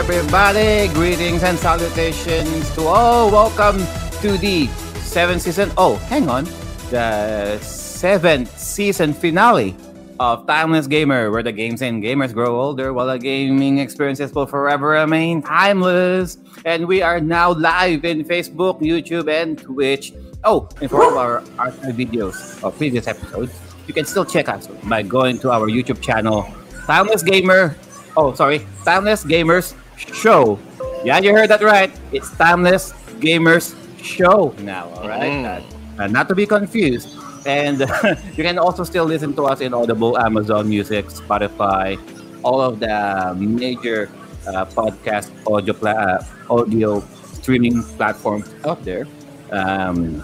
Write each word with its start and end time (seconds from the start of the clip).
everybody. 0.00 0.88
Greetings 0.94 1.42
and 1.42 1.58
salutations 1.58 2.74
to 2.74 2.86
all. 2.86 3.30
Welcome 3.30 3.76
to 4.22 4.38
the 4.38 4.66
seventh 5.04 5.42
season. 5.42 5.70
Oh, 5.76 5.96
hang 6.08 6.26
on. 6.26 6.48
The 6.88 7.58
seventh 7.58 8.58
season 8.58 9.12
finale 9.12 9.76
of 10.18 10.46
Timeless 10.46 10.86
Gamer, 10.86 11.30
where 11.30 11.42
the 11.42 11.52
games 11.52 11.82
and 11.82 12.02
gamers 12.02 12.32
grow 12.32 12.58
older 12.58 12.94
while 12.94 13.08
the 13.08 13.18
gaming 13.18 13.76
experiences 13.76 14.32
will 14.32 14.46
forever 14.46 14.88
remain 14.88 15.42
timeless. 15.42 16.38
And 16.64 16.88
we 16.88 17.02
are 17.02 17.20
now 17.20 17.52
live 17.52 18.06
in 18.06 18.24
Facebook, 18.24 18.80
YouTube, 18.80 19.28
and 19.30 19.58
Twitch. 19.58 20.14
Oh, 20.44 20.66
and 20.80 20.88
for 20.88 21.04
all 21.04 21.18
our 21.18 21.42
archive 21.58 21.94
videos 21.94 22.64
of 22.64 22.74
previous 22.78 23.06
episodes, 23.06 23.52
you 23.86 23.92
can 23.92 24.06
still 24.06 24.24
check 24.24 24.48
us 24.48 24.66
by 24.66 25.02
going 25.02 25.38
to 25.40 25.50
our 25.50 25.68
YouTube 25.68 26.00
channel, 26.00 26.48
Timeless 26.86 27.22
Gamer. 27.22 27.76
Oh, 28.16 28.32
sorry, 28.32 28.66
Timeless 28.86 29.24
Gamers 29.24 29.74
Show. 30.08 30.58
Yeah, 31.04 31.18
you 31.18 31.32
heard 31.32 31.48
that 31.50 31.62
right. 31.62 31.90
It's 32.12 32.30
Timeless 32.36 32.92
Gamers 33.20 33.74
Show 34.02 34.54
now. 34.60 34.88
All 34.96 35.08
right, 35.08 35.32
Mm. 35.32 36.00
Uh, 36.00 36.06
not 36.08 36.28
to 36.28 36.34
be 36.34 36.46
confused. 36.46 37.16
And 37.46 37.80
you 38.36 38.44
can 38.44 38.58
also 38.58 38.84
still 38.84 39.04
listen 39.04 39.34
to 39.36 39.44
us 39.44 39.60
in 39.60 39.72
Audible, 39.74 40.16
Amazon 40.18 40.68
Music, 40.68 41.06
Spotify, 41.06 42.00
all 42.42 42.60
of 42.60 42.80
the 42.80 43.34
major 43.36 44.08
uh, 44.48 44.64
podcast 44.64 45.28
audio 45.46 45.74
pla- 45.74 46.20
uh, 46.20 46.24
audio 46.48 47.00
streaming 47.36 47.82
platforms 48.00 48.48
out 48.64 48.82
there. 48.84 49.06
Um, 49.52 50.22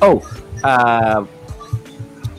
oh, 0.00 0.24
uh, 0.64 1.24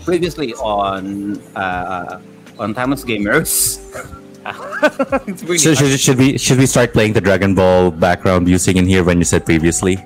previously 0.06 0.54
on 0.56 1.38
uh, 1.56 2.20
on 2.58 2.74
Timeless 2.74 3.06
Gamers 3.06 3.78
really 5.44 5.58
so 5.58 5.73
should, 5.73 6.00
should, 6.00 6.18
we 6.18 6.38
should 6.38 6.58
we 6.58 6.66
start 6.66 6.94
playing 6.94 7.14
the 7.14 7.22
Dragon 7.22 7.56
Ball 7.56 7.92
background 7.92 8.46
music 8.46 8.76
in 8.76 8.86
here 8.86 9.04
when 9.04 9.18
you 9.18 9.26
said 9.26 9.46
previously? 9.46 10.00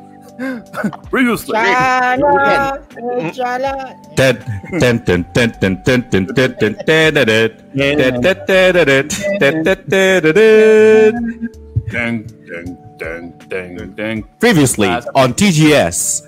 previously. 1.10 1.54
Previously 14.40 14.88
on 14.88 15.34
TGS. 15.34 16.26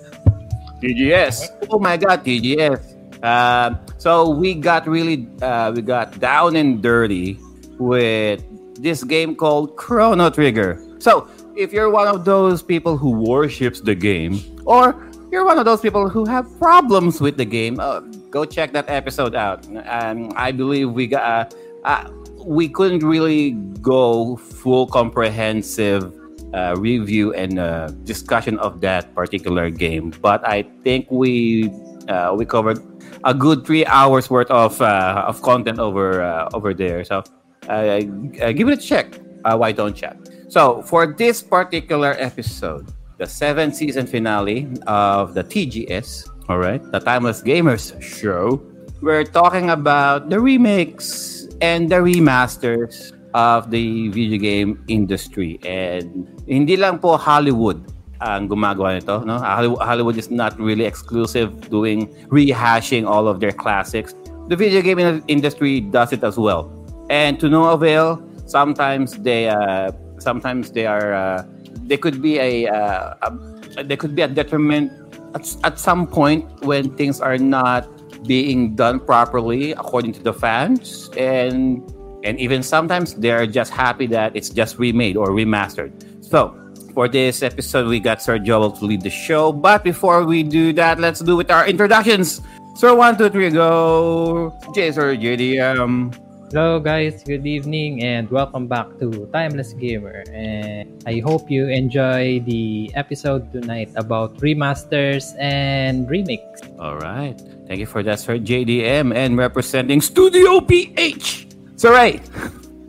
TGS. 0.82 1.68
Oh 1.70 1.80
my 1.80 1.98
god, 1.98 2.24
TGS. 2.24 2.94
Uh, 3.24 3.74
so 3.98 4.30
we 4.30 4.54
got 4.54 4.88
really 4.88 5.28
uh, 5.42 5.72
we 5.74 5.82
got 5.82 6.20
down 6.20 6.56
and 6.56 6.84
dirty 6.84 7.40
with 7.80 8.44
this 8.82 9.04
game 9.04 9.36
called 9.36 9.76
Chrono 9.76 10.30
Trigger. 10.30 10.82
So 11.00 11.28
if 11.56 11.72
you're 11.72 11.90
one 11.90 12.08
of 12.08 12.26
those 12.26 12.62
people 12.62 12.98
who 12.98 13.12
worships 13.12 13.80
the 13.80 13.96
game, 13.96 14.40
or 14.66 15.10
you're 15.32 15.46
one 15.46 15.58
of 15.58 15.66
those 15.66 15.82
people 15.82 16.10
who 16.10 16.26
have 16.26 16.48
problems 16.60 17.22
with 17.22 17.38
the 17.38 17.46
game, 17.46 17.80
uh, 17.80 18.02
go 18.30 18.46
check 18.46 18.74
that 18.74 18.90
episode 18.90 19.36
out. 19.36 19.66
Um, 19.88 20.32
I 20.36 20.52
believe 20.52 20.92
we 20.92 21.08
got. 21.08 21.54
Uh, 21.54 21.56
uh, 21.86 22.10
we 22.46 22.70
couldn't 22.70 23.04
really 23.04 23.52
go 23.82 24.36
full 24.38 24.86
comprehensive 24.88 26.14
uh, 26.54 26.76
review 26.78 27.34
and 27.34 27.60
uh, 27.60 27.88
discussion 28.04 28.58
of 28.60 28.82
that 28.82 29.14
particular 29.16 29.70
game, 29.70 30.14
but 30.22 30.48
I 30.48 30.64
think 30.84 31.10
we 31.10 31.70
uh, 32.08 32.36
we 32.38 32.46
covered 32.46 32.80
a 33.24 33.34
good 33.34 33.66
three 33.66 33.86
hours 33.86 34.30
worth 34.30 34.50
of 34.52 34.80
of 34.82 35.42
content 35.42 35.80
over 35.80 36.22
over 36.54 36.74
there. 36.74 37.04
So 37.04 37.24
give 37.68 38.70
it 38.70 38.80
a 38.80 38.82
check. 38.82 39.20
Uh, 39.44 39.58
why 39.58 39.72
don't 39.72 40.02
you? 40.02 40.10
So 40.50 40.82
for 40.84 41.08
this 41.08 41.42
particular 41.44 42.16
episode, 42.18 42.90
the 43.18 43.28
seventh 43.28 43.76
season 43.76 44.08
finale 44.08 44.68
of 44.88 45.34
the 45.34 45.44
TGS, 45.44 46.30
all 46.50 46.58
right, 46.58 46.82
the 46.92 47.00
Timeless 47.00 47.42
Gamers 47.42 48.00
show, 48.02 48.62
we're 49.02 49.24
talking 49.24 49.70
about 49.70 50.30
the 50.30 50.40
remakes 50.40 51.48
and 51.62 51.90
the 51.90 52.02
remasters 52.02 53.14
of 53.34 53.70
the 53.70 54.10
video 54.10 54.40
game 54.40 54.84
industry. 54.88 55.60
And 55.66 56.26
hindi 56.48 56.78
lang 56.78 57.00
po 57.00 57.18
Hollywood 57.18 57.84
ang 58.22 58.48
gumagawa 58.48 58.96
nito. 58.96 59.22
No? 59.28 59.38
Hollywood 59.40 60.18
is 60.18 60.32
not 60.32 60.58
really 60.60 60.86
exclusive 60.86 61.70
doing 61.70 62.08
rehashing 62.32 63.06
all 63.06 63.28
of 63.28 63.40
their 63.40 63.52
classics. 63.52 64.16
The 64.48 64.56
video 64.56 64.82
game 64.82 65.24
industry 65.28 65.82
does 65.82 66.14
it 66.14 66.24
as 66.24 66.38
well. 66.38 66.72
And 67.10 67.40
to 67.40 67.50
no 67.50 67.70
avail, 67.70 68.22
sometimes 68.46 69.18
they 69.18 69.50
uh, 69.50 69.92
sometimes 70.20 70.72
they 70.72 70.86
are 70.86 71.14
uh, 71.14 71.46
they 71.86 71.98
could 71.98 72.22
be 72.22 72.40
a, 72.40 72.68
uh, 72.68 73.14
a 73.22 73.84
they 73.84 73.98
could 73.98 74.16
be 74.16 74.22
a 74.22 74.28
detriment 74.28 74.92
at, 75.36 75.46
at 75.64 75.80
some 75.80 76.08
point 76.08 76.48
when 76.64 76.96
things 76.96 77.22
are 77.22 77.38
not 77.38 77.88
being 78.26 78.76
done 78.76 79.00
properly 79.00 79.72
according 79.74 80.14
to 80.14 80.24
the 80.24 80.34
fans. 80.34 81.10
And 81.18 81.84
and 82.24 82.40
even 82.40 82.64
sometimes 82.64 83.14
they're 83.14 83.46
just 83.46 83.72
happy 83.72 84.08
that 84.08 84.36
it's 84.36 84.50
just 84.50 84.80
remade 84.80 85.18
or 85.18 85.28
remastered. 85.28 85.94
So 86.26 86.58
for 86.94 87.08
this 87.08 87.44
episode 87.44 87.88
we 87.88 88.00
got 88.00 88.22
sir 88.22 88.40
joel 88.40 88.72
to 88.72 88.86
lead 88.86 89.02
the 89.02 89.12
show. 89.14 89.52
But 89.52 89.84
before 89.84 90.26
we 90.26 90.42
do 90.42 90.74
that 90.74 91.00
let's 91.00 91.20
do 91.20 91.36
with 91.36 91.52
our 91.52 91.68
introductions. 91.68 92.42
Sir 92.76 92.96
one 92.96 93.18
two 93.18 93.30
three 93.30 93.52
go. 93.52 94.58
Jay 94.74 94.92
sir 94.92 95.16
jdm 95.16 96.18
Hello 96.54 96.80
guys, 96.80 97.26
good 97.26 97.46
evening 97.46 98.06
and 98.06 98.30
welcome 98.30 98.68
back 98.70 98.86
to 99.02 99.26
Timeless 99.34 99.74
Gamer. 99.74 100.24
And 100.30 101.02
I 101.10 101.20
hope 101.20 101.50
you 101.50 101.68
enjoy 101.68 102.40
the 102.46 102.92
episode 102.94 103.52
tonight 103.52 103.90
about 103.98 104.38
remasters 104.38 105.34
and 105.42 106.06
remakes. 106.10 106.62
all 106.78 107.00
right 107.00 107.40
thank 107.68 107.80
you 107.80 107.88
for 107.88 108.04
that 108.04 108.20
sir 108.20 108.36
jdm 108.38 109.16
and 109.16 109.40
representing 109.40 110.04
studio 110.04 110.60
ph 110.60 111.48
sir 111.80 111.96
ray 111.96 112.20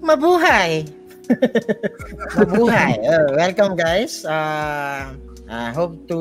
Mabuhay! 0.03 0.87
Mabuhay! 2.39 2.93
Uh, 3.03 3.27
welcome 3.35 3.75
guys. 3.75 4.23
Uh, 4.23 5.15
I 5.51 5.71
hope 5.75 5.99
to 6.07 6.21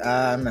um, 0.00 0.44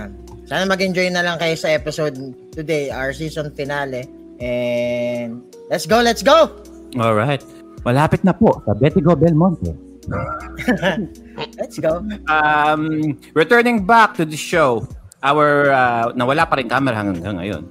sana 0.46 0.69
mag-enjoy 0.69 1.09
na 1.09 1.25
lang 1.25 1.41
kayo 1.41 1.57
sa 1.57 1.74
episode 1.74 2.13
today, 2.53 2.94
our 2.94 3.13
season 3.18 3.50
finale. 3.57 4.06
And 4.40 5.44
let's 5.70 5.86
go, 5.86 6.02
let's 6.02 6.22
go! 6.22 6.53
all 6.96 7.14
right 7.14 7.44
malapit 7.84 8.24
na 8.24 8.31
po 8.31 8.64
sa 8.64 8.72
Betigo 8.74 9.16
Belmonte 9.16 9.88
Let's 11.59 11.78
go. 11.84 12.00
um, 12.31 13.20
returning 13.36 13.84
back 13.84 14.16
to 14.16 14.24
the 14.24 14.40
show, 14.40 14.88
our 15.20 15.68
uh, 15.68 16.16
nawala 16.16 16.48
pa 16.48 16.56
rin 16.56 16.72
camera 16.72 16.96
hanggang 16.96 17.36
ngayon. 17.44 17.64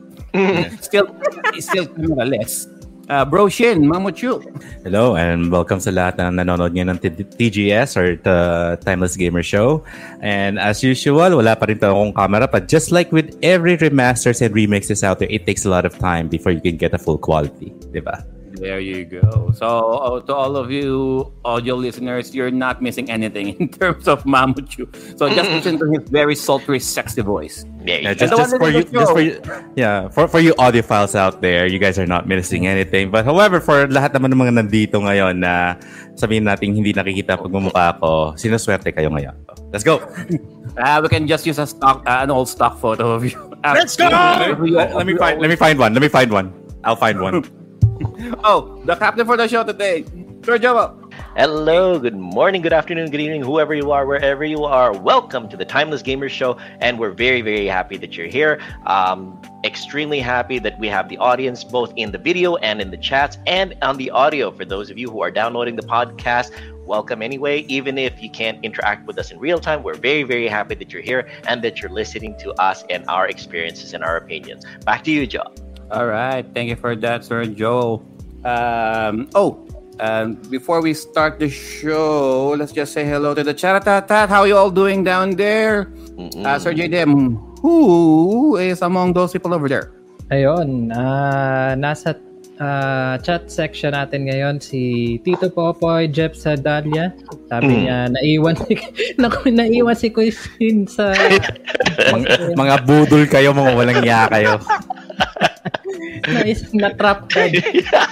still 0.84 1.09
still 1.56 1.88
camera-less. 1.88 2.69
Uh, 3.09 3.25
Bro 3.25 3.49
Shin, 3.49 3.87
Mamuchu. 3.87 4.43
Hello 4.83 5.15
and 5.15 5.55
welcome 5.55 5.78
sa 5.78 5.94
lahat 5.94 6.19
na 6.19 6.43
nanonood 6.43 6.75
ngayon 6.75 6.99
ng 6.99 7.00
TGS 7.39 7.94
or 7.94 8.19
the 8.19 8.39
Timeless 8.83 9.15
Gamer 9.15 9.47
Show. 9.47 9.87
And 10.19 10.59
as 10.59 10.83
usual, 10.83 11.39
wala 11.39 11.55
pa 11.55 11.71
rin 11.71 11.78
akong 11.78 12.19
camera 12.19 12.50
but 12.50 12.66
just 12.66 12.91
like 12.91 13.15
with 13.15 13.31
every 13.47 13.78
remasters 13.78 14.43
and 14.43 14.50
remixes 14.50 15.06
out 15.06 15.22
there, 15.22 15.31
it 15.31 15.47
takes 15.47 15.62
a 15.62 15.71
lot 15.71 15.87
of 15.87 15.95
time 16.03 16.27
before 16.27 16.50
you 16.50 16.59
can 16.59 16.75
get 16.75 16.99
a 16.99 16.99
full 16.99 17.19
quality. 17.19 17.71
Diba? 17.95 18.27
There 18.56 18.81
you 18.81 19.05
go. 19.05 19.53
So, 19.53 19.69
uh, 19.69 20.21
to 20.25 20.33
all 20.33 20.56
of 20.56 20.72
you 20.72 21.28
audio 21.44 21.77
listeners, 21.77 22.34
you're 22.34 22.50
not 22.50 22.81
missing 22.81 23.11
anything 23.11 23.53
in 23.61 23.69
terms 23.69 24.09
of 24.09 24.25
Mamuchu. 24.25 24.89
So, 25.19 25.28
just 25.28 25.50
listen 25.56 25.78
to 25.78 25.87
his 25.93 26.09
very 26.09 26.34
sultry, 26.34 26.81
sexy 26.81 27.21
voice. 27.21 27.65
Yeah, 27.84 28.15
go. 28.15 28.27
just, 28.27 28.37
just 28.37 28.56
for 28.56 28.71
you, 28.71 28.83
just 28.83 29.12
for 29.12 29.21
you, 29.21 29.41
yeah, 29.77 30.09
for 30.09 30.27
for 30.27 30.41
you 30.41 30.54
audiophiles 30.57 31.15
out 31.15 31.41
there, 31.45 31.69
you 31.69 31.78
guys 31.78 31.98
are 32.01 32.09
not 32.09 32.27
missing 32.27 32.66
anything. 32.66 33.13
But 33.13 33.28
however, 33.28 33.60
for 33.60 33.86
lahat 33.86 34.16
naman 34.16 34.33
ng 34.33 34.41
mga 34.41 34.53
nandito 34.65 34.97
ngayon 35.04 35.45
na 35.45 35.77
sabihin 36.16 36.48
natin 36.48 36.72
hindi 36.72 36.97
nakikita 36.97 37.36
pag 37.36 37.53
mumukha 37.53 38.01
ko, 38.01 38.33
sinuswerte 38.41 38.91
kayo 38.91 39.13
ngayon. 39.13 39.36
Let's 39.71 39.84
go. 39.84 40.01
Uh, 40.80 40.98
we 41.04 41.09
can 41.13 41.28
just 41.28 41.45
use 41.45 41.60
a 41.60 41.69
stock, 41.69 42.03
uh, 42.09 42.25
an 42.25 42.33
old 42.33 42.48
stock 42.48 42.80
photo 42.80 43.13
of 43.13 43.22
you. 43.22 43.36
Let's 43.63 43.95
go! 43.95 44.09
let, 44.09 44.97
let 44.97 45.07
me 45.07 45.15
find 45.15 45.36
let 45.39 45.51
me 45.53 45.57
find 45.57 45.77
one. 45.78 45.92
Let 45.92 46.01
me 46.01 46.09
find 46.09 46.33
one. 46.33 46.51
I'll 46.83 46.97
find 46.97 47.21
one. 47.21 47.45
Oh, 48.45 48.83
the 48.84 48.95
captain 48.97 49.27
for 49.27 49.37
the 49.37 49.48
show 49.48 49.65
today, 49.65 50.04
Sir 50.45 50.59
Joel. 50.59 51.10
Hello, 51.37 51.98
good 51.98 52.16
morning, 52.16 52.60
good 52.60 52.72
afternoon, 52.72 53.10
good 53.10 53.21
evening, 53.21 53.43
whoever 53.43 53.75
you 53.75 53.91
are, 53.91 54.07
wherever 54.07 54.45
you 54.45 54.65
are. 54.65 54.93
Welcome 54.93 55.48
to 55.48 55.57
the 55.57 55.65
Timeless 55.65 56.03
Gamers 56.03 56.31
Show, 56.31 56.59
and 56.81 56.98
we're 56.98 57.10
very, 57.10 57.41
very 57.41 57.66
happy 57.66 57.97
that 57.97 58.16
you're 58.16 58.27
here. 58.27 58.60
Um, 58.84 59.41
extremely 59.65 60.21
happy 60.21 60.59
that 60.59 60.78
we 60.78 60.89
have 60.89 61.09
the 61.09 61.16
audience 61.19 61.65
both 61.65 61.93
in 61.97 62.13
the 62.13 62.19
video 62.19 62.57
and 62.57 62.81
in 62.83 62.91
the 62.91 62.98
chats 62.98 63.39
and 63.47 63.75
on 63.81 63.97
the 63.97 64.10
audio. 64.10 64.51
For 64.51 64.65
those 64.65 64.91
of 64.91 64.99
you 64.99 65.09
who 65.09 65.22
are 65.22 65.31
downloading 65.31 65.77
the 65.77 65.87
podcast, 65.87 66.51
welcome 66.84 67.22
anyway. 67.22 67.60
Even 67.69 67.97
if 67.97 68.22
you 68.22 68.28
can't 68.28 68.63
interact 68.63 69.07
with 69.07 69.19
us 69.19 69.31
in 69.31 69.39
real 69.39 69.59
time, 69.59 69.83
we're 69.83 69.95
very, 69.95 70.22
very 70.22 70.49
happy 70.49 70.75
that 70.75 70.92
you're 70.92 71.03
here 71.03 71.28
and 71.49 71.63
that 71.63 71.81
you're 71.81 71.91
listening 71.91 72.37
to 72.41 72.53
us 72.60 72.84
and 72.91 73.07
our 73.09 73.27
experiences 73.27 73.95
and 73.95 74.04
our 74.04 74.19
opinions. 74.19 74.65
Back 74.84 75.03
to 75.04 75.10
you, 75.10 75.27
Joe. 75.27 75.53
All 75.91 76.06
right. 76.06 76.44
Thank 76.54 76.68
you 76.68 76.77
for 76.77 76.97
that, 76.97 77.24
Sir 77.24 77.44
Joel. 77.47 78.03
Um, 78.44 79.28
oh, 79.34 79.66
And 79.98 80.36
before 80.50 80.83
we 80.84 80.92
start 80.92 81.41
the 81.41 81.48
show, 81.48 82.53
let's 82.53 82.72
just 82.72 82.92
say 82.92 83.09
hello 83.09 83.33
to 83.33 83.41
the 83.41 83.54
Charatatat. 83.56 84.28
How 84.28 84.44
are 84.44 84.48
you 84.48 84.56
all 84.56 84.71
doing 84.71 85.00
down 85.04 85.33
there? 85.41 85.88
Uh, 86.44 86.59
Sir 86.60 86.77
JDM, 86.77 87.41
who 87.65 88.56
is 88.60 88.83
among 88.83 89.16
those 89.16 89.33
people 89.33 89.54
over 89.56 89.68
there? 89.68 89.97
Ayun, 90.28 90.92
ah, 90.92 91.72
nasa 91.80 92.12
ah, 92.60 93.16
chat 93.24 93.48
section 93.48 93.97
natin 93.97 94.28
ngayon 94.28 94.60
si 94.60 95.16
Tito 95.24 95.48
Popoy, 95.48 96.12
Jeff 96.12 96.36
Sadalia. 96.36 97.16
Sabi 97.48 97.72
Mm. 97.72 97.80
niya, 97.80 97.98
naiwan 98.12 98.56
si, 98.68 98.72
naku, 99.21 99.48
naiwan 99.48 99.97
si 99.97 100.12
Kuisin 100.12 100.84
sa... 100.84 101.16
Mga, 102.12 102.53
mga 102.53 102.77
budol 102.84 103.24
kayo, 103.24 103.56
mga 103.56 103.72
walang 103.72 104.04
iya 104.04 104.28
kayo. 104.28 104.60
na, 106.24 106.41
na 106.72 106.89
trap 106.95 107.28
ka. 107.28 107.47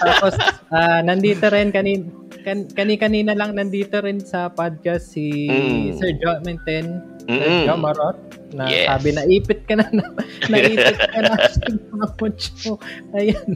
Tapos, 0.00 0.34
ah, 0.68 1.00
nandito 1.00 1.48
rin 1.48 1.70
kanin, 1.70 2.10
kan, 2.42 2.68
kani-kanina 2.68 3.32
lang 3.32 3.54
nandito 3.54 4.00
rin 4.00 4.20
sa 4.20 4.48
podcast 4.48 5.12
si 5.12 5.48
Mm. 5.48 5.96
Sir 5.96 6.10
Joe 6.18 6.40
Menten, 6.42 7.00
Sir 7.24 7.32
Mm-mm. 7.32 7.64
Joe 7.64 7.80
Marot, 7.80 8.18
na 8.52 8.68
Yes. 8.68 8.86
sabi 8.86 9.08
naipit 9.10 9.60
ka 9.64 9.74
na, 9.76 9.86
na 9.90 10.04
naipit 10.52 10.98
ka 11.00 11.20
na 11.20 11.34
sa 11.48 11.64
mga 11.72 12.06
mucho. 12.20 12.72
Ayan. 13.12 13.48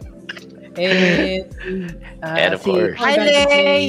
And, 0.79 1.51
ah, 2.23 2.37
And 2.39 2.53
of 2.55 2.63
si 2.63 2.71
course. 2.71 2.95
Hi, 3.03 3.15
Hi, 3.15 3.27
Lay! 3.27 3.85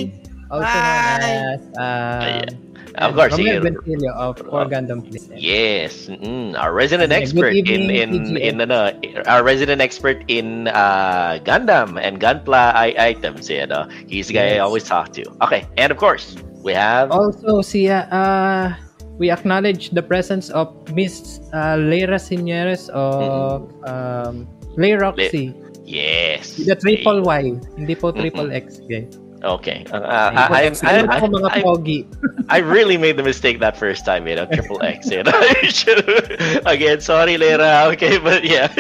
Also 0.49 0.65
Hi! 0.65 1.21
known 1.21 1.21
as 1.53 1.63
um, 1.77 2.21
Ayan. 2.25 2.51
Of 2.99 3.15
course, 3.15 3.31
Romeo 3.31 3.63
sige. 3.63 3.63
Bentilio 3.63 4.11
of 4.13 4.35
For 4.43 4.67
Gundam 4.67 4.99
Please. 5.07 5.31
Yes, 5.31 6.11
mm, 6.11 6.51
our 6.59 6.75
resident 6.75 7.15
Okay, 7.15 7.23
expert 7.23 7.55
in 7.55 7.87
in 7.87 8.09
TGA. 8.11 8.43
in 8.43 8.55
ano, 8.59 8.91
our 9.25 9.39
resident 9.41 9.79
expert 9.79 10.19
in 10.27 10.67
uh, 10.67 11.39
Gundam 11.47 11.95
and 11.95 12.19
Gunpla 12.19 12.75
i- 12.75 12.95
items. 12.99 13.47
You 13.47 13.65
know, 13.65 13.87
he's 14.05 14.27
the 14.27 14.35
guy 14.35 14.55
I 14.55 14.59
always 14.59 14.83
talk 14.83 15.15
to. 15.15 15.23
Okay, 15.47 15.63
and 15.79 15.91
of 15.91 15.97
course 15.97 16.35
we 16.59 16.75
have 16.75 17.07
Also, 17.15 17.63
siya, 17.63 18.03
uh, 18.11 18.75
we 19.15 19.31
acknowledge 19.31 19.95
the 19.95 20.03
presence 20.03 20.51
of 20.51 20.75
Miss 20.91 21.39
uh, 21.55 21.79
Leira 21.79 22.19
Señeres 22.19 22.91
of 22.91 23.63
um, 23.87 24.43
Leiroxy. 24.75 25.55
yes, 25.87 26.59
The 26.59 26.75
triple 26.75 27.23
Y, 27.23 27.55
hindi 27.79 27.95
po 27.95 28.11
Mm-mm. 28.11 28.19
triple 28.27 28.51
X. 28.51 28.83
Okay. 28.83 29.07
Okay, 29.39 29.85
uh, 29.91 30.03
I, 30.03 30.67
I, 30.67 30.75
I, 30.83 31.23
I, 31.23 32.05
I, 32.49 32.57
really 32.59 32.97
made 32.97 33.15
the 33.15 33.23
mistake 33.23 33.59
that 33.59 33.77
first 33.77 34.03
time, 34.03 34.27
you 34.27 34.35
know, 34.35 34.45
triple 34.45 34.83
X. 34.83 35.09
You 35.09 35.23
know, 35.23 35.31
again, 36.65 36.99
sorry, 36.99 37.37
Lera. 37.37 37.87
Okay, 37.93 38.19
but 38.19 38.43
yeah. 38.43 38.67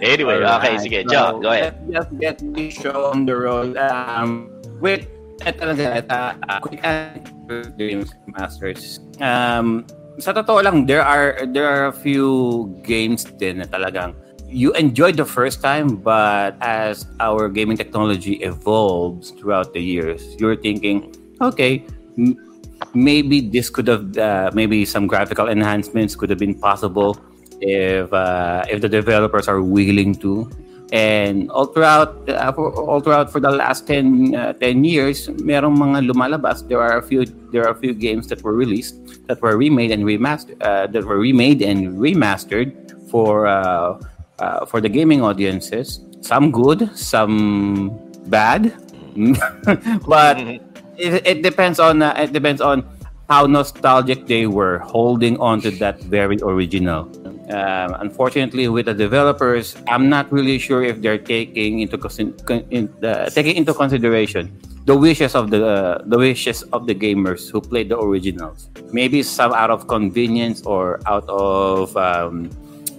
anyway, 0.00 0.38
okay, 0.38 0.46
Alright, 0.46 0.80
sige, 0.80 1.02
so 1.02 1.10
John, 1.10 1.42
go 1.42 1.50
ahead. 1.50 1.74
Let's 1.90 2.06
just 2.06 2.20
get 2.20 2.38
the 2.38 2.70
show 2.70 3.10
on 3.10 3.26
the 3.26 3.34
road. 3.34 3.76
Um, 3.76 4.46
with 4.78 5.10
eh, 5.42 5.52
talaga, 5.52 6.06
uh, 6.06 6.38
uh, 6.46 6.60
quick 6.62 6.78
answer, 6.84 7.74
Games 7.74 8.14
Masters. 8.30 9.02
Um, 9.18 9.90
sa 10.22 10.30
totoo 10.30 10.62
lang, 10.62 10.86
there 10.86 11.02
are 11.02 11.46
there 11.50 11.66
are 11.66 11.90
a 11.90 11.96
few 11.96 12.70
games 12.86 13.26
din 13.42 13.58
na 13.58 13.66
talagang 13.66 14.14
you 14.48 14.72
enjoyed 14.72 15.16
the 15.16 15.24
first 15.24 15.60
time, 15.62 15.96
but 15.96 16.56
as 16.60 17.06
our 17.20 17.48
gaming 17.48 17.76
technology 17.76 18.40
evolves 18.40 19.30
throughout 19.32 19.72
the 19.72 19.80
years, 19.80 20.34
you're 20.38 20.56
thinking, 20.56 21.14
okay, 21.40 21.84
m- 22.16 22.36
maybe 22.94 23.40
this 23.40 23.68
could 23.70 23.86
have, 23.86 24.16
uh, 24.16 24.50
maybe 24.54 24.84
some 24.84 25.06
graphical 25.06 25.48
enhancements 25.48 26.16
could 26.16 26.30
have 26.30 26.38
been 26.38 26.58
possible 26.58 27.16
if 27.60 28.12
uh, 28.12 28.64
if 28.70 28.80
the 28.80 28.88
developers 28.88 29.48
are 29.48 29.60
willing 29.60 30.14
to. 30.16 30.48
And 30.90 31.50
all 31.50 31.66
throughout, 31.66 32.26
uh, 32.30 32.50
for, 32.52 32.72
all 32.72 33.00
throughout 33.00 33.30
for 33.30 33.40
the 33.40 33.50
last 33.50 33.86
10, 33.86 34.34
uh, 34.34 34.52
10 34.54 34.84
years, 34.84 35.28
merong 35.28 35.76
mga 35.76 36.08
lumalabas. 36.08 36.66
There 36.66 36.80
are 36.80 36.96
a 36.96 37.02
few 37.02 37.26
there 37.52 37.68
are 37.68 37.76
a 37.76 37.78
few 37.78 37.92
games 37.92 38.28
that 38.28 38.40
were 38.40 38.54
released 38.54 38.96
that 39.28 39.42
were 39.42 39.58
remade 39.58 39.90
and 39.90 40.04
remastered 40.04 40.56
uh, 40.64 40.86
that 40.88 41.04
were 41.04 41.18
remade 41.18 41.60
and 41.60 42.00
remastered 42.00 42.72
for 43.10 43.44
uh, 44.38 44.66
for 44.66 44.80
the 44.80 44.88
gaming 44.88 45.22
audiences. 45.22 46.00
Some 46.20 46.50
good, 46.50 46.90
some 46.96 47.94
bad, 48.26 48.74
but 50.06 50.38
it, 50.98 51.26
it 51.26 51.42
depends 51.42 51.78
on 51.78 52.02
uh, 52.02 52.14
it 52.18 52.32
depends 52.32 52.60
on 52.60 52.84
how 53.28 53.46
nostalgic 53.46 54.26
they 54.26 54.46
were 54.46 54.78
holding 54.78 55.38
on 55.38 55.60
to 55.60 55.70
that 55.70 56.00
very 56.02 56.38
original. 56.42 57.06
Um, 57.52 57.96
unfortunately, 58.00 58.68
with 58.68 58.86
the 58.86 58.94
developers, 58.94 59.76
I'm 59.88 60.08
not 60.08 60.30
really 60.32 60.58
sure 60.58 60.82
if 60.82 61.00
they're 61.00 61.18
taking 61.18 61.80
into 61.80 61.96
con- 61.96 62.64
in, 62.70 62.88
uh, 63.04 63.30
taking 63.30 63.56
into 63.56 63.72
consideration 63.72 64.52
the 64.84 64.96
wishes 64.96 65.34
of 65.34 65.50
the 65.50 65.60
uh, 65.64 66.02
the 66.08 66.16
wishes 66.16 66.64
of 66.72 66.86
the 66.86 66.94
gamers 66.94 67.50
who 67.50 67.60
played 67.60 67.88
the 67.88 67.98
originals. 68.00 68.68
Maybe 68.92 69.22
some 69.22 69.52
out 69.52 69.70
of 69.70 69.86
convenience 69.88 70.64
or 70.64 71.00
out 71.04 71.28
of 71.28 71.96
um, 71.96 72.48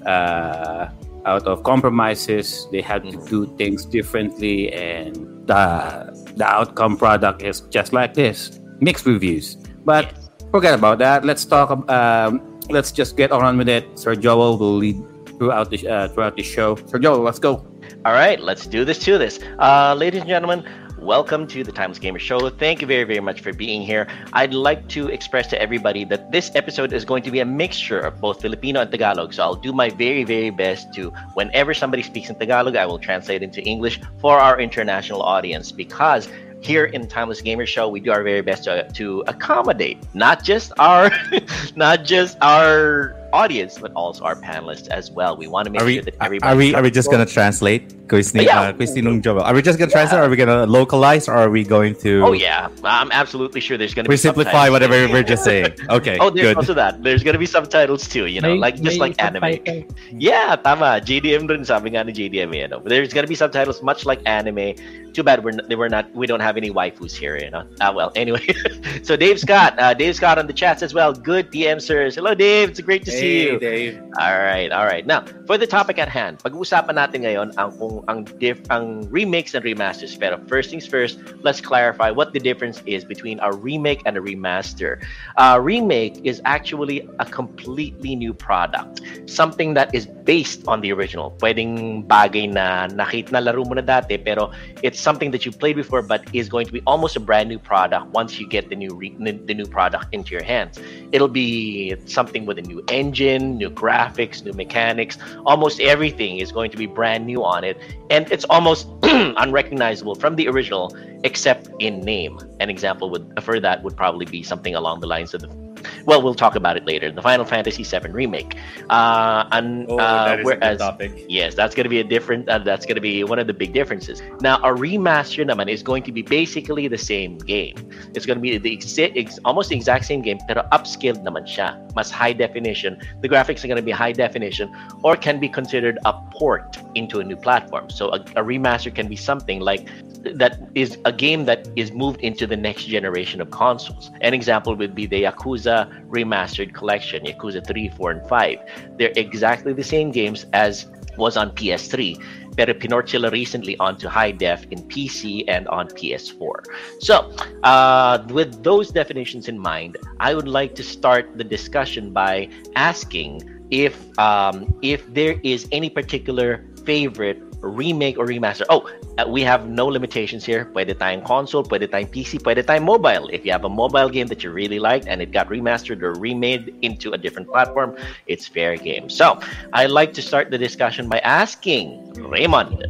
uh, 0.06 0.89
out 1.25 1.48
of 1.48 1.63
compromises, 1.63 2.68
they 2.71 2.81
had 2.81 3.04
to 3.04 3.18
do 3.27 3.45
things 3.57 3.86
differently, 3.86 4.71
and 4.74 5.16
the 5.48 6.12
the 6.36 6.45
outcome 6.45 6.98
product 6.98 7.42
is 7.42 7.62
just 7.69 7.94
like 7.94 8.13
this: 8.13 8.60
mixed 8.80 9.06
reviews. 9.06 9.56
But 9.86 10.13
forget 10.51 10.74
about 10.74 11.00
that. 11.00 11.25
Let's 11.25 11.45
talk. 11.45 11.71
ab- 11.71 11.89
Um, 11.89 12.42
let's 12.69 12.92
just 12.92 13.18
get 13.18 13.31
on 13.31 13.57
with 13.57 13.69
it. 13.69 13.86
Sir 13.98 14.16
Joel 14.16 14.57
will 14.57 14.77
lead 14.77 14.98
throughout 15.38 15.69
the 15.71 15.80
uh, 15.88 16.07
throughout 16.10 16.36
the 16.36 16.44
show. 16.44 16.75
Sir 16.86 17.00
Joel, 17.00 17.19
let's 17.24 17.39
go. 17.39 17.65
All 18.06 18.13
right, 18.13 18.39
let's 18.39 18.68
do 18.68 18.86
this 18.86 19.00
to 19.10 19.18
this. 19.18 19.39
Uh, 19.60 19.95
ladies 19.98 20.22
and 20.22 20.30
gentlemen, 20.30 20.63
welcome 21.01 21.48
to 21.48 21.63
the 21.63 21.72
Timeless 21.72 22.00
Gamer 22.00 22.19
Show. 22.19 22.50
Thank 22.50 22.81
you 22.81 22.88
very, 22.88 23.04
very 23.04 23.19
much 23.19 23.42
for 23.42 23.54
being 23.54 23.81
here. 23.81 24.07
I'd 24.34 24.54
like 24.54 24.88
to 24.90 25.07
express 25.07 25.48
to 25.48 25.62
everybody 25.62 26.04
that 26.06 26.31
this 26.31 26.51
episode 26.56 26.94
is 26.94 27.06
going 27.06 27.24
to 27.24 27.31
be 27.31 27.40
a 27.40 27.46
mixture 27.46 28.00
of 28.00 28.19
both 28.19 28.42
Filipino 28.42 28.81
and 28.81 28.92
Tagalog. 28.92 29.34
So 29.34 29.44
I'll 29.44 29.56
do 29.56 29.72
my 29.72 29.90
very, 29.90 30.24
very 30.24 30.50
best 30.50 30.94
to, 30.96 31.12
whenever 31.34 31.74
somebody 31.74 32.04
speaks 32.04 32.30
in 32.30 32.36
Tagalog, 32.36 32.75
I 32.75 32.86
will 32.86 33.00
translate 33.00 33.42
into 33.42 33.62
English 33.62 34.00
for 34.19 34.38
our 34.38 34.60
international 34.60 35.22
audience 35.22 35.72
because 35.72 36.28
here 36.62 36.86
in 36.86 37.07
Timeless 37.07 37.42
Gamer 37.42 37.66
Show, 37.66 37.88
we 37.88 38.00
do 38.00 38.12
our 38.12 38.24
very 38.24 38.42
best 38.42 38.66
to, 38.66 38.90
to 38.92 39.24
accommodate 39.28 39.98
not 40.13 40.44
just 40.44 40.74
our 40.80 41.10
not 41.75 42.04
just 42.04 42.38
our 42.42 43.16
audience, 43.34 43.78
but 43.78 43.92
also 43.94 44.24
our 44.26 44.36
panelists 44.36 44.88
as 44.90 45.12
well. 45.12 45.36
We 45.38 45.48
want 45.48 45.66
to 45.66 45.72
make 45.72 45.81
Are 45.81 45.86
we, 45.86 45.96
sure 45.96 46.03
that 46.03 46.15
are 46.22 46.56
we, 46.56 46.74
are 46.75 46.82
we 46.82 46.92
just 46.92 47.10
gonna 47.12 47.25
translate? 47.25 47.96
Quiz 48.10 48.34
ni, 48.34 48.46
Yeah. 48.46 48.62
uh, 48.62 48.74
quiz 48.74 48.96
ni 48.96 49.01
nung 49.01 49.22
Are 49.27 49.53
we 49.53 49.62
just 49.62 49.77
gonna 49.77 49.92
translate 49.92 50.20
or 50.20 50.24
are 50.25 50.30
we 50.30 50.36
gonna 50.36 50.65
localize 50.65 51.27
or 51.30 51.36
are 51.36 51.50
we 51.51 51.63
going 51.63 51.94
to 52.01 52.24
Oh 52.25 52.32
yeah, 52.34 52.70
I'm 52.84 53.12
absolutely 53.12 53.62
sure 53.62 53.77
there's 53.77 53.94
gonna 53.94 54.10
we 54.10 54.13
be 54.13 54.18
simplify 54.18 54.65
subtitles. 54.65 54.74
whatever 54.74 55.13
we're 55.13 55.24
just 55.24 55.44
saying? 55.44 55.74
Okay, 55.89 56.18
Oh, 56.20 56.30
there's 56.32 56.48
good. 56.48 56.58
also 56.58 56.74
that. 56.74 57.03
There's 57.03 57.22
gonna 57.22 57.38
be 57.38 57.46
subtitles 57.46 58.08
too. 58.08 58.25
You 58.25 58.42
know, 58.42 58.56
May- 58.56 58.60
like 58.60 58.82
just 58.82 58.98
like 59.00 59.13
anime. 59.22 59.44
subtitle. 59.62 59.96
Yeah, 60.12 60.56
tama. 60.56 61.00
JDM 61.06 61.48
rin 61.50 61.63
sabi 61.65 61.92
nga 61.94 62.03
ni 62.03 62.13
JDM. 62.13 62.50
You 62.56 62.68
know, 62.68 62.82
there's 62.84 63.13
gonna 63.13 63.27
be 63.30 63.36
subtitles 63.36 63.84
much 63.84 64.06
like 64.06 64.22
anime. 64.25 64.74
Too 65.13 65.22
bad 65.24 65.44
we're 65.44 65.51
not, 65.58 65.70
they 65.70 65.75
were 65.75 65.89
not. 65.89 66.10
We 66.13 66.25
don't 66.25 66.39
have 66.42 66.58
any 66.58 66.72
waifus 66.72 67.13
here. 67.13 67.38
You 67.38 67.50
know. 67.53 67.63
Ah 67.82 67.92
well. 67.94 68.12
Anyway, 68.15 68.46
so 69.06 69.13
Dave 69.15 69.39
Scott, 69.39 69.77
uh, 69.77 69.94
Dave 69.94 70.15
Scott 70.15 70.38
on 70.42 70.48
the 70.48 70.53
chats 70.53 70.82
as 70.82 70.94
well. 70.94 71.13
Good 71.13 71.51
DM 71.51 71.82
sirs. 71.82 72.15
Hello, 72.15 72.34
Dave. 72.34 72.70
It's 72.74 72.82
great 72.82 73.06
to 73.06 73.12
see 73.20 73.44
you. 73.44 73.60
Dave. 73.60 74.02
All 74.20 74.40
right, 74.40 74.72
all 74.72 74.86
right. 74.86 75.06
Now, 75.06 75.24
for 75.46 75.58
the 75.58 75.68
topic 75.68 76.00
at 76.00 76.10
hand, 76.10 76.40
pag-uusapan 76.40 76.96
natin 76.96 77.24
ngayon 77.24 77.56
ang 77.58 77.72
kung 77.76 78.04
ang 78.08 78.26
diff, 78.40 78.60
ang 78.70 79.08
remakes 79.12 79.54
and 79.54 79.64
remasters. 79.64 80.18
Pero 80.18 80.40
first 80.48 80.70
things 80.70 80.88
first, 80.88 81.20
let's 81.44 81.62
clarify 81.62 82.12
what 82.12 82.34
the 82.34 82.40
difference 82.40 82.82
is 82.86 83.04
between 83.04 83.40
a 83.42 83.52
remake 83.52 84.02
and 84.06 84.18
a 84.18 84.22
remaster. 84.22 85.02
A 85.38 85.60
remake 85.60 86.20
is 86.24 86.42
actually 86.46 87.08
a 87.20 87.26
completely 87.26 88.16
new 88.16 88.34
product, 88.34 89.02
something 89.26 89.74
that 89.74 89.94
is 89.94 90.06
based 90.06 90.68
on 90.68 90.82
the 90.82 90.94
original. 90.94 91.34
Pwedeng 91.40 92.06
bagay 92.06 92.54
na 92.54 92.88
nakita 92.88 93.32
na 93.32 93.40
laro 93.40 93.66
mo 93.66 93.74
na 93.74 93.82
dati, 93.82 94.18
pero 94.20 94.52
it's 94.84 95.00
something 95.00 95.32
that 95.32 95.46
you 95.46 95.52
played 95.52 95.76
before 95.76 96.02
but 96.02 96.22
is 96.34 96.50
going 96.50 96.66
to 96.66 96.72
be 96.72 96.82
almost 96.86 97.16
a 97.16 97.20
brand 97.20 97.50
new 97.50 97.58
product 97.58 98.06
once 98.14 98.40
you 98.40 98.46
get 98.48 98.70
the 98.70 98.76
new 98.76 98.94
re- 98.94 99.16
the 99.20 99.54
new 99.54 99.66
product 99.66 100.14
into 100.14 100.32
your 100.32 100.44
hands. 100.44 100.78
It'll 101.12 101.28
be 101.32 101.96
something 102.06 102.46
with 102.46 102.58
a 102.58 102.62
new 102.62 102.84
engine, 102.88 103.09
new 103.12 103.70
graphics, 103.70 104.44
new 104.44 104.54
mechanics. 104.54 105.18
Almost 105.46 105.80
everything 105.80 106.38
is 106.39 106.51
going 106.51 106.72
to 106.72 106.78
be 106.78 106.86
brand 106.86 107.25
new 107.25 107.44
on 107.44 107.63
it, 107.63 107.78
and 108.10 108.32
it's 108.32 108.46
almost 108.46 108.88
unrecognizable 109.04 110.16
from 110.16 110.36
the 110.36 110.48
original, 110.48 110.96
except 111.24 111.70
in 111.80 112.01
name. 112.01 112.39
An 112.60 112.70
example 112.70 113.10
would 113.10 113.32
for 113.42 113.60
that 113.60 113.84
would 113.84 113.96
probably 113.96 114.25
be 114.25 114.44
something 114.44 114.75
along 114.75 115.00
the 115.00 115.08
lines 115.08 115.34
of 115.34 115.42
the 115.42 115.69
well, 116.05 116.21
we'll 116.21 116.36
talk 116.36 116.55
about 116.55 116.77
it 116.77 116.86
later. 116.86 117.12
The 117.12 117.21
Final 117.21 117.45
Fantasy 117.45 117.83
VII 117.83 118.09
remake. 118.12 118.55
Uh, 118.89 119.45
and 119.51 119.86
Oh, 119.89 119.98
uh, 119.98 120.25
that 120.25 120.36
good 120.38 120.45
whereas 120.45 120.77
topic. 120.79 121.25
yes, 121.29 121.55
that's 121.55 121.75
going 121.75 121.83
to 121.86 121.89
be 121.89 122.00
a 122.00 122.03
different. 122.03 122.48
Uh, 122.50 122.59
that's 122.59 122.86
going 122.86 122.95
to 122.95 123.01
be 123.01 123.24
one 123.24 123.39
of 123.39 123.48
the 123.48 123.53
big 123.53 123.74
differences. 123.74 124.21
Now, 124.41 124.57
a 124.57 124.74
remaster 124.74 125.45
naman 125.45 125.69
is 125.69 125.83
going 125.83 126.03
to 126.03 126.12
be 126.12 126.21
basically 126.21 126.88
the 126.88 126.98
same 126.98 127.38
game. 127.39 127.75
It's 128.15 128.25
going 128.25 128.38
to 128.38 128.41
be 128.41 128.57
the 128.57 128.74
ex- 129.15 129.39
almost 129.45 129.69
the 129.69 129.75
exact 129.75 130.05
same 130.05 130.21
game, 130.21 130.39
pero 130.48 130.63
upscaled 130.71 131.24
naman 131.24 131.43
siya. 131.45 131.77
Mas 131.95 132.09
high 132.12 132.33
definition. 132.33 133.00
The 133.21 133.29
graphics 133.29 133.63
are 133.63 133.67
going 133.67 133.81
to 133.81 133.86
be 133.86 133.91
high 133.91 134.12
definition, 134.12 134.74
or 135.03 135.15
can 135.15 135.39
be 135.39 135.50
considered 135.50 135.98
a 136.05 136.13
port 136.33 136.77
into 136.95 137.19
a 137.19 137.24
new 137.24 137.36
platform. 137.38 137.89
So 137.89 138.09
a, 138.09 138.19
a 138.36 138.43
remaster 138.43 138.93
can 138.93 139.07
be 139.07 139.15
something 139.15 139.59
like 139.59 139.88
that 140.36 140.59
is 140.75 140.98
a 141.05 141.13
game 141.13 141.45
that 141.45 141.67
is 141.75 141.91
moved 141.91 142.19
into 142.21 142.45
the 142.45 142.57
next 142.57 142.86
generation 142.86 143.39
of 143.41 143.50
consoles. 143.51 144.12
An 144.21 144.33
example 144.33 144.75
would 144.75 144.93
be 144.93 145.05
the 145.05 145.24
Yakuza 145.24 145.69
Remastered 146.10 146.74
Collection, 146.74 147.24
Yakuza 147.24 147.66
3, 147.66 147.90
4, 147.90 148.12
and 148.12 148.28
5. 148.28 148.58
They're 148.98 149.14
exactly 149.16 149.74
the 149.74 149.84
same 149.84 150.12
games 150.12 150.46
as 150.54 150.88
was 151.18 151.36
on 151.38 151.52
PS3, 151.52 152.18
pero 152.56 152.74
pinort 152.74 153.10
sila 153.10 153.30
recently 153.30 153.78
onto 153.78 154.08
high 154.08 154.32
def 154.32 154.66
in 154.72 154.80
PC 154.88 155.44
and 155.48 155.68
on 155.68 155.88
PS4. 155.90 156.66
So, 157.00 157.32
uh, 157.64 158.24
with 158.30 158.64
those 158.64 158.90
definitions 158.90 159.48
in 159.48 159.60
mind, 159.60 159.98
I 160.20 160.34
would 160.34 160.48
like 160.48 160.74
to 160.76 160.84
start 160.84 161.38
the 161.38 161.44
discussion 161.44 162.12
by 162.12 162.50
asking 162.76 163.44
if 163.70 163.94
um, 164.18 164.74
if 164.82 165.06
there 165.14 165.40
is 165.44 165.68
any 165.72 165.90
particular 165.90 166.66
favorite 166.86 167.49
remake 167.62 168.18
or 168.18 168.25
remaster. 168.25 168.63
Oh, 168.70 168.89
uh, 169.18 169.25
we 169.28 169.42
have 169.44 169.68
no 169.68 169.88
limitations 169.88 170.46
here. 170.46 170.66
Pwede 170.74 170.96
tayong 170.96 171.25
console, 171.25 171.63
pwede 171.63 171.92
tayong 171.92 172.10
PC, 172.12 172.39
pwede 172.42 172.63
tayong 172.63 172.84
mobile. 172.84 173.28
If 173.30 173.46
you 173.46 173.51
have 173.51 173.66
a 173.66 173.70
mobile 173.70 174.10
game 174.10 174.28
that 174.28 174.44
you 174.44 174.51
really 174.51 174.80
liked 174.80 175.08
and 175.08 175.22
it 175.22 175.32
got 175.32 175.50
remastered 175.50 176.01
or 176.01 176.13
remade 176.13 176.74
into 176.82 177.12
a 177.12 177.18
different 177.18 177.50
platform, 177.50 177.96
it's 178.28 178.48
fair 178.48 178.78
game. 178.78 179.10
So, 179.10 179.39
I'd 179.74 179.92
like 179.92 180.13
to 180.13 180.22
start 180.22 180.51
the 180.51 180.58
discussion 180.58 181.10
by 181.10 181.20
asking 181.20 182.13
Raymond, 182.16 182.86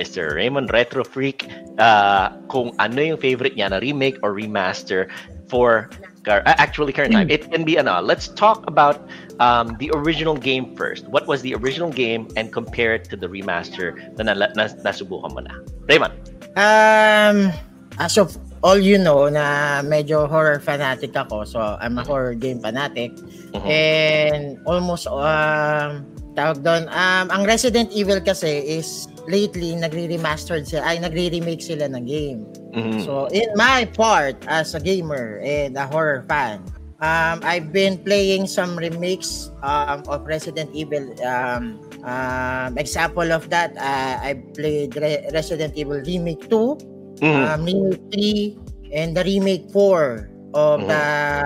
Mr. 0.00 0.34
Raymond 0.34 0.72
Retro 0.72 1.04
Freak, 1.04 1.48
uh, 1.78 2.30
kung 2.48 2.74
ano 2.78 3.02
yung 3.02 3.20
favorite 3.20 3.56
niya 3.56 3.70
na 3.70 3.78
remake 3.78 4.18
or 4.22 4.32
remaster 4.32 5.10
for 5.48 5.90
actually 6.28 6.92
current 6.92 7.12
time. 7.12 7.30
It 7.30 7.50
can 7.50 7.64
be 7.64 7.78
ano. 7.78 8.00
Let's 8.00 8.28
talk 8.28 8.64
about 8.66 9.08
um, 9.40 9.76
the 9.78 9.90
original 9.94 10.36
game 10.36 10.76
first. 10.76 11.06
What 11.08 11.26
was 11.26 11.42
the 11.42 11.54
original 11.54 11.90
game 11.90 12.28
and 12.36 12.52
compare 12.52 12.94
it 12.94 13.04
to 13.10 13.16
the 13.16 13.28
remaster 13.28 13.94
na, 14.16 14.32
na, 14.32 14.48
na 14.56 14.68
nasubukan 14.82 15.34
mo 15.34 15.40
na. 15.40 15.54
Raymond. 15.88 16.14
Um, 16.56 17.52
as 17.98 18.16
of 18.16 18.38
all 18.62 18.78
you 18.78 18.96
know 18.96 19.28
na 19.28 19.82
medyo 19.82 20.28
horror 20.28 20.58
fanatic 20.60 21.12
ako. 21.16 21.44
So, 21.44 21.60
I'm 21.60 21.98
a 21.98 22.04
horror 22.04 22.34
game 22.34 22.60
fanatic. 22.60 23.12
Mhm. 23.52 23.68
And 23.68 24.44
almost, 24.64 25.06
um, 25.06 26.08
tawag 26.34 26.60
doon, 26.66 26.90
um, 26.90 27.26
ang 27.30 27.42
Resident 27.46 27.90
Evil 27.94 28.18
kasi 28.20 28.62
is 28.66 29.06
lately 29.30 29.72
nagre-remastered 29.78 30.66
sila, 30.68 30.84
ay 30.84 30.98
nagre-remake 31.00 31.62
sila 31.62 31.86
ng 31.88 32.04
game. 32.04 32.40
Mhm. 32.74 33.00
So, 33.00 33.30
in 33.30 33.48
my 33.54 33.86
part 33.86 34.36
as 34.50 34.74
a 34.74 34.80
gamer 34.82 35.40
and 35.40 35.78
a 35.78 35.86
horror 35.86 36.26
fan, 36.26 36.66
um, 36.98 37.40
I've 37.46 37.70
been 37.70 38.02
playing 38.02 38.50
some 38.50 38.74
remakes 38.74 39.50
um, 39.62 40.02
of 40.10 40.26
Resident 40.26 40.68
Evil. 40.74 41.06
Um, 41.22 41.78
um, 42.02 42.76
example 42.76 43.30
of 43.30 43.48
that, 43.54 43.72
uh, 43.78 44.18
I 44.20 44.42
played 44.58 44.98
Re- 44.98 45.24
Resident 45.32 45.78
Evil 45.78 46.02
Remake 46.02 46.50
2, 46.50 46.76
Mhm. 47.22 47.42
um, 47.46 47.60
Remake 47.64 48.02
3, 48.12 48.58
and 48.92 49.16
the 49.16 49.22
Remake 49.22 49.70
4 49.70 50.28
of 50.54 50.82
Mhm. 50.82 50.88
the 50.90 51.04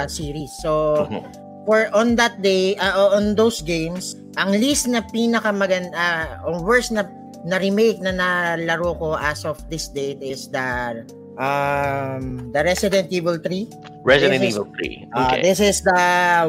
series. 0.09 0.53
So, 0.65 1.05
Mhm. 1.09 1.23
for 1.69 1.93
on 1.93 2.17
that 2.17 2.41
day, 2.41 2.75
uh, 2.81 3.13
on 3.13 3.37
those 3.37 3.61
games, 3.61 4.17
ang 4.39 4.55
least 4.55 4.87
na 4.87 5.03
pinakamaganda, 5.03 5.91
uh, 5.93 6.27
ang 6.47 6.63
worst 6.63 6.95
na 6.95 7.03
na 7.43 7.59
remake 7.59 7.99
na 7.99 8.15
nalaro 8.15 8.95
ko 8.99 9.15
as 9.15 9.43
of 9.43 9.59
this 9.69 9.91
date 9.91 10.23
is 10.23 10.47
the 10.51 11.03
um 11.39 12.51
the 12.55 12.63
Resident 12.63 13.11
Evil 13.11 13.39
3. 13.39 13.67
Resident 14.03 14.43
this 14.43 14.55
is- 14.55 14.59
Evil 14.59 14.67
3. 14.75 15.07
Uh, 15.15 15.19
Okay. 15.27 15.41
this 15.43 15.59
is 15.63 15.83
the 15.83 16.03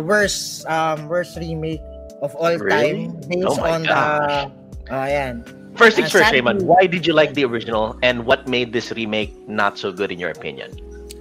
worst 0.06 0.66
um 0.70 1.06
worst 1.10 1.38
remake 1.38 1.82
of 2.22 2.34
all 2.38 2.54
Really? 2.58 3.10
time 3.10 3.22
based 3.30 3.58
Oh 3.58 3.66
on 3.66 3.82
the 3.86 3.94
uh, 3.94 4.50
ayan. 4.90 5.46
first 5.78 5.96
things 5.96 6.10
uh, 6.12 6.20
first, 6.20 6.34
Raymond. 6.34 6.66
Why 6.66 6.90
did 6.90 7.06
you 7.08 7.14
like 7.14 7.34
the 7.38 7.46
original 7.46 7.96
and 8.02 8.26
what 8.26 8.50
made 8.50 8.74
this 8.74 8.92
remake 8.92 9.32
not 9.48 9.78
so 9.78 9.94
good 9.94 10.12
in 10.12 10.18
your 10.20 10.34
opinion? 10.34 10.74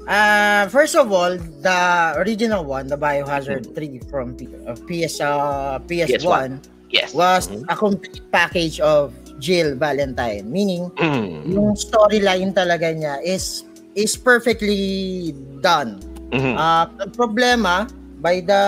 Uh, 0.09 0.65
first 0.73 0.97
of 0.97 1.13
all, 1.13 1.37
the 1.37 1.81
original 2.17 2.65
one, 2.65 2.89
the 2.89 2.97
Biohazard 2.97 3.77
3 3.77 4.01
from 4.09 4.33
P- 4.33 4.49
uh, 4.65 4.73
PS 4.89 5.21
uh, 5.21 5.77
PS1 5.85 6.65
Yes. 6.89 7.13
was 7.13 7.53
Mhm. 7.53 7.69
a 7.69 7.77
complete 7.77 8.25
package 8.33 8.81
of 8.81 9.13
Jill 9.37 9.77
Valentine, 9.77 10.49
meaning 10.49 10.89
Mhm. 10.97 11.53
yung 11.53 11.77
storyline 11.77 12.57
talaga 12.57 12.89
niya 12.89 13.21
is 13.21 13.69
is 13.93 14.17
perfectly 14.17 15.37
done. 15.61 16.01
Mhm. 16.33 16.57
Uh, 16.57 16.89
ang 16.89 17.13
problema 17.13 17.85
by 18.25 18.41
the 18.41 18.63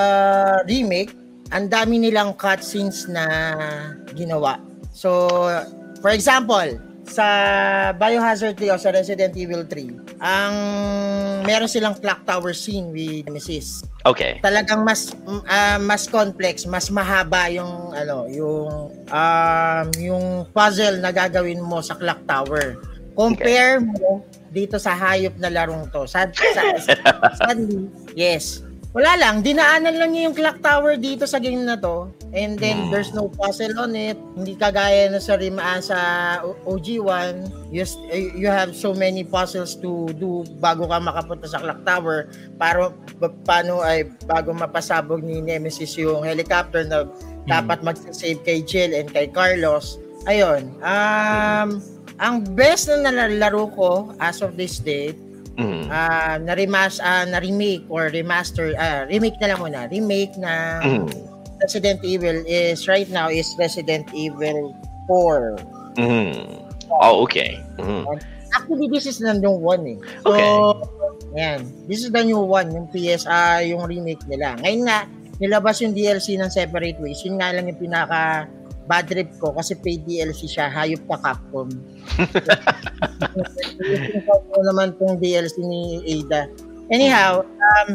remake, 0.68 1.16
ang 1.56 1.73
dami 1.73 2.04
nilang 2.04 2.37
cutscenes 2.37 3.09
na 3.09 3.25
ginawa. 4.12 4.61
So, 4.92 5.25
for 6.04 6.12
example, 6.12 6.76
sa 7.10 7.26
Biohazard 7.98 8.54
3 8.54 8.70
o 8.70 8.78
sa 8.78 8.94
Resident 8.94 9.34
Evil 9.34 9.66
3, 9.66 10.22
ang 10.22 10.54
meron 11.42 11.66
silang 11.66 11.98
clock 11.98 12.22
tower 12.22 12.54
scene 12.54 12.94
with 12.94 13.26
Nemesis. 13.26 13.82
Okay. 14.06 14.38
Talagang 14.40 14.86
mas 14.86 15.10
ah, 15.50 15.82
mas 15.82 16.06
complex, 16.06 16.64
mas 16.64 16.86
mahaba 16.88 17.50
yung 17.50 17.90
ano, 17.90 18.30
yung 18.30 18.94
um 18.94 19.86
yung 19.98 20.46
puzzle 20.54 21.02
na 21.02 21.10
gagawin 21.10 21.58
mo 21.58 21.82
sa 21.82 21.98
clock 21.98 22.22
tower. 22.30 22.78
Compare 23.18 23.82
mo 23.82 24.22
dito 24.54 24.78
sa 24.78 24.94
hayop 24.94 25.34
na 25.36 25.50
larong 25.50 25.90
to. 25.90 26.06
Sad, 26.06 26.30
sad, 26.32 26.78
sadly, 27.42 27.90
yes. 28.14 28.62
Wala 28.90 29.14
lang, 29.14 29.47
dinaanan 29.47 29.94
lang 30.02 30.11
niya 30.11 30.23
yung 30.26 30.35
clock 30.35 30.59
tower 30.59 30.99
dito 30.99 31.23
sa 31.23 31.38
game 31.38 31.62
na 31.62 31.78
to. 31.78 32.11
And 32.35 32.59
then 32.59 32.87
Mm. 32.87 32.90
there's 32.90 33.14
no 33.14 33.30
puzzle 33.30 33.70
on 33.78 33.94
it. 33.94 34.18
Hindi 34.35 34.59
kagaya 34.59 35.06
na 35.06 35.23
sa 35.23 35.38
Rima 35.38 35.78
sa 35.78 35.99
O- 36.42 36.59
OG1, 36.75 37.47
you, 37.70 37.87
eh, 38.11 38.35
you 38.35 38.50
have 38.50 38.75
so 38.75 38.90
many 38.90 39.23
puzzles 39.23 39.78
to 39.78 40.11
do 40.18 40.42
bago 40.59 40.90
ka 40.90 40.99
makapunta 40.99 41.47
sa 41.47 41.62
clock 41.62 41.87
tower. 41.87 42.35
Para 42.59 42.90
paano 43.47 43.78
ay 43.78 44.11
bago 44.26 44.50
mapasabog 44.50 45.23
ni 45.23 45.38
Nemesis 45.38 45.94
yung 45.94 46.26
helicopter 46.26 46.82
na 46.82 47.06
dapat 47.47 47.87
mag-save 47.87 48.42
kay 48.42 48.59
Jill 48.66 48.90
and 48.90 49.06
kay 49.14 49.30
Carlos. 49.30 50.02
Ayun. 50.26 50.66
Um, 50.82 51.78
ang 52.18 52.42
best 52.59 52.90
na 52.90 53.06
nalalaro 53.06 53.70
ko 53.70 53.90
as 54.18 54.42
of 54.42 54.59
this 54.59 54.82
date 54.82 55.16
Mhm. 55.60 55.84
ah 55.92 56.40
na 56.40 56.56
remas 56.56 56.96
ah, 56.98 57.28
na 57.28 57.36
remake 57.36 57.84
or 57.92 58.08
remaster 58.08 58.72
ah, 58.74 59.04
remake 59.04 59.36
na 59.38 59.52
lang 59.52 59.60
muna 59.60 59.84
remake 59.86 60.32
na 60.40 60.80
Mhm. 60.80 61.08
Resident 61.60 62.00
Evil 62.00 62.40
is 62.48 62.88
right 62.88 63.08
now 63.12 63.28
is 63.28 63.52
Resident 63.60 64.08
Evil 64.16 64.72
4 65.04 65.60
Mhm. 66.00 66.64
Oh, 66.90 67.22
okay. 67.22 67.60
Mhm. 67.76 68.08
actually 68.50 68.88
this 68.90 69.06
is 69.06 69.22
the 69.22 69.30
new 69.30 69.54
one 69.54 69.86
eh 69.86 69.98
so 70.26 70.32
Okay. 70.34 70.50
yan 71.38 71.60
this 71.86 72.02
is 72.02 72.10
the 72.10 72.24
new 72.24 72.42
one 72.42 72.66
yung 72.74 72.90
PS 72.90 73.22
ah 73.22 73.62
yung 73.62 73.86
remake 73.86 74.24
nila 74.26 74.58
ngayon 74.58 74.90
nga 74.90 75.06
nilabas 75.38 75.78
yung 75.80 75.94
DLC 75.94 76.34
ng 76.34 76.50
Separate 76.50 76.98
Ways 76.98 77.22
yun 77.22 77.38
nga 77.38 77.54
lang 77.54 77.70
yung 77.70 77.78
pinaka 77.78 78.50
bad 78.84 79.06
trip 79.06 79.28
ko 79.37 79.52
kasi 79.52 79.75
paid 79.75 80.02
DLC 80.02 80.46
siya 80.46 80.66
hayop 80.66 81.02
ka 81.06 81.16
Capcom 81.20 81.68
Yung 84.50 84.66
naman 84.66 84.92
tong 84.96 85.16
DLC 85.16 85.60
ni 85.60 85.82
Ada. 86.04 86.50
Anyhow, 86.90 87.46
um, 87.46 87.88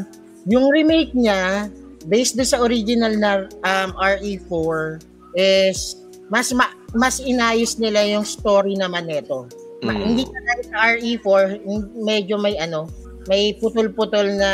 yung 0.48 0.72
remake 0.72 1.12
niya, 1.12 1.68
based 2.06 2.40
sa 2.40 2.62
original 2.62 3.12
na 3.14 3.32
um, 3.62 3.90
RE4, 3.94 5.04
is 5.36 6.00
mas 6.26 6.50
ma- 6.56 6.72
mas 6.96 7.20
inayos 7.20 7.76
nila 7.76 8.08
yung 8.08 8.24
story 8.24 8.74
naman 8.74 9.06
nito. 9.06 9.46
Ma- 9.84 9.92
Mm. 9.92 10.16
Hindi 10.16 10.24
kagaya 10.26 10.64
sa 10.66 10.78
RE4, 10.96 11.42
hin- 11.62 11.92
medyo 12.02 12.40
may 12.40 12.56
ano, 12.56 12.88
may 13.28 13.54
putol-putol 13.60 14.26
na 14.34 14.52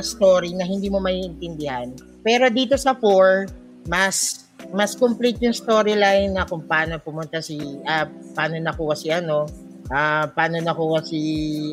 story 0.00 0.56
na 0.56 0.64
hindi 0.64 0.88
mo 0.88 0.98
maiintindihan. 0.98 1.92
Pero 2.24 2.48
dito 2.48 2.74
sa 2.74 2.96
4, 2.96 3.46
mas 3.86 4.48
mas 4.70 4.94
complete 4.94 5.42
yung 5.42 5.56
storyline 5.56 6.30
na 6.30 6.46
kung 6.46 6.62
paano 6.62 7.02
pumunta 7.02 7.42
si 7.42 7.58
ah, 7.88 8.06
paano 8.38 8.56
nakuha 8.62 8.94
si 8.94 9.10
ano, 9.10 9.50
ah 9.90 10.30
paano 10.30 10.62
nakuha 10.62 11.02
si 11.02 11.20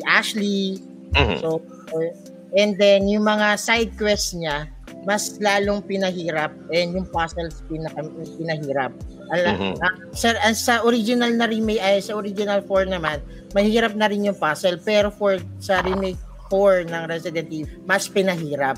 Ashley. 0.04 0.82
Mhm. 1.14 1.38
So 1.38 1.62
uh, 1.94 2.10
and 2.58 2.74
then 2.74 3.06
yung 3.06 3.22
mga 3.22 3.54
side 3.54 3.94
quests 3.94 4.34
niya 4.34 4.66
mas 5.06 5.40
lalong 5.40 5.80
pinahirap 5.86 6.52
and 6.68 6.92
yung 6.92 7.08
puzzles 7.08 7.64
pinaka, 7.70 8.04
pinahirap. 8.36 8.92
Ala, 9.32 9.56
Mhm. 9.56 9.74
ah, 9.80 9.94
sa, 10.12 10.28
ah, 10.42 10.52
sa 10.52 10.74
original 10.84 11.32
na 11.32 11.48
remake 11.48 11.80
ay 11.80 12.02
sa 12.04 12.18
original 12.18 12.60
4 12.66 12.84
naman, 12.84 13.22
mahirap 13.56 13.96
na 13.96 14.10
rin 14.10 14.28
yung 14.28 14.36
puzzle 14.36 14.76
pero 14.82 15.08
for 15.08 15.40
sa 15.62 15.80
remake 15.80 16.20
4 16.52 16.84
ng 16.84 17.04
Resident 17.06 17.48
Evil, 17.48 17.80
mas 17.86 18.10
pinahirap. 18.10 18.76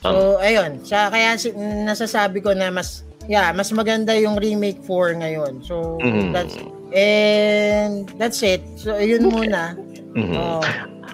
So, 0.00 0.40
ayun. 0.40 0.80
Sa, 0.88 1.12
kaya 1.12 1.36
si, 1.36 1.52
nasasabi 1.84 2.40
ko 2.40 2.56
na 2.56 2.72
mas, 2.72 3.04
yeah, 3.30 3.54
mas 3.54 3.70
maganda 3.70 4.10
yung 4.18 4.34
remake 4.34 4.82
4 4.82 5.14
ngayon. 5.14 5.62
So, 5.62 6.02
Mhm. 6.02 6.34
that's, 6.34 6.58
and 6.94 8.08
that's 8.18 8.42
it. 8.42 8.62
So, 8.76 8.98
yun 8.98 9.30
muna. 9.30 9.76
Mhm. 10.14 10.34
Oh, 10.36 10.62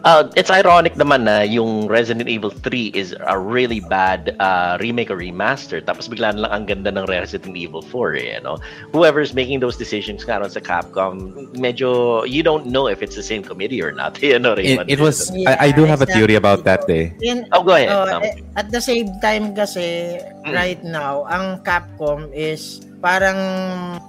Uh, 0.06 0.30
it's 0.38 0.54
ironic 0.54 0.94
naman 0.94 1.26
na 1.26 1.42
yung 1.42 1.90
Resident 1.90 2.30
Evil 2.30 2.54
3 2.54 2.94
is 2.94 3.10
a 3.26 3.34
really 3.34 3.82
bad 3.90 4.38
uh, 4.38 4.78
remake 4.78 5.10
or 5.10 5.18
remaster. 5.18 5.82
Tapos 5.82 6.06
bigla 6.06 6.30
na 6.30 6.46
lang 6.46 6.52
ang 6.54 6.64
ganda 6.70 6.94
ng 6.94 7.10
Resident 7.10 7.58
Evil 7.58 7.82
4 7.82 8.14
eh, 8.14 8.38
no? 8.38 8.54
Whoever's 8.94 9.34
making 9.34 9.58
those 9.58 9.74
decisions 9.74 10.22
nga 10.22 10.38
ron 10.38 10.46
sa 10.46 10.62
Capcom, 10.62 11.34
medyo, 11.58 12.22
you 12.22 12.46
don't 12.46 12.70
know 12.70 12.86
if 12.86 13.02
it's 13.02 13.18
the 13.18 13.24
same 13.24 13.42
committee 13.42 13.82
or 13.82 13.90
not. 13.90 14.14
You 14.22 14.38
know, 14.38 14.54
It, 14.54 14.78
Raymond? 14.78 14.86
it 14.94 15.00
was. 15.02 15.26
I, 15.42 15.74
I 15.74 15.74
do 15.74 15.82
have 15.82 16.02
a 16.02 16.06
theory 16.06 16.38
about 16.38 16.62
that. 16.70 16.86
Eh. 16.86 17.10
yun, 17.18 17.50
Oh, 17.50 17.66
go 17.66 17.74
ahead. 17.74 17.90
Oh, 17.90 18.22
eh, 18.22 18.38
at 18.54 18.70
the 18.70 18.82
same 18.82 19.10
time 19.18 19.58
kasi 19.58 20.22
Mm. 20.46 20.54
right 20.54 20.82
now 20.86 21.26
ang 21.26 21.58
Capcom 21.66 22.30
is 22.30 22.85
parang 22.98 23.38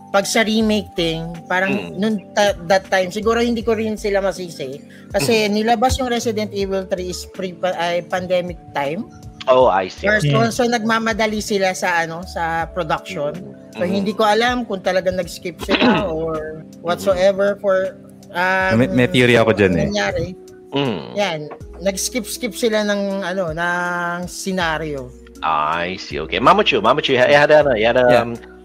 pag 0.09 0.23
sa 0.23 0.41
remake 0.41 0.87
thing, 0.93 1.21
parang 1.45 1.91
Mm. 1.91 1.99
noon 1.99 2.15
ta- 2.31 2.55
that 2.65 2.87
time 2.87 3.11
siguro 3.11 3.39
hindi 3.39 3.61
ko 3.61 3.75
rin 3.75 3.95
sila 3.95 4.19
masisi 4.19 4.79
kasi 5.11 5.45
Mm. 5.45 5.51
nilabas 5.53 5.99
yung 5.99 6.07
Resident 6.07 6.49
Evil 6.51 6.87
3 6.87 7.05
is 7.05 7.27
pre 7.29 7.51
ay 7.75 8.01
pandemic 8.03 8.57
time. 8.71 9.05
Oh, 9.47 9.71
I 9.71 9.87
see. 9.87 10.03
First 10.03 10.27
Yeah. 10.27 10.43
one, 10.43 10.51
so 10.51 10.67
nagmamadali 10.67 11.39
sila 11.39 11.71
sa 11.71 12.03
ano 12.03 12.19
sa 12.23 12.67
production. 12.67 13.31
So 13.71 13.83
Mhm. 13.83 13.91
hindi 13.93 14.11
ko 14.11 14.27
alam 14.27 14.67
kung 14.67 14.83
talagang 14.83 15.15
nag-skip 15.15 15.55
sila 15.63 16.03
or 16.11 16.63
whatsoever 16.81 17.55
for 17.59 17.95
um, 18.27 18.75
May- 18.75 18.91
may 18.91 19.07
theory 19.07 19.39
ako 19.39 19.55
dyan 19.55 19.71
eh. 19.75 19.87
nangyari. 19.87 20.27
Mm. 20.75 21.03
Yan, 21.15 21.39
nag-skip-skip 21.79 22.51
sila 22.51 22.83
ng 22.83 23.23
ano 23.23 23.55
ng 23.55 24.27
scenario. 24.27 25.07
I 25.39 25.95
see. 25.95 26.19
Okay. 26.19 26.43
Mamuchu, 26.43 26.83
Mamuchu, 26.83 27.15
you 27.15 27.21
had 27.21 27.53
a, 27.53 27.63
you 27.77 27.85
had 27.87 27.95
a, 27.95 28.03
Yeah. 28.09 28.21
um, 28.27 28.35
you 28.35 28.35
had 28.35 28.43
a 28.43 28.43
the- 28.43 28.56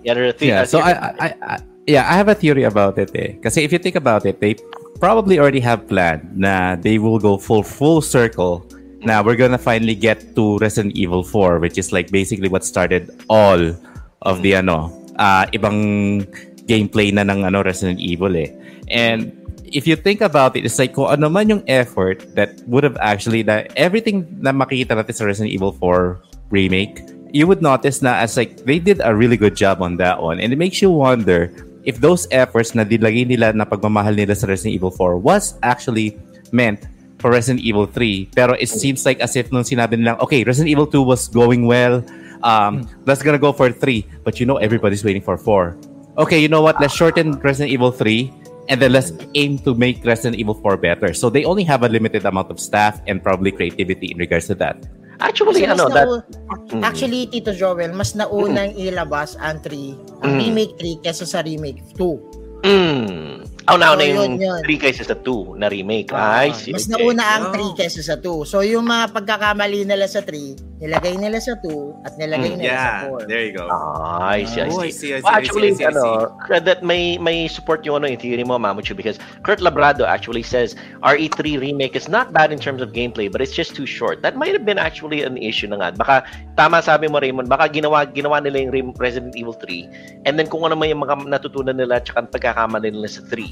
Yeah. 0.49 0.65
So. 0.65 0.81
I, 0.81 0.93
I, 0.93 1.35
I, 1.43 1.59
yeah, 1.87 2.09
I 2.09 2.15
have 2.15 2.29
a 2.29 2.35
theory 2.35 2.65
about 2.65 2.99
it. 2.99 3.11
Eh. 3.15 3.35
Kasi 3.43 3.65
if 3.65 3.73
you 3.73 3.79
think 3.79 3.97
about 3.97 4.27
it, 4.27 4.41
they 4.41 4.57
probably 5.01 5.39
already 5.39 5.61
have 5.61 5.87
planned 5.89 6.23
na 6.37 6.77
they 6.77 6.99
will 6.99 7.19
go 7.19 7.37
full 7.37 7.63
full 7.63 8.01
circle. 8.01 8.67
Now 9.03 9.23
we're 9.23 9.37
gonna 9.37 9.59
finally 9.59 9.99
get 9.99 10.35
to 10.37 10.59
Resident 10.59 10.95
Evil 10.95 11.25
4, 11.27 11.59
which 11.59 11.77
is 11.77 11.91
like 11.91 12.11
basically 12.11 12.49
what 12.49 12.65
started 12.65 13.11
all 13.27 13.75
of 14.23 14.43
the 14.43 14.55
ano, 14.55 14.95
uh, 15.19 15.47
ibang 15.51 16.23
gameplay 16.71 17.11
na 17.11 17.27
ng 17.27 17.43
ano 17.43 17.67
Resident 17.67 17.99
Evil 17.99 18.37
eh. 18.39 18.55
And 18.87 19.35
if 19.67 19.91
you 19.91 19.97
think 19.97 20.21
about 20.21 20.55
it, 20.55 20.65
it's 20.65 20.79
like 20.79 20.95
kung 20.95 21.11
ano 21.11 21.27
man 21.29 21.51
yung 21.51 21.65
effort 21.67 22.23
that 22.39 22.63
would 22.71 22.87
have 22.87 22.97
actually 23.03 23.43
that 23.51 23.75
everything 23.75 24.29
na 24.39 24.55
makikita 24.55 24.95
natin 24.95 25.15
sa 25.19 25.27
Resident 25.27 25.51
Evil 25.51 25.75
4 25.75 26.23
remake, 26.55 27.03
you 27.33 27.49
would 27.49 27.65
notice 27.65 28.05
na 28.05 28.21
as 28.21 28.37
like 28.37 28.65
they 28.69 28.79
did 28.79 29.01
a 29.03 29.17
really 29.17 29.37
good 29.37 29.57
job 29.57 29.81
on 29.81 29.97
that 29.97 30.21
one. 30.21 30.39
And 30.39 30.53
it 30.53 30.57
makes 30.61 30.81
you 30.81 30.93
wonder 30.93 31.51
if 31.85 31.99
those 31.99 32.29
efforts 32.31 32.77
na 32.77 32.85
dilagay 32.85 33.27
nila 33.27 33.53
na 33.53 33.65
pagmamahal 33.65 34.15
nila 34.15 34.37
sa 34.37 34.47
Resident 34.47 34.77
Evil 34.77 34.93
4 34.93 35.19
was 35.19 35.57
actually 35.65 36.15
meant 36.53 36.85
for 37.19 37.33
Resident 37.33 37.65
Evil 37.65 37.89
3. 37.89 38.31
Pero 38.37 38.53
it 38.61 38.69
seems 38.69 39.09
like 39.09 39.19
as 39.19 39.35
if 39.35 39.51
nung 39.51 39.65
sinabi 39.65 39.97
nilang, 39.97 40.21
okay, 40.21 40.45
Resident 40.45 40.71
Evil 40.71 40.87
2 40.87 41.03
was 41.03 41.27
going 41.27 41.65
well, 41.65 42.05
um, 42.45 42.87
let's 43.09 43.25
gonna 43.25 43.41
go 43.41 43.51
for 43.51 43.73
3. 43.73 44.05
But 44.23 44.39
you 44.39 44.47
know, 44.47 44.61
everybody's 44.61 45.03
waiting 45.03 45.25
for 45.25 45.41
4. 45.41 45.75
Okay, 46.21 46.39
you 46.39 46.49
know 46.49 46.61
what? 46.61 46.77
Let's 46.79 46.95
shorten 46.95 47.41
Resident 47.41 47.73
Evil 47.73 47.91
3 47.91 48.29
and 48.69 48.77
then 48.79 48.93
let's 48.93 49.11
aim 49.35 49.59
to 49.65 49.75
make 49.75 50.05
Resident 50.05 50.37
Evil 50.37 50.55
4 50.55 50.77
better. 50.77 51.15
So 51.17 51.31
they 51.31 51.49
only 51.49 51.65
have 51.65 51.83
a 51.83 51.89
limited 51.89 52.29
amount 52.29 52.53
of 52.53 52.61
staff 52.61 53.01
and 53.09 53.23
probably 53.25 53.51
creativity 53.51 54.13
in 54.13 54.19
regards 54.19 54.47
to 54.53 54.55
that. 54.61 54.77
Actually, 55.23 55.63
mas 55.63 55.79
ano, 55.79 55.87
that, 55.89 56.05
nau- 56.05 56.83
Actually, 56.83 57.27
Tito 57.27 57.53
Joel, 57.53 57.95
mas 57.95 58.13
naunang 58.13 58.75
ilabas 58.75 59.39
ang 59.39 59.63
3, 59.63 59.95
ang 60.21 60.35
Mm. 60.35 60.39
remake 60.41 60.73
3 60.77 60.99
kesa 61.01 61.25
sa 61.25 61.41
remake 61.41 61.79
2. 61.95 62.19
mm. 62.63 63.52
Oh, 63.71 63.79
now 63.79 63.95
So, 63.95 64.03
na 64.03 64.05
yung 64.09 64.43
yun, 64.43 64.59
yun. 64.59 64.61
3 64.67 64.83
kaysa 64.83 65.07
sa 65.07 65.15
2 65.15 65.55
na 65.55 65.71
remake. 65.71 66.11
Ah, 66.11 66.43
I 66.43 66.51
see. 66.51 66.75
Mas 66.75 66.85
okay. 66.85 66.99
nauna 66.99 67.23
ang 67.23 67.45
Oh. 67.51 67.55
3 67.55 67.79
kesa 67.79 68.03
sa 68.03 68.17
2. 68.19 68.43
So, 68.43 68.63
yung 68.63 68.87
mga 68.87 69.15
pagkakamali 69.15 69.87
nila 69.87 70.11
sa 70.11 70.19
3, 70.19 70.59
nilagay 70.83 71.15
nila 71.15 71.39
sa 71.39 71.55
2 71.63 71.95
at 72.03 72.19
nilagay 72.19 72.55
Mm, 72.55 72.59
nila 72.59 72.75
sa 72.75 72.91
4. 73.07 73.31
there 73.31 73.45
you 73.47 73.55
go. 73.55 73.71
Ah, 73.71 74.35
I 74.35 74.43
see, 74.43 74.63
I 74.63 74.67
Oh, 74.67 74.83
see. 74.83 74.89
I 74.89 74.91
see, 74.91 75.11
I 75.15 75.19
see, 75.19 75.23
Well, 75.23 75.31
I 75.31 75.39
actually, 75.39 75.71
see, 75.75 75.87
I 75.87 75.95
see, 75.95 76.01
I 76.01 76.27
ano, 76.51 76.59
that 76.59 76.83
may 76.83 77.19
may 77.19 77.47
support 77.47 77.87
yung 77.87 78.03
ano 78.03 78.11
yung 78.11 78.19
theory 78.19 78.43
mo, 78.43 78.59
Mamuchu, 78.59 78.99
because 78.99 79.23
Kurt 79.47 79.63
Labrado 79.63 80.03
actually 80.03 80.43
says 80.43 80.75
RE3 81.07 81.55
remake 81.57 81.95
is 81.95 82.11
not 82.11 82.35
bad 82.35 82.51
in 82.51 82.59
terms 82.59 82.83
of 82.83 82.91
gameplay, 82.91 83.31
but 83.31 83.39
it's 83.39 83.55
just 83.55 83.79
too 83.79 83.87
short. 83.87 84.27
That 84.27 84.35
might 84.35 84.51
have 84.53 84.67
been 84.67 84.79
actually 84.79 85.23
an 85.23 85.39
issue 85.39 85.71
na 85.71 85.79
nga. 85.79 85.89
Baka 85.95 86.17
tama 86.59 86.83
sabi 86.83 87.07
mo 87.07 87.23
Raymond, 87.23 87.47
baka 87.47 87.71
ginawa 87.71 88.11
ginawa 88.11 88.43
nila 88.43 88.67
yung 88.67 88.91
Resident 88.99 89.39
Evil 89.39 89.55
3 89.55 89.87
and 90.27 90.35
then 90.35 90.51
kung 90.51 90.67
ano 90.67 90.75
yung 90.83 91.07
mga 91.07 91.31
natutunan 91.31 91.79
nila 91.79 92.03
at 92.03 92.11
pagkakamali 92.11 92.91
nila 92.91 93.07
sa 93.07 93.23
3, 93.31 93.52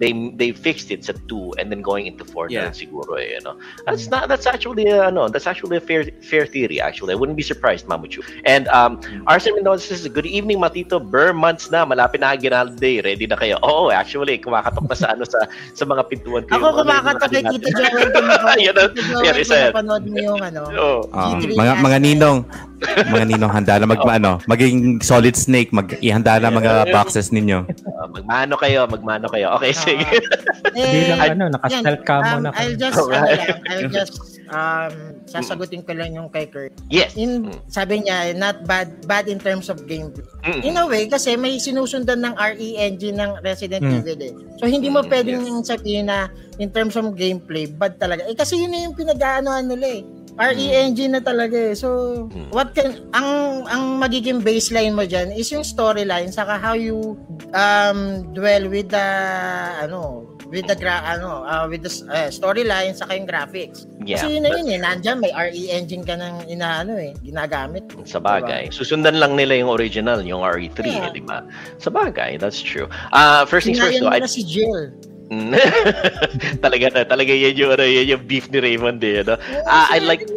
they 0.00 0.12
they 0.34 0.50
fixed 0.50 0.88
it 0.90 1.04
sa 1.04 1.12
2 1.28 1.60
and 1.60 1.68
then 1.68 1.80
going 1.80 2.06
into 2.06 2.24
4 2.24 2.48
Yeah. 2.48 2.68
na 2.68 2.74
siguro 2.74 3.16
eh, 3.16 3.36
ano. 3.38 3.56
That's 3.84 4.08
not 4.08 4.26
that's 4.26 4.46
actually 4.46 4.88
uh, 4.88 5.08
ano, 5.08 5.28
that's 5.28 5.46
actually 5.46 5.76
a 5.76 5.84
fair 5.84 6.08
fair 6.24 6.44
theory 6.44 6.80
actually. 6.80 7.12
I 7.12 7.18
wouldn't 7.18 7.36
be 7.36 7.44
surprised, 7.44 7.86
Mamuchu. 7.86 8.24
And 8.44 8.66
um 8.72 8.98
Arsen 9.26 9.54
Mendoza 9.54 9.84
says, 9.92 10.08
Good 10.08 10.26
evening, 10.26 10.58
Matito. 10.58 10.98
Burr 10.98 11.32
months 11.32 11.70
na. 11.70 11.84
Malapit 11.84 12.20
na 12.20 12.34
Aguinaldo 12.34 12.74
Day. 12.76 12.98
Ready 13.00 13.26
na 13.26 13.36
kayo? 13.36 13.60
Oo, 13.62 13.92
actually, 13.92 14.38
kumakatok 14.38 14.88
na 14.88 14.96
sa 14.96 15.06
ano 15.14 15.22
sa 15.22 15.44
sa 15.72 15.84
mga 15.84 16.02
pintuan 16.08 16.42
ko. 16.48 16.56
Ako 16.56 16.66
ano, 16.72 16.76
kumakatok 16.82 17.28
kay 17.30 17.42
Tito 17.46 17.68
Joel. 17.70 18.08
kung 18.10 18.26
mapa- 18.26 18.58
Yan, 18.58 18.76
ah. 18.78 18.88
Yan, 19.22 19.34
isa 19.38 19.54
yan. 19.54 19.64
napanood 19.70 20.04
mo 20.06 20.18
yung 20.18 20.40
ano. 20.42 20.60
Um, 21.12 21.38
G3 21.44 21.54
mga 21.54 21.72
mga 21.82 21.98
ninong 22.00 22.38
mga 22.82 23.24
ninong 23.28 23.52
handa 23.52 23.74
na 23.78 23.86
mag 23.86 24.00
ano, 24.18 24.40
maging 24.48 24.98
solid 25.00 25.36
snake, 25.36 25.70
mag 25.70 25.92
ihanda 26.00 26.38
na 26.38 26.48
mga 26.48 26.88
boxes 26.90 27.30
ninyo. 27.30 27.68
Uh, 27.68 28.08
magmano 28.08 28.54
kayo, 28.56 28.88
magmano 28.88 29.26
kayo. 29.28 29.52
Okay, 29.58 29.72
sige. 29.92 30.06
Hindi 30.72 31.00
lang 31.06 31.20
Eh, 31.20 31.30
ano, 31.30 31.44
naka-stealth 31.52 32.00
yan, 32.00 32.08
cam 32.08 32.22
um, 32.22 32.30
muna. 32.34 32.48
I'll 32.54 32.76
just, 32.76 32.96
ano 32.96 33.12
lang, 33.12 33.60
I'll 33.68 33.90
just, 33.90 34.14
um, 34.48 34.92
sasagutin 35.24 35.82
ko 35.82 35.92
lang 35.92 36.12
yung 36.12 36.28
kay 36.28 36.48
Kurt. 36.48 36.72
yes. 36.88 37.12
In, 37.14 37.44
Mm. 37.44 37.60
sabi 37.68 38.00
niya, 38.00 38.32
not 38.32 38.64
bad, 38.64 38.88
bad 39.04 39.26
in 39.26 39.36
terms 39.36 39.68
of 39.68 39.84
gameplay. 39.84 40.24
Mm. 40.42 40.60
In 40.62 40.74
a 40.76 40.84
way, 40.84 41.06
kasi 41.06 41.36
may 41.36 41.56
sinusundan 41.56 42.20
ng 42.20 42.34
RE 42.34 42.68
engine 42.76 43.16
ng 43.16 43.40
Resident 43.40 43.82
Mm. 43.82 43.94
Evil 43.98 44.20
eh. 44.20 44.34
So, 44.56 44.64
hindi 44.64 44.88
mo 44.88 45.00
Mm, 45.00 45.08
pwedeng 45.08 45.44
sabihin 45.62 46.08
na 46.08 46.28
in 46.56 46.68
terms 46.68 46.94
of 46.94 47.12
gameplay, 47.12 47.66
bad 47.66 47.96
talaga. 47.96 48.24
Eh, 48.24 48.34
kasi 48.34 48.56
yun 48.56 48.70
na 48.70 48.82
yung 48.82 48.94
pinag-aanohan 48.94 49.66
nila 49.66 50.00
eh. 50.00 50.02
RE 50.38 50.66
engine 50.72 51.12
na 51.16 51.20
talaga 51.20 51.54
eh. 51.54 51.74
So, 51.76 51.88
Mm. 52.32 52.48
what 52.50 52.72
can, 52.72 53.04
ang, 53.12 53.28
ang 53.68 53.82
magiging 54.00 54.40
baseline 54.40 54.96
mo 54.96 55.04
dyan 55.04 55.28
is 55.30 55.52
yung 55.52 55.62
storyline 55.62 56.32
saka 56.32 56.56
how 56.56 56.72
you 56.72 57.20
um, 57.52 58.24
dwell 58.32 58.64
with 58.68 58.88
the, 58.88 59.06
ano, 59.84 60.24
with 60.52 60.68
the 60.68 60.76
gra 60.76 61.00
ano 61.08 61.48
uh, 61.48 61.64
with 61.64 61.80
the 61.80 61.92
uh, 62.12 62.28
storyline 62.28 62.92
saka 62.92 63.16
yung 63.16 63.24
graphics. 63.24 63.88
Yeah. 64.04 64.20
Kasi 64.20 64.36
yun 64.36 64.44
na 64.44 64.52
yun 64.52 64.68
eh, 64.68 64.76
nandiyan 64.76 65.16
may 65.16 65.32
RE 65.32 65.62
engine 65.72 66.04
ka 66.04 66.12
ng 66.12 66.44
inaano 66.44 67.00
eh, 67.00 67.16
ginagamit. 67.24 67.88
Sa 68.04 68.20
bagay. 68.20 68.68
Susundan 68.68 69.16
lang 69.16 69.32
nila 69.32 69.56
yung 69.56 69.72
original, 69.72 70.20
yung 70.20 70.44
RE3, 70.44 70.78
Yeah. 70.84 71.08
eh, 71.08 71.16
di 71.16 71.24
ba? 71.24 71.40
Sa 71.80 71.88
bagay, 71.88 72.36
that's 72.36 72.60
true. 72.60 72.84
Uh, 73.16 73.48
first 73.48 73.64
things 73.64 73.80
first, 73.80 73.96
though, 74.04 74.12
I, 74.12 74.20
si 74.28 74.44
Jill. 74.44 74.92
Mm. 75.32 75.56
talaga 76.64 76.92
na, 76.92 77.08
talaga 77.08 77.32
yan 77.32 77.56
yung, 77.56 77.72
ano, 77.72 77.88
yan 77.88 78.04
yung 78.04 78.22
beef 78.28 78.52
ni 78.52 78.60
Raymond 78.60 79.00
eh, 79.00 79.24
ano? 79.24 79.40
Ah, 79.64 79.88
I'd 79.88 80.04
like 80.04 80.28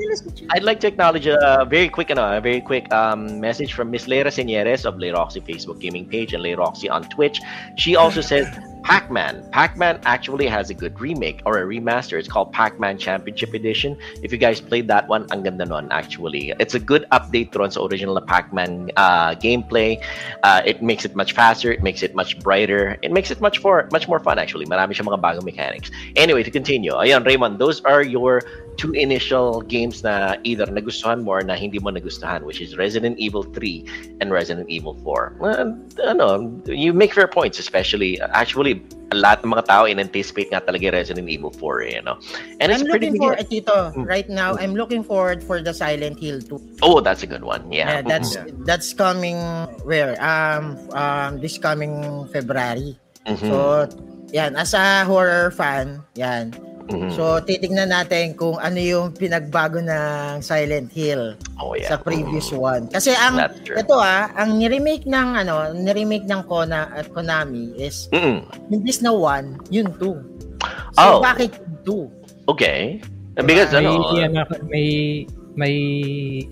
I'd 0.56 0.64
like 0.64 0.80
to 0.80 0.88
acknowledge 0.88 1.28
a 1.28 1.68
very 1.68 1.92
quick, 1.92 2.08
ano, 2.16 2.24
a 2.24 2.40
very 2.40 2.64
quick 2.64 2.88
um, 2.96 3.44
message 3.44 3.76
from 3.76 3.92
Miss 3.92 4.08
Leira 4.08 4.32
Señeres 4.32 4.88
of 4.88 4.96
Leiroxy 4.96 5.44
Facebook 5.44 5.84
gaming 5.84 6.08
page 6.08 6.32
and 6.32 6.40
Leiroxy 6.40 6.88
on 6.88 7.04
Twitch. 7.12 7.44
She 7.76 8.00
also 8.00 8.22
says 8.22 8.48
Pac-Man. 8.86 9.50
Pac-Man 9.50 10.00
actually 10.06 10.46
has 10.46 10.70
a 10.70 10.76
good 10.76 11.02
remake 11.02 11.42
or 11.44 11.58
a 11.58 11.66
remaster. 11.66 12.20
It's 12.20 12.28
called 12.30 12.54
Pac-Man 12.54 13.00
Championship 13.00 13.56
Edition. 13.56 13.98
If 14.22 14.32
you 14.32 14.38
guys 14.38 14.62
played 14.62 14.88
that 14.90 15.08
one, 15.08 15.26
ang 15.34 15.42
ganda 15.42 15.66
nun 15.66 15.90
actually. 15.90 16.54
It's 16.60 16.76
a 16.76 16.80
good 16.80 17.04
update 17.12 17.50
ron 17.58 17.72
sa 17.72 17.82
original 17.82 18.22
Pac-Man 18.22 18.92
uh, 18.96 19.34
gameplay. 19.42 19.98
Uh, 20.44 20.62
it 20.70 20.84
makes 20.86 21.04
it 21.04 21.16
much 21.16 21.34
faster. 21.34 21.72
It 21.74 21.82
makes 21.82 22.04
it 22.04 22.14
much 22.14 22.38
brighter. 22.46 23.02
It 23.02 23.12
makes 23.12 23.32
it 23.32 23.42
much 23.42 23.64
more 23.66 23.90
much 23.92 24.08
more 24.08 24.22
fun 24.22 24.38
actually. 24.38 24.70
Marami 24.70 24.94
siya 24.94 25.10
mga 25.10 25.18
bagong 25.18 25.50
mechanics. 25.50 25.90
Anyway, 26.16 26.46
to 26.46 26.54
continue. 26.54 26.94
Ayan, 26.94 27.26
Raymond, 27.26 27.58
those 27.58 27.82
are 27.90 28.06
your 28.06 28.46
two 28.78 28.92
initial 28.94 29.62
games 29.62 30.04
na 30.04 30.36
either 30.44 30.66
nagustuhan 30.68 31.24
mo 31.24 31.40
or 31.40 31.44
na 31.44 31.56
hindi 31.56 31.80
mo 31.80 31.90
nagustuhan, 31.92 32.44
which 32.44 32.62
is 32.62 32.78
Resident 32.78 33.18
Evil 33.20 33.44
3 33.44 34.20
and 34.22 34.32
Resident 34.32 34.70
Evil 34.70 34.96
4. 35.04 35.36
Well, 35.40 35.76
ano, 36.04 36.52
you 36.68 36.94
make 36.94 37.14
fair 37.14 37.28
points, 37.28 37.60
especially, 37.60 38.20
actually, 38.22 38.84
a 39.12 39.16
lot 39.16 39.44
ng 39.44 39.52
mga 39.54 39.66
tao 39.66 39.86
in-anticipate 39.86 40.50
nga 40.52 40.60
talaga 40.60 40.92
Resident 40.92 41.30
Evil 41.30 41.52
4, 41.52 41.82
eh, 41.84 41.96
you 41.96 42.04
know? 42.04 42.18
And 42.60 42.72
it's 42.72 42.82
I'm 42.82 42.88
looking 42.88 43.16
for, 43.18 43.34
eh, 43.38 43.44
Tito, 43.44 43.94
Mm. 43.96 44.04
right 44.08 44.30
now, 44.30 44.58
I'm 44.58 44.76
looking 44.76 45.04
forward 45.04 45.44
for 45.44 45.62
the 45.62 45.74
Silent 45.74 46.20
Hill 46.20 46.42
2. 46.42 46.60
Oh, 46.82 47.00
that's 47.00 47.24
a 47.24 47.30
good 47.30 47.44
one. 47.44 47.64
Yeah. 47.72 48.00
Yeah, 48.00 48.02
that's 48.02 48.36
that's 48.66 48.94
coming 48.94 49.38
where 49.86 50.18
um 50.20 50.76
um 50.92 51.38
this 51.40 51.58
coming 51.62 52.26
February. 52.34 52.98
Mhm. 53.30 53.46
So, 53.46 53.58
yan, 54.34 54.58
as 54.58 54.74
a 54.74 55.06
horror 55.06 55.54
fan, 55.54 56.02
yan. 56.18 56.54
Mhm. 56.86 57.10
So, 57.12 57.42
titignan 57.42 57.90
natin 57.90 58.38
kung 58.38 58.62
ano 58.62 58.78
yung 58.78 59.10
pinagbago 59.10 59.82
ng 59.82 60.38
Silent 60.38 60.94
Hill 60.94 61.34
oh 61.58 61.74
yeah. 61.74 61.90
sa 61.90 61.98
previous 61.98 62.54
Mhm. 62.54 62.62
one. 62.62 62.84
Kasi 62.88 63.10
ang 63.12 63.42
ito 63.66 63.96
ah, 63.98 64.30
ang 64.38 64.62
ni-remake 64.62 65.10
ng 65.10 65.28
ano, 65.36 65.74
ni-remake 65.74 66.30
ng 66.30 66.46
Kona 66.46 66.94
at 66.94 67.10
Konami 67.10 67.74
is 67.76 68.06
Mm-mm. 68.14 68.46
imbis 68.70 69.02
na 69.02 69.10
1, 69.10 69.58
yun 69.74 69.90
2. 69.98 70.22
So, 70.94 71.18
Oh. 71.18 71.20
bakit 71.20 71.58
2? 71.82 72.06
Okay. 72.46 73.02
Because 73.36 73.74
may, 73.74 73.82
ano, 73.82 74.06
idea 74.06 74.26
na 74.30 74.42
ako- 74.46 74.64
may, 74.70 74.88
may 75.58 75.76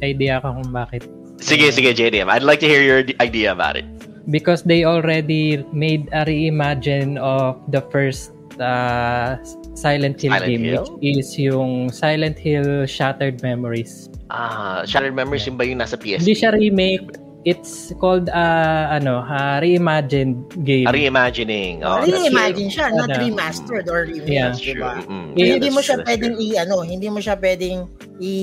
idea 0.01 0.41
ka 0.41 0.49
kung 0.49 0.73
bakit. 0.73 1.05
sige, 1.37 1.69
sige, 1.69 1.93
JDM. 1.93 2.27
I'd 2.27 2.41
like 2.41 2.59
to 2.59 2.67
hear 2.67 2.81
your 2.81 3.05
idea 3.19 3.53
about 3.53 3.75
it. 3.75 3.85
Because 4.25 4.63
they 4.63 4.87
already 4.87 5.61
made 5.69 6.07
a 6.09 6.23
reimagine 6.23 7.19
of 7.19 7.59
the 7.67 7.83
first 7.91 8.31
uh, 8.55 9.35
Silent 9.73 10.21
Hill 10.21 10.31
Silent 10.31 10.49
game, 10.49 10.63
Hill? 10.63 10.85
which 11.01 11.17
is 11.17 11.29
yung 11.37 11.89
Silent 11.89 12.37
Hill 12.37 12.85
Shattered 12.85 13.41
Memories. 13.41 14.09
Ah, 14.29 14.85
Shattered 14.85 15.13
Memories 15.13 15.45
yung 15.45 15.57
ba 15.57 15.65
yung 15.65 15.81
nasa 15.81 15.97
PSP? 15.97 16.21
Hindi 16.21 16.35
siya 16.35 16.53
remake. 16.53 17.17
It's 17.43 17.91
called 17.99 18.31
uh, 18.31 18.87
ano, 18.87 19.19
uh, 19.19 19.59
reimagined 19.59 20.47
game. 20.63 20.87
Ah, 20.87 20.95
reimagining. 20.95 21.83
Oh, 21.83 21.99
Re-imagine 21.99 22.71
siya, 22.71 22.87
not 22.95 23.11
Ano. 23.11 23.19
remastered 23.19 23.91
or 23.91 24.07
remake, 24.07 24.31
Yeah. 24.31 24.55
True. 24.55 24.79
diba? 24.79 25.03
Mm-mm. 25.03 25.35
Yeah, 25.35 25.59
hindi 25.59 25.67
mo 25.67 25.83
true, 25.83 25.91
siya 25.91 25.95
that's 25.99 26.07
pwedeng 26.07 26.33
true. 26.39 26.47
i 26.47 26.55
ano, 26.55 26.75
hindi 26.87 27.07
mo 27.11 27.19
siya 27.19 27.35
pwedeng 27.35 27.91
i, 28.23 28.35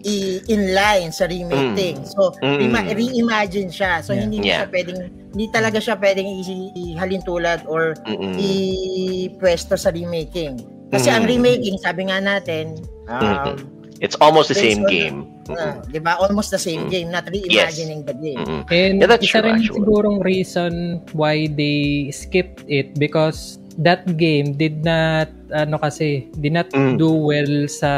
i 0.00 0.14
inline 0.48 1.12
sa 1.12 1.28
remake 1.28 1.60
Mm. 1.60 1.76
thing. 1.76 1.96
So, 2.08 2.32
Mm. 2.40 2.72
re-imagine 2.88 3.68
siya. 3.68 4.00
So, 4.00 4.16
Yeah. 4.16 4.24
hindi 4.24 4.40
mo 4.40 4.46
Yeah. 4.48 4.64
siya 4.64 4.68
pwedeng 4.72 5.00
hindi 5.30 5.46
talaga 5.48 5.78
siya 5.78 5.94
pwedeng 5.94 6.26
ihalin 6.74 7.22
tulad 7.22 7.62
or 7.66 7.94
Mm-mm. 8.04 8.34
i-pwesto 8.34 9.78
sa 9.78 9.90
remaking. 9.90 10.58
Kasi 10.90 11.06
Mm. 11.06 11.14
ang 11.14 11.24
remaking, 11.30 11.76
sabi 11.78 12.10
nga 12.10 12.18
natin, 12.18 12.82
um, 13.06 13.54
It's 14.00 14.16
almost 14.18 14.48
the 14.48 14.56
same 14.56 14.82
on- 14.82 14.90
game. 14.90 15.16
ah, 15.52 15.76
'di 15.86 16.00
ba? 16.00 16.16
Almost 16.18 16.50
the 16.50 16.58
same 16.58 16.88
Mm. 16.88 16.90
game, 16.90 17.08
not 17.12 17.28
reimagining 17.28 18.02
the 18.02 18.16
game. 18.16 18.40
Mm-mm. 18.40 18.64
And 18.72 18.96
Yeah, 18.96 19.06
that's 19.06 19.22
isa 19.22 19.38
true, 19.38 19.46
rin 19.52 19.56
actually. 19.60 19.76
sigurong 19.76 20.18
reason 20.24 20.72
why 21.12 21.46
they 21.46 22.08
skipped 22.10 22.64
it 22.66 22.96
because 22.96 23.60
that 23.76 24.08
game 24.16 24.56
did 24.56 24.82
not 24.82 25.28
ano 25.52 25.76
kasi 25.76 26.26
did 26.40 26.56
not 26.56 26.72
Mm. 26.72 26.96
do 26.96 27.12
well 27.12 27.68
sa 27.68 27.92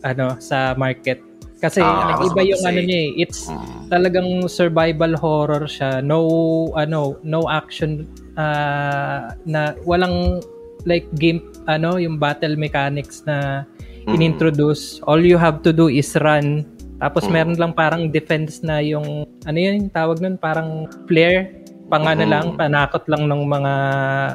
ano 0.00 0.38
sa 0.38 0.72
market 0.74 1.18
kasi 1.56 1.80
Ah, 1.80 2.12
nag-iba 2.14 2.42
yung 2.46 2.62
ano 2.62 2.80
niya 2.80 3.00
eh. 3.08 3.22
It's 3.22 3.48
Mm. 3.48 3.88
talagang 3.88 4.28
survival 4.46 5.16
horror 5.16 5.64
siya. 5.64 6.00
No 6.00 6.20
ano, 6.72 7.16
no 7.22 7.48
action 7.48 8.04
ah, 8.36 9.32
na 9.44 9.72
walang 9.82 10.44
like 10.84 11.08
game 11.16 11.40
ano, 11.66 11.96
yung 11.96 12.16
battle 12.16 12.54
mechanics 12.54 13.24
na 13.24 13.64
Mm. 14.06 14.14
inintroduce. 14.14 15.02
All 15.02 15.18
you 15.18 15.34
have 15.36 15.60
to 15.60 15.72
do 15.72 15.88
is 15.88 16.14
run. 16.20 16.62
Tapos 16.96 17.26
Mm. 17.26 17.32
meron 17.32 17.56
lang 17.58 17.72
parang 17.72 18.02
defense 18.08 18.62
na 18.62 18.78
yung 18.78 19.26
ano 19.42 19.58
yun 19.58 19.84
yung 19.84 19.92
tawag 19.92 20.20
nun 20.20 20.36
parang 20.36 20.86
flare 21.04 21.60
pang 21.86 22.02
ano 22.02 22.22
Mm. 22.22 22.30
lang 22.30 22.46
panakot 22.54 23.04
lang 23.06 23.26
ng 23.26 23.42
mga 23.44 23.72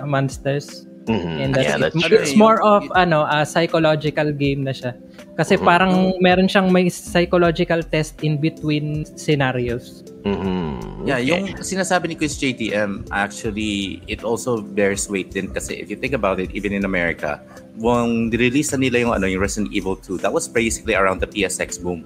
monsters 0.06 0.86
Mhm. 1.10 1.34
and 1.42 1.50
that's 1.52 1.68
Yeah, 1.68 1.76
it. 1.76 1.82
that's 1.90 1.98
true. 2.06 2.22
it's 2.22 2.38
more 2.38 2.62
of 2.62 2.86
ano 2.94 3.26
a 3.26 3.42
psychological 3.44 4.30
game 4.32 4.62
na 4.62 4.72
siya 4.72 4.94
kasi 5.36 5.56
Mhm. 5.58 5.64
parang 5.64 5.94
meron 6.20 6.48
siyang 6.48 6.70
may 6.70 6.88
psychological 6.90 7.82
test 7.84 8.20
in 8.22 8.38
between 8.38 9.04
scenarios 9.16 10.04
Mhm. 10.22 11.02
Yeah, 11.10 11.18
Okay. 11.18 11.26
yung 11.34 11.44
sinasabi 11.66 12.14
ni 12.14 12.16
Quiz 12.16 12.38
JTM, 12.38 13.10
actually, 13.10 14.06
it 14.06 14.22
also 14.22 14.62
bears 14.62 15.10
weight 15.10 15.34
din 15.34 15.50
kasi 15.50 15.82
if 15.82 15.90
you 15.90 15.98
think 15.98 16.14
about 16.14 16.38
it, 16.38 16.54
even 16.54 16.70
in 16.70 16.86
America, 16.86 17.42
when 17.74 18.30
release 18.30 18.70
na 18.70 18.78
nila 18.78 19.02
yung, 19.02 19.14
ano, 19.18 19.26
yung 19.26 19.42
Resident 19.42 19.74
Evil 19.74 19.98
2, 19.98 20.22
that 20.22 20.30
was 20.30 20.46
basically 20.46 20.94
around 20.94 21.26
the 21.26 21.30
PSX 21.30 21.82
boom. 21.82 22.06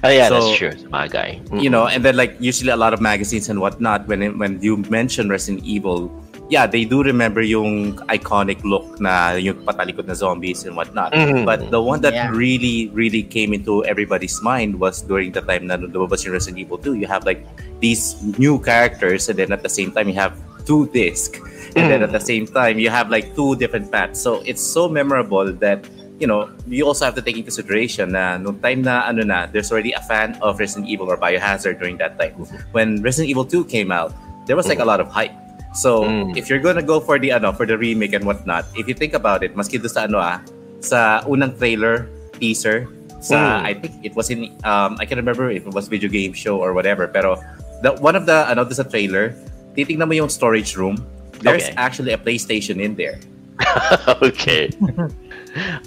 Oh, 0.00 0.08
yeah, 0.08 0.28
that's 0.32 0.48
So- 0.48 0.56
true. 0.56 0.72
My 0.88 1.08
guy. 1.08 1.40
You 1.52 1.68
know, 1.68 1.88
and 1.88 2.00
then 2.04 2.16
like 2.16 2.36
usually 2.40 2.72
a 2.72 2.76
lot 2.80 2.96
of 2.96 3.00
magazines 3.04 3.48
and 3.48 3.60
whatnot, 3.60 4.08
when 4.08 4.24
when 4.40 4.56
you 4.64 4.80
mention 4.88 5.28
Resident 5.28 5.64
Evil, 5.64 6.08
yeah, 6.48 6.66
they 6.66 6.84
do 6.84 7.02
remember 7.02 7.42
yung 7.42 7.98
iconic 8.06 8.62
look 8.62 9.00
na 9.00 9.34
yung 9.34 9.56
patalikod 9.66 10.06
na 10.06 10.14
zombies 10.14 10.64
and 10.64 10.76
whatnot. 10.76 11.12
Mhm. 11.12 11.44
But 11.44 11.70
the 11.70 11.82
one 11.82 12.00
that 12.06 12.14
Yeah. 12.14 12.30
really, 12.30 12.90
really 12.94 13.22
came 13.22 13.50
into 13.50 13.82
everybody's 13.84 14.38
mind 14.42 14.78
was 14.78 15.02
during 15.02 15.34
the 15.34 15.42
time 15.42 15.66
na 15.66 15.76
nung 15.76 15.90
lumabas 15.90 16.22
yung 16.22 16.38
Resident 16.38 16.62
Evil 16.62 16.78
2. 16.78 16.94
You 16.94 17.10
have 17.10 17.26
like 17.26 17.42
these 17.82 18.14
new 18.38 18.62
characters 18.62 19.26
and 19.28 19.38
then 19.38 19.50
at 19.50 19.66
the 19.66 19.72
same 19.72 19.90
time 19.90 20.06
you 20.06 20.18
have 20.18 20.38
two 20.62 20.86
discs. 20.94 21.38
And 21.76 21.90
then 21.92 22.00
at 22.00 22.14
the 22.14 22.22
mm-hmm. 22.22 22.46
same 22.46 22.46
time 22.46 22.78
you 22.78 22.88
have 22.88 23.10
like 23.10 23.34
two 23.34 23.58
different 23.58 23.90
paths. 23.90 24.22
So 24.22 24.40
it's 24.46 24.62
so 24.62 24.88
memorable 24.88 25.50
that 25.60 25.84
you 26.16 26.26
know, 26.26 26.48
you 26.66 26.86
also 26.86 27.04
have 27.04 27.14
to 27.14 27.20
take 27.20 27.36
into 27.36 27.52
consideration 27.52 28.16
na 28.16 28.40
nung 28.40 28.56
time 28.64 28.80
na 28.80 29.04
ano 29.04 29.20
na, 29.20 29.44
there's 29.44 29.68
already 29.68 29.92
a 29.92 30.00
fan 30.00 30.32
of 30.40 30.56
Resident 30.56 30.88
Evil 30.88 31.12
or 31.12 31.16
Biohazard 31.20 31.76
during 31.76 32.00
that 32.00 32.16
time. 32.16 32.32
Mm-hmm. 32.40 32.72
When 32.72 33.02
Resident 33.04 33.28
Evil 33.28 33.44
2 33.44 33.68
came 33.68 33.92
out, 33.92 34.16
there 34.48 34.56
was 34.56 34.64
like 34.64 34.78
a 34.78 34.80
mm-hmm. 34.80 34.96
lot 34.96 35.00
of 35.04 35.12
hype. 35.12 35.36
So, 35.76 36.08
Mm. 36.08 36.32
if 36.40 36.48
you're 36.48 36.62
gonna 36.64 36.82
go 36.82 36.98
for 36.98 37.20
the 37.20 37.30
ano, 37.36 37.52
for 37.52 37.68
the 37.68 37.76
remake 37.76 38.16
and 38.16 38.24
whatnot, 38.24 38.64
if 38.74 38.88
you 38.88 38.96
think 38.96 39.12
about 39.12 39.44
it, 39.44 39.52
maski 39.52 39.76
doon 39.76 39.92
sa 39.92 40.08
ano 40.08 40.18
ah, 40.18 40.40
sa 40.80 41.20
unang 41.28 41.52
trailer, 41.60 42.08
teaser, 42.40 42.88
sa 43.20 43.60
Mm. 43.60 43.68
I 43.68 43.72
think 43.76 43.92
it 44.00 44.16
was 44.16 44.32
in 44.32 44.56
um 44.64 44.96
I 44.96 45.04
can 45.04 45.20
remember 45.20 45.52
if 45.52 45.68
it 45.68 45.72
was 45.76 45.86
video 45.92 46.08
game 46.08 46.32
show 46.32 46.56
or 46.56 46.72
whatever, 46.72 47.04
pero 47.06 47.36
the 47.84 47.92
one 48.00 48.16
of 48.16 48.24
the 48.24 48.48
ano 48.48 48.64
doon 48.64 48.80
sa 48.80 48.88
trailer, 48.88 49.36
titingnan 49.76 50.08
mo 50.08 50.16
yung 50.16 50.32
storage 50.32 50.74
room, 50.80 50.96
there's 51.44 51.68
Okay. 51.68 51.76
actually 51.76 52.16
a 52.16 52.20
PlayStation 52.20 52.80
in 52.80 52.96
there. 52.96 53.20
okay. 54.24 54.72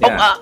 Oh, 0.01 0.09
uh, 0.09 0.33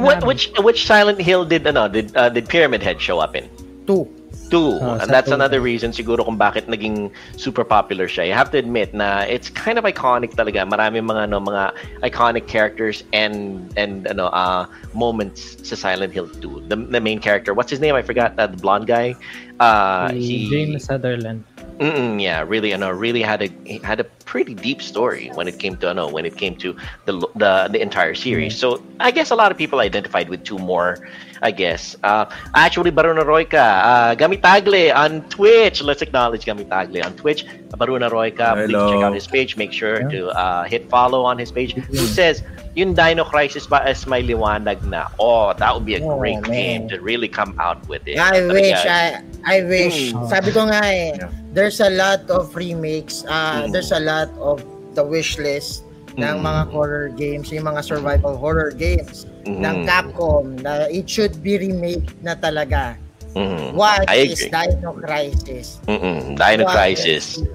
what, 0.00 0.24
which 0.24 0.48
which 0.64 0.88
Silent 0.88 1.20
Hill 1.20 1.44
did 1.44 1.68
ano 1.68 1.84
did 1.84 2.16
uh, 2.16 2.32
did 2.32 2.48
Pyramid 2.48 2.80
Head 2.80 2.96
show 2.96 3.20
up 3.20 3.36
in? 3.36 3.44
2. 3.84 4.08
Two. 4.50 4.82
Oh, 4.82 4.98
and 4.98 5.08
that's 5.10 5.30
another 5.30 5.60
reason 5.60 5.92
siguro 5.92 6.26
kung 6.26 6.36
bakit 6.36 6.66
naging 6.66 7.14
super 7.38 7.62
popular 7.62 8.10
siya. 8.10 8.26
You 8.26 8.34
have 8.34 8.50
to 8.50 8.58
admit 8.58 8.92
na 8.92 9.22
it's 9.22 9.48
kind 9.48 9.78
of 9.78 9.84
iconic 9.86 10.34
talaga. 10.34 10.66
Maraming 10.66 11.06
mga 11.06 11.30
ano, 11.30 11.38
mga 11.38 11.72
iconic 12.02 12.50
characters 12.50 13.06
and 13.14 13.70
and 13.78 14.10
ano 14.10 14.26
uh 14.34 14.66
moments 14.90 15.62
sa 15.62 15.78
Silent 15.78 16.12
Hill 16.12 16.26
2. 16.42 16.66
The, 16.66 16.76
the 16.76 17.00
main 17.00 17.22
character, 17.22 17.54
what's 17.54 17.70
his 17.70 17.78
name? 17.78 17.94
I 17.94 18.02
forgot. 18.02 18.34
Uh, 18.34 18.50
the 18.50 18.58
blonde 18.58 18.90
guy. 18.90 19.14
Uh, 19.60 20.10
he 20.12 20.50
James 20.50 20.84
Sunderland 20.84 21.44
yeah, 21.80 22.44
really, 22.46 22.74
ano, 22.74 22.90
really 22.90 23.22
had 23.22 23.42
a 23.42 23.78
had 23.82 24.00
a 24.00 24.04
pretty 24.28 24.54
deep 24.54 24.82
story 24.82 25.30
when 25.34 25.48
it 25.48 25.58
came 25.58 25.76
to 25.78 25.88
ano, 25.88 26.10
when 26.10 26.26
it 26.26 26.36
came 26.36 26.54
to 26.56 26.76
the 27.06 27.12
the 27.36 27.68
the 27.72 27.80
entire 27.80 28.14
series. 28.14 28.56
So 28.56 28.82
I 29.00 29.10
guess 29.10 29.30
a 29.30 29.34
lot 29.34 29.50
of 29.50 29.56
people 29.56 29.80
identified 29.80 30.28
with 30.28 30.44
two 30.44 30.58
more. 30.58 31.08
I 31.42 31.50
guess. 31.50 31.96
Uh, 32.04 32.26
actually, 32.54 32.90
Baruna 32.92 33.24
Royka, 33.24 33.56
uh, 33.80 34.14
Gamitagle 34.14 34.94
on 34.94 35.22
Twitch. 35.28 35.80
Let's 35.82 36.02
acknowledge 36.02 36.44
Gamitagle 36.44 37.04
on 37.04 37.16
Twitch. 37.16 37.46
Baruna 37.80 38.10
Royka, 38.10 38.54
please 38.54 38.70
Hello. 38.70 38.92
check 38.92 39.02
out 39.02 39.14
his 39.14 39.26
page. 39.26 39.56
Make 39.56 39.72
sure 39.72 40.04
to 40.04 40.28
uh, 40.36 40.64
hit 40.64 40.90
follow 40.90 41.24
on 41.24 41.38
his 41.38 41.50
page. 41.50 41.72
Who 41.72 41.96
says, 41.96 42.42
yung 42.76 42.92
Dino 42.94 43.24
Crisis 43.24 43.66
ba 43.66 43.80
is 43.88 44.06
may 44.06 44.20
liwanag 44.22 44.84
na? 44.84 45.08
Oh, 45.18 45.54
that 45.56 45.72
would 45.72 45.86
be 45.86 45.96
a 45.96 46.04
Oh, 46.04 46.18
great 46.18 46.42
man. 46.44 46.52
game 46.52 46.82
to 46.92 47.00
really 47.00 47.28
come 47.28 47.56
out 47.58 47.80
with 47.88 48.04
it. 48.06 48.18
I 48.18 48.44
Talaga. 48.44 48.52
wish, 48.52 48.82
I, 48.84 49.02
I 49.48 49.56
wish. 49.64 49.98
Mm. 50.12 50.28
Sabi 50.28 50.50
ko 50.52 50.66
nga 50.68 50.80
eh, 50.84 51.16
Yeah. 51.16 51.30
there's 51.56 51.80
a 51.80 51.88
lot 51.88 52.28
of 52.28 52.52
remakes, 52.54 53.24
uh, 53.24 53.64
Mm. 53.64 53.72
there's 53.72 53.92
a 53.96 54.00
lot 54.00 54.28
of 54.36 54.60
the 54.94 55.02
wish 55.02 55.38
list 55.40 55.88
ng 56.20 56.36
Mm. 56.36 56.44
mga 56.44 56.62
horror 56.68 57.08
games, 57.08 57.48
yung 57.48 57.64
mga 57.64 57.80
survival 57.80 58.36
horror 58.36 58.70
games 58.76 59.24
ng 59.46 59.76
Mm. 59.82 59.86
Capcom 59.86 60.44
na 60.60 60.84
it 60.88 61.08
should 61.08 61.38
be 61.40 61.56
remake 61.56 62.10
na 62.20 62.34
talaga. 62.34 62.96
Mm. 63.30 63.78
What 63.78 64.10
I 64.10 64.26
is. 64.26 64.42
Dino 64.50 64.90
Crisis? 64.92 65.78
Mm-mm. 65.86 66.34
Dino 66.34 66.66
What 66.66 66.74
Crisis. 66.74 67.38
is- 67.38 67.46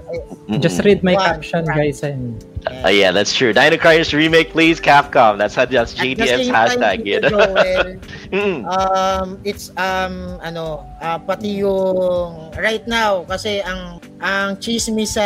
Mm-mm. 0.47 0.61
just 0.63 0.79
read 0.87 1.03
my 1.03 1.13
One, 1.13 1.25
caption 1.35 1.67
guys 1.67 1.99
and 2.01 2.39
Uh, 2.65 2.89
yeah, 2.89 3.12
that's 3.12 3.34
true. 3.34 3.54
Dino 3.54 3.78
Crisis 3.78 4.13
remake, 4.13 4.49
please, 4.49 4.82
Capcom. 4.82 5.38
That's 5.38 5.54
how 5.54 5.65
that's 5.65 5.93
JDM's 5.93 6.49
hashtag. 6.49 7.06
Tito 7.06 7.06
You 7.06 7.19
know? 7.21 7.30
Joel, 7.36 7.89
Mm. 8.36 8.65
um 8.65 9.38
it's 9.45 9.69
um 9.78 10.41
ano 10.41 10.82
ah, 10.99 11.21
pati 11.21 11.62
yung 11.62 12.49
right 12.58 12.82
now 12.89 13.21
kasi 13.30 13.62
ang 13.62 14.01
ang 14.19 14.58
chismis 14.58 15.13
sa 15.15 15.23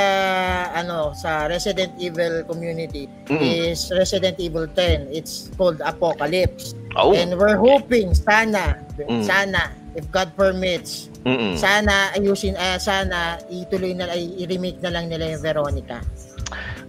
ano 0.75 1.15
sa 1.15 1.47
Resident 1.47 1.95
Evil 1.97 2.43
community 2.43 3.07
Mm. 3.31 3.39
is 3.71 3.87
Resident 3.95 4.35
Evil 4.37 4.67
10 4.75 5.09
it's 5.15 5.47
called 5.55 5.79
Apocalypse 5.81 6.75
Oh. 6.99 7.15
and 7.15 7.33
we're 7.39 7.57
hoping 7.57 8.11
sana 8.13 8.77
Mm. 8.99 9.23
sana 9.23 9.71
if 9.95 10.03
God 10.11 10.35
permits 10.35 11.07
Mm-mm. 11.23 11.55
sana 11.55 12.11
ayusin 12.13 12.53
eh, 12.59 12.77
sana 12.77 13.39
ituloy 13.47 13.95
na 13.95 14.11
ay 14.11 14.27
i-remake 14.43 14.83
na 14.83 14.91
lang 14.91 15.07
nila 15.07 15.33
yung 15.33 15.41
Veronica 15.41 16.03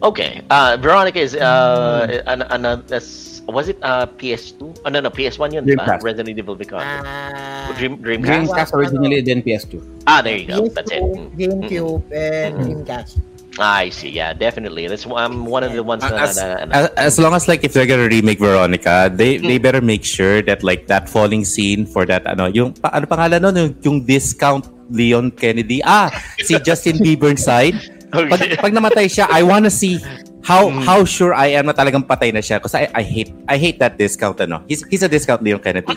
Okay. 0.03 0.41
Uh, 0.51 0.77
Veronica 0.81 1.21
is 1.21 1.35
uh, 1.37 2.23
an, 2.27 2.43
an, 2.43 2.65
an, 2.65 2.83
that's- 2.87 3.43
was 3.51 3.69
it 3.69 3.79
uh, 3.83 4.07
PS2? 4.07 4.79
Oh, 4.85 4.89
no, 4.89 5.01
no, 5.01 5.11
PS1 5.11 5.53
yun, 5.53 5.67
diba? 5.67 5.83
Dreamcast. 5.83 6.03
Resident 6.07 6.39
Evil 6.39 6.55
Because. 6.55 6.87
ah 6.87 7.75
Dream, 7.77 7.99
Dreamcast? 7.99 8.47
Dreamcast 8.47 8.71
originally, 8.75 9.21
then 9.21 9.43
PS2. 9.43 9.83
Ah, 10.07 10.23
there 10.23 10.37
you 10.39 10.47
go. 10.47 10.63
PS2, 10.63 10.75
That's 10.75 10.91
it. 10.93 11.03
Mm. 11.03 11.27
GameCube 11.37 12.03
and 12.15 12.51
Mm. 12.55 12.63
Dreamcast 12.87 13.19
I 13.59 13.91
see. 13.91 14.09
Yeah, 14.09 14.33
definitely. 14.33 14.87
That's 14.87 15.05
I'm 15.05 15.45
one 15.45 15.67
of 15.67 15.75
the 15.75 15.83
ones 15.83 16.07
na, 16.07 16.17
as, 16.17 16.39
na- 16.39 16.65
na- 16.65 16.73
as, 16.73 16.87
as 16.97 17.15
long 17.19 17.35
as 17.35 17.49
like 17.51 17.67
if 17.67 17.75
they're 17.75 17.85
gonna 17.85 18.07
remake 18.07 18.39
Veronica, 18.39 19.11
they 19.13 19.37
they 19.37 19.59
better 19.59 19.83
make 19.83 20.07
sure 20.07 20.41
that 20.47 20.63
like 20.63 20.87
that 20.87 21.11
falling 21.11 21.45
scene 21.45 21.85
for 21.85 22.07
that 22.07 22.25
ano 22.31 22.47
yung 22.47 22.73
pa, 22.79 22.95
ano 22.95 23.05
pangalan 23.11 23.43
nun 23.43 23.55
yung, 23.59 23.71
yung 23.83 23.99
discount 24.07 24.71
Leon 24.89 25.35
Kennedy 25.35 25.83
ah 25.83 26.09
si 26.41 26.57
Justin 26.67 27.03
Bieber 27.03 27.35
side 27.37 27.75
pag, 27.75 28.00
Okay. 28.11 28.57
pag 28.59 28.73
namatay 28.75 29.07
siya 29.07 29.31
I 29.31 29.42
wanna 29.46 29.70
see 29.70 30.03
how 30.42 30.66
how 30.83 31.05
sure 31.07 31.31
I 31.31 31.55
am 31.55 31.66
na 31.66 31.75
talagang 31.77 32.03
patay 32.03 32.35
na 32.35 32.42
siya 32.42 32.59
kasi 32.59 32.83
I, 32.83 33.01
I 33.01 33.05
hate 33.07 33.31
I 33.46 33.55
hate 33.55 33.79
that 33.79 33.99
discount 33.99 34.40
ano 34.40 34.64
he's 34.66 34.83
he's 34.90 35.03
a 35.03 35.11
discount 35.11 35.42
Leon 35.42 35.61
Kennedy 35.62 35.87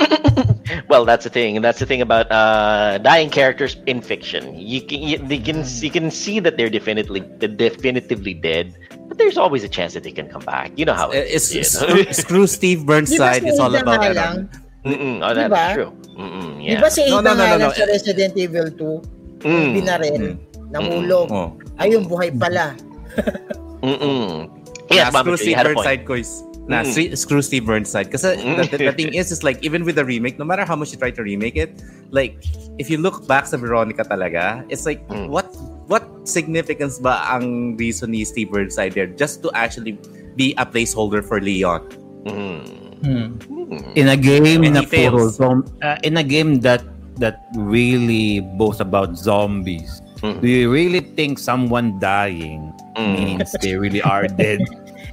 Well, 0.87 1.03
that's 1.03 1.27
the 1.27 1.29
thing, 1.29 1.59
and 1.59 1.63
that's 1.63 1.77
the 1.79 1.85
thing 1.85 2.01
about 2.01 2.31
uh, 2.31 2.97
dying 3.03 3.29
characters 3.29 3.75
in 3.85 3.99
fiction. 4.01 4.55
You 4.55 4.79
can 4.81 4.99
you, 5.03 5.17
they 5.19 5.37
can 5.37 5.61
you 5.83 5.91
can 5.91 6.07
see 6.09 6.39
that 6.39 6.55
they're 6.55 6.71
definitively 6.71 7.19
they're 7.37 7.51
definitively 7.51 8.33
dead, 8.33 8.73
but 9.11 9.19
there's 9.19 9.37
always 9.37 9.63
a 9.63 9.69
chance 9.69 9.93
that 9.93 10.07
they 10.07 10.11
can 10.15 10.31
come 10.31 10.41
back. 10.47 10.71
You 10.79 10.85
know 10.87 10.95
how 10.95 11.11
it 11.11 11.27
it's, 11.27 11.51
is. 11.51 11.75
screw, 11.77 12.07
screw 12.15 12.45
Steve 12.47 12.87
Burnside 12.87 13.43
it's 13.43 13.59
all 13.59 13.75
about 13.75 14.01
nga 14.01 14.15
ano. 14.15 14.47
Mm-mm. 14.87 15.19
Oh, 15.19 15.31
that's 15.35 15.51
Diba? 15.51 15.65
true. 15.75 15.91
Mm-mm. 16.15 16.63
Yeah. 16.63 16.79
ba 16.79 16.87
si 16.91 17.07
No, 17.11 17.19
Ada 17.19 17.35
no, 17.35 17.35
no, 17.35 17.45
no, 17.59 17.67
no. 17.67 17.75
sa 17.75 17.83
Resident 17.87 18.33
Evil 18.39 18.67
2, 18.71 19.43
Mm. 19.43 19.69
binaril, 19.75 20.15
Mm. 20.15 20.35
Namulog. 20.73 21.29
oh. 21.29 21.53
Ayun, 21.77 22.05
buhay 22.05 22.33
pala. 22.33 22.73
Mm-mm. 23.85 24.49
Yeah, 24.89 25.09
screw 25.09 25.37
Steve. 25.37 25.57
Burnside 25.57 26.03
ko 26.05 26.13
is 26.15 26.43
nah, 26.67 26.81
Mm. 26.83 26.91
stre- 26.91 27.13
screw 27.17 27.41
Steve 27.41 27.65
Burnside 27.65 28.07
kasi 28.07 28.39
the, 28.39 28.63
the, 28.71 28.77
the 28.89 28.93
thing 28.95 29.11
is 29.13 29.31
is 29.35 29.43
like 29.43 29.59
even 29.61 29.83
with 29.83 29.99
the 29.99 30.05
remake 30.05 30.39
no 30.39 30.45
matter 30.47 30.63
how 30.63 30.75
much 30.79 30.95
you 30.95 30.97
try 30.97 31.11
to 31.11 31.19
remake 31.19 31.59
it 31.59 31.83
like 32.15 32.39
if 32.79 32.87
you 32.87 32.95
look 32.95 33.27
back 33.27 33.43
sa 33.43 33.59
Veronica 33.59 34.07
talaga 34.07 34.63
it's 34.71 34.87
like 34.87 35.03
Mm. 35.11 35.27
what 35.27 35.49
what 35.91 36.07
significance 36.23 37.03
ba 37.03 37.19
ang 37.27 37.75
reason 37.75 38.15
ni 38.15 38.23
Steve 38.23 38.47
Burnside 38.47 38.95
there 38.95 39.11
just 39.11 39.43
to 39.43 39.51
actually 39.51 39.99
be 40.39 40.55
a 40.55 40.63
placeholder 40.63 41.19
for 41.19 41.43
Leon 41.43 41.83
Mm. 42.23 42.59
Hmm. 43.03 43.27
Mm. 43.51 43.83
in 43.99 44.07
a 44.07 44.15
game 44.15 44.63
And 44.63 44.79
na 44.79 44.87
puro 44.87 45.27
zom- 45.27 45.67
uh, 45.83 45.99
in 46.07 46.15
a 46.15 46.23
game 46.23 46.63
that 46.63 46.87
that 47.19 47.43
really 47.59 48.39
boasts 48.55 48.79
about 48.79 49.19
zombies 49.19 49.99
Mhm. 50.23 50.39
do 50.41 50.47
you 50.47 50.71
really 50.71 51.01
think 51.03 51.37
someone 51.37 51.99
dying 51.99 52.71
Mm. 52.95 53.11
means 53.13 53.51
they 53.61 53.75
really 53.75 54.01
are 54.01 54.27
dead 54.39 54.61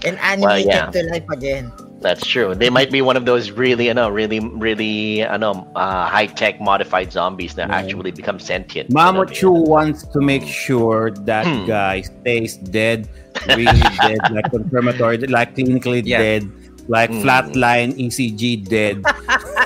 And 0.04 0.16
animated 0.24 0.72
yeah. 0.72 0.88
to 0.88 1.00
life 1.12 1.28
again. 1.28 1.68
That's 2.00 2.24
true. 2.24 2.56
They 2.56 2.72
might 2.72 2.88
be 2.88 3.04
one 3.04 3.20
of 3.20 3.28
those 3.28 3.52
really, 3.52 3.92
you 3.92 3.94
know, 3.94 4.08
really, 4.08 4.40
really, 4.40 5.20
I 5.28 5.36
know, 5.36 5.68
uh, 5.76 6.08
high 6.08 6.24
tech 6.24 6.56
modified 6.56 7.12
zombies 7.12 7.52
that 7.60 7.68
actually 7.68 8.08
become 8.08 8.40
sentient. 8.40 8.88
Mamo 8.88 9.28
You 9.28 9.34
Chu 9.36 9.52
know, 9.52 9.60
wants 9.68 10.08
to 10.16 10.24
make 10.24 10.48
sure 10.48 11.12
that 11.28 11.44
Hmm. 11.44 11.68
guy 11.68 12.00
stays 12.00 12.56
dead, 12.56 13.12
really 13.44 13.76
dead, 14.00 14.24
like 14.32 14.48
confirmatory, 14.56 15.20
like 15.28 15.52
clinically 15.52 16.00
Yeah. 16.00 16.24
dead, 16.24 16.42
like 16.88 17.12
Hmm. 17.12 17.20
flatline 17.20 17.92
ECG 18.00 18.56
dead. 18.56 19.04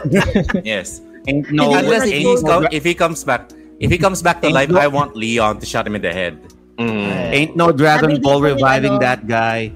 yes 0.66 0.98
Ain't 1.30 1.46
no, 1.54 1.70
unless 1.78 2.10
if, 2.10 2.12
ain't 2.12 2.26
he's 2.26 2.42
if 2.74 2.82
he 2.82 2.94
comes 2.98 3.22
back 3.22 3.54
if 3.84 3.92
he 3.92 4.00
comes 4.00 4.24
back 4.24 4.40
to 4.40 4.48
life 4.48 4.72
I 4.72 4.88
want 4.88 5.12
Leon 5.14 5.60
to 5.60 5.66
shot 5.68 5.84
him 5.86 5.94
in 5.94 6.02
the 6.02 6.12
head 6.12 6.40
Mm. 6.74 7.30
ain't 7.30 7.54
no 7.54 7.70
Dragon 7.70 8.18
Sabi 8.18 8.22
Ball 8.22 8.42
reviving 8.42 8.98
ano, 8.98 9.06
that 9.06 9.30
guy. 9.30 9.70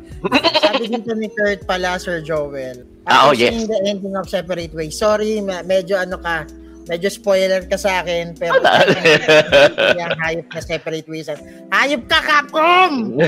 Sabi 0.58 0.90
dito 0.90 1.14
ni 1.14 1.30
Kurt 1.30 1.62
pala, 1.62 1.94
Sir 1.94 2.18
Joel. 2.26 2.82
Ah, 3.06 3.30
oh, 3.30 3.32
yes. 3.32 3.54
seeing 3.54 3.70
the 3.70 3.80
ending 3.86 4.18
of 4.18 4.26
Separate 4.26 4.74
Ways. 4.74 4.98
Sorry, 4.98 5.38
medyo 5.38 5.94
ano 5.94 6.18
ka, 6.18 6.42
medyo 6.88 7.12
spoiler 7.12 7.62
ka 7.68 7.76
sa 7.76 8.00
akin, 8.00 8.32
pero 8.34 8.56
Ano? 8.58 8.64
yung 10.00 10.14
hayop 10.18 10.48
na 10.48 10.60
Separate 10.60 11.06
Ways. 11.06 11.28
Hayop 11.70 12.08
ka, 12.08 12.18
Capcom! 12.24 12.92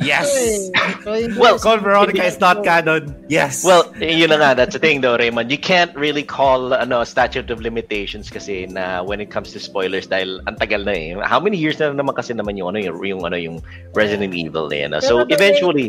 Yes! 0.00 0.70
So, 1.04 1.12
Well, 1.36 1.58
Call 1.58 1.76
Veronica 1.78 2.24
is 2.24 2.40
not 2.40 2.64
canon 2.64 3.12
yes 3.28 3.60
Well, 3.64 3.92
yun 4.00 4.30
na 4.32 4.40
nga, 4.40 4.50
that's 4.56 4.72
the 4.72 4.80
thing 4.80 5.02
though, 5.04 5.16
Raymond. 5.18 5.50
You 5.50 5.58
can't 5.58 5.92
really 5.92 6.22
call 6.22 6.72
ano 6.72 7.04
statute 7.04 7.50
of 7.52 7.60
limitations 7.60 8.30
kasi 8.30 8.64
na 8.64 9.02
when 9.04 9.20
it 9.20 9.28
comes 9.28 9.52
to 9.52 9.60
spoilers 9.60 10.06
dahil 10.08 10.40
ang 10.48 10.56
tagal 10.56 10.88
na 10.88 10.94
eh. 10.94 11.12
How 11.20 11.36
many 11.36 11.58
years 11.60 11.76
na 11.80 11.92
naman 11.92 12.16
kasi 12.16 12.32
naman 12.32 12.56
yung 12.56 12.72
ano 12.72 12.78
yung, 12.80 12.96
yung 13.04 13.22
ano 13.28 13.36
yung 13.36 13.60
Resident 13.92 14.32
Evil 14.32 14.72
eh. 14.72 14.88
No? 14.88 15.00
So 15.04 15.20
Pero 15.20 15.28
the 15.28 15.28
way- 15.28 15.34
eventually 15.36 15.88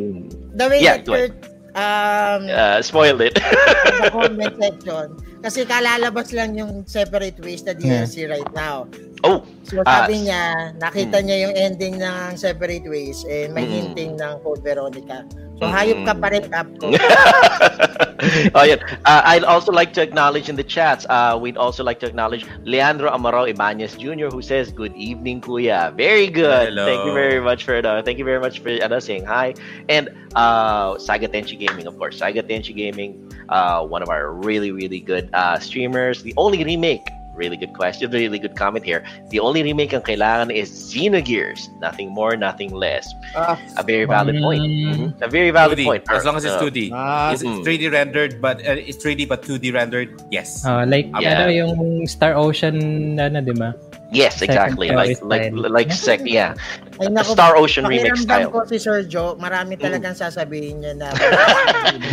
The 0.55 0.65
way 0.67 0.79
Yeah, 0.83 0.97
that. 0.99 1.07
Kurt 1.07 1.54
um, 1.75 2.47
uh, 2.49 2.79
spoiled 2.81 3.21
it. 3.21 3.35
sa 3.35 4.09
comment 4.15 4.55
section, 4.55 5.07
kasi 5.43 5.67
kalalabas 5.67 6.31
lang 6.31 6.55
yung 6.55 6.87
Separate 6.87 7.37
Ways 7.43 7.61
na 7.67 7.75
DLC 7.75 8.25
right 8.25 8.49
now. 8.55 8.87
oh, 9.21 9.43
So 9.67 9.83
sabi 9.83 10.25
niya, 10.25 10.73
nakita 10.79 11.21
hmm. 11.21 11.25
niya 11.27 11.37
yung 11.47 11.53
ending 11.53 11.95
ng 11.99 12.39
Separate 12.39 12.87
Ways 12.87 13.21
and 13.27 13.53
may 13.53 13.65
Mm. 13.65 13.73
hinting 13.73 14.11
ng 14.15 14.33
Code 14.41 14.61
Veronica. 14.61 15.25
So 15.57 15.65
Mm. 15.67 15.73
hayop 15.73 15.99
ka 16.05 16.13
pa 16.17 16.27
rin, 16.31 16.43
Capcom. 16.47 16.91
oh 18.55 18.63
yeah. 18.63 18.75
Uh, 19.05 19.21
I'd 19.25 19.43
also 19.43 19.71
like 19.71 19.93
to 19.93 20.01
acknowledge 20.01 20.47
in 20.47 20.55
the 20.55 20.63
chats. 20.63 21.05
Uh, 21.09 21.37
we'd 21.41 21.57
also 21.57 21.83
like 21.83 21.99
to 21.99 22.07
acknowledge 22.07 22.45
Leandro 22.63 23.11
Amaro 23.11 23.49
Ibanez 23.49 23.95
Jr. 23.95 24.27
who 24.27 24.41
says, 24.41 24.71
"Good 24.71 24.95
evening, 24.95 25.41
Kuya." 25.41 25.93
Very 25.95 26.27
good. 26.27 26.69
Hello. 26.69 26.85
Thank 26.85 27.05
you 27.05 27.13
very 27.13 27.41
much 27.41 27.63
for 27.63 27.75
uh, 27.75 28.01
thank 28.01 28.17
you 28.17 28.25
very 28.25 28.39
much 28.39 28.59
for 28.59 28.69
uh, 28.69 28.99
saying 28.99 29.25
hi. 29.25 29.53
And 29.89 30.09
uh, 30.35 30.97
Saga 30.97 31.27
Tenchi 31.27 31.59
Gaming, 31.59 31.87
of 31.87 31.97
course. 31.97 32.17
Saga 32.17 32.41
Tenchi 32.41 32.75
Gaming, 32.75 33.31
uh, 33.49 33.85
one 33.85 34.01
of 34.01 34.09
our 34.09 34.31
really 34.31 34.71
really 34.71 34.99
good 34.99 35.29
uh, 35.33 35.59
streamers. 35.59 36.23
The 36.23 36.33
only 36.37 36.63
remake. 36.63 37.03
Really 37.35 37.57
good 37.59 37.75
question. 37.75 38.11
Really 38.11 38.39
good 38.39 38.55
comment 38.55 38.85
here. 38.87 39.03
The 39.29 39.43
only 39.43 39.59
remake 39.61 39.91
ang 39.91 40.07
kailangan 40.07 40.55
is 40.55 40.71
Xenogears. 40.71 41.67
Nothing 41.83 42.09
more, 42.15 42.39
nothing 42.39 42.71
less. 42.71 43.11
Ah, 43.35 43.59
A 43.75 43.83
very 43.83 44.07
valid 44.07 44.39
point. 44.39 44.63
Mm. 44.63 44.95
Mhm. 44.95 45.07
A 45.19 45.27
very 45.27 45.51
valid 45.51 45.75
2D, 45.75 45.83
point. 45.83 46.03
as 46.07 46.23
long 46.23 46.39
as 46.39 46.47
it's 46.47 46.55
Uh, 46.55 46.63
2D 46.63 46.95
Ah, 46.95 47.35
it's, 47.35 47.43
Mm. 47.43 47.59
it's 47.59 47.67
3D 47.67 47.91
rendered 47.91 48.39
but 48.39 48.63
uh, 48.63 48.79
it's 48.79 49.03
3D 49.03 49.27
but 49.27 49.43
2D 49.43 49.75
rendered 49.75 50.15
yes 50.31 50.63
Ah, 50.63 50.87
like, 50.87 51.11
Yeah. 51.19 51.43
ano, 51.43 51.51
yung 51.51 51.71
Star 52.07 52.39
Ocean, 52.39 52.79
ano, 53.19 53.43
di 53.43 53.51
ba? 53.51 53.75
Yes, 54.15 54.39
exactly. 54.39 54.87
Second 54.87 54.97
Like 54.97 55.19
like 55.21 55.43
style. 55.51 55.69
like 55.75 55.89
sec 55.91 56.19
yeah. 56.23 56.55
ay 56.95 57.11
naku, 57.11 57.35
Star 57.35 57.59
Ocean 57.59 57.83
remake 57.83 58.15
pakiramdam 58.15 58.23
style. 58.23 58.51
ko 58.55 58.59
si 58.63 58.77
Sir 58.79 59.03
Joe, 59.03 59.35
marami 59.35 59.75
talagang 59.75 60.15
sasabihin 60.15 60.79
niya 60.79 60.95
na. 60.95 61.11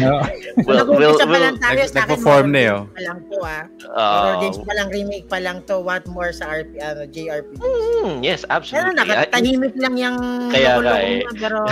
No. 0.03 0.19
Well, 0.62 0.85
we'll, 0.85 1.17
Nag-uumpisa 1.17 1.25
pa 1.25 1.38
lang 1.38 1.55
we'll, 1.57 1.65
tayo 1.65 1.79
nag- 1.81 1.95
nagpo-form 1.97 2.47
na 2.53 2.61
yun. 2.61 2.81
Pa 2.93 3.01
lang 3.01 3.19
to 3.25 3.38
ah. 3.41 3.62
Horror 3.88 4.37
games 4.43 4.59
uh, 4.61 4.67
pa 4.67 4.73
lang, 4.77 4.88
remake 4.93 5.27
pa 5.27 5.38
lang 5.38 5.59
to. 5.65 5.81
What 5.81 6.05
more 6.11 6.29
sa 6.31 6.45
RP, 6.51 6.77
ano, 6.77 7.03
JRPG. 7.09 7.57
mm, 7.57 8.12
yes, 8.21 8.43
Pero 8.43 8.53
absolutely. 8.53 8.93
I- 8.93 8.99
nakatahimik 9.01 9.75
lang 9.79 9.95
yung 9.97 10.19
Kaya 10.51 10.83
nga 10.83 10.95
eh. 11.01 11.23
pero 11.38 11.65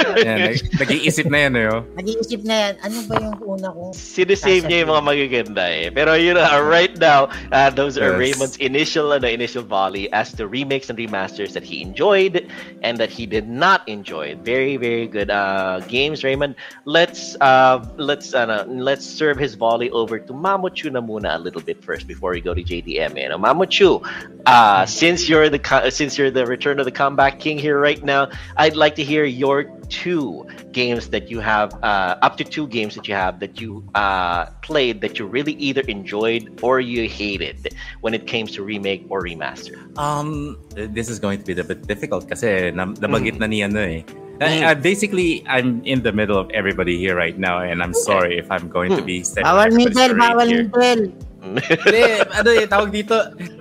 nag-iisip 0.80 1.26
na 1.26 1.38
yan 1.48 1.52
eh, 1.56 1.66
oh. 1.72 1.80
nag-iisip 1.96 2.40
na 2.44 2.54
yan, 2.68 2.74
ano 2.84 2.98
ba 3.06 3.14
yung 3.18 3.36
una 3.42 3.68
kong 3.72 3.92
Sinisave 3.96 4.64
niya 4.66 4.84
yung 4.84 4.92
mga 4.94 5.04
magaganda 5.04 5.64
eh. 5.66 5.88
Pero 5.90 6.14
you 6.14 6.32
know, 6.32 6.44
right 6.62 6.94
now, 6.98 7.26
uh, 7.50 7.70
those 7.72 7.96
are 7.96 8.14
Yes. 8.14 8.20
Raymond's 8.20 8.56
initial 8.58 9.10
ano, 9.10 9.26
initial 9.26 9.62
volley 9.70 10.10
as 10.12 10.32
to 10.34 10.46
remakes 10.46 10.90
and 10.90 10.98
remasters 10.98 11.54
that 11.54 11.62
he 11.62 11.80
enjoyed 11.80 12.50
and 12.82 12.98
that 12.98 13.10
he 13.10 13.24
did 13.26 13.48
not 13.48 13.86
enjoy. 13.88 14.34
Very, 14.42 14.76
very 14.76 15.06
good 15.06 15.30
uh, 15.30 15.80
games, 15.88 16.24
Raymond. 16.24 16.56
Let's 16.84 17.36
uh, 17.40 17.78
let's 17.96 18.34
ano, 18.34 18.66
let's 18.66 19.06
serve 19.06 19.38
his 19.38 19.54
volley 19.54 19.90
over 19.90 20.18
to 20.18 20.32
Mamochu 20.34 20.90
na 20.92 21.00
muna 21.00 21.36
a 21.36 21.38
little 21.38 21.62
bit 21.62 21.82
first 21.82 22.06
before 22.06 22.32
we 22.32 22.40
go 22.42 22.52
to 22.52 22.62
JDM. 22.62 23.16
You 23.22 23.28
know, 23.30 23.38
Mamochu, 23.38 24.02
uh, 24.44 24.84
since 24.86 25.28
you're 25.28 25.48
the 25.48 25.62
since 25.90 26.18
you're 26.18 26.30
the 26.30 26.46
return 26.46 26.78
of 26.80 26.84
the 26.84 26.92
comeback 26.92 27.38
king 27.38 27.58
here 27.58 27.78
right 27.78 28.02
now, 28.02 28.28
I'd 28.56 28.76
like 28.76 28.96
to 28.96 29.04
hear 29.04 29.24
your 29.24 29.64
two 29.88 30.46
games 30.72 31.08
that 31.10 31.30
you 31.30 31.40
have 31.40 31.74
uh, 31.82 32.16
up 32.22 32.36
to 32.38 32.44
two 32.44 32.66
games 32.66 32.94
that 32.94 33.06
you 33.08 33.14
have 33.14 33.40
that 33.40 33.60
you 33.60 33.82
uh, 33.94 34.46
played 34.62 35.00
that 35.02 35.18
you 35.18 35.26
really 35.26 35.54
either 35.58 35.82
enjoyed 35.90 36.48
or 36.62 36.80
you 36.80 37.08
hated 37.08 37.74
when 38.00 38.14
it 38.14 38.26
came 38.26 38.46
to 38.46 38.62
remake 38.62 39.04
or 39.10 39.22
remaster. 39.22 39.76
Um, 39.98 40.56
this 40.74 41.08
is 41.08 41.18
going 41.18 41.38
to 41.40 41.44
be 41.44 41.58
a 41.58 41.64
bit 41.64 41.86
difficult 41.86 42.28
kasi 42.28 42.70
nam- 42.70 42.96
nabanggit 42.98 43.36
Mm. 43.36 43.40
na 43.42 43.46
ni 43.46 43.58
ano 43.62 43.80
eh. 43.80 44.02
Mm. 44.40 44.64
Uh, 44.64 44.72
basically, 44.74 45.44
I'm 45.44 45.84
in 45.84 46.00
the 46.00 46.12
middle 46.16 46.40
of 46.40 46.48
everybody 46.56 46.96
here 46.96 47.12
right 47.12 47.36
now 47.36 47.60
and 47.60 47.82
I'm 47.84 47.92
sorry 47.92 48.40
if 48.40 48.48
I'm 48.48 48.72
going 48.72 48.96
to 48.96 49.04
be 49.04 49.20
stepping 49.20 49.44
Bawal 49.44 49.68
everybody 49.68 49.92
middle, 49.92 50.16
straight 50.16 50.32
bawal 50.32 50.48
here. 50.48 50.64
middle. 50.64 51.04
Hindi, 51.40 52.02
ano 52.36 52.48
eh, 52.52 52.64
tawag 52.68 52.88
dito. 52.92 53.16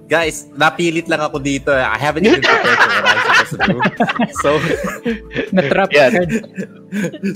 Guys, 0.07 0.47
napilit 0.51 1.07
lang 1.07 1.19
ako 1.23 1.39
dito. 1.39 1.71
I 1.71 1.95
haven't 1.95 2.27
even 2.27 2.43
prepared 2.43 2.75
for 2.75 2.91
what 3.03 3.15
I'm 3.15 3.28
supposed 3.45 3.55
to 3.55 3.67
do. 3.73 3.79
So, 4.43 4.49
Na-trap 5.55 5.89
Yeah. 5.91 6.09
card. 6.11 6.29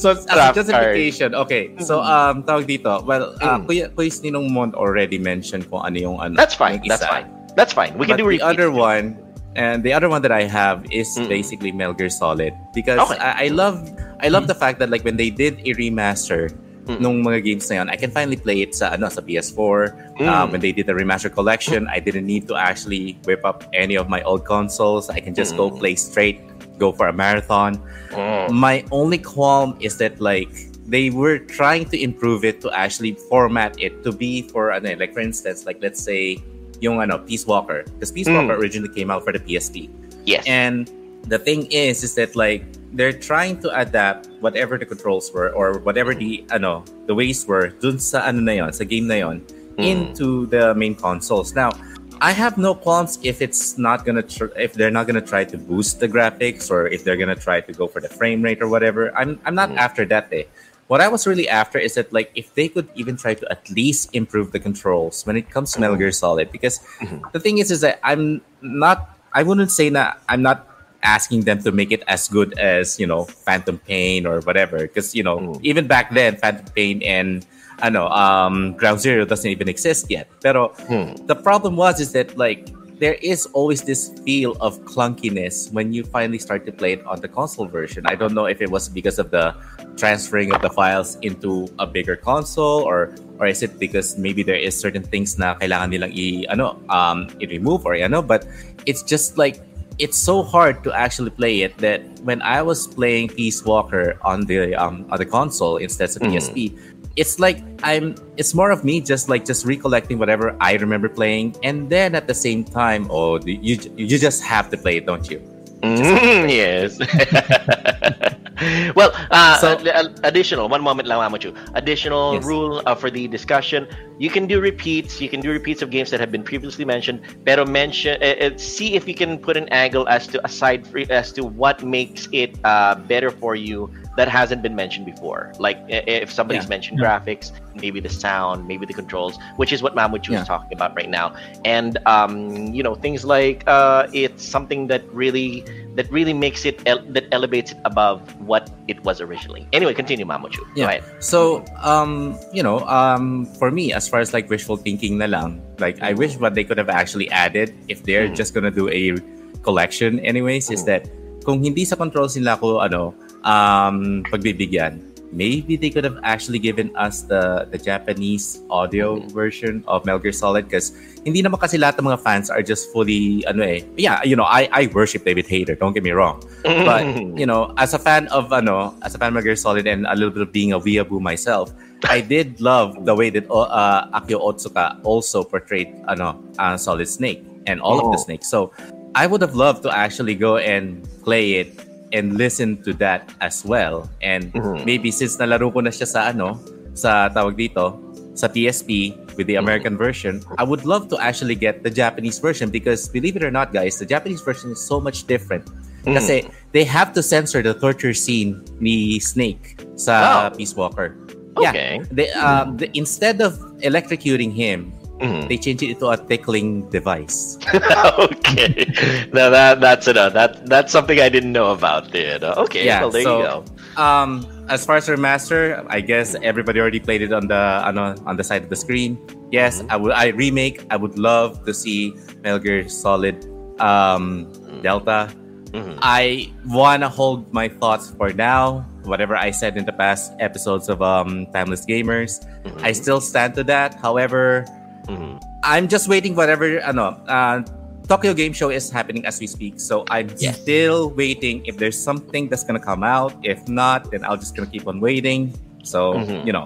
so 0.02 0.12
as 0.12 0.26
a 0.26 0.34
Trap 0.34 0.56
justification, 0.56 1.36
okay. 1.36 1.72
So, 1.80 2.02
um, 2.02 2.44
tawag 2.44 2.66
dito. 2.68 3.04
Well, 3.06 3.36
uh, 3.42 3.60
Mm. 3.60 3.66
Kuya, 3.68 3.86
Kuya 3.94 4.12
Ninong 4.24 4.50
Mont 4.52 4.74
already 4.76 5.18
mentioned 5.18 5.70
kung 5.70 5.86
ano 5.86 5.98
yung 5.98 6.18
ano. 6.20 6.36
That's 6.36 6.56
fine. 6.56 6.82
That's 6.86 7.06
fine. 7.06 7.28
That's 7.56 7.74
fine. 7.74 7.94
We 7.98 8.06
can 8.10 8.18
but 8.18 8.26
do 8.26 8.30
the 8.34 8.42
other 8.42 8.72
one, 8.74 9.13
and 9.54 9.86
the 9.86 9.94
other 9.94 10.10
one 10.10 10.26
that 10.26 10.34
I 10.34 10.50
have 10.50 10.82
is 10.89 11.06
Mm. 11.13 11.30
basically 11.30 11.70
Metal 11.72 11.94
Gear 11.94 12.10
Solid 12.10 12.54
because 12.74 12.98
Okay. 12.98 13.22
I, 13.22 13.46
I 13.46 13.48
love 13.54 13.78
I 14.24 14.32
love 14.34 14.48
the 14.50 14.56
fact 14.58 14.80
that 14.82 14.89
like 14.89 15.04
when 15.06 15.18
they 15.20 15.30
did 15.30 15.62
a 15.68 15.76
remaster 15.78 16.50
Mm. 16.84 17.00
nung 17.00 17.17
mga 17.24 17.39
games 17.48 17.69
na 17.72 17.80
yun, 17.80 17.88
I 17.88 17.96
can 17.96 18.12
finally 18.12 18.36
play 18.36 18.60
it 18.60 18.76
sa 18.76 18.91
ano 18.91 19.08
sa 19.08 19.24
PS4. 19.24 20.19
Mm. 20.19 20.28
Um, 20.28 20.52
when 20.52 20.60
they 20.60 20.76
did 20.76 20.84
the 20.84 20.91
remaster 20.91 21.32
collection, 21.32 21.88
I 21.88 22.04
didn't 22.04 22.28
need 22.28 22.48
to 22.52 22.60
actually 22.60 23.15
whip 23.24 23.48
up 23.48 23.63
any 23.72 23.96
of 23.96 24.12
my 24.12 24.19
old 24.28 24.43
consoles. 24.43 25.08
I 25.08 25.24
can 25.24 25.32
just 25.32 25.56
go 25.56 25.72
Mm. 25.72 25.80
play 25.80 25.96
straight 25.96 26.43
go 26.82 26.91
for 26.91 27.08
a 27.08 27.15
marathon. 27.15 27.80
Mm. 28.12 28.52
My 28.52 28.84
only 28.91 29.15
qualm 29.22 29.78
is 29.80 29.96
that 30.04 30.19
like 30.19 30.52
they 30.84 31.08
were 31.08 31.39
trying 31.39 31.88
to 31.88 31.96
improve 31.96 32.43
it 32.43 32.60
to 32.60 32.72
actually 32.76 33.15
format 33.32 33.80
it 33.80 34.04
to 34.04 34.12
be 34.12 34.43
for 34.52 34.76
ano, 34.76 34.91
eh, 34.91 34.96
like 35.00 35.15
for 35.15 35.24
instance, 35.24 35.63
like 35.63 35.80
let's 35.80 36.04
say 36.04 36.36
yung 36.84 37.00
ano 37.00 37.24
Peace 37.24 37.48
Walker, 37.48 37.88
because 37.96 38.12
Peace 38.12 38.28
Mm. 38.28 38.43
Walker 38.43 38.60
originally 38.60 38.91
came 38.91 39.08
out 39.08 39.24
for 39.24 39.32
the 39.32 39.39
PSP. 39.39 39.88
Yes. 40.28 40.43
And 40.43 40.91
the 41.32 41.39
thing 41.39 41.72
is, 41.72 42.04
is 42.04 42.19
that 42.19 42.36
like 42.36 42.67
they're 42.93 43.13
trying 43.13 43.60
to 43.62 43.69
adapt 43.73 44.29
whatever 44.39 44.77
the 44.77 44.86
controls 44.86 45.32
were 45.34 45.49
or 45.51 45.79
whatever 45.82 46.13
the 46.13 46.45
ano 46.53 46.86
the 47.10 47.15
ways 47.15 47.45
were 47.49 47.69
dun 47.82 47.97
sa 47.99 48.21
ano 48.29 48.39
na 48.39 48.53
yon, 48.53 48.71
sa 48.73 48.84
game 48.86 49.08
na 49.08 49.15
yon 49.15 49.41
Mm. 49.73 49.89
into 49.89 50.45
the 50.53 50.69
main 50.77 50.93
consoles. 50.93 51.58
Now, 51.58 51.73
I 52.21 52.29
have 52.29 52.62
no 52.62 52.75
qualms 52.77 53.17
if 53.25 53.41
it's 53.41 53.73
not 53.82 54.06
gonna 54.06 54.21
tr- 54.21 54.53
if 54.53 54.77
they're 54.77 54.93
not 54.93 55.10
gonna 55.10 55.25
try 55.25 55.43
to 55.49 55.58
boost 55.58 55.97
the 55.99 56.06
graphics 56.06 56.69
or 56.69 56.86
if 56.86 57.01
they're 57.01 57.17
gonna 57.17 57.34
try 57.36 57.58
to 57.65 57.73
go 57.73 57.89
for 57.89 57.97
the 57.99 58.06
frame 58.08 58.45
rate 58.45 58.62
or 58.62 58.69
whatever. 58.69 59.10
I'm 59.17 59.41
I'm 59.49 59.58
not 59.58 59.73
Mm. 59.73 59.82
after 59.82 60.06
that 60.13 60.29
day. 60.29 60.45
What 60.93 61.01
I 61.01 61.10
was 61.10 61.25
really 61.25 61.49
after 61.49 61.82
is 61.82 61.97
that 61.97 62.13
like 62.13 62.29
if 62.38 62.53
they 62.53 62.69
could 62.69 62.86
even 62.93 63.17
try 63.17 63.34
to 63.34 63.49
at 63.49 63.65
least 63.73 64.13
improve 64.13 64.53
the 64.53 64.62
controls 64.62 65.25
when 65.25 65.41
it 65.41 65.49
comes 65.49 65.73
to 65.73 65.82
Metal 65.82 65.97
Gear 65.97 66.13
Solid 66.13 66.53
because 66.53 66.77
Mhm. 67.01 67.25
the 67.34 67.41
thing 67.41 67.58
is 67.58 67.73
is 67.73 67.82
that 67.82 67.97
I'm 68.06 68.45
not 68.62 69.10
I 69.34 69.41
wouldn't 69.41 69.73
say 69.73 69.89
that 69.89 70.21
I'm 70.29 70.45
not 70.45 70.69
asking 71.04 71.42
them 71.44 71.60
to 71.62 71.72
make 71.72 71.92
it 71.92 72.02
as 72.08 72.28
good 72.28 72.58
as 72.58 73.00
you 73.00 73.06
know 73.06 73.26
Phantom 73.46 73.78
Pain 73.78 74.26
or 74.26 74.39
whatever 74.42 74.80
because 74.88 75.13
you 75.13 75.22
know 75.24 75.38
Mm. 75.38 75.60
even 75.62 75.88
back 75.88 76.13
then 76.16 76.38
Phantom 76.39 76.66
Pain 76.74 77.04
and 77.04 77.46
I 77.84 77.89
know 77.89 78.08
um 78.10 78.74
Ground 78.80 79.02
Zero 79.04 79.26
doesn't 79.26 79.50
even 79.50 79.68
exist 79.68 80.08
yet 80.10 80.30
pero 80.39 80.72
Hmm. 80.88 81.13
the 81.28 81.36
problem 81.36 81.76
was 81.76 82.00
is 82.00 82.13
that 82.16 82.38
like 82.39 82.70
there 83.02 83.18
is 83.20 83.50
always 83.52 83.84
this 83.84 84.13
feel 84.24 84.56
of 84.63 84.80
clunkiness 84.88 85.68
when 85.76 85.92
you 85.92 86.06
finally 86.08 86.39
start 86.39 86.63
to 86.63 86.72
play 86.72 86.94
it 86.96 87.04
on 87.04 87.20
the 87.20 87.28
console 87.28 87.66
version. 87.68 88.06
I 88.08 88.16
don't 88.16 88.32
know 88.32 88.46
if 88.48 88.62
it 88.63 88.70
was 88.72 88.88
because 88.88 89.20
of 89.20 89.28
the 89.28 89.52
transferring 89.98 90.54
of 90.56 90.62
the 90.62 90.70
files 90.70 91.18
into 91.20 91.68
a 91.80 91.88
bigger 91.89 92.16
console 92.16 92.86
or 92.86 93.12
or 93.44 93.48
is 93.50 93.60
it 93.60 93.76
because 93.82 94.16
maybe 94.16 94.39
there 94.46 94.56
is 94.56 94.78
certain 94.78 95.04
things 95.04 95.36
na 95.36 95.58
kailangan 95.60 95.92
nilang 95.92 96.13
i 96.16 96.48
ano 96.48 96.80
um 96.88 97.28
i-remove 97.44 97.84
or 97.84 97.98
ano 97.98 98.22
but 98.24 98.48
it's 98.88 99.04
just 99.04 99.36
like 99.36 99.60
it's 99.99 100.17
so 100.17 100.43
hard 100.43 100.84
to 100.84 100.93
actually 100.93 101.29
play 101.29 101.62
it 101.62 101.77
that 101.77 102.01
when 102.23 102.41
I 102.41 102.62
was 102.62 102.88
playing 102.88 103.29
Peace 103.29 103.63
Walker 103.63 104.17
on 104.21 104.45
the 104.45 104.75
um 104.75 105.06
on 105.12 105.17
the 105.17 105.25
console 105.25 105.77
instead 105.77 106.10
of 106.10 106.21
Mhm. 106.21 106.34
PSP, 106.34 106.73
it's 107.15 107.39
like 107.39 107.62
I'm 107.84 108.15
it's 108.38 108.53
more 108.53 108.71
of 108.71 108.84
me 108.84 109.01
just 109.01 109.29
like 109.29 109.45
just 109.45 109.65
recollecting 109.65 110.17
whatever 110.17 110.56
I 110.60 110.73
remember 110.75 111.10
playing, 111.10 111.56
and 111.63 111.89
then 111.89 112.15
at 112.15 112.27
the 112.27 112.34
same 112.34 112.63
time, 112.63 113.08
oh, 113.12 113.39
you 113.45 113.77
you 113.95 114.17
just 114.17 114.41
have 114.43 114.69
to 114.71 114.77
play 114.77 114.97
it, 114.97 115.06
don't 115.06 115.29
you? 115.29 115.41
Mm, 115.84 116.48
yes. 116.50 116.98
well, 118.96 119.12
uh, 119.32 119.58
So- 119.60 119.74
ad- 119.78 119.88
ad- 119.88 120.19
additional 120.24 120.69
one 120.69 120.82
moment 120.82 121.08
lang, 121.08 121.19
Mamuchu. 121.19 121.52
Additional 121.76 122.39
Yes. 122.39 122.46
rule 122.46 122.82
uh, 122.86 122.96
for 122.96 123.12
the 123.12 123.28
discussion: 123.28 123.88
you 124.17 124.30
can 124.30 124.48
do 124.48 124.62
repeats. 124.62 125.19
You 125.19 125.30
can 125.30 125.41
do 125.41 125.52
repeats 125.52 125.82
of 125.82 125.89
games 125.89 126.10
that 126.12 126.19
have 126.22 126.32
been 126.32 126.43
previously 126.43 126.86
mentioned. 126.86 127.22
Pero 127.46 127.65
mention, 127.65 128.15
uh, 128.24 128.52
see 128.58 128.96
if 128.96 129.08
you 129.08 129.15
can 129.15 129.38
put 129.39 129.58
an 129.58 129.67
angle 129.69 130.08
as 130.08 130.28
to 130.32 130.39
aside 130.46 130.88
for, 130.88 131.04
as 131.10 131.32
to 131.34 131.43
what 131.43 131.84
makes 131.84 132.28
it 132.32 132.56
uh, 132.63 132.96
better 132.96 133.30
for 133.32 133.56
you 133.56 133.91
that 134.15 134.28
hasn't 134.30 134.62
been 134.62 134.76
mentioned 134.76 135.06
before. 135.06 135.52
Like 135.58 135.80
if 135.89 136.32
somebody's 136.32 136.63
Yeah. 136.65 136.76
mentioned 136.76 136.99
graphics, 137.02 137.52
maybe 137.73 137.99
the 137.99 138.10
sound, 138.13 138.67
maybe 138.67 138.86
the 138.86 138.93
controls, 138.93 139.38
which 139.58 139.73
is 139.73 139.82
what 139.82 139.95
Mamuchu 139.95 140.30
Yeah. 140.32 140.41
is 140.41 140.47
talking 140.47 140.69
about 140.73 140.95
right 140.95 141.10
now. 141.10 141.34
And 141.65 141.97
um, 142.06 142.69
you 142.73 142.84
know 142.84 142.93
things 142.93 143.26
like 143.26 143.63
uh, 143.65 144.06
it's 144.13 144.45
something 144.45 144.88
that 144.93 145.02
really 145.13 145.65
that 145.97 146.10
really 146.12 146.34
makes 146.34 146.65
it 146.65 146.82
el- 146.86 147.06
that 147.13 147.26
elevates 147.32 147.71
it 147.73 147.78
above 147.86 148.21
what 148.41 148.69
it 148.88 149.02
was 149.06 149.21
originally. 149.21 149.65
Anyway, 149.73 149.93
continue, 149.93 150.26
Mamuchu. 150.26 150.62
Yeah. 150.76 150.89
ahead. 150.89 151.04
So, 151.21 151.65
um, 151.82 152.38
you 152.54 152.62
know, 152.62 152.82
um, 152.89 153.45
for 153.62 153.69
me, 153.69 153.93
as 153.93 154.08
far 154.10 154.19
as 154.19 154.34
like 154.34 154.49
wishful 154.49 154.78
thinking 154.78 155.17
na 155.17 155.26
lang, 155.26 155.62
like 155.78 156.02
I 156.02 156.13
wish 156.13 156.38
what 156.38 156.54
they 156.54 156.63
could 156.63 156.78
have 156.78 156.89
actually 156.89 157.30
added 157.30 157.73
if 157.89 158.02
they're 158.06 158.30
Mhm. 158.30 158.36
just 158.38 158.54
gonna 158.54 158.73
do 158.73 158.89
a 158.89 159.17
collection 159.62 160.19
anyways 160.21 160.69
is 160.69 160.82
Mhm. 160.84 160.89
that 160.89 161.02
kung 161.45 161.62
hindi 161.63 161.86
sa 161.86 161.95
controls 161.95 162.36
nila 162.36 162.56
ko 162.58 162.80
ano 162.80 163.13
um 163.45 164.23
pagbibigyan 164.32 164.99
maybe 165.34 165.73
they 165.75 165.89
could 165.89 166.06
have 166.06 166.21
actually 166.21 166.62
given 166.62 166.93
us 166.93 167.25
the 167.25 167.65
the 167.73 167.77
Japanese 167.82 168.62
audio 168.69 169.17
Mhm. 169.17 169.34
version 169.34 169.73
of 169.89 170.06
Metal 170.06 170.21
Gear 170.21 170.29
Solid 170.32 170.69
because 170.69 170.93
hindi 171.25 171.41
naman 171.41 171.58
kasi 171.58 171.82
lahat 171.82 171.97
ng 171.97 172.06
mga 172.06 172.21
fans 172.21 172.53
are 172.53 172.62
just 172.62 172.93
fully 172.93 173.41
ano 173.49 173.65
eh 173.65 173.82
yeah 173.97 174.21
you 174.21 174.38
know 174.38 174.45
I 174.45 174.69
I 174.69 174.82
worship 174.93 175.25
David 175.25 175.49
Hayter 175.49 175.73
don't 175.73 175.97
get 175.97 176.06
me 176.06 176.13
wrong 176.13 176.38
but 176.86 177.01
you 177.34 177.49
know 177.49 177.73
as 177.82 177.97
a 177.97 178.01
fan 178.01 178.29
of 178.29 178.53
ano 178.53 178.93
as 179.01 179.15
a 179.15 179.17
fan 179.17 179.34
of 179.34 179.41
Metal 179.41 179.49
Gear 179.49 179.58
Solid 179.58 179.89
and 179.89 180.06
a 180.06 180.13
little 180.13 180.29
bit 180.29 180.45
of 180.45 180.53
being 180.53 180.69
a 180.69 180.77
weeaboo 180.77 181.17
myself 181.17 181.73
I 182.06 182.21
did 182.21 182.62
love 182.62 183.01
the 183.10 183.15
way 183.17 183.34
that 183.34 183.49
uh, 183.49 184.06
Akio 184.13 184.38
Otsuka 184.38 185.01
also 185.01 185.41
portrayed 185.41 185.89
ano 186.06 186.38
uh, 186.62 186.77
Solid 186.77 187.10
Snake 187.10 187.41
and 187.65 187.82
all 187.82 187.97
of 187.97 188.13
the 188.13 188.21
Oh. 188.21 188.25
snakes 188.29 188.45
so 188.53 188.69
I 189.17 189.25
would 189.25 189.41
have 189.41 189.58
loved 189.58 189.82
to 189.88 189.89
actually 189.89 190.38
go 190.38 190.62
and 190.62 191.01
play 191.25 191.58
it 191.63 191.73
and 192.13 192.38
listen 192.38 192.78
to 192.86 192.93
that 192.93 193.26
as 193.41 193.65
well 193.65 194.06
and 194.21 194.54
Mhm. 194.54 194.86
maybe 194.86 195.10
since 195.10 195.36
nalaro 195.36 195.73
ko 195.73 195.82
na 195.82 195.89
siya 195.89 196.06
sa 196.08 196.30
ano 196.30 196.62
sa 196.93 197.28
tawag 197.34 197.58
dito 197.58 197.97
sa 198.38 198.45
PSP 198.47 199.17
with 199.38 199.49
the 199.49 199.58
American 199.58 199.97
version 199.97 200.41
I 200.58 200.63
would 200.65 200.86
love 200.86 201.10
to 201.10 201.17
actually 201.17 201.58
get 201.58 201.82
the 201.82 201.89
Japanese 201.89 202.38
version 202.38 202.69
because 202.69 203.10
believe 203.10 203.34
it 203.34 203.41
or 203.43 203.49
not 203.49 203.73
guys 203.73 203.97
the 203.97 204.06
Japanese 204.06 204.41
version 204.45 204.69
is 204.73 204.82
so 204.82 205.02
much 205.02 205.26
different 205.26 205.65
Mhm. 206.06 206.13
kasi 206.17 206.36
they 206.71 206.86
have 206.86 207.13
to 207.17 207.21
censor 207.26 207.65
the 207.65 207.73
torture 207.73 208.13
scene 208.13 208.62
ni 208.78 209.17
Snake 209.17 209.82
sa 209.97 210.47
Oh. 210.49 210.54
Peace 210.54 210.78
Walker 210.78 211.17
Okay. 211.58 212.02
yeah 212.02 212.06
they, 212.13 212.30
um, 212.38 212.78
the, 212.78 212.89
instead 212.97 213.41
of 213.41 213.58
electrocuting 213.82 214.54
him 214.54 214.93
Mhm. 215.21 215.47
they 215.47 215.58
changed 215.58 215.84
it 215.84 215.91
into 215.93 216.10
a 216.10 216.17
tickling 216.17 216.89
device 216.89 217.58
okay. 218.19 218.86
Now 219.32 219.49
that 219.49 219.80
that's 219.82 220.08
it. 220.08 220.15
That 220.15 220.65
that's 220.65 220.91
something 220.91 221.19
I 221.21 221.30
didn't 221.30 221.52
know 221.54 221.71
about. 221.71 222.12
There. 222.12 222.39
Okay. 222.41 222.86
Yeah, 222.86 223.02
well, 223.02 223.12
there 223.12 223.23
so- 223.23 223.38
you 223.38 223.43
go. 223.45 223.58
Um, 224.02 224.41
as 224.69 224.86
far 224.86 224.97
as 224.97 225.06
remaster, 225.08 225.86
I 225.89 226.02
guess 226.02 226.34
everybody 226.41 226.80
already 226.82 226.99
played 226.99 227.21
it 227.21 227.32
on 227.32 227.45
the 227.47 227.62
ano, 227.86 228.15
on 228.26 228.38
the 228.38 228.43
side 228.43 228.63
of 228.65 228.69
the 228.69 228.76
screen. 228.76 229.17
Yes, 229.52 229.82
Mhm. 229.82 229.88
I 229.93 229.95
would. 229.97 230.12
I 230.17 230.26
remake. 230.34 230.82
I 230.89 230.97
would 230.97 231.19
love 231.19 231.62
to 231.65 231.73
see 231.73 232.13
Metal 232.41 232.58
Gear 232.60 232.89
Solid 232.89 233.38
um, 233.80 234.49
Delta. 234.82 235.30
Mhm. 235.73 235.97
I 236.02 236.49
wanna 236.69 237.10
hold 237.10 237.52
my 237.54 237.69
thoughts 237.69 238.10
for 238.17 238.34
now. 238.34 238.86
Whatever 239.06 239.36
I 239.38 239.52
said 239.52 239.78
in 239.78 239.86
the 239.86 239.93
past 239.93 240.34
episodes 240.39 240.89
of 240.89 241.02
um, 241.02 241.45
Timeless 241.54 241.86
Gamers, 241.86 242.41
Mhm. 242.65 242.82
I 242.82 242.91
still 242.93 243.21
stand 243.21 243.54
to 243.56 243.63
that. 243.65 243.93
However, 244.02 244.65
Mhm. 245.08 245.42
I'm 245.63 245.88
just 245.88 246.08
waiting. 246.08 246.36
Whatever 246.36 246.80
ano, 246.82 247.18
uh, 247.28 247.62
Tokyo 248.08 248.34
Game 248.34 248.52
Show 248.52 248.68
is 248.70 248.92
happening 248.92 249.26
as 249.26 249.39
we 249.39 249.48
speak, 249.48 249.80
so 249.80 250.04
I'm 250.12 250.28
Yes. 250.38 250.60
still 250.60 251.12
waiting. 251.16 251.63
If 251.66 251.78
there's 251.80 251.96
something 251.98 252.50
that's 252.52 252.63
gonna 252.63 252.84
come 252.84 253.04
out, 253.04 253.32
if 253.44 253.63
not, 253.68 254.12
then 254.12 254.24
I'll 254.28 254.38
just 254.39 254.56
gonna 254.56 254.68
keep 254.68 254.88
on 254.88 255.00
waiting. 255.00 255.56
So 255.84 256.20
Mhm. 256.20 256.46
you 256.46 256.52
know, 256.52 256.66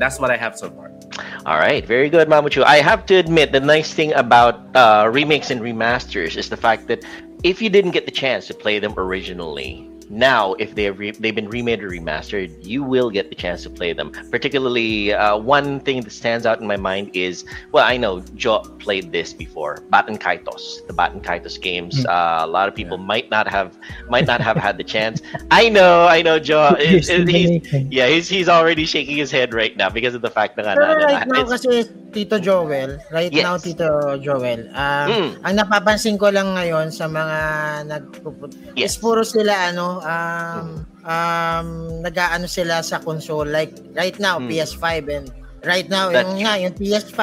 that's 0.00 0.20
what 0.20 0.30
I 0.30 0.36
have 0.36 0.56
so 0.56 0.68
far. 0.72 0.88
All 1.48 1.56
right, 1.58 1.84
very 1.86 2.08
good, 2.12 2.28
Mamuchu. 2.28 2.62
I 2.62 2.78
have 2.84 3.04
to 3.08 3.16
admit, 3.16 3.52
the 3.52 3.60
nice 3.60 3.92
thing 3.92 4.12
about 4.14 4.60
uh, 4.76 5.08
remakes 5.10 5.50
and 5.50 5.60
remasters 5.60 6.36
is 6.36 6.48
the 6.48 6.56
fact 6.56 6.86
that 6.88 7.00
if 7.42 7.62
you 7.62 7.68
didn't 7.72 7.92
get 7.92 8.04
the 8.04 8.12
chance 8.12 8.46
to 8.46 8.54
play 8.54 8.78
them 8.78 8.92
originally, 8.96 9.87
now 10.10 10.54
if 10.58 10.74
they've 10.74 10.96
re- 10.98 11.12
they've 11.12 11.34
been 11.34 11.48
remade 11.48 11.82
or 11.82 11.90
remastered, 11.90 12.50
you 12.64 12.82
will 12.82 13.10
get 13.10 13.28
the 13.28 13.36
chance 13.36 13.62
to 13.64 13.70
play 13.70 13.92
them. 13.92 14.12
Particularly, 14.30 15.12
uh, 15.12 15.36
one 15.36 15.80
thing 15.80 16.00
that 16.02 16.10
stands 16.12 16.46
out 16.46 16.60
in 16.60 16.66
my 16.66 16.76
mind 16.76 17.10
is 17.14 17.44
well, 17.72 17.84
I 17.86 17.96
know 17.96 18.20
Joe 18.34 18.60
played 18.78 19.12
this 19.12 19.32
before, 19.32 19.84
Baten 19.92 20.18
Kaitos, 20.18 20.86
the 20.86 20.94
Baten 20.94 21.20
Kaitos 21.22 21.60
games. 21.60 22.04
Mm. 22.04 22.08
Uh, 22.08 22.44
a 22.44 22.48
lot 22.48 22.68
of 22.68 22.74
people 22.74 22.96
might 22.98 23.30
not 23.30 23.46
have 23.48 23.76
might 24.08 24.26
not 24.26 24.40
have 24.40 24.56
had 24.56 24.78
the 24.78 24.84
chance. 24.84 25.20
I 25.50 25.68
know, 25.68 26.06
I 26.06 26.22
know, 26.22 26.38
Joe. 26.38 26.74
It- 26.80 27.08
it- 27.08 27.28
he's, 27.28 27.60
yeah, 27.92 28.06
he's 28.08 28.28
he's 28.28 28.48
already 28.48 28.84
shaking 28.86 29.16
his 29.16 29.30
head 29.30 29.52
right 29.52 29.76
now 29.76 29.90
because 29.90 30.14
of 30.14 30.22
the 30.22 30.30
fact 30.30 30.56
that 30.56 30.64
Pero 30.64 30.94
right 31.04 31.26
now 31.28 31.42
it's- 31.44 31.52
kasi 31.60 31.84
Tito 32.08 32.40
Joel, 32.40 32.96
right 33.12 33.28
Yes. 33.28 33.44
now 33.44 33.56
Tito 33.60 34.16
Joel, 34.16 34.64
um, 34.72 35.06
Mm. 35.12 35.28
ang 35.44 35.54
napapansin 35.60 36.16
ko 36.16 36.32
lang 36.32 36.56
ngayon 36.56 36.88
sa 36.88 37.04
mga 37.04 37.38
nagpuput 37.84 38.56
Yes. 38.72 38.96
is 38.96 39.00
puro 39.00 39.20
sila 39.22 39.68
ano 39.68 39.97
um 40.00 40.66
um 41.02 41.68
nag-aano 42.02 42.46
sila 42.46 42.80
sa 42.80 42.98
console 43.00 43.48
like 43.48 43.74
right 43.94 44.16
now 44.18 44.38
Mm. 44.38 44.48
PS5 44.48 44.86
and 45.08 45.26
right 45.66 45.88
now 45.88 46.08
That's 46.08 46.26
yung 46.28 46.44
nga 46.44 46.52
yung 46.60 46.74
PS5 46.76 47.22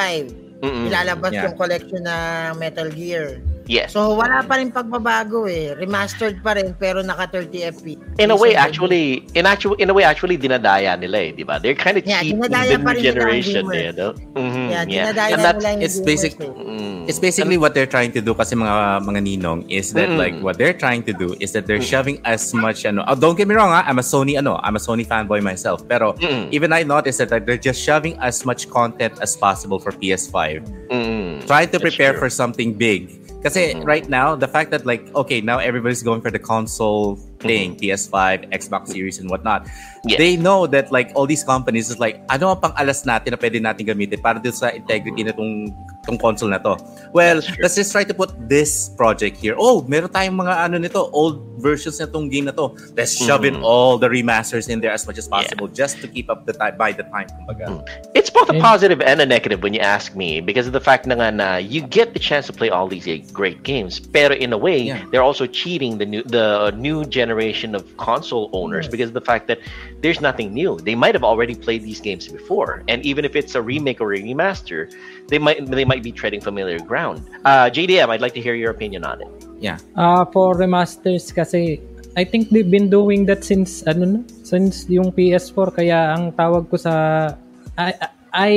Mm-mm. 0.63 0.87
ilalabas 0.89 1.31
Yeah. 1.35 1.51
yung 1.51 1.55
collection 1.59 2.01
na 2.03 2.15
Metal 2.55 2.87
Gear. 2.89 3.39
Yes. 3.65 3.93
So 3.97 4.13
wala 4.13 4.45
pa 4.45 4.61
rin 4.61 4.69
pagbabago 4.69 5.49
eh. 5.49 5.73
Remastered 5.73 6.41
pa 6.41 6.53
rin 6.53 6.77
pero 6.77 7.01
naka 7.01 7.25
30 7.41 7.65
FPS. 7.73 7.99
in 8.21 8.29
a 8.29 8.37
way, 8.37 8.53
actually, 8.55 9.25
in 9.33 9.45
actual, 9.45 9.73
in 9.81 9.89
a 9.89 9.93
way, 9.93 10.03
actually, 10.05 10.37
dinadaya 10.37 10.93
nila 10.95 11.17
eh, 11.17 11.31
di 11.33 11.43
ba? 11.43 11.57
They're 11.57 11.73
kind 11.75 11.97
of 11.97 12.05
Yeah, 12.05 12.21
cheating 12.21 12.39
dinadaya 12.45 12.77
the 12.77 12.83
pa 12.85 12.93
new 12.93 12.95
rin 12.95 13.01
nila 13.01 13.09
ang 13.09 13.17
generation, 13.17 13.63
eh, 13.73 13.89
no? 13.91 14.07
Mhm, 14.37 14.65
Yeah, 14.69 14.83
yeah. 14.85 14.85
dinadaya 14.85 15.33
And 15.33 15.41
that- 15.43 15.57
nila 15.57 15.69
yung 15.73 15.81
it's 15.81 15.97
basic- 15.99 16.37
eh. 16.39 16.47
Mm. 16.53 17.09
It's 17.09 17.17
basically 17.21 17.57
what 17.57 17.73
they're 17.73 17.89
trying 17.89 18.09
to 18.13 18.21
do 18.21 18.33
kasi 18.33 18.53
mga 18.57 19.01
mga 19.05 19.19
ninong 19.21 19.65
is 19.69 19.93
that 19.93 20.09
Mm-mm. 20.09 20.17
like 20.17 20.33
what 20.41 20.57
they're 20.57 20.73
trying 20.73 21.01
to 21.05 21.13
do 21.13 21.33
is 21.37 21.53
that 21.53 21.65
they're 21.69 21.81
shoving 21.81 22.17
as 22.25 22.49
much 22.53 22.85
ano. 22.85 23.05
Oh, 23.05 23.13
don't 23.13 23.37
get 23.37 23.45
me 23.45 23.53
wrong, 23.53 23.69
ah, 23.69 23.85
I'm 23.85 23.97
a 24.01 24.05
Sony 24.05 24.37
ano, 24.37 24.57
I'm 24.65 24.73
a 24.77 24.81
Sony 24.81 25.05
fanboy 25.05 25.41
myself. 25.41 25.85
Pero 25.85 26.13
Mm. 26.17 26.49
even 26.53 26.73
I 26.73 26.81
noticed 26.81 27.21
that 27.21 27.29
like, 27.29 27.45
they're 27.45 27.61
just 27.61 27.77
shoving 27.81 28.17
as 28.21 28.41
much 28.45 28.69
content 28.69 29.17
as 29.21 29.37
possible 29.37 29.77
for 29.77 29.93
PS5. 29.93 30.65
Mm. 30.89 31.45
Trying 31.45 31.69
to 31.73 31.77
That's 31.77 31.85
prepare 31.85 32.13
true. 32.17 32.25
for 32.25 32.29
something 32.29 32.73
big. 32.73 33.24
Kasi 33.45 33.77
Mhm. 33.77 33.85
right 33.85 34.09
now, 34.09 34.33
the 34.33 34.49
fact 34.49 34.73
that 34.73 34.89
like 34.89 35.05
okay, 35.13 35.37
now 35.37 35.61
everybody's 35.61 36.01
going 36.01 36.25
for 36.25 36.33
the 36.33 36.41
console 36.41 37.21
thing, 37.45 37.77
PS5, 37.77 38.49
Xbox 38.51 38.89
Series 38.89 39.21
and 39.21 39.29
whatnot. 39.29 39.69
Yes. 40.05 40.17
They 40.17 40.37
know 40.37 40.67
that 40.67 40.91
like 40.91 41.09
all 41.15 41.25
these 41.25 41.43
companies 41.43 41.89
is 41.89 41.97
like 41.97 42.21
ano 42.29 42.53
ang 42.53 42.61
pang-alas 42.61 43.05
natin 43.05 43.33
na 43.33 43.37
pwede 43.41 43.57
natin 43.57 43.85
gamitin 43.89 44.21
para 44.21 44.37
dun 44.37 44.53
sa 44.53 44.69
integrity 44.69 45.25
na 45.25 45.33
tong 45.33 45.73
tong 46.05 46.17
console 46.21 46.53
na 46.53 46.61
to. 46.61 46.77
Well, 47.09 47.41
let's 47.61 47.73
just 47.73 47.89
try 47.89 48.05
to 48.05 48.13
put 48.13 48.29
this 48.45 48.93
project 48.93 49.41
here. 49.41 49.57
Oh, 49.57 49.81
meron 49.89 50.13
tayong 50.13 50.37
mga 50.37 50.53
ano 50.69 50.77
nito, 50.77 51.09
old 51.09 51.41
versions 51.57 51.97
na 51.97 52.05
tong 52.05 52.29
game 52.29 52.45
na 52.45 52.53
to. 52.53 52.77
Let's 52.93 53.17
shove 53.17 53.41
in 53.45 53.57
Mhm. 53.57 53.65
all 53.65 53.97
the 53.97 54.05
remasters 54.05 54.69
in 54.69 54.85
there 54.85 54.93
as 54.93 55.09
much 55.09 55.17
as 55.17 55.25
possible 55.25 55.65
just 55.65 55.97
to 56.01 56.07
keep 56.07 56.29
up 56.29 56.45
the 56.45 56.53
time 56.53 56.77
by 56.77 56.93
the 56.93 57.09
time. 57.09 57.25
Kumbaga. 57.41 57.65
Mm. 57.65 57.81
It's 58.13 58.29
both 58.29 58.49
a 58.49 58.53
And- 58.53 58.61
positive 58.61 59.01
a 59.01 59.25
negative 59.25 59.63
when 59.63 59.73
you 59.73 59.81
ask 59.81 60.13
me 60.13 60.41
because 60.41 60.67
of 60.67 60.73
the 60.73 60.83
fact 60.83 61.07
na 61.09 61.15
nga 61.15 61.31
na 61.31 61.47
you 61.57 61.81
get 61.81 62.13
the 62.13 62.21
chance 62.21 62.45
to 62.45 62.53
play 62.53 62.69
all 62.69 62.85
these 62.85 63.07
eh, 63.07 63.23
great 63.33 63.63
games 63.63 63.97
pero 63.97 64.35
in 64.35 64.53
a 64.53 64.59
way 64.59 64.77
Yeah. 64.91 65.01
they're 65.09 65.25
also 65.25 65.47
cheating 65.49 65.97
the 65.97 66.05
new 66.05 66.21
the 66.27 66.69
new 66.77 67.05
generation 67.07 67.34
of 67.35 67.97
console 67.97 68.49
owners 68.53 68.87
because 68.87 69.09
of 69.09 69.13
the 69.13 69.21
fact 69.21 69.47
that 69.47 69.59
there's 70.01 70.21
nothing 70.21 70.53
new. 70.53 70.79
They 70.79 70.95
might 70.95 71.15
have 71.15 71.23
already 71.23 71.55
played 71.55 71.83
these 71.83 71.99
games 71.99 72.27
before 72.27 72.83
and 72.87 73.05
even 73.05 73.25
if 73.25 73.35
it's 73.35 73.55
a 73.55 73.61
remake 73.61 74.01
or 74.01 74.13
a 74.13 74.19
remaster 74.19 74.87
they 75.27 75.37
might 75.37 75.65
they 75.65 75.85
might 75.85 76.03
be 76.03 76.11
treading 76.11 76.41
familiar 76.41 76.79
ground. 76.79 77.27
Uh 77.43 77.69
JDM 77.69 78.09
I'd 78.09 78.21
like 78.21 78.33
to 78.33 78.41
hear 78.41 78.55
your 78.55 78.71
opinion 78.71 79.03
on 79.03 79.21
it. 79.21 79.27
Uh, 79.95 80.25
for 80.29 80.55
remasters 80.55 81.33
kasi 81.33 81.79
I 82.15 82.23
think 82.23 82.49
they've 82.49 82.69
been 82.69 82.89
doing 82.89 83.25
that 83.27 83.43
since 83.43 83.83
ano 83.87 84.05
na, 84.05 84.19
since 84.43 84.87
yung 84.87 85.11
PS4 85.11 85.75
kaya 85.75 86.15
ang 86.15 86.31
tawag 86.31 86.67
ko 86.71 86.75
sa 86.79 87.35
I 87.75 87.91
I 88.31 88.51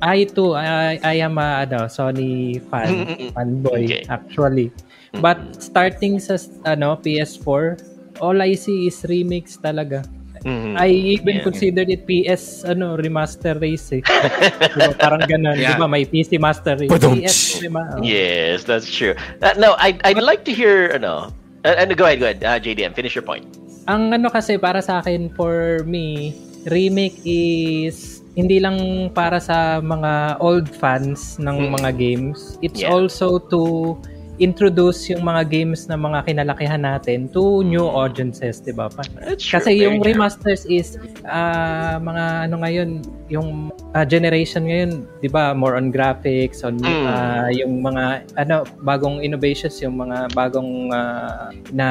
I 0.00 0.24
too 0.24 0.54
I, 0.54 0.98
I 1.02 1.14
am 1.22 1.38
a 1.38 1.66
ano, 1.66 1.86
Sony 1.86 2.58
fan 2.70 3.06
fanboy 3.36 3.90
Okay. 3.90 4.02
actually. 4.10 4.72
But 5.20 5.60
starting 5.62 6.18
sa 6.18 6.38
ano 6.66 6.96
PS4 6.98 7.89
all 8.20 8.38
I 8.38 8.54
see 8.54 8.86
is 8.86 9.00
remakes 9.04 9.56
talaga. 9.56 10.04
Mhm. 10.40 10.72
I 10.72 10.88
even 11.20 11.36
Yeah. 11.36 11.44
considered 11.44 11.88
it 11.92 12.08
PS 12.08 12.64
ano 12.64 12.96
remaster 12.96 13.60
race 13.60 13.92
eh. 13.92 14.00
Diba, 14.72 14.96
parang 14.96 15.20
ganun, 15.24 15.52
Yeah. 15.52 15.76
'di 15.76 15.80
ba? 15.80 15.84
May 15.84 16.08
PC 16.08 16.40
master 16.40 16.80
race. 16.80 16.88
Badum. 16.88 17.20
PS 17.20 17.60
rema- 17.60 17.92
oh. 17.92 18.00
yes 18.00 18.64
that's 18.64 18.88
true 18.88 19.12
uh, 19.44 19.52
no 19.60 19.76
I 19.76 20.00
I'd 20.00 20.16
like 20.16 20.48
to 20.48 20.54
hear 20.56 20.96
ano 20.96 21.28
uh, 21.60 21.76
and 21.76 21.92
go 21.92 22.08
ahead 22.08 22.24
go 22.24 22.32
ahead 22.32 22.40
uh, 22.40 22.56
JDM 22.56 22.96
finish 22.96 23.12
your 23.12 23.24
point 23.24 23.44
Ang 23.84 24.16
ano 24.16 24.32
kasi 24.32 24.56
para 24.56 24.80
sa 24.80 25.04
akin 25.04 25.28
for 25.34 25.84
me, 25.84 26.32
remake 26.68 27.20
is 27.26 28.20
hindi 28.32 28.60
lang 28.60 28.78
para 29.12 29.40
sa 29.42 29.82
mga 29.82 30.38
old 30.38 30.70
fans 30.70 31.36
ng 31.36 31.68
Mm. 31.68 31.70
mga 31.76 31.90
games. 31.98 32.56
It's 32.62 32.80
Yeah. 32.80 32.94
also 32.94 33.40
to 33.50 33.96
introduce 34.40 35.12
yung 35.12 35.22
mga 35.22 35.46
games 35.52 35.84
na 35.86 36.00
mga 36.00 36.24
kinalakihan 36.26 36.80
natin 36.80 37.28
to 37.28 37.60
new 37.60 37.84
audiences, 37.84 38.58
'di 38.58 38.72
ba? 38.72 38.88
Kasi 39.36 39.76
yung 39.76 40.00
remasters 40.00 40.64
is 40.64 40.96
ah, 41.28 42.00
mga 42.00 42.48
ano 42.48 42.56
ngayon, 42.64 42.88
yung 43.28 43.68
ah, 43.92 44.02
generation 44.08 44.64
ngayon, 44.66 45.04
'di 45.20 45.28
ba, 45.28 45.52
more 45.52 45.76
on 45.76 45.92
graphics, 45.92 46.64
on 46.64 46.80
Mm. 46.80 47.04
ah, 47.06 47.48
yung 47.52 47.84
mga 47.84 48.24
ano 48.40 48.64
bagong 48.80 49.20
innovations, 49.20 49.76
yung 49.84 50.00
mga 50.00 50.32
bagong 50.32 50.88
ah, 50.90 51.52
na 51.70 51.86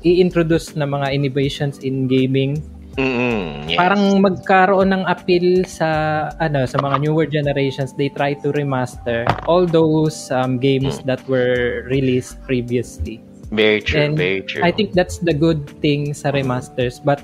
i-introduce 0.00 0.72
na 0.74 0.88
mga 0.88 1.12
innovations 1.12 1.78
in 1.84 2.08
gaming. 2.08 2.56
Mm-mm, 2.92 3.72
yes. 3.72 3.78
Parang 3.80 4.20
magkaroon 4.20 4.92
ng 4.92 5.02
appeal 5.08 5.64
sa 5.64 5.88
ano 6.36 6.68
sa 6.68 6.76
mga 6.76 7.08
newer 7.08 7.24
generations. 7.24 7.96
They 7.96 8.12
try 8.12 8.36
to 8.44 8.52
remaster 8.52 9.24
all 9.48 9.64
those 9.64 10.28
um, 10.28 10.60
games 10.60 11.00
Mm. 11.00 11.08
that 11.08 11.20
were 11.24 11.88
released 11.88 12.36
previously. 12.44 13.20
very 13.52 13.84
true 13.84 14.00
And 14.00 14.16
very 14.16 14.40
true 14.40 14.64
I 14.64 14.72
think 14.72 14.96
that's 14.96 15.20
the 15.20 15.36
good 15.36 15.68
thing 15.84 16.16
sa 16.16 16.32
remasters. 16.32 16.96
But 16.96 17.20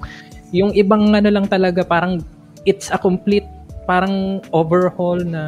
yung 0.53 0.77
ibang 0.77 1.17
ano 1.17 1.33
lang 1.33 1.49
talaga 1.49 1.81
parang 1.85 2.21
it's 2.69 2.93
a 2.93 3.01
complete 3.01 3.49
parang 3.85 4.45
overhaul 4.53 5.17
na 5.21 5.45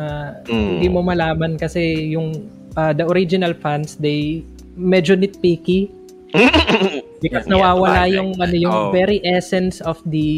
Mm. 0.48 0.80
hindi 0.80 0.88
mo 0.88 1.04
malaman 1.04 1.60
kasi 1.60 2.12
yung 2.16 2.48
uh, 2.80 2.96
the 2.96 3.04
original 3.12 3.52
fans 3.52 4.00
they 4.00 4.40
medyo 4.72 5.12
nitpicky 5.12 5.92
because 7.20 7.44
Yeah, 7.44 7.52
nawawala 7.54 8.04
bagay. 8.04 8.16
yung 8.16 8.30
ano 8.34 8.56
yung 8.56 8.74
Oh. 8.74 8.90
very 8.90 9.20
essence 9.22 9.80
of 9.80 10.00
the 10.04 10.28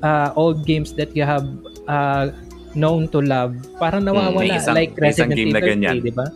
uh, 0.00 0.30
old 0.34 0.62
games 0.62 0.92
that 0.92 1.12
you 1.12 1.22
have 1.22 1.44
uh, 1.86 2.28
known 2.72 3.04
to 3.06 3.20
love. 3.20 3.52
Parang 3.76 4.02
nawawala 4.02 4.38
May 4.38 4.52
isang- 4.52 4.72
like 4.74 4.92
Resident 4.94 5.34
Evil 5.34 5.56
ganyan. 5.58 5.98
3, 5.98 6.04
di 6.04 6.12
ba? 6.12 6.26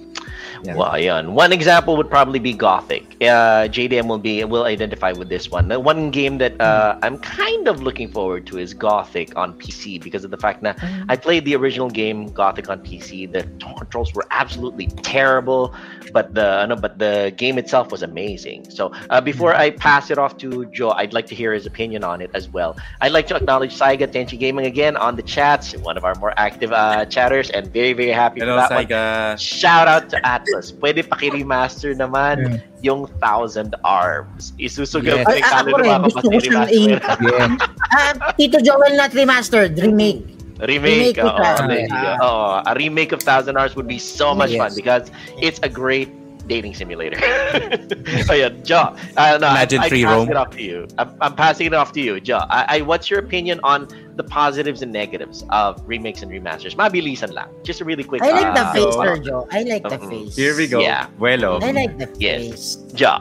Yeah. 0.66 0.74
Well, 0.74 0.98
yan. 0.98 1.34
One 1.34 1.52
example 1.52 1.96
would 1.96 2.10
probably 2.10 2.40
be 2.40 2.52
Gothic. 2.52 3.04
Uh, 3.20 3.68
JDM 3.70 4.08
will 4.08 4.18
be 4.18 4.42
will 4.44 4.64
identify 4.64 5.12
with 5.12 5.28
this 5.28 5.48
one. 5.48 5.68
The 5.68 5.78
one 5.78 6.10
game 6.10 6.38
that 6.38 6.60
uh, 6.60 6.98
I'm 7.02 7.18
kind 7.18 7.68
of 7.68 7.82
looking 7.82 8.10
forward 8.10 8.46
to 8.48 8.58
is 8.58 8.74
Gothic 8.74 9.36
on 9.36 9.54
PC 9.58 10.02
because 10.02 10.24
of 10.24 10.32
the 10.32 10.36
fact 10.36 10.62
that 10.62 10.76
I 11.08 11.16
played 11.16 11.44
the 11.44 11.54
original 11.54 11.88
game 11.88 12.26
Gothic 12.32 12.68
on 12.68 12.80
PC. 12.80 13.30
The 13.30 13.44
controls 13.78 14.12
were 14.12 14.26
absolutely 14.32 14.88
terrible, 14.88 15.72
but 16.12 16.34
the 16.34 16.62
ano, 16.62 16.74
but 16.74 16.98
the 16.98 17.32
game 17.36 17.58
itself 17.58 17.92
was 17.92 18.02
amazing. 18.02 18.68
So 18.70 18.92
uh, 19.10 19.20
before 19.20 19.54
I 19.54 19.70
pass 19.70 20.10
it 20.10 20.18
off 20.18 20.36
to 20.38 20.66
Joe, 20.66 20.90
I'd 20.90 21.12
like 21.12 21.26
to 21.28 21.36
hear 21.36 21.52
his 21.52 21.66
opinion 21.66 22.02
on 22.02 22.20
it 22.20 22.30
as 22.34 22.48
well. 22.48 22.76
I'd 23.00 23.12
like 23.12 23.28
to 23.28 23.36
acknowledge 23.36 23.78
Saiga 23.78 24.08
Tenchi 24.08 24.36
Gaming 24.38 24.66
again 24.66 24.96
on 24.96 25.14
the 25.14 25.22
chats, 25.22 25.76
one 25.76 25.96
of 25.96 26.04
our 26.04 26.16
more 26.16 26.34
active 26.36 26.72
uh, 26.72 27.04
chatters, 27.06 27.50
and 27.50 27.72
very 27.72 27.92
very 27.92 28.10
happy 28.10 28.40
Hello, 28.40 28.60
for 28.60 28.68
that 28.68 28.70
one. 28.74 29.38
Shout 29.38 29.86
out 29.86 30.08
to 30.10 30.16
Atlus. 30.22 30.55
Atlas, 30.57 30.72
pwede 30.80 31.04
paki-remaster 31.04 31.92
naman 31.92 32.36
yeah. 32.40 32.57
yung 32.80 33.04
Thousand 33.20 33.76
Arms. 33.84 34.57
Isusugaw 34.57 35.20
yes. 35.20 35.26
ko 35.28 35.32
yung 35.36 35.50
kaluluwa 35.52 35.94
ko 36.00 36.09
pa 36.09 36.20
gusto 36.24 36.48
remaster. 36.48 36.96
Yeah. 36.96 37.48
Ah, 37.92 38.12
Tito 38.40 38.59
Joel, 38.64 38.96
not 38.96 39.12
remastered, 39.12 39.76
remake. 39.76 40.24
Remake, 40.57 41.20
remake 41.20 41.20
oh, 41.20 41.36
oh, 41.36 42.16
oh, 42.24 42.64
a 42.64 42.72
remake 42.80 43.12
of 43.12 43.20
Thousand 43.20 43.61
Arms 43.61 43.76
would 43.76 43.86
be 43.86 44.00
so 44.00 44.32
much 44.32 44.57
yes. 44.57 44.61
fun 44.64 44.72
because 44.72 45.12
it's 45.36 45.61
a 45.61 45.68
great 45.68 46.09
dating 46.47 46.74
simulator. 46.74 47.16
Ayan, 48.30 48.64
Jo. 48.64 48.94
Uh, 49.16 49.38
no, 49.40 49.51
Imagine 49.51 49.80
I, 49.80 49.84
I 49.84 49.88
free 49.88 50.05
pass 50.05 50.12
roam. 50.16 50.30
it 50.30 50.36
off 50.36 50.51
to 50.51 50.62
you. 50.62 50.86
I'm, 50.99 51.11
I'm 51.20 51.34
passing 51.34 51.66
it 51.66 51.74
off 51.74 51.92
to 51.92 52.01
you, 52.01 52.20
Jo. 52.20 52.38
I, 52.51 52.78
I, 52.78 52.80
what's 52.82 53.11
your 53.11 53.18
opinion 53.20 53.61
on 53.64 53.88
the 54.16 54.24
positives 54.24 54.82
and 54.82 54.92
negatives 54.92 55.44
of 55.51 55.82
remakes 55.86 56.22
and 56.22 56.30
remasters? 56.30 56.74
Mabilisan 56.76 57.32
lang. 57.34 57.49
Just 57.64 57.80
a 57.80 57.84
really 57.84 58.05
quick. 58.05 58.22
I 58.22 58.30
like 58.30 58.55
the 58.55 58.61
uh, 58.62 58.72
face, 58.72 58.94
so- 58.94 59.03
Sir 59.03 59.16
Joe. 59.18 59.49
I 59.51 59.62
like 59.62 59.82
the 59.82 59.99
face. 59.99 60.36
Here 60.36 60.57
we 60.57 60.66
go. 60.66 60.80
Yeah. 60.80 61.09
Vuelo. 61.18 61.62
I 61.62 61.70
like 61.72 61.99
the 61.99 62.09
Yes. 62.18 62.76
face. 62.76 62.76
Jo. 62.94 63.18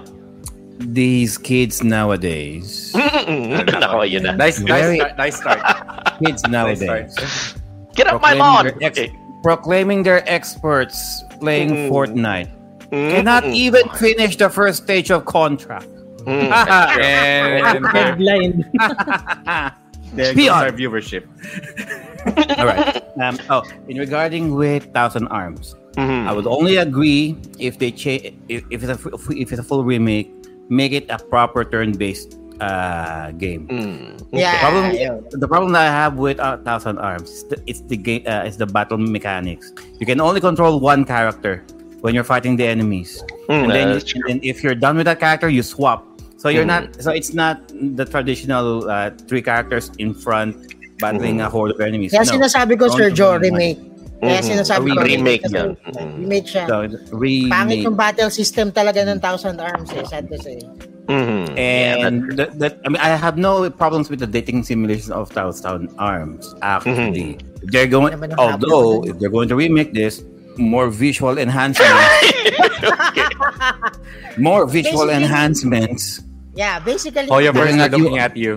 These 0.78 1.38
kids 1.38 1.84
nowadays, 1.84 2.92
Nako, 2.94 4.04
yun 4.10 4.24
na. 4.24 4.36
Nice, 4.36 4.60
nice 4.60 5.00
start. 5.00 5.18
Nice 5.18 5.38
start. 5.40 5.62
kids 6.20 6.44
nowadays, 6.52 7.16
start. 7.16 7.64
Get 7.96 8.08
up 8.08 8.20
my 8.22 8.36
proclaiming 8.36 8.40
lawn. 8.76 8.84
ex- 8.84 9.00
Okay. 9.00 9.08
proclaiming 9.42 10.04
they're 10.04 10.28
experts 10.30 11.24
playing 11.40 11.70
Mm. 11.72 11.90
Fortnite, 11.90 12.52
Mm, 12.92 13.12
cannot 13.12 13.44
mm, 13.44 13.56
even 13.56 13.90
finish 13.98 14.38
the 14.38 14.50
first 14.50 14.84
stage 14.84 15.12
of 15.12 15.26
Contra. 15.26 15.82
mm. 16.26 16.52
And 17.02 17.86
Headline. 17.96 18.66
there 20.14 20.34
goes 20.34 20.50
our 20.50 20.72
viewership. 20.72 21.26
All 22.58 22.66
right. 22.66 23.04
Um, 23.22 23.40
oh, 23.50 23.64
in 23.88 23.98
regarding 23.98 24.56
with 24.56 24.92
Thousand 24.94 25.28
Arms, 25.28 25.76
Mhm. 25.96 26.28
I 26.28 26.32
would 26.34 26.48
only 26.48 26.78
agree 26.78 27.40
if 27.58 27.80
they 27.80 27.92
change 27.92 28.36
if, 28.50 28.64
if 28.70 28.84
it's 28.84 28.92
a 28.92 29.00
if 29.32 29.52
it's 29.52 29.60
a 29.60 29.64
full 29.64 29.84
remake, 29.84 30.28
make 30.68 30.92
it 30.92 31.08
a 31.10 31.18
proper 31.18 31.64
turn-based 31.64 32.36
uh, 32.60 33.32
game. 33.40 33.68
Mm. 33.68 34.20
Yeah. 34.32 34.60
Problem, 34.60 34.92
yun. 34.92 35.24
the 35.32 35.48
problem 35.48 35.72
that 35.72 35.88
I 35.88 35.92
have 35.92 36.20
with 36.20 36.40
uh, 36.40 36.58
Thousand 36.68 37.00
Arms 37.00 37.32
is 37.32 37.44
the, 37.48 37.58
it's 37.68 37.82
the 37.88 37.98
game, 37.98 38.24
uh, 38.28 38.44
it's 38.44 38.58
the 38.58 38.68
battle 38.68 38.98
mechanics. 38.98 39.72
You 40.00 40.06
can 40.06 40.20
only 40.20 40.42
control 40.42 40.80
one 40.80 41.06
character 41.06 41.64
when 42.06 42.14
you're 42.14 42.24
fighting 42.24 42.54
the 42.56 42.70
enemies, 42.70 43.18
Mm, 43.50 43.66
and, 43.66 43.72
then, 43.74 43.88
that's 43.98 44.14
and 44.14 44.22
then 44.30 44.38
if 44.46 44.62
you're 44.62 44.78
done 44.78 44.98
with 45.02 45.10
that 45.10 45.18
character, 45.20 45.50
you 45.50 45.66
swap. 45.66 46.06
So 46.38 46.50
you're 46.54 46.62
Mm. 46.66 46.78
not. 46.78 47.02
So 47.02 47.10
it's 47.10 47.34
not 47.34 47.66
the 47.74 48.06
traditional 48.06 48.86
uh, 48.86 49.10
three 49.26 49.42
characters 49.42 49.90
in 49.98 50.14
front 50.14 50.54
battling 51.02 51.42
a 51.42 51.50
horde 51.50 51.74
of 51.74 51.82
enemies. 51.82 52.14
Kaya 52.14 52.26
No. 52.30 52.38
sinasabi 52.38 52.78
ko, 52.78 52.90
Sir 52.94 53.10
Only 53.10 53.18
Joe, 53.18 53.34
one. 53.38 53.42
remake. 53.50 53.80
Kaya 54.22 54.40
Mhm. 54.42 54.48
sinasabi 54.48 54.88
ko, 54.94 55.00
remake 55.02 55.42
kasi. 55.44 55.58
Mhm. 55.58 56.14
remake 56.22 56.48
siya. 56.48 56.66
So, 56.70 56.76
remake. 57.12 57.52
Pangit 57.52 57.78
yung 57.84 57.98
battle 57.98 58.30
system 58.30 58.70
talaga 58.72 59.02
ng 59.06 59.18
Thousand 59.20 59.58
Arms 59.60 59.90
eh, 59.94 60.06
sad 60.06 60.30
to 60.30 60.38
say. 60.40 60.62
Mhm. 61.10 61.54
Yeah, 61.54 62.06
And 62.06 62.34
that, 62.38 62.58
that, 62.58 62.74
I 62.82 62.90
mean, 62.90 63.02
I 63.02 63.14
have 63.14 63.38
no 63.38 63.70
problems 63.70 64.10
with 64.10 64.18
the 64.22 64.30
dating 64.30 64.66
simulation 64.66 65.14
of 65.14 65.30
Thousand 65.30 65.90
Arms. 66.02 66.54
Actually, 66.66 67.38
Mm-hmm. 67.38 67.70
they're 67.70 67.90
going. 67.92 68.14
Although, 68.38 69.06
if 69.06 69.18
they're 69.22 69.30
going 69.34 69.50
to 69.50 69.58
remake 69.58 69.94
this, 69.94 70.26
more 70.58 70.90
visual 70.90 71.38
enhancements, 71.38 72.08
more 74.38 74.66
visual 74.68 75.06
Basically- 75.08 75.14
enhancements. 75.24 76.22
Yeah, 76.56 76.80
basically, 76.80 77.28
Hoyoverse 77.28 77.76
Looking 77.76 77.78
na 77.78 77.84
at 77.84 77.92
you. 77.92 78.04
looking 78.04 78.18
at 78.20 78.38
you. 78.38 78.54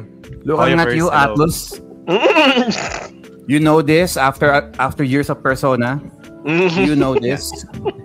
Looking 0.47 0.79
at 0.79 0.95
you, 0.95 1.11
hello. 1.11 1.35
Atlus. 1.35 1.83
You 3.51 3.59
know 3.59 3.83
this 3.83 4.17
after 4.17 4.71
after 4.79 5.03
years 5.03 5.27
of 5.31 5.43
Persona. 5.43 5.99
Mhm. 6.47 6.87
You 6.87 6.95
know 6.95 7.19
this. 7.19 7.51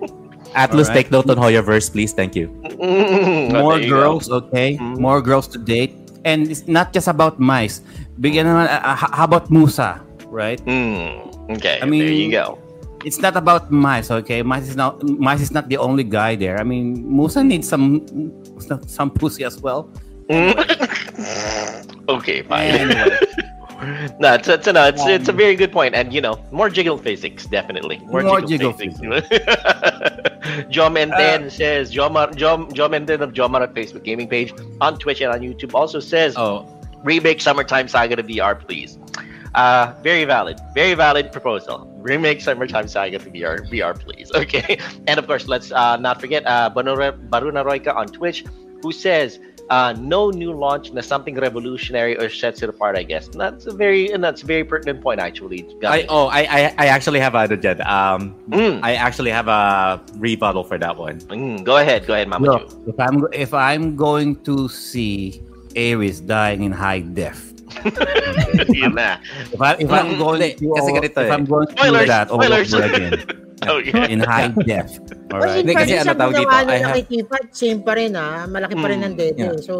Atlus, 0.58 0.90
Alright. 0.90 1.06
take 1.06 1.10
note 1.14 1.30
on 1.30 1.38
Hoyoverse, 1.38 1.90
please. 1.90 2.10
Thank 2.10 2.34
you. 2.34 2.48
Mhm. 2.78 3.54
Oh, 3.54 3.62
more 3.62 3.78
there 3.78 3.86
you 3.86 3.90
go. 3.94 4.00
girls, 4.02 4.26
okay? 4.30 4.74
Mhm. 4.82 4.98
More 4.98 5.22
girls 5.22 5.46
to 5.54 5.58
date. 5.62 5.94
And 6.26 6.50
it's 6.50 6.66
not 6.66 6.90
just 6.90 7.06
about 7.06 7.38
Meis. 7.38 7.82
Bigyan 8.18 8.48
naman, 8.50 8.66
uh, 8.66 8.80
uh, 8.82 8.96
how 8.98 9.24
about 9.28 9.46
Musa, 9.52 10.00
right? 10.32 10.58
Mm. 10.66 11.54
Okay, 11.60 11.78
I 11.82 11.86
mean- 11.86 12.02
there 12.02 12.14
you 12.16 12.30
go. 12.34 12.58
It's 13.04 13.18
not 13.18 13.36
about 13.36 13.70
Meis, 13.70 14.10
okay? 14.10 14.42
Meis 14.42 14.68
is 14.68 14.76
not 14.76 15.02
Meis 15.02 15.40
is 15.40 15.52
not 15.52 15.68
the 15.68 15.76
only 15.76 16.04
guy 16.04 16.36
there. 16.36 16.58
I 16.58 16.64
mean, 16.64 17.04
Musa 17.04 17.44
needs 17.44 17.68
some 17.68 18.06
some 18.86 19.10
pussy 19.10 19.44
as 19.44 19.60
well. 19.60 19.92
Okay, 22.08 22.42
fine. 22.42 22.68
Anyway. 22.68 23.16
no, 24.20 24.34
it's, 24.34 24.48
it's, 24.48 24.66
no, 24.66 24.84
it's, 24.86 25.04
it's 25.06 25.28
a 25.28 25.32
very 25.32 25.56
good 25.56 25.72
point, 25.72 25.94
and 25.94 26.12
you 26.12 26.20
know, 26.20 26.42
more 26.52 26.68
jiggle 26.68 26.98
physics, 26.98 27.46
definitely. 27.46 27.98
More, 27.98 28.22
More 28.22 28.40
jiggle, 28.40 28.72
jiggle 28.72 28.72
physics. 28.72 29.00
John 30.68 30.94
Menden 30.94 31.46
uh, 31.46 31.50
says 31.50 31.90
John 31.90 32.12
Mar- 32.12 32.32
John 32.32 32.72
John 32.74 32.90
Menden 32.90 33.20
of 33.20 33.32
John 33.32 33.52
Mar 33.52 33.66
Facebook 33.68 34.04
gaming 34.04 34.28
page 34.28 34.52
on 34.80 34.98
Twitch 34.98 35.22
and 35.22 35.32
on 35.32 35.40
YouTube 35.40 35.74
also 35.74 36.00
says 36.00 36.34
Oh, 36.36 36.68
remake 37.02 37.40
Summertime 37.40 37.88
Saga 37.88 38.16
to 38.16 38.22
VR, 38.22 38.58
please. 38.58 38.98
Uh, 39.54 39.94
very 40.02 40.24
valid, 40.24 40.58
very 40.74 40.94
valid 40.94 41.30
proposal. 41.32 41.90
Remake 41.98 42.40
Summertime 42.40 42.88
Saga 42.88 43.18
to 43.18 43.30
VR, 43.30 43.62
VR, 43.70 43.98
please. 43.98 44.30
Okay, 44.36 44.78
and 45.06 45.18
of 45.18 45.26
course, 45.26 45.46
let's 45.46 45.70
uh, 45.72 45.96
not 45.96 46.20
forget 46.20 46.44
uh, 46.46 46.68
Baruna, 46.74 47.12
Baruna 47.28 47.64
Royka 47.64 47.94
on 47.94 48.08
Twitch, 48.08 48.44
who 48.82 48.90
says 48.92 49.38
uh, 49.70 49.94
no 49.96 50.28
new 50.30 50.52
launch 50.52 50.92
na 50.92 51.00
something 51.00 51.36
revolutionary 51.36 52.18
or 52.18 52.28
sets 52.28 52.62
it 52.62 52.68
apart. 52.68 52.98
I 52.98 53.02
guess 53.02 53.28
and 53.28 53.40
that's 53.40 53.64
a 53.66 53.72
very 53.72 54.10
and 54.10 54.22
that's 54.22 54.42
a 54.42 54.46
very 54.46 54.64
pertinent 54.64 55.00
point 55.00 55.20
actually. 55.20 55.64
I 55.86 56.04
oh 56.08 56.26
I 56.26 56.40
I, 56.40 56.74
I 56.78 56.86
actually 56.92 57.20
have 57.20 57.34
a 57.34 57.48
dyan. 57.48 57.80
Um, 57.86 58.34
Mm, 58.50 58.80
I 58.82 58.94
actually 58.94 59.30
have 59.30 59.48
a 59.48 60.02
rebuttal 60.16 60.64
for 60.64 60.76
that 60.78 60.96
one. 60.98 61.20
mm, 61.32 61.64
go 61.64 61.78
ahead, 61.78 62.06
go 62.06 62.12
ahead, 62.14 62.28
Mama 62.28 62.44
Look, 62.46 62.72
if 62.86 62.98
I'm 63.00 63.24
if 63.32 63.54
I'm 63.54 63.96
going 63.96 64.36
to 64.44 64.68
see 64.68 65.40
Aeris 65.76 66.20
dying 66.20 66.62
in 66.64 66.72
high 66.72 67.00
def, 67.00 67.53
Ju. 67.53 67.53
Yun 68.70 68.94
na. 68.94 69.18
if 69.52 69.60
I 69.60 69.70
if 69.78 69.90
I'm 69.90 70.16
going 70.18 70.40
to 70.40 70.48
Kasi 70.54 70.88
all- 70.90 70.96
ganito 70.98 71.18
if 71.20 71.28
eh. 71.28 71.34
I'm 71.34 71.44
going 71.44 71.66
to 71.66 71.72
Spoilers, 71.74 72.00
do 72.00 72.12
that 72.12 72.26
all 72.30 72.38
spoilers. 72.40 72.68
over 72.74 72.84
again 72.86 73.12
Okay. 73.64 74.12
in 74.12 74.20
high 74.20 74.52
def, 74.68 75.00
all 75.32 75.40
Well, 75.40 75.48
right? 75.48 75.64
Hindi, 75.64 75.72
kasi 75.72 75.96
ano 75.96 76.12
tawag 76.12 76.36
dito, 76.36 76.52
I 76.52 76.76
have- 76.84 77.00
Keypad, 77.08 77.44
same 77.48 77.80
pa 77.80 77.96
rin 77.96 78.12
ah. 78.12 78.44
Malaki 78.44 78.76
pa 78.76 78.92
rin 78.92 79.00
ang 79.00 79.16
dede. 79.16 79.40
yeah. 79.40 79.56
So, 79.56 79.72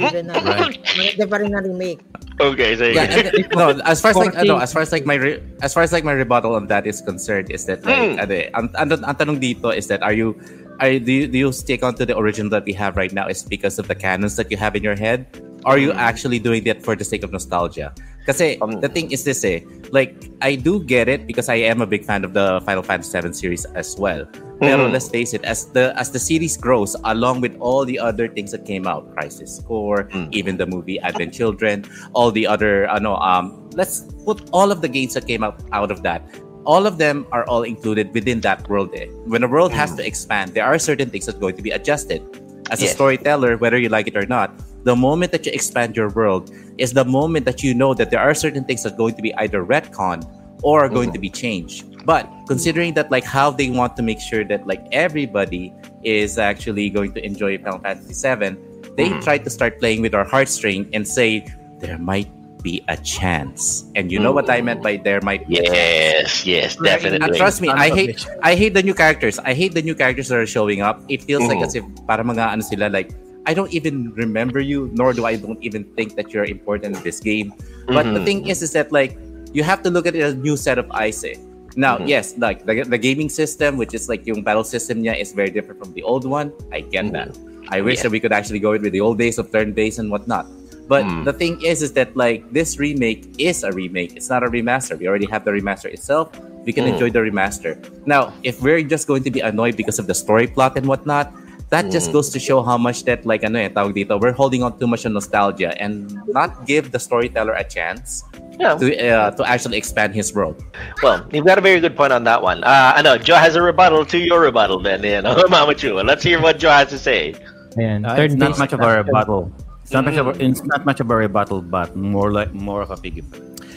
given 0.00 0.32
na. 0.32 0.38
Right. 0.40 0.80
Maganda 0.80 1.24
pa 1.28 1.36
rin 1.36 1.50
na 1.52 1.60
remake. 1.60 2.00
Okay, 2.40 2.72
so 2.78 2.88
Yeah, 2.88 3.04
and, 3.04 3.44
no, 3.52 3.74
as 3.84 4.00
far 4.00 4.14
as 4.14 4.16
like 4.16 4.32
40. 4.32 4.48
ano, 4.48 4.54
as 4.62 4.72
far 4.72 4.80
as 4.80 4.94
like 4.94 5.04
my 5.04 5.18
re- 5.20 5.42
as 5.60 5.74
far 5.76 5.82
as 5.84 5.92
like 5.92 6.08
my 6.08 6.16
rebuttal 6.16 6.56
on 6.56 6.72
that 6.72 6.86
is 6.88 7.02
concerned 7.04 7.52
is 7.52 7.68
that 7.68 7.84
like 7.84 8.16
Mm. 8.16 8.22
ano, 8.22 8.32
eh, 8.32 8.46
ang, 8.56 8.70
ang, 8.78 8.88
ang 8.96 9.16
tanong 9.18 9.36
dito 9.42 9.76
is 9.76 9.90
that 9.92 10.00
are 10.00 10.14
you 10.16 10.32
are 10.80 10.96
do 10.96 11.10
you, 11.12 11.24
do 11.28 11.36
you 11.36 11.50
stick 11.52 11.82
on 11.84 11.92
to 12.00 12.06
the 12.08 12.16
original 12.16 12.48
that 12.48 12.64
we 12.64 12.72
have 12.72 12.96
right 12.96 13.12
now 13.12 13.26
is 13.28 13.42
because 13.44 13.76
of 13.76 13.90
the 13.92 13.98
canons 13.98 14.38
that 14.40 14.48
you 14.48 14.56
have 14.56 14.72
in 14.72 14.80
your 14.80 14.96
head? 14.96 15.26
Are 15.64 15.78
you 15.78 15.92
actually 15.92 16.38
doing 16.38 16.64
that 16.64 16.82
for 16.82 16.94
the 16.94 17.04
sake 17.04 17.22
of 17.24 17.32
nostalgia? 17.32 17.92
Kasi 18.28 18.60
Um, 18.60 18.84
the 18.84 18.92
thing 18.92 19.08
is 19.10 19.24
this 19.24 19.40
eh, 19.42 19.64
like 19.90 20.12
I 20.44 20.54
do 20.54 20.84
get 20.84 21.08
it 21.08 21.24
because 21.26 21.48
I 21.48 21.64
am 21.64 21.80
a 21.80 21.88
big 21.88 22.04
fan 22.04 22.22
of 22.28 22.36
the 22.36 22.60
Final 22.68 22.84
Fantasy 22.84 23.16
VII 23.16 23.32
series 23.32 23.64
as 23.72 23.96
well. 23.96 24.28
Pero 24.60 24.84
Mm. 24.84 24.92
let's 24.92 25.08
face 25.08 25.32
it, 25.32 25.42
as 25.48 25.70
the 25.72 25.96
as 25.96 26.12
the 26.12 26.20
series 26.20 26.58
grows, 26.60 26.92
along 27.08 27.40
with 27.40 27.56
all 27.58 27.88
the 27.88 27.96
other 27.96 28.28
things 28.28 28.52
that 28.52 28.68
came 28.68 28.84
out, 28.84 29.08
Crisis 29.16 29.62
Core, 29.64 30.10
Mm. 30.12 30.28
even 30.34 30.60
the 30.60 30.68
movie 30.68 31.00
Advent 31.00 31.32
Children, 31.32 31.88
all 32.12 32.28
the 32.34 32.44
other, 32.44 32.84
ano, 32.90 33.16
um, 33.22 33.56
let's 33.72 34.04
put 34.28 34.44
all 34.52 34.68
of 34.74 34.84
the 34.84 34.90
games 34.90 35.14
that 35.16 35.24
came 35.24 35.40
out 35.40 35.62
out 35.72 35.88
of 35.88 36.04
that. 36.04 36.20
All 36.68 36.84
of 36.84 37.00
them 37.00 37.24
are 37.32 37.48
all 37.48 37.64
included 37.64 38.12
within 38.12 38.44
that 38.44 38.68
world. 38.68 38.92
Eh. 38.92 39.08
When 39.24 39.40
a 39.40 39.48
world 39.48 39.72
has 39.72 39.96
to 39.96 40.04
expand, 40.04 40.52
there 40.52 40.68
are 40.68 40.76
certain 40.76 41.08
things 41.08 41.24
that 41.24 41.40
are 41.40 41.42
going 41.42 41.56
to 41.56 41.64
be 41.64 41.72
adjusted. 41.72 42.20
As 42.68 42.84
a 42.84 42.92
storyteller, 42.92 43.56
whether 43.56 43.80
you 43.80 43.88
like 43.88 44.04
it 44.04 44.12
or 44.12 44.28
not, 44.28 44.52
the 44.88 44.96
moment 44.96 45.30
that 45.36 45.44
you 45.44 45.52
expand 45.52 45.92
your 46.00 46.08
world 46.16 46.48
is 46.80 46.96
the 46.96 47.04
moment 47.04 47.44
that 47.44 47.60
you 47.62 47.76
know 47.76 47.92
that 47.92 48.08
there 48.08 48.20
are 48.24 48.32
certain 48.32 48.64
things 48.64 48.82
that 48.84 48.96
are 48.96 49.00
going 49.04 49.12
to 49.14 49.22
be 49.22 49.32
either 49.44 49.60
retconned 49.64 50.24
or 50.64 50.80
are 50.84 50.88
going 50.88 51.12
to 51.12 51.20
be 51.20 51.28
changed. 51.28 51.84
But 52.08 52.24
considering 52.48 52.96
that 52.96 53.12
like 53.12 53.22
how 53.28 53.52
they 53.52 53.68
want 53.68 53.92
to 54.00 54.02
make 54.02 54.18
sure 54.18 54.42
that 54.48 54.64
like 54.66 54.80
everybody 54.90 55.76
is 56.02 56.40
actually 56.40 56.88
going 56.88 57.12
to 57.12 57.20
enjoy 57.20 57.60
Final 57.60 57.84
Fantasy 57.84 58.16
VII, 58.16 58.56
they 58.96 59.12
Mhm. 59.12 59.20
try 59.22 59.36
to 59.36 59.50
start 59.52 59.76
playing 59.78 60.00
with 60.00 60.16
our 60.16 60.24
heartstring 60.24 60.88
and 60.96 61.04
say 61.06 61.44
there 61.84 62.00
might 62.00 62.26
be 62.64 62.82
a 62.90 62.96
chance. 62.98 63.86
And 63.94 64.10
you 64.10 64.18
know 64.18 64.32
what 64.34 64.50
I 64.50 64.58
meant 64.64 64.82
by 64.82 64.98
there 64.98 65.20
might 65.22 65.46
be 65.46 65.62
a 65.62 65.64
chance. 65.68 65.78
Yes, 65.78 66.30
yes, 66.48 66.68
Right. 66.80 66.96
definitely. 66.96 67.22
And 67.28 67.36
trust 67.38 67.60
me, 67.62 67.68
I 67.70 67.86
hate. 67.94 68.18
I 68.42 68.58
hate 68.58 68.74
the 68.74 68.82
new 68.82 68.96
characters. 68.96 69.36
I 69.38 69.52
hate 69.54 69.72
the 69.78 69.84
new 69.84 69.94
characters 69.94 70.26
that 70.32 70.38
are 70.42 70.48
showing 70.48 70.80
up. 70.82 70.98
It 71.06 71.22
feels 71.28 71.46
like 71.46 71.62
Mhm. 71.62 71.68
as 71.70 71.74
if 71.78 71.84
para 72.10 72.24
mga 72.26 72.44
ano 72.56 72.62
sila 72.66 72.90
like 72.90 73.12
I 73.48 73.56
don't 73.56 73.72
even 73.72 74.12
remember 74.12 74.60
you, 74.60 74.92
nor 74.92 75.16
do 75.16 75.24
I 75.24 75.40
don't 75.40 75.56
even 75.64 75.84
think 75.96 76.16
that 76.20 76.36
you're 76.36 76.44
important 76.44 76.96
in 76.96 77.02
this 77.02 77.16
game. 77.18 77.56
But 77.88 78.04
the 78.04 78.20
Mhm. 78.20 78.28
thing 78.28 78.38
is, 78.52 78.60
is 78.60 78.76
that 78.76 78.92
like 78.92 79.16
you 79.56 79.64
have 79.64 79.80
to 79.82 79.90
look 79.90 80.04
at 80.04 80.12
it 80.12 80.20
as 80.20 80.36
a 80.36 80.40
new 80.44 80.60
set 80.60 80.76
of 80.76 80.84
eyes. 80.92 81.24
Eh. 81.24 81.40
Now, 81.72 81.96
Mhm. 81.96 82.12
yes, 82.12 82.36
like 82.36 82.68
the, 82.68 82.84
the 82.84 83.00
gaming 83.00 83.32
system, 83.32 83.80
which 83.80 83.96
is 83.96 84.04
like 84.12 84.28
yung 84.28 84.44
battle 84.44 84.68
system 84.68 85.00
niya, 85.00 85.16
is 85.16 85.32
very 85.32 85.48
different 85.48 85.80
from 85.80 85.96
the 85.96 86.04
old 86.04 86.28
one. 86.28 86.52
I 86.68 86.84
get 86.84 87.08
Mhm. 87.08 87.16
that. 87.16 87.30
I 87.72 87.80
wish 87.80 88.04
Yeah. 88.04 88.12
that 88.12 88.12
we 88.12 88.20
could 88.20 88.36
actually 88.36 88.60
go 88.60 88.76
with 88.76 88.84
the 88.92 89.00
old 89.00 89.16
days 89.16 89.40
of 89.40 89.48
turn 89.48 89.72
based 89.72 89.96
and 89.96 90.12
whatnot. 90.12 90.44
But 90.88 91.04
Mm. 91.08 91.24
the 91.24 91.32
thing 91.32 91.56
is, 91.64 91.80
is 91.80 91.92
that 91.96 92.12
like 92.16 92.44
this 92.52 92.76
remake 92.76 93.24
is 93.40 93.64
a 93.64 93.72
remake. 93.72 94.12
It's 94.16 94.28
not 94.28 94.44
a 94.44 94.48
remaster. 94.52 94.96
We 95.00 95.08
already 95.08 95.28
have 95.32 95.48
the 95.48 95.52
remaster 95.56 95.88
itself. 95.88 96.28
We 96.68 96.72
can 96.76 96.84
Mm. 96.84 96.92
enjoy 96.96 97.08
the 97.16 97.24
remaster. 97.24 97.76
Now, 98.04 98.32
if 98.44 98.60
we're 98.60 98.84
just 98.84 99.08
going 99.08 99.24
to 99.24 99.32
be 99.32 99.40
annoyed 99.40 99.76
because 99.76 99.96
of 99.96 100.04
the 100.08 100.16
story 100.16 100.48
plot 100.48 100.76
and 100.76 100.84
whatnot, 100.88 101.32
that 101.70 101.90
just 101.92 102.08
Mm. 102.10 102.12
goes 102.16 102.28
to 102.32 102.38
show 102.40 102.62
how 102.64 102.78
much 102.80 103.04
that 103.04 103.26
like 103.28 103.44
ano 103.44 103.58
eh, 103.60 103.68
tawag 103.68 103.92
dito, 103.92 104.16
we're 104.20 104.32
holding 104.32 104.62
on 104.64 104.78
too 104.80 104.86
much 104.88 105.04
on 105.04 105.12
nostalgia 105.12 105.76
and 105.76 106.16
not 106.32 106.64
give 106.64 106.92
the 106.92 106.98
storyteller 106.98 107.52
a 107.52 107.64
chance 107.64 108.24
Yeah. 108.58 108.74
to 108.80 108.86
uh, 108.90 109.30
to 109.36 109.42
actually 109.46 109.76
expand 109.78 110.16
his 110.16 110.32
world. 110.34 110.58
Well, 111.04 111.22
you've 111.30 111.46
got 111.46 111.60
a 111.60 111.64
very 111.64 111.78
good 111.78 111.94
point 111.94 112.10
on 112.16 112.24
that 112.24 112.40
one. 112.42 112.64
Uh, 112.64 112.96
I 112.96 113.02
know 113.04 113.14
Joe 113.20 113.36
has 113.38 113.54
a 113.54 113.62
rebuttal 113.62 114.02
to 114.10 114.18
your 114.18 114.40
rebuttal, 114.42 114.80
then, 114.82 115.04
you 115.04 115.20
know, 115.22 115.36
Mama 115.52 115.76
Chua. 115.78 116.02
Let's 116.02 116.24
hear 116.24 116.40
what 116.42 116.58
Joe 116.58 116.72
has 116.74 116.88
to 116.90 116.98
say. 116.98 117.36
Ayan. 117.78 118.02
Uh, 118.08 118.18
it's 118.18 118.34
not 118.34 118.58
much 118.58 118.72
of 118.74 118.80
a 118.80 119.04
rebuttal. 119.04 119.52
It's 119.84 119.92
not 119.94 120.04
much 120.08 120.16
of 120.18 120.26
a, 120.26 120.32
Mm. 120.34 120.50
it's 120.50 120.64
not 120.64 120.82
much 120.84 120.98
of 121.00 121.06
a 121.12 121.16
rebuttal, 121.16 121.62
but 121.62 121.94
more 121.94 122.32
like 122.32 122.50
more 122.52 122.82
of 122.82 122.90
a 122.90 122.96
piggy. 122.98 123.22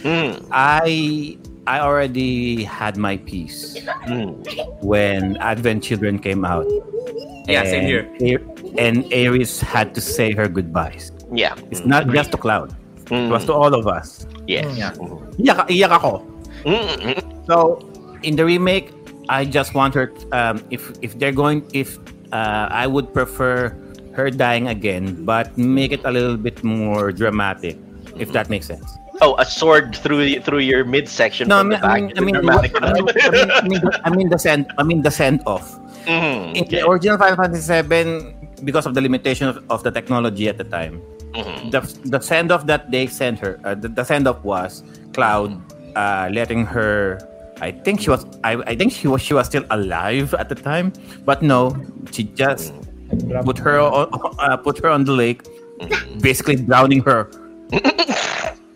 Mm, 0.02 0.42
I 0.50 1.38
I 1.68 1.80
already 1.80 2.64
had 2.64 2.97
my 2.97 3.18
piece 3.18 3.78
mm, 4.09 4.34
when 4.84 5.38
Advent 5.38 5.84
Children 5.84 6.18
came 6.20 6.43
out. 6.43 6.66
Yeah, 7.47 7.64
same 7.66 7.86
here. 7.86 8.09
A- 8.22 8.80
and 8.80 9.05
Aeris 9.14 9.59
had 9.62 9.93
to 9.95 10.01
say 10.01 10.32
her 10.34 10.47
goodbyes. 10.47 11.12
yeah. 11.32 11.55
It's 11.72 11.86
not 11.86 12.07
just 12.09 12.32
to 12.32 12.38
Cloud. 12.38 12.74
It 13.12 13.30
was 13.30 13.43
Mm, 13.43 13.47
to 13.47 13.53
all 13.53 13.74
of 13.76 13.88
us. 13.88 14.26
yes. 14.47 14.66
Yeah. 14.78 14.91
Iyak, 15.38 15.68
iyak 15.68 15.91
ako. 15.91 16.24
Mm, 16.64 16.95
mm, 17.12 17.22
So 17.45 17.84
in 18.24 18.36
the 18.39 18.45
remake, 18.47 18.91
I 19.28 19.43
just 19.45 19.76
want 19.76 19.91
her. 19.95 20.12
Um, 20.32 20.64
if 20.72 20.91
if 21.03 21.20
they're 21.20 21.36
going, 21.36 21.64
if 21.76 21.99
uh, 22.32 22.72
I 22.72 22.88
would 22.88 23.12
prefer 23.12 23.76
her 24.16 24.32
dying 24.32 24.68
again, 24.72 25.24
but 25.28 25.51
make 25.59 25.91
it 25.91 26.03
a 26.07 26.12
little 26.12 26.36
bit 26.39 26.64
more 26.64 27.12
dramatic, 27.12 27.76
if 28.16 28.32
that 28.32 28.47
makes 28.47 28.68
sense. 28.68 28.88
Oh, 29.22 29.36
a 29.38 29.45
sword 29.45 29.93
through 29.95 30.41
through 30.41 30.65
your 30.65 30.82
midsection 30.84 31.47
No, 31.47 31.61
I 31.61 31.63
mean, 31.63 31.69
the 31.69 31.78
I 31.78 31.82
back. 31.82 32.01
mean, 32.01 32.17
I 32.17 32.22
mean, 32.22 32.36
I 32.36 32.41
mean, 32.41 32.51
I 32.82 32.89
mean, 32.89 33.05
I 33.53 33.61
mean, 33.69 33.82
I 34.05 34.09
mean 34.09 34.30
the 34.30 34.39
send, 34.39 34.65
I 34.78 34.84
mean 34.84 35.01
the 35.05 35.11
send 35.13 35.41
off. 35.45 35.78
Mhm, 36.09 36.57
In 36.57 36.63
okay. 36.65 36.82
the 36.82 36.89
original 36.89 37.17
Final 37.22 37.38
Fantasy 37.38 37.69
VII, 37.69 38.34
because 38.65 38.86
of 38.89 38.97
the 38.97 39.01
limitation 39.01 39.45
of, 39.47 39.61
of 39.69 39.84
the 39.86 39.91
technology 39.93 40.49
at 40.49 40.57
the 40.57 40.65
time, 40.65 40.97
Mhm. 41.38 41.69
the 41.69 41.82
the 42.09 42.19
send 42.19 42.49
off 42.51 42.65
that 42.65 42.89
they 42.89 43.05
sent 43.05 43.38
her, 43.45 43.61
uh, 43.63 43.78
the, 43.78 43.88
the 43.93 44.01
send 44.03 44.26
off 44.28 44.41
was 44.43 44.82
Cloud 45.13 45.53
uh, 45.95 46.26
letting 46.34 46.65
her. 46.65 47.22
I 47.61 47.69
think 47.69 48.01
she 48.01 48.09
was. 48.09 48.26
I, 48.43 48.57
I 48.65 48.74
think 48.74 48.89
she 48.91 49.05
was. 49.05 49.22
She 49.22 49.38
was 49.38 49.45
still 49.45 49.63
alive 49.69 50.34
at 50.34 50.49
the 50.49 50.57
time, 50.57 50.93
but 51.30 51.45
no, 51.45 51.78
she 52.09 52.26
just 52.34 52.74
put 53.45 53.61
her 53.61 53.78
on, 53.78 54.09
uh, 54.41 54.57
put 54.57 54.82
her 54.82 54.89
on 54.89 55.05
the 55.05 55.13
lake, 55.13 55.45
basically 56.26 56.57
drowning 56.57 57.05
her. 57.05 57.30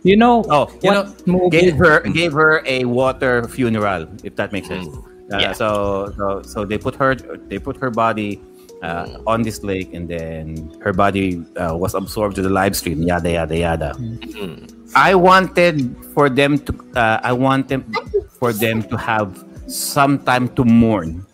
You 0.05 0.15
know, 0.21 0.45
Oh, 0.53 0.69
you 0.85 0.91
know, 0.93 1.09
movie? 1.25 1.49
gave 1.49 1.73
her 1.81 1.99
gave 2.13 2.31
her 2.37 2.61
a 2.69 2.85
water 2.85 3.49
funeral, 3.49 4.05
if 4.23 4.37
that 4.37 4.53
makes 4.53 4.69
sense. 4.69 4.85
Uh, 5.33 5.41
Yeah. 5.41 5.51
So 5.57 6.13
so 6.13 6.25
so 6.45 6.57
they 6.69 6.77
put 6.77 6.93
her 7.01 7.17
they 7.49 7.57
put 7.57 7.81
her 7.81 7.89
body 7.89 8.37
uh, 8.85 9.17
on 9.25 9.41
this 9.41 9.65
lake, 9.65 9.89
and 9.97 10.05
then 10.05 10.69
her 10.85 10.93
body 10.93 11.41
uh, 11.57 11.73
was 11.73 11.97
absorbed 11.97 12.37
to 12.37 12.43
the 12.45 12.53
Lifestream. 12.53 13.01
Yada 13.01 13.31
yada 13.33 13.57
yada. 13.57 13.89
I 14.93 15.17
wanted 15.17 15.97
for 16.13 16.29
them 16.29 16.61
to 16.69 16.71
uh, 16.93 17.17
I 17.25 17.33
want 17.33 17.67
them 17.73 17.81
for 18.37 18.53
them 18.53 18.85
to 18.93 18.95
have 19.01 19.41
some 19.65 20.21
time 20.21 20.45
to 20.53 20.61
mourn, 20.63 21.25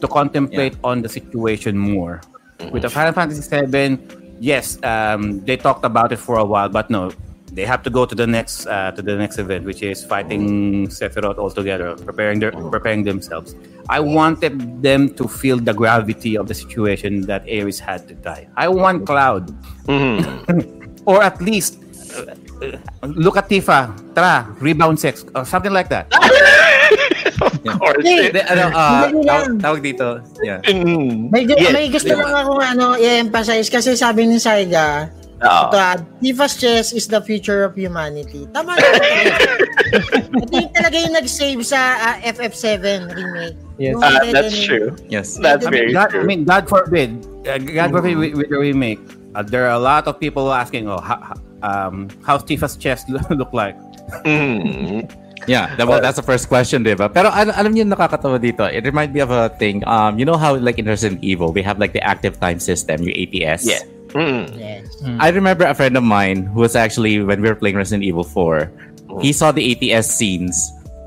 to 0.00 0.06
contemplate 0.08 0.72
on 0.80 1.04
the 1.04 1.10
situation 1.12 1.76
more. 1.76 2.24
With 2.72 2.80
the 2.82 2.88
Final 2.88 3.12
Fantasy 3.12 3.44
VII, 3.44 4.00
yes, 4.40 4.80
um, 4.80 5.44
they 5.44 5.60
talked 5.60 5.84
about 5.84 6.08
it 6.16 6.20
for 6.22 6.40
a 6.40 6.44
while, 6.48 6.70
but 6.72 6.88
no, 6.88 7.12
they 7.54 7.64
have 7.64 7.82
to 7.86 7.90
go 7.90 8.04
to 8.04 8.14
the 8.14 8.26
next 8.26 8.66
uh, 8.66 8.90
to 8.92 9.00
the 9.02 9.14
next 9.14 9.38
event, 9.38 9.64
which 9.64 9.82
is 9.82 10.02
fighting 10.04 10.86
Sephiroth 10.90 11.38
all 11.38 11.50
together, 11.50 11.94
preparing 11.94 12.42
their 12.42 12.50
preparing 12.50 13.06
themselves. 13.06 13.54
I 13.88 14.00
wanted 14.00 14.82
them 14.82 15.14
to 15.14 15.28
feel 15.30 15.58
the 15.62 15.72
gravity 15.72 16.36
of 16.36 16.50
the 16.50 16.54
situation 16.54 17.22
that 17.30 17.46
Aeris 17.46 17.78
had 17.78 18.08
to 18.10 18.14
die. 18.18 18.48
I 18.58 18.66
want 18.68 19.06
Cloud, 19.06 19.54
or 21.06 21.22
at 21.22 21.38
least 21.40 21.78
uh, 22.18 22.34
uh, 22.64 23.06
look 23.06 23.36
at 23.36 23.48
Tifa, 23.48 23.92
tara, 24.14 24.50
rebound 24.58 24.98
sex, 24.98 25.24
or 25.34 25.44
something 25.46 25.72
like 25.72 25.88
that. 25.88 26.10
of 27.42 27.78
course. 27.78 28.02
Hey, 28.02 28.30
Hindi, 28.30 28.40
ano, 28.50 28.64
Madali 28.70 29.20
lang. 29.22 29.24
tawag, 29.26 29.46
tawag 29.62 29.80
dito. 29.82 30.06
Yeah. 30.42 30.60
Mm. 30.66 31.30
May, 31.30 31.42
Yes. 31.46 31.72
may 31.72 31.86
gusto 31.90 32.12
lang 32.14 32.32
ako 32.34 32.52
ano, 32.60 32.86
i-emphasize 32.98 33.68
kasi 33.70 33.94
sabi 33.98 34.26
ni 34.26 34.38
Saiga, 34.40 35.10
Oo. 35.42 35.64
ito, 35.68 35.76
ah, 35.76 35.96
Tifa's 36.22 36.54
chess 36.54 36.94
is 36.94 37.10
the 37.10 37.18
future 37.18 37.66
of 37.66 37.74
humanity. 37.74 38.46
Tama 38.54 38.78
talaga. 38.78 39.08
Ito 40.44 40.54
yung 40.54 40.72
talaga 40.74 40.96
yung 40.98 41.14
nag-save 41.14 41.60
sa 41.66 41.80
ah, 41.98 42.16
FF7 42.22 43.10
remake. 43.10 43.58
Yes. 43.78 43.98
Dead 43.98 44.30
that's 44.30 44.58
true. 44.62 44.94
Yes. 45.10 45.34
That's 45.36 45.66
very 45.66 45.90
God, 45.90 46.14
true. 46.14 46.22
I 46.22 46.26
mean, 46.26 46.46
God 46.46 46.70
forbid, 46.70 47.26
uh, 47.50 47.58
God 47.58 47.90
forbid 47.90 48.14
with, 48.16 48.34
with 48.38 48.48
the 48.50 48.58
remake, 48.58 49.02
uh, 49.34 49.42
there 49.42 49.66
are 49.66 49.74
a 49.74 49.82
lot 49.82 50.06
of 50.06 50.22
people 50.22 50.54
asking, 50.54 50.86
"Oh, 50.86 51.02
how, 51.02 51.34
um, 51.66 52.06
how's 52.22 52.46
Tifa's 52.46 52.78
chest 52.78 53.10
look 53.34 53.52
like?" 53.52 53.74
Mm. 54.22 55.10
Yeah, 55.46 55.74
that, 55.76 55.86
well, 55.86 56.00
that's 56.00 56.16
the 56.16 56.24
first 56.24 56.48
question, 56.48 56.84
di 56.84 56.94
ba? 56.94 57.08
Pero 57.12 57.28
al- 57.28 57.52
alam 57.52 57.74
niyo 57.76 57.84
nakakatawa 57.84 58.40
dito, 58.40 58.64
it 58.64 58.84
remind 58.84 59.12
me 59.12 59.20
of 59.20 59.28
a 59.28 59.52
thing. 59.60 59.84
Um, 59.84 60.16
you 60.16 60.24
know 60.24 60.40
how 60.40 60.56
like 60.56 60.78
in 60.78 60.86
Resident 60.86 61.20
Evil, 61.20 61.52
we 61.52 61.60
have 61.60 61.76
like 61.76 61.92
the 61.92 62.00
active 62.00 62.40
time 62.40 62.56
system, 62.56 63.04
yung 63.04 63.12
ATS? 63.12 63.68
Yeah. 63.68 63.84
Mm. 64.14 64.46
Yes. 64.58 64.86
I 65.18 65.28
remember 65.30 65.66
a 65.66 65.74
friend 65.74 65.96
of 65.96 66.04
mine 66.06 66.46
who 66.46 66.60
was 66.60 66.76
actually, 66.76 67.18
when 67.22 67.42
we 67.42 67.48
were 67.48 67.58
playing 67.58 67.76
Resident 67.76 68.04
Evil 68.04 68.22
4, 68.24 68.70
he 69.20 69.32
saw 69.32 69.50
the 69.50 69.62
ATS 69.74 70.06
scenes. 70.10 70.54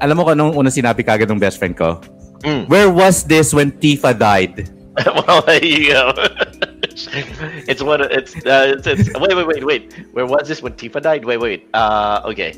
Alam 0.02 0.18
mo 0.18 0.24
ko 0.28 0.34
nung 0.36 0.54
una 0.56 0.70
sinabi 0.70 1.02
kagad 1.08 1.32
ng 1.32 1.40
best 1.40 1.58
friend 1.58 1.76
ko, 1.76 2.00
Mm. 2.46 2.70
where 2.70 2.86
was 2.92 3.24
this 3.26 3.50
when 3.50 3.72
Tifa 3.82 4.14
died? 4.14 4.70
well, 5.26 5.42
there 5.42 5.64
you 5.64 5.90
go. 5.90 6.14
it's 7.66 7.82
one. 7.82 8.02
of- 8.02 8.12
It's, 8.14 8.38
uh, 8.46 8.78
it's 8.78 8.86
it's. 8.86 9.10
Wait, 9.18 9.34
wait, 9.34 9.48
wait, 9.48 9.64
wait. 9.66 9.84
Where 10.14 10.26
was 10.30 10.46
this 10.48 10.62
when 10.62 10.74
Tifa 10.78 11.02
died? 11.02 11.26
Wait, 11.26 11.38
wait. 11.42 11.66
Uh, 11.74 12.22
okay. 12.30 12.54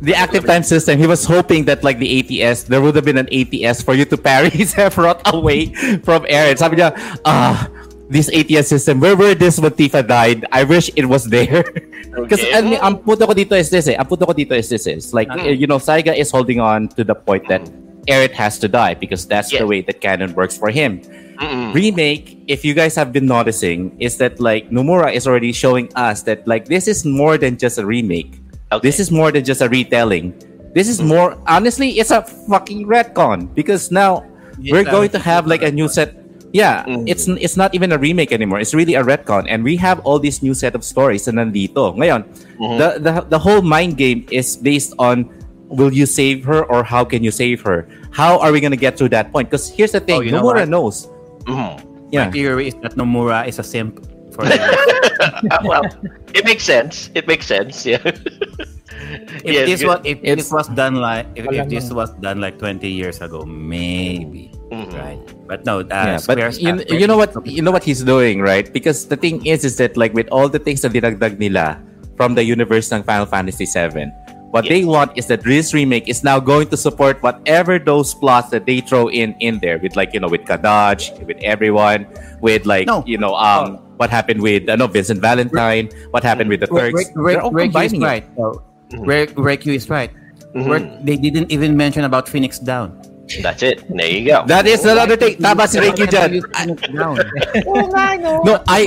The 0.00 0.14
active 0.16 0.44
time 0.48 0.64
system, 0.64 0.98
he 0.98 1.06
was 1.06 1.24
hoping 1.28 1.64
that 1.66 1.84
like 1.84 1.98
the 2.00 2.08
ATS, 2.08 2.64
there 2.72 2.80
would 2.80 2.96
have 2.96 3.04
been 3.04 3.18
an 3.20 3.28
ATS 3.30 3.82
for 3.84 3.92
you 3.94 4.04
to 4.08 4.16
parry 4.28 4.50
Sephiroth 4.50 5.20
away 5.28 5.72
from 6.02 6.24
Aerith. 6.26 6.58
Sabi 6.58 6.76
niya, 6.80 6.90
ah, 7.28 7.68
this 8.12 8.28
ATS 8.28 8.68
system, 8.68 9.00
where 9.00 9.16
were 9.16 9.34
this 9.34 9.58
when 9.58 9.72
Tifa 9.72 10.06
died? 10.06 10.44
I 10.52 10.64
wish 10.64 10.90
it 10.94 11.06
was 11.08 11.24
there. 11.24 11.64
Because 12.12 12.44
Okay. 12.44 12.52
I 12.52 12.60
mean, 12.60 12.76
ang 12.76 13.00
puto 13.00 13.24
ko 13.24 13.32
dito 13.32 13.56
is 13.56 13.72
this 13.72 13.88
eh. 13.88 13.96
Ang 13.96 14.04
puto 14.04 14.28
ko 14.28 14.36
dito 14.36 14.52
is 14.52 14.68
this 14.68 14.84
is 14.84 15.16
like, 15.16 15.32
Mm. 15.32 15.56
you 15.56 15.64
know, 15.64 15.80
Saiga 15.80 16.12
is 16.12 16.28
holding 16.28 16.60
on 16.60 16.92
to 16.92 17.08
the 17.08 17.16
point 17.16 17.48
that 17.48 17.64
Aerith 18.04 18.36
has 18.36 18.60
to 18.60 18.68
die 18.68 18.92
because 18.92 19.24
that's 19.24 19.48
the 19.48 19.64
way 19.64 19.80
that 19.80 20.04
canon 20.04 20.36
works 20.36 20.52
for 20.58 20.68
him. 20.68 21.00
Mm-mm. 21.40 21.72
Remake, 21.72 22.36
if 22.52 22.68
you 22.68 22.74
guys 22.76 22.94
have 23.00 23.16
been 23.16 23.24
noticing, 23.24 23.96
is 23.96 24.20
that 24.20 24.36
like 24.44 24.68
Nomura 24.68 25.08
is 25.08 25.24
already 25.26 25.56
showing 25.56 25.88
us 25.96 26.20
that 26.28 26.44
like 26.44 26.68
this 26.68 26.84
is 26.84 27.06
more 27.08 27.38
than 27.40 27.56
just 27.56 27.78
a 27.80 27.86
remake. 27.86 28.42
Okay. 28.70 28.84
This 28.84 29.00
is 29.00 29.08
more 29.10 29.32
than 29.32 29.40
just 29.44 29.64
a 29.64 29.68
retelling. 29.72 30.36
This 30.76 30.88
is 30.92 31.00
more 31.00 31.38
honestly, 31.48 31.96
it's 31.96 32.12
a 32.12 32.20
fucking 32.22 32.84
retcon 32.84 33.48
because 33.56 33.88
now 33.88 34.28
we're 34.60 34.84
going 34.84 35.08
to 35.16 35.18
have 35.18 35.46
like 35.48 35.62
a 35.64 35.72
new 35.72 35.88
set. 35.88 36.21
Yeah, 36.52 36.84
Mm. 36.84 37.08
it's 37.08 37.24
it's 37.40 37.56
not 37.56 37.72
even 37.74 37.92
a 37.92 37.98
remake 37.98 38.28
anymore. 38.30 38.60
It's 38.60 38.76
really 38.76 38.92
a 38.92 39.00
retcon, 39.02 39.48
and 39.48 39.64
we 39.64 39.76
have 39.80 40.04
all 40.04 40.20
these 40.20 40.44
new 40.44 40.52
set 40.52 40.76
of 40.76 40.84
stories 40.84 41.24
na 41.24 41.40
nandito. 41.40 41.96
Ngayon, 41.96 42.28
Mhm. 42.60 42.76
the, 42.76 42.88
the 43.00 43.12
the 43.32 43.40
whole 43.40 43.64
mind 43.64 43.96
game 43.96 44.28
is 44.28 44.60
based 44.60 44.92
on 45.00 45.32
will 45.72 45.88
you 45.88 46.04
save 46.04 46.44
her 46.44 46.68
or 46.68 46.84
how 46.84 47.08
can 47.08 47.24
you 47.24 47.32
save 47.32 47.64
her? 47.64 47.88
How 48.12 48.36
are 48.36 48.52
we 48.52 48.60
gonna 48.60 48.76
get 48.76 49.00
to 49.00 49.08
that 49.16 49.32
point? 49.32 49.48
Because 49.48 49.72
here's 49.72 49.96
the 49.96 50.04
thing, 50.04 50.20
Oh, 50.20 50.20
you 50.20 50.28
know 50.28 50.44
Nomura 50.44 50.68
what? 50.68 50.68
knows. 50.68 51.08
Mhm. 51.48 51.80
Yeah. 52.12 52.28
My 52.28 52.36
theory 52.36 52.68
is 52.68 52.76
that 52.84 53.00
Nomura 53.00 53.48
is 53.48 53.56
a 53.56 53.64
simp. 53.64 54.04
For 54.36 54.44
Uh, 54.52 55.58
well, 55.64 55.88
it 56.36 56.44
makes 56.44 56.64
sense. 56.68 57.08
It 57.16 57.24
makes 57.24 57.48
sense. 57.48 57.88
Yeah. 57.88 58.04
if 59.40 59.48
Yes, 59.48 59.64
this 59.64 59.80
good. 59.80 59.88
was 59.88 59.98
if 60.04 60.18
It's- 60.20 60.36
this 60.44 60.50
was 60.52 60.68
done 60.76 61.00
like 61.00 61.32
if, 61.32 61.48
if 61.48 61.64
this 61.72 61.88
was 61.88 62.12
done 62.20 62.44
like 62.44 62.60
20 62.60 62.92
years 62.92 63.24
ago, 63.24 63.48
maybe 63.48 64.51
Mhm. 64.72 64.88
right. 64.96 65.20
But 65.46 65.66
no, 65.68 65.80
uh, 65.80 65.84
yeah, 65.92 66.18
but 66.24 66.38
you, 66.56 66.80
you 66.96 67.06
know 67.06 67.20
what 67.20 67.36
you 67.44 67.60
know 67.60 67.70
what 67.70 67.84
he's 67.84 68.00
doing, 68.02 68.40
right? 68.40 68.64
Because 68.72 69.04
the 69.06 69.16
thing 69.20 69.44
is, 69.44 69.64
is 69.68 69.76
that 69.76 69.96
like 70.00 70.16
with 70.16 70.28
all 70.32 70.48
the 70.48 70.58
things 70.58 70.80
that 70.80 70.96
dinagdag 70.96 71.36
nila 71.36 71.76
from 72.16 72.32
the 72.34 72.42
universe 72.44 72.88
ng 72.88 73.04
Final 73.04 73.28
Fantasy 73.28 73.68
VII, 73.68 74.08
what 74.48 74.64
they 74.64 74.84
want 74.88 75.12
is 75.12 75.28
that 75.28 75.44
this 75.44 75.76
remake 75.76 76.08
is 76.08 76.24
now 76.24 76.40
going 76.40 76.72
to 76.72 76.76
support 76.80 77.20
whatever 77.20 77.76
those 77.76 78.16
plots 78.16 78.48
that 78.48 78.64
they 78.64 78.80
throw 78.80 79.12
in 79.12 79.36
in 79.44 79.60
there 79.60 79.76
with 79.76 79.92
like 79.92 80.16
you 80.16 80.20
know 80.24 80.28
with 80.32 80.48
Kadaj, 80.48 81.12
with 81.28 81.36
everyone, 81.44 82.08
with 82.40 82.64
like 82.64 82.88
No. 82.88 83.04
you 83.04 83.20
know 83.20 83.36
um 83.36 83.76
what 84.00 84.08
happened 84.08 84.40
with 84.40 84.64
uh, 84.72 84.76
no 84.80 84.88
Vincent 84.88 85.20
Valentine, 85.20 85.92
what 86.16 86.24
happened 86.24 86.48
with 86.48 86.64
the 86.64 86.70
Rick, 86.72 86.96
Turks. 86.96 87.12
Rick, 87.12 87.36
They're 87.36 87.44
all 87.44 87.52
Rick 87.52 87.76
is 87.76 87.92
combining 87.92 88.00
it. 88.00 88.08
right. 88.08 88.24
So, 88.40 88.44
Rick, 89.04 89.36
Rick 89.36 89.68
is 89.68 89.92
right. 89.92 90.08
Mhm. 90.56 90.64
Rick, 90.68 90.84
they 91.04 91.16
didn't 91.20 91.52
even 91.52 91.76
mention 91.76 92.04
about 92.08 92.24
Phoenix 92.24 92.56
Down. 92.56 92.96
That's 93.40 93.62
it. 93.64 93.80
There 93.88 94.10
you 94.10 94.28
go. 94.28 94.44
That 94.44 94.68
is 94.68 94.84
another 94.84 95.16
thing. 95.16 95.40
Tama 95.40 95.64
si 95.64 95.80
Ricky 95.80 96.04
dyan. 96.04 96.44
Oo 97.64 97.88
nga, 97.88 98.18
no? 98.20 98.44
No, 98.44 98.52
I. 98.68 98.84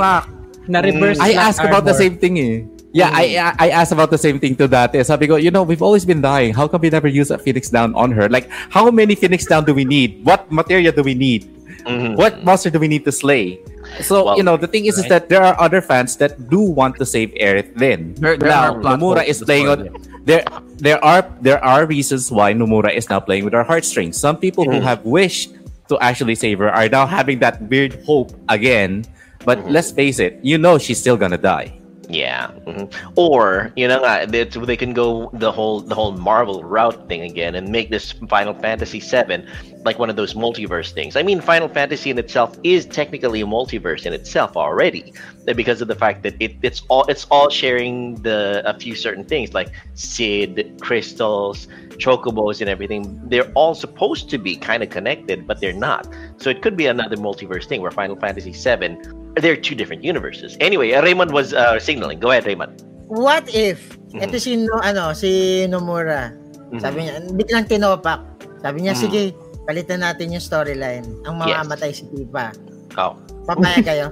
Na-reverse 0.66 1.22
I 1.22 1.38
asked 1.38 1.62
about 1.62 1.86
the 1.86 1.94
same 1.94 2.18
thing 2.18 2.38
eh. 2.42 2.66
Yeah, 2.96 3.12
I 3.12 3.38
I 3.60 3.68
asked 3.76 3.92
about 3.92 4.08
the 4.10 4.18
same 4.18 4.40
thing 4.40 4.56
to 4.56 4.72
dati. 4.72 5.04
Sabi 5.04 5.28
ko, 5.28 5.36
you 5.36 5.52
know, 5.52 5.68
we've 5.68 5.84
always 5.84 6.08
been 6.08 6.24
dying. 6.24 6.56
How 6.56 6.66
come 6.66 6.80
we 6.80 6.90
never 6.90 7.12
use 7.12 7.28
a 7.30 7.38
Phoenix 7.38 7.68
Down 7.68 7.92
on 7.94 8.16
her? 8.16 8.32
Like, 8.32 8.48
how 8.72 8.88
many 8.88 9.20
Phoenix 9.20 9.44
Down 9.46 9.68
do 9.68 9.76
we 9.76 9.84
need? 9.84 10.24
What 10.24 10.48
materia 10.48 10.96
do 10.96 11.04
we 11.04 11.12
need? 11.12 11.44
Mhm. 11.86 12.16
What 12.16 12.42
monster 12.48 12.72
do 12.72 12.80
we 12.80 12.88
need 12.88 13.04
to 13.06 13.12
slay? 13.12 13.60
So, 14.02 14.26
Well, 14.26 14.38
you 14.38 14.44
know, 14.44 14.58
the 14.58 14.68
thing 14.68 14.86
is, 14.86 14.98
is 14.98 15.08
that 15.08 15.30
there 15.30 15.42
are 15.44 15.56
other 15.60 15.82
fans 15.82 16.18
that 16.18 16.50
do 16.50 16.60
want 16.60 16.98
to 16.98 17.06
save 17.06 17.32
Aerith 17.40 17.74
then. 17.76 18.16
There- 18.16 18.38
there 18.38 18.50
now, 18.50 18.76
are 18.76 18.82
Nomura 18.82 19.24
is 19.26 19.44
playing 19.44 19.68
on... 19.70 19.90
There, 20.26 20.44
there 20.82 20.98
are 21.06 21.22
there 21.40 21.62
are 21.64 21.86
reasons 21.86 22.32
why 22.34 22.52
Nomura 22.54 22.90
is 22.90 23.10
now 23.14 23.20
playing 23.22 23.46
with 23.46 23.54
our 23.54 23.64
heartstrings. 23.64 24.18
Some 24.18 24.38
people 24.42 24.66
who 24.66 24.82
Mhm. 24.82 24.90
have 24.90 25.06
wished 25.06 25.54
to 25.88 26.02
actually 26.02 26.34
save 26.34 26.58
her 26.60 26.70
are 26.74 26.90
now 26.90 27.06
having 27.06 27.38
that 27.46 27.62
weird 27.70 28.02
hope 28.10 28.34
again. 28.50 29.06
But 29.46 29.62
Mhm. 29.62 29.70
let's 29.70 29.94
face 29.94 30.18
it, 30.18 30.42
you 30.42 30.58
know 30.58 30.82
she's 30.82 30.98
still 30.98 31.16
gonna 31.16 31.38
die. 31.38 31.78
Yeah. 32.10 32.52
mhm. 32.66 32.94
Or 33.16 33.72
you 33.76 33.88
know, 33.88 34.26
they, 34.26 34.44
they 34.44 34.78
can 34.78 34.94
go 34.94 35.30
the 35.34 35.52
whole 35.52 35.82
the 35.82 35.96
whole 35.96 36.12
Marvel 36.12 36.64
route 36.64 37.08
thing 37.08 37.22
again 37.22 37.56
and 37.56 37.70
make 37.70 37.90
this 37.90 38.12
Final 38.30 38.54
Fantasy 38.54 39.00
VII 39.00 39.46
like 39.86 40.00
one 40.00 40.10
of 40.10 40.16
those 40.16 40.34
multiverse 40.34 40.92
things. 40.92 41.16
I 41.16 41.22
mean, 41.24 41.40
Final 41.40 41.68
Fantasy 41.68 42.10
in 42.10 42.18
itself 42.18 42.58
is 42.64 42.86
technically 42.88 43.42
a 43.42 43.46
multiverse 43.46 44.06
in 44.06 44.14
itself 44.14 44.58
already, 44.58 45.14
uh, 45.48 45.54
because 45.54 45.80
of 45.82 45.88
the 45.88 45.96
fact 45.96 46.24
that 46.24 46.36
it, 46.40 46.56
it's 46.64 46.82
all 46.90 47.06
it's 47.06 47.26
all 47.32 47.50
sharing 47.50 48.16
the 48.24 48.62
a 48.66 48.78
few 48.80 48.96
certain 48.96 49.24
things 49.24 49.54
like 49.54 49.72
Cid, 49.94 50.78
crystals, 50.82 51.68
chocobos, 51.98 52.62
and 52.62 52.70
everything. 52.70 53.20
They're 53.30 53.52
all 53.54 53.76
supposed 53.76 54.30
to 54.32 54.38
be 54.38 54.56
kind 54.56 54.84
of 54.84 54.90
connected, 54.90 55.48
but 55.48 55.62
they're 55.62 55.74
not. 55.74 56.08
So 56.38 56.50
it 56.50 56.62
could 56.62 56.76
be 56.76 56.88
another 56.88 57.18
multiverse 57.18 57.66
thing 57.68 57.82
where 57.82 57.92
Final 57.92 58.16
Fantasy 58.16 58.52
VII 58.52 58.98
they're 59.36 59.56
two 59.56 59.76
different 59.76 60.04
universes. 60.04 60.56
Anyway, 60.60 60.92
uh, 60.92 61.02
Raymond 61.02 61.32
was 61.32 61.52
uh, 61.52 61.78
signaling. 61.78 62.20
Go 62.20 62.32
ahead, 62.32 62.46
Raymond. 62.46 62.82
What 63.08 63.46
if, 63.52 64.00
Mhm. 64.12 64.24
ito 64.24 64.38
si, 64.40 64.56
no, 64.58 64.80
ano, 64.80 65.12
si 65.12 65.64
Nomura, 65.68 66.32
Mhm. 66.72 66.80
sabi 66.80 66.98
niya, 67.06 67.14
biglang 67.36 67.66
tinopak. 67.68 68.20
Sabi 68.60 68.82
niya, 68.82 68.96
Mhm. 68.96 69.02
sige, 69.02 69.22
palitan 69.64 70.02
natin 70.02 70.32
yung 70.32 70.42
storyline. 70.42 71.06
Ang 71.24 71.38
Yes. 71.44 71.62
mamamatay 71.62 71.92
si 71.92 72.04
Tifa. 72.10 72.50
Oh, 72.96 73.14
Papaya 73.46 73.82
kayo? 73.94 74.08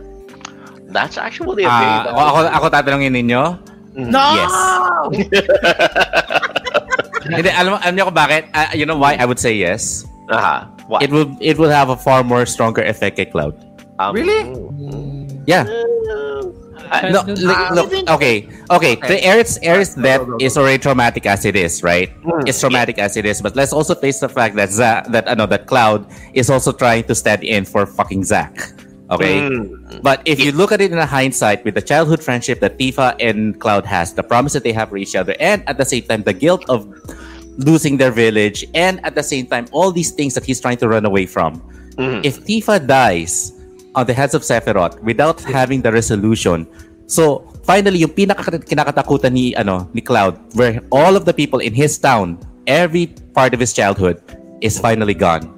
that's 0.94 1.18
actually 1.18 1.66
a 1.66 1.72
very 1.72 1.90
Ah, 1.90 2.06
ako, 2.06 2.22
ako, 2.22 2.40
ako 2.54 2.66
tatanungin 2.70 3.14
ninyo? 3.16 3.44
Mhm. 3.98 4.10
No! 4.14 4.26
Yes. 4.38 4.54
Hindi, 7.24 7.50
alam, 7.50 7.80
alam 7.80 7.94
niyo 7.96 8.06
ko 8.12 8.14
bakit? 8.14 8.52
Ah, 8.52 8.76
you 8.76 8.84
know 8.84 9.00
why 9.00 9.16
I 9.16 9.24
would 9.24 9.40
say 9.40 9.56
yes? 9.56 10.04
Uh-huh. 10.28 10.68
What? 10.92 11.00
It 11.02 11.10
will 11.10 11.32
it 11.40 11.56
will 11.56 11.72
have 11.72 11.88
a 11.88 11.96
far 11.96 12.20
more 12.22 12.44
stronger 12.44 12.84
effect 12.84 13.16
kay 13.16 13.26
Cloud. 13.26 13.56
Um, 13.98 14.12
Really? 14.12 14.44
mm, 14.44 15.03
Yeah. 15.46 15.64
uh, 15.64 17.10
No, 17.10 17.24
childhood. 17.26 17.40
look, 17.40 17.92
look, 17.92 18.10
okay, 18.12 18.48
okay. 18.72 18.96
The 18.96 19.18
Aerith's, 19.24 19.58
Aerith's 19.60 19.96
Go, 19.96 20.02
death 20.04 20.20
go, 20.20 20.26
go, 20.26 20.38
go. 20.38 20.46
is 20.46 20.58
already 20.58 20.78
traumatic 20.78 21.26
as 21.26 21.46
it 21.46 21.56
is, 21.56 21.82
right? 21.84 22.12
Mm, 22.24 22.48
It's 22.48 22.60
traumatic 22.60 23.00
as 23.00 23.18
it 23.18 23.26
is, 23.26 23.42
but 23.42 23.56
let's 23.56 23.74
also 23.74 23.96
face 23.96 24.20
the 24.20 24.30
fact 24.30 24.56
that 24.56 24.70
Za- 24.72 25.04
that 25.10 25.28
ano, 25.28 25.46
that 25.48 25.66
Cloud 25.68 26.06
is 26.34 26.50
also 26.50 26.72
trying 26.72 27.04
to 27.06 27.16
stand 27.16 27.44
in 27.44 27.66
for 27.66 27.86
fucking 27.86 28.24
Zack. 28.24 28.56
Okay, 29.12 29.42
Mm. 29.46 30.02
but 30.02 30.22
if 30.26 30.40
you 30.40 30.52
look 30.52 30.72
at 30.72 30.82
it 30.82 30.92
in 30.92 30.98
a 30.98 31.06
hindsight, 31.06 31.64
with 31.66 31.76
the 31.76 31.82
childhood 31.84 32.24
friendship 32.24 32.60
that 32.62 32.80
Tifa 32.80 33.14
and 33.20 33.60
Cloud 33.60 33.86
has, 33.86 34.14
the 34.14 34.24
promise 34.24 34.54
that 34.54 34.64
they 34.64 34.72
have 34.74 34.90
for 34.90 34.98
each 34.98 35.14
other, 35.16 35.36
and 35.40 35.62
at 35.68 35.78
the 35.78 35.86
same 35.86 36.04
time 36.04 36.24
the 36.24 36.34
guilt 36.34 36.64
of 36.70 36.88
losing 37.58 37.98
their 37.98 38.12
village, 38.12 38.66
and 38.74 39.04
at 39.06 39.14
the 39.14 39.22
same 39.22 39.46
time 39.46 39.66
all 39.72 39.92
these 39.92 40.12
things 40.12 40.34
that 40.34 40.46
he's 40.46 40.60
trying 40.62 40.78
to 40.78 40.88
run 40.88 41.06
away 41.06 41.26
from. 41.28 41.62
Mhm. 42.00 42.26
If 42.26 42.42
Tifa 42.48 42.82
dies 42.82 43.54
on 43.96 44.06
the 44.06 44.14
heads 44.14 44.34
of 44.34 44.42
Sephiroth 44.42 45.00
without 45.02 45.42
having 45.42 45.82
the 45.82 45.92
resolution, 45.92 46.68
so 47.06 47.48
finally 47.64 48.00
yung 48.00 48.12
pinaka 48.12 48.58
kinakatakutan 48.62 49.34
ni 49.34 49.56
ano 49.56 49.90
ni 49.94 50.02
Cloud, 50.02 50.38
where 50.56 50.82
all 50.92 51.16
of 51.16 51.26
the 51.26 51.34
people 51.34 51.60
in 51.60 51.74
his 51.74 51.98
town, 51.98 52.38
every 52.68 53.08
part 53.34 53.54
of 53.54 53.60
his 53.60 53.74
childhood, 53.74 54.22
is 54.62 54.80
finally 54.80 55.14
gone. 55.14 55.50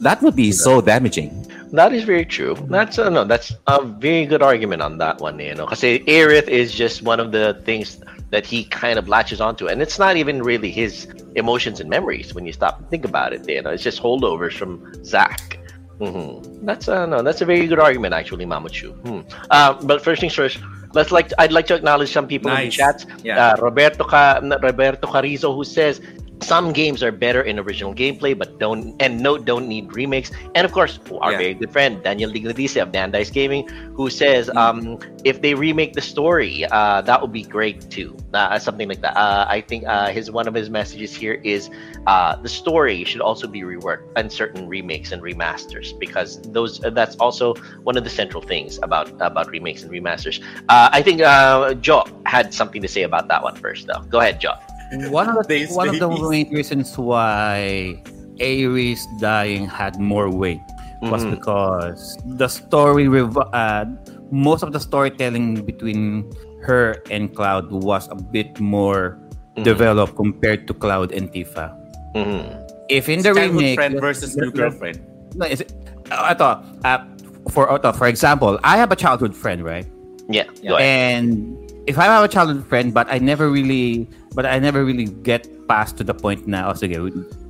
That 0.00 0.22
would 0.22 0.34
be 0.34 0.50
so 0.50 0.80
damaging. 0.80 1.46
That 1.72 1.92
is 1.92 2.02
very 2.02 2.24
true. 2.24 2.56
That's 2.66 2.98
uh, 2.98 3.10
no, 3.10 3.22
that's 3.24 3.54
a 3.68 3.84
very 3.84 4.26
good 4.26 4.42
argument 4.42 4.82
on 4.82 4.98
that 4.98 5.20
one. 5.20 5.38
You 5.38 5.54
know, 5.54 5.66
because 5.66 5.82
Aerith 5.82 6.48
is 6.48 6.74
just 6.74 7.02
one 7.02 7.20
of 7.20 7.30
the 7.30 7.62
things 7.64 8.02
that 8.30 8.46
he 8.46 8.64
kind 8.64 8.98
of 8.98 9.06
latches 9.06 9.40
onto, 9.40 9.68
and 9.68 9.80
it's 9.82 9.98
not 9.98 10.16
even 10.16 10.42
really 10.42 10.70
his 10.70 11.06
emotions 11.36 11.78
and 11.78 11.88
memories 11.88 12.34
when 12.34 12.46
you 12.46 12.52
stop 12.52 12.78
and 12.80 12.90
think 12.90 13.04
about 13.04 13.32
it. 13.32 13.48
You 13.48 13.62
know, 13.62 13.70
it's 13.70 13.84
just 13.84 14.02
holdovers 14.02 14.54
from 14.54 14.82
Zack. 15.04 15.59
Hmm 16.00 16.64
That's 16.66 16.88
uh, 16.88 17.06
no, 17.06 17.22
that's 17.22 17.40
a 17.42 17.44
very 17.44 17.66
good 17.66 17.78
argument 17.78 18.14
actually, 18.14 18.46
Mamachu. 18.46 18.92
Hmm. 19.06 19.20
Uh, 19.50 19.74
but 19.82 20.02
first 20.02 20.20
things 20.20 20.34
first, 20.34 20.58
let's 20.94 21.12
like 21.12 21.30
I'd 21.38 21.52
like 21.52 21.66
to 21.68 21.74
acknowledge 21.74 22.10
some 22.12 22.26
people 22.26 22.50
in 22.50 22.56
the 22.56 22.64
Nice. 22.64 22.74
chats. 22.74 23.06
Yeah. 23.22 23.38
Uh, 23.52 23.56
Roberto 23.60 24.04
Ca- 24.04 24.40
Roberto 24.62 25.06
Carizo 25.06 25.54
who 25.54 25.64
says 25.64 26.00
some 26.42 26.72
games 26.72 27.02
are 27.02 27.12
better 27.12 27.42
in 27.42 27.58
original 27.58 27.94
gameplay 27.94 28.36
but 28.36 28.58
don't 28.58 28.94
and 29.00 29.20
no 29.22 29.38
don't 29.38 29.68
need 29.68 29.92
remakes. 29.94 30.30
And 30.54 30.64
of 30.64 30.72
course 30.72 30.98
our 31.22 31.32
Yeah. 31.32 31.36
very 31.36 31.54
good 31.54 31.70
friend 31.72 32.02
daniel 32.02 32.30
dignadice 32.30 32.80
of 32.80 32.92
dan 32.92 33.10
dice 33.10 33.30
gaming 33.30 33.64
who 33.94 34.08
says 34.10 34.50
Mm. 34.54 34.56
um 34.56 34.98
if 35.24 35.40
they 35.40 35.54
remake 35.54 35.94
the 35.94 36.00
story 36.00 36.64
uh 36.70 37.02
that 37.02 37.20
would 37.20 37.32
be 37.32 37.42
great 37.44 37.78
too. 37.90 38.16
Uh, 38.32 38.58
something 38.58 38.88
like 38.88 39.00
that. 39.02 39.16
Uh, 39.16 39.44
i 39.48 39.60
think 39.60 39.84
uh 39.86 40.10
his 40.10 40.30
one 40.30 40.46
of 40.48 40.54
his 40.54 40.70
messages 40.70 41.14
here 41.14 41.38
is 41.44 41.68
uh 42.06 42.34
the 42.42 42.48
story 42.48 43.04
should 43.04 43.20
also 43.20 43.46
be 43.46 43.62
reworked 43.62 44.04
in 44.16 44.28
certain 44.30 44.66
remakes 44.68 45.12
and 45.12 45.22
remasters 45.22 45.88
because 45.98 46.38
those 46.52 46.80
that's 46.92 47.14
also 47.16 47.54
one 47.84 47.96
of 47.96 48.04
the 48.04 48.10
central 48.10 48.42
things 48.42 48.78
about 48.82 49.10
about 49.20 49.48
remakes 49.52 49.82
and 49.82 49.90
remasters. 49.92 50.40
Uh 50.68 50.88
i 50.92 51.02
think 51.02 51.20
uh 51.20 51.74
joe 51.74 52.02
had 52.26 52.52
something 52.52 52.82
to 52.82 52.88
say 52.88 53.02
about 53.02 53.28
that 53.28 53.42
one 53.42 53.54
first 53.56 53.86
though. 53.86 54.00
Go 54.10 54.20
ahead 54.20 54.40
joe 54.40 54.54
One 55.10 55.30
of 55.30 55.46
the 55.46 55.66
one 55.70 55.88
of 55.88 55.98
the 55.98 56.08
main 56.10 56.50
reasons 56.50 56.98
why 56.98 57.94
Aeris 58.42 59.06
dying 59.20 59.66
had 59.70 60.00
more 60.00 60.26
weight 60.30 60.60
was 61.02 61.22
Mhm. 61.24 61.38
because 61.38 62.18
the 62.36 62.48
story 62.48 63.06
rev- 63.08 63.38
uh, 63.54 63.86
most 64.34 64.62
of 64.66 64.72
the 64.74 64.80
storytelling 64.80 65.62
between 65.64 66.26
her 66.66 67.00
and 67.10 67.32
Cloud 67.32 67.70
was 67.70 68.10
a 68.10 68.18
bit 68.18 68.58
more 68.60 69.16
Mhm. 69.56 69.64
developed 69.64 70.16
compared 70.18 70.66
to 70.68 70.74
Cloud 70.74 71.12
and 71.14 71.30
Tifa. 71.32 71.70
Mhm. 72.18 72.44
If 72.90 73.08
in 73.08 73.22
the 73.22 73.30
Childhood 73.32 73.54
remake, 73.54 73.78
friend 73.78 73.94
versus 74.02 74.34
new 74.36 74.50
girlfriend. 74.50 74.98
No, 75.38 75.46
is 75.46 75.62
it, 75.62 75.70
uh, 76.10 76.34
ito, 76.34 76.58
uh, 76.82 76.98
for 77.54 77.70
ito, 77.70 77.94
for 77.94 78.10
example, 78.10 78.58
I 78.66 78.74
have 78.76 78.90
a 78.90 78.98
childhood 78.98 79.32
friend, 79.38 79.62
right? 79.62 79.86
yeah, 80.30 80.46
ahead. 80.66 80.82
And 80.82 81.56
if 81.86 81.98
I 81.98 82.04
have 82.04 82.24
a 82.24 82.28
childhood 82.28 82.66
friend, 82.68 82.92
but 82.92 83.06
I 83.10 83.18
never 83.18 83.48
really, 83.50 84.08
but 84.34 84.44
I 84.46 84.58
never 84.58 84.84
really 84.84 85.06
get 85.22 85.46
past 85.68 85.96
to 85.98 86.04
the 86.04 86.14
point 86.14 86.46
na, 86.46 86.68
oh, 86.70 86.74
sige, 86.74 86.96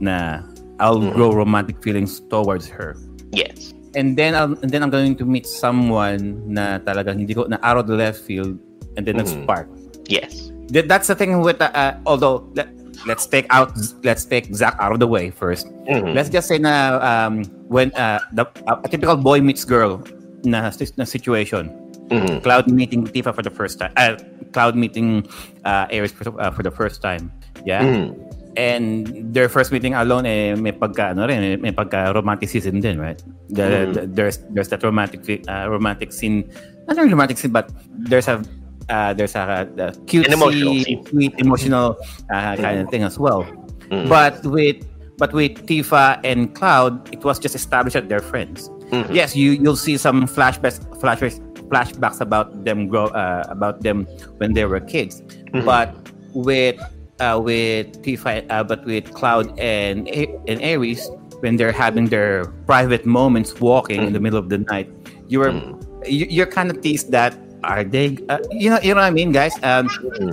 na 0.00 0.42
I'll 0.78 1.00
Mhm. 1.00 1.14
grow 1.14 1.32
romantic 1.32 1.82
feelings 1.82 2.20
towards 2.30 2.68
her. 2.68 2.96
yes 3.32 3.72
And 3.98 4.14
then, 4.14 4.38
I'll, 4.38 4.54
and 4.62 4.70
then 4.70 4.82
I'm 4.86 4.90
going 4.90 5.18
to 5.18 5.26
meet 5.26 5.46
someone 5.50 6.38
na 6.46 6.78
talagang 6.78 7.18
hindi 7.26 7.34
ko, 7.34 7.50
na 7.50 7.58
out 7.66 7.74
of 7.78 7.90
the 7.90 7.98
left 7.98 8.22
field, 8.22 8.54
and 8.94 9.02
then 9.02 9.18
Mhm. 9.18 9.26
nag-spark. 9.26 9.66
yes 10.06 10.50
That, 10.70 10.86
that's 10.86 11.10
the 11.10 11.18
thing 11.18 11.42
with, 11.42 11.58
uh, 11.58 11.74
uh, 11.74 11.98
although, 12.06 12.46
let, 12.54 12.70
let's 13.06 13.26
take 13.26 13.46
out, 13.50 13.74
let's 14.06 14.22
take 14.22 14.46
Zack 14.54 14.78
out 14.78 14.94
of 14.94 15.02
the 15.02 15.10
way 15.10 15.30
first. 15.34 15.66
Mhm. 15.90 16.14
Let's 16.14 16.30
just 16.30 16.46
say 16.46 16.58
na 16.62 17.02
um, 17.02 17.42
when 17.66 17.90
uh, 17.98 18.22
the, 18.34 18.46
a 18.70 18.86
typical 18.86 19.18
boy 19.18 19.42
meets 19.42 19.66
girl 19.66 19.98
na, 20.46 20.70
na 20.70 21.04
situation, 21.04 21.70
Mhm. 22.10 22.42
Cloud 22.42 22.66
meeting 22.68 23.06
Tifa 23.06 23.30
for 23.34 23.42
the 23.42 23.50
first 23.54 23.78
time. 23.78 23.92
Uh, 23.96 24.16
Cloud 24.52 24.74
meeting 24.74 25.22
uh, 25.64 25.86
Aeris 25.94 26.10
for, 26.12 26.26
uh, 26.40 26.50
for 26.50 26.62
the 26.62 26.70
first 26.74 27.00
time. 27.02 27.30
Yeah. 27.64 27.82
Mhm. 27.86 28.18
And 28.58 29.06
their 29.30 29.46
first 29.48 29.70
meeting 29.70 29.94
alone 29.94 30.26
eh 30.26 30.58
may 30.58 30.74
pagka 30.74 31.14
ano 31.14 31.30
rin, 31.30 31.38
eh, 31.38 31.54
may 31.56 31.70
pagka 31.70 32.10
romanticism 32.10 32.82
din, 32.82 32.98
right? 32.98 33.22
The, 33.48 33.62
Mm. 33.62 33.94
the- 33.94 34.06
there's 34.10 34.42
there's 34.50 34.66
that 34.74 34.82
romantic 34.82 35.22
uh, 35.46 35.70
romantic 35.70 36.10
scene. 36.10 36.50
Not 36.90 36.98
really 36.98 37.14
romantic 37.14 37.38
scene, 37.38 37.54
but 37.54 37.70
there's 37.94 38.26
a 38.26 38.42
uh, 38.90 39.14
there's 39.14 39.38
a, 39.38 39.70
a 39.78 39.94
cute 40.10 40.26
An 40.26 40.34
emotional 40.34 40.74
scene. 40.82 40.98
sweet 41.06 41.34
emotional 41.38 41.94
uh, 42.34 42.58
kind 42.58 42.82
of 42.82 42.90
thing 42.90 43.06
as 43.06 43.22
well. 43.22 43.46
Mhm. 43.94 44.10
But 44.10 44.42
with 44.42 44.82
but 45.14 45.30
with 45.30 45.62
Tifa 45.70 46.18
and 46.26 46.50
Cloud, 46.50 47.06
it 47.14 47.22
was 47.22 47.38
just 47.38 47.54
established 47.54 47.94
that 47.94 48.10
they're 48.10 48.18
friends. 48.24 48.66
Mhm. 48.90 49.14
Yes, 49.14 49.38
you 49.38 49.54
you'll 49.54 49.78
see 49.78 49.94
some 49.94 50.26
flashbacks 50.26 50.82
flashbacks 50.98 51.38
flashbacks 51.70 52.20
about 52.20 52.64
them 52.64 52.88
grow 52.88 53.06
uh, 53.14 53.46
about 53.48 53.80
them 53.82 54.04
when 54.38 54.52
they 54.52 54.64
were 54.66 54.80
kids. 54.80 55.22
Mhm. 55.54 55.64
But 55.64 55.94
with 56.34 56.76
uh, 57.22 57.38
with 57.42 58.02
Tifa, 58.02 58.44
uh, 58.50 58.64
but 58.64 58.84
with 58.84 59.12
Cloud 59.14 59.54
and 59.58 60.08
A- 60.08 60.30
and 60.48 60.58
Aeris, 60.60 61.08
when 61.40 61.56
they're 61.56 61.72
having 61.72 62.06
their 62.10 62.44
private 62.66 63.04
moments 63.06 63.60
walking 63.60 64.02
in 64.02 64.12
the 64.12 64.20
middle 64.20 64.38
of 64.38 64.48
the 64.48 64.58
night, 64.58 64.88
you 65.28 65.38
were 65.38 65.52
Mhm. 65.52 65.78
you, 66.08 66.26
you're 66.28 66.50
kind 66.50 66.70
of 66.70 66.80
teased 66.82 67.12
that 67.12 67.36
are 67.62 67.84
they 67.84 68.16
uh, 68.32 68.40
you 68.50 68.72
know 68.72 68.80
you 68.82 68.96
know 68.96 69.00
what 69.04 69.08
I 69.08 69.14
mean, 69.14 69.32
guys? 69.32 69.52
Um, 69.62 69.86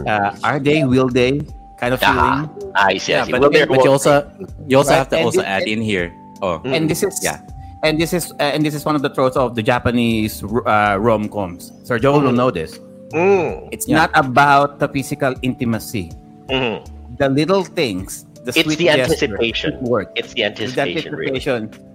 uh, 0.08 0.32
are 0.44 0.60
they? 0.60 0.84
Will 0.88 1.10
they? 1.12 1.44
Kind 1.78 1.94
of 1.94 2.00
feeling. 2.02 2.50
Ah, 2.74 2.90
I 2.90 2.98
see, 2.98 3.14
I 3.14 3.22
Yeah, 3.22 3.26
see. 3.30 3.32
but 3.38 3.42
Well, 3.42 3.52
But 3.54 3.84
you 3.86 3.92
also 3.92 4.26
you 4.66 4.78
also 4.82 4.98
Right, 4.98 5.04
have 5.06 5.10
to 5.14 5.18
and 5.22 5.26
also 5.30 5.42
it- 5.46 5.52
add 5.52 5.68
in 5.70 5.78
here. 5.84 6.10
Oh, 6.42 6.58
and 6.66 6.90
this 6.90 7.04
is 7.06 7.14
Yeah. 7.22 7.38
And 7.84 8.00
this 8.00 8.14
is 8.14 8.32
uh, 8.40 8.54
and 8.54 8.66
this 8.66 8.74
is 8.74 8.86
one 8.86 8.96
of 8.96 9.02
the 9.02 9.10
tropes 9.10 9.36
of 9.36 9.56
the 9.56 9.64
Japanese 9.64 10.44
uh, 10.44 10.98
rom 11.00 11.30
coms. 11.30 11.72
Sir 11.84 12.00
Joel 12.00 12.22
will 12.22 12.32
know 12.36 12.52
this. 12.52 12.80
Mm. 13.14 13.70
It's 13.72 13.88
Yeah. 13.88 14.06
not 14.06 14.12
about 14.16 14.80
the 14.80 14.88
physical 14.88 15.34
intimacy. 15.42 16.12
Mhm. 16.50 16.84
The 17.18 17.30
little 17.30 17.64
things, 17.64 18.28
the 18.44 18.52
It's 18.52 18.62
sweet 18.64 18.78
the 18.78 18.92
gesture, 18.92 19.04
anticipation. 19.32 19.70
sweet 19.80 19.90
work. 19.90 20.08
It's 20.16 20.34
the 20.36 20.44
It's 20.52 20.76
that 20.76 20.88
anticipation, 20.92 21.16
really. 21.16 21.40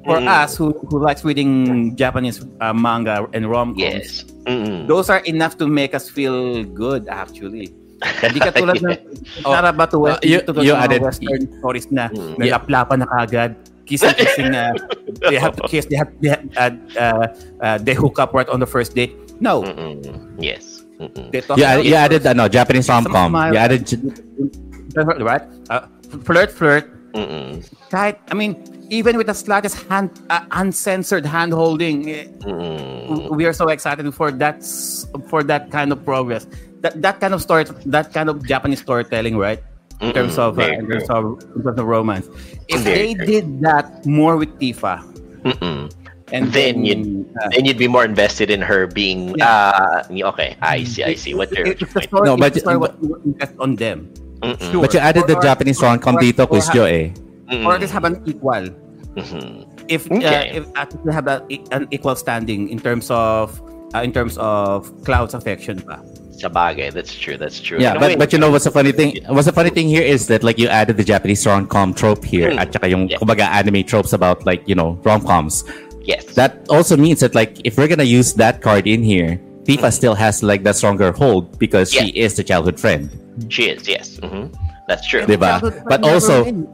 For 0.03 0.19
Mm. 0.19 0.27
us 0.27 0.57
who, 0.57 0.73
who 0.91 0.99
likes 0.99 1.23
reading 1.23 1.95
Japanese 1.95 2.43
uh, 2.61 2.73
manga 2.73 3.29
and 3.33 3.47
rom 3.47 3.77
coms, 3.77 3.79
Yes. 3.79 4.25
Mm-mm. 4.49 4.89
those 4.89 5.07
are 5.09 5.21
enough 5.29 5.57
to 5.63 5.69
make 5.69 5.95
us 5.95 6.09
feel 6.11 6.65
good 6.65 7.07
actually. 7.07 7.71
Hindi 8.19 8.41
ka 8.43 8.51
tulad 8.51 8.81
ng, 8.83 8.99
it's 9.15 9.47
Oh, 9.47 9.55
not 9.55 9.63
about 9.63 9.95
the 9.95 10.01
uh, 10.01 10.19
West, 10.19 10.27
you- 10.27 10.43
tulad 10.43 10.65
you 10.67 10.75
ng 10.75 10.81
mga 10.81 10.85
added- 10.91 11.03
Western 11.07 11.43
stories 11.63 11.87
na 11.95 12.11
Mm. 12.11 12.35
may 12.35 12.51
laplapan 12.51 12.99
na 12.99 13.07
kagad, 13.07 13.55
kissing, 13.93 14.15
kissing, 14.17 14.55
uh, 14.55 14.73
they 15.29 15.37
have 15.37 15.57
to 15.57 15.63
kiss, 15.69 15.85
they 15.87 15.97
have, 15.97 16.11
they, 16.21 16.29
have, 16.29 16.43
uh, 16.57 16.71
uh, 16.99 17.27
uh, 17.61 17.79
they 17.79 17.95
hook 17.95 18.19
up 18.19 18.33
right 18.33 18.49
on 18.49 18.61
the 18.61 18.67
first 18.67 18.95
date. 18.95 19.13
No. 19.41 19.63
Mm-mm. 19.63 20.01
Yes. 20.39 20.85
Mm-mm. 20.99 21.33
They 21.33 21.41
talk 21.41 21.59
you, 21.59 21.65
about 21.65 21.85
you 21.85 21.95
added 21.95 22.23
first. 22.23 22.35
ano, 22.35 22.49
Japanese 22.49 22.89
rom 22.89 23.05
com. 23.05 23.31
smile. 23.31 23.53
You 23.53 23.59
added 23.59 23.85
right? 25.21 25.43
Uh, 25.71 25.87
flirt, 26.25 26.51
flirt. 26.51 27.13
Mm-mm. 27.13 27.61
Kahit, 27.91 28.17
I 28.31 28.35
mean, 28.35 28.57
even 28.89 29.17
with 29.17 29.27
the 29.27 29.35
slightest 29.35 29.83
hand, 29.89 30.11
uh, 30.31 30.45
uncensored 30.53 31.27
hand 31.27 31.53
holding, 31.53 32.09
eh, 32.09 32.27
we 33.31 33.45
are 33.45 33.53
so 33.53 33.69
excited 33.69 34.09
for 34.15 34.31
that 34.33 34.65
for 35.29 35.43
that 35.43 35.71
kind 35.71 35.93
of 35.93 36.05
progress. 36.05 36.47
That 36.81 37.01
that 37.03 37.21
kind 37.21 37.35
of 37.35 37.43
story, 37.43 37.65
that 37.87 38.13
kind 38.13 38.29
of 38.29 38.45
Japanese 38.47 38.81
storytelling, 38.81 39.37
right? 39.37 39.63
In 40.03 40.11
terms 40.13 40.35
of 40.37 40.59
uh, 40.59 40.63
in 40.67 40.91
terms 40.91 41.07
of 41.11 41.39
in 41.55 41.63
terms 41.63 41.79
of 41.79 41.87
romance. 41.87 42.27
If 42.67 42.83
Very 42.83 43.15
they 43.15 43.15
true. 43.15 43.27
did 43.27 43.47
that 43.63 44.03
more 44.05 44.35
with 44.37 44.51
Tifa, 44.59 44.99
Mm-mm. 45.47 45.87
and 46.35 46.43
Then 46.51 46.83
then, 46.83 46.85
you'd- 46.85 47.25
uh, 47.39 47.49
Then 47.55 47.63
you'd 47.71 47.79
be 47.79 47.87
more 47.87 48.03
invested 48.05 48.51
in 48.51 48.59
her 48.67 48.87
being. 48.91 49.39
Uh, 49.41 50.03
okay, 50.35 50.59
I 50.61 50.83
see. 50.83 51.05
I 51.07 51.15
see. 51.15 51.35
What 51.39 51.51
they're. 51.55 51.67
if, 51.71 51.83
if 51.87 51.95
the 51.95 52.03
story, 52.03 52.27
No, 52.27 52.35
if 52.35 52.41
but- 52.43 52.55
the 52.55 52.61
story 52.67 52.79
was 52.83 52.91
was 52.99 53.23
invest 53.23 53.55
on 53.63 53.77
them, 53.79 54.11
sure. 54.75 54.83
But 54.83 54.91
you 54.95 54.99
added 55.01 55.31
the 55.31 55.39
Or- 55.39 55.43
Japanese 55.47 55.79
or- 55.79 55.87
rom 55.95 55.99
com 56.03 56.19
or- 56.19 56.23
dito, 56.27 56.45
or 56.45 56.51
Quiz 56.51 56.67
Jo 56.75 56.85
eh. 56.91 57.15
Or 57.63 57.75
at 57.79 57.81
least 57.81 57.95
have 57.95 58.05
an 58.05 58.19
equal. 58.27 58.75
Mhm. 59.13 59.69
if 59.93 60.09
Okay. 60.11 60.57
uh, 60.57 60.57
if 60.57 60.65
at 60.75 60.89
least 61.05 61.13
have 61.15 61.29
a, 61.29 61.45
an 61.71 61.85
equal 61.93 62.17
standing 62.17 62.73
in 62.73 62.81
terms 62.81 63.07
of 63.13 63.61
uh, 63.95 64.01
in 64.01 64.11
terms 64.11 64.35
of 64.41 64.89
Cloud's 65.05 65.35
affection 65.37 65.79
pa. 65.85 66.01
Sa 66.33 66.49
bagay, 66.49 66.91
that's 66.93 67.15
true. 67.15 67.37
That's 67.37 67.61
true. 67.61 67.79
Yeah, 67.79 67.95
but 67.95 68.03
way, 68.03 68.17
but 68.17 68.33
you 68.33 68.39
know 68.41 68.51
what's 68.51 68.65
the 68.65 68.71
funny 68.73 68.91
thing? 68.93 69.21
What's 69.29 69.47
the 69.47 69.53
funny 69.53 69.71
thing 69.71 69.87
here 69.89 70.03
is 70.03 70.27
that 70.29 70.43
like 70.43 70.59
you 70.59 70.67
added 70.67 70.97
the 70.97 71.05
Japanese 71.05 71.45
rom 71.47 71.67
com 71.69 71.93
trope 71.95 72.25
here, 72.25 72.51
Mm. 72.51 72.59
at 72.59 72.73
saka 72.73 72.89
yung 72.89 73.07
Yeah. 73.09 73.19
kumbaga 73.21 73.47
anime 73.53 73.85
tropes 73.85 74.13
about 74.13 74.43
like 74.49 74.65
you 74.67 74.75
know 74.75 74.99
rom 75.05 75.23
coms. 75.23 75.63
yes. 76.03 76.25
That 76.35 76.67
also 76.67 76.97
means 76.97 77.21
that 77.23 77.37
like 77.37 77.63
if 77.63 77.79
we're 77.79 77.87
gonna 77.87 78.03
use 78.09 78.35
that 78.43 78.59
card 78.65 78.89
in 78.91 79.05
here, 79.07 79.39
Tifa 79.63 79.93
still 79.95 80.19
has 80.19 80.43
like 80.43 80.65
the 80.67 80.75
stronger 80.75 81.13
hold 81.15 81.55
because 81.63 81.93
she 81.95 82.11
is 82.19 82.35
the 82.35 82.43
childhood 82.43 82.81
friend. 82.81 83.07
She 83.47 83.71
is, 83.71 83.87
yes. 83.87 84.19
hmm 84.19 84.51
That's 84.91 85.07
true. 85.07 85.23
Diba? 85.23 85.63
But 85.87 86.03
also- 86.03 86.43
wins. 86.43 86.67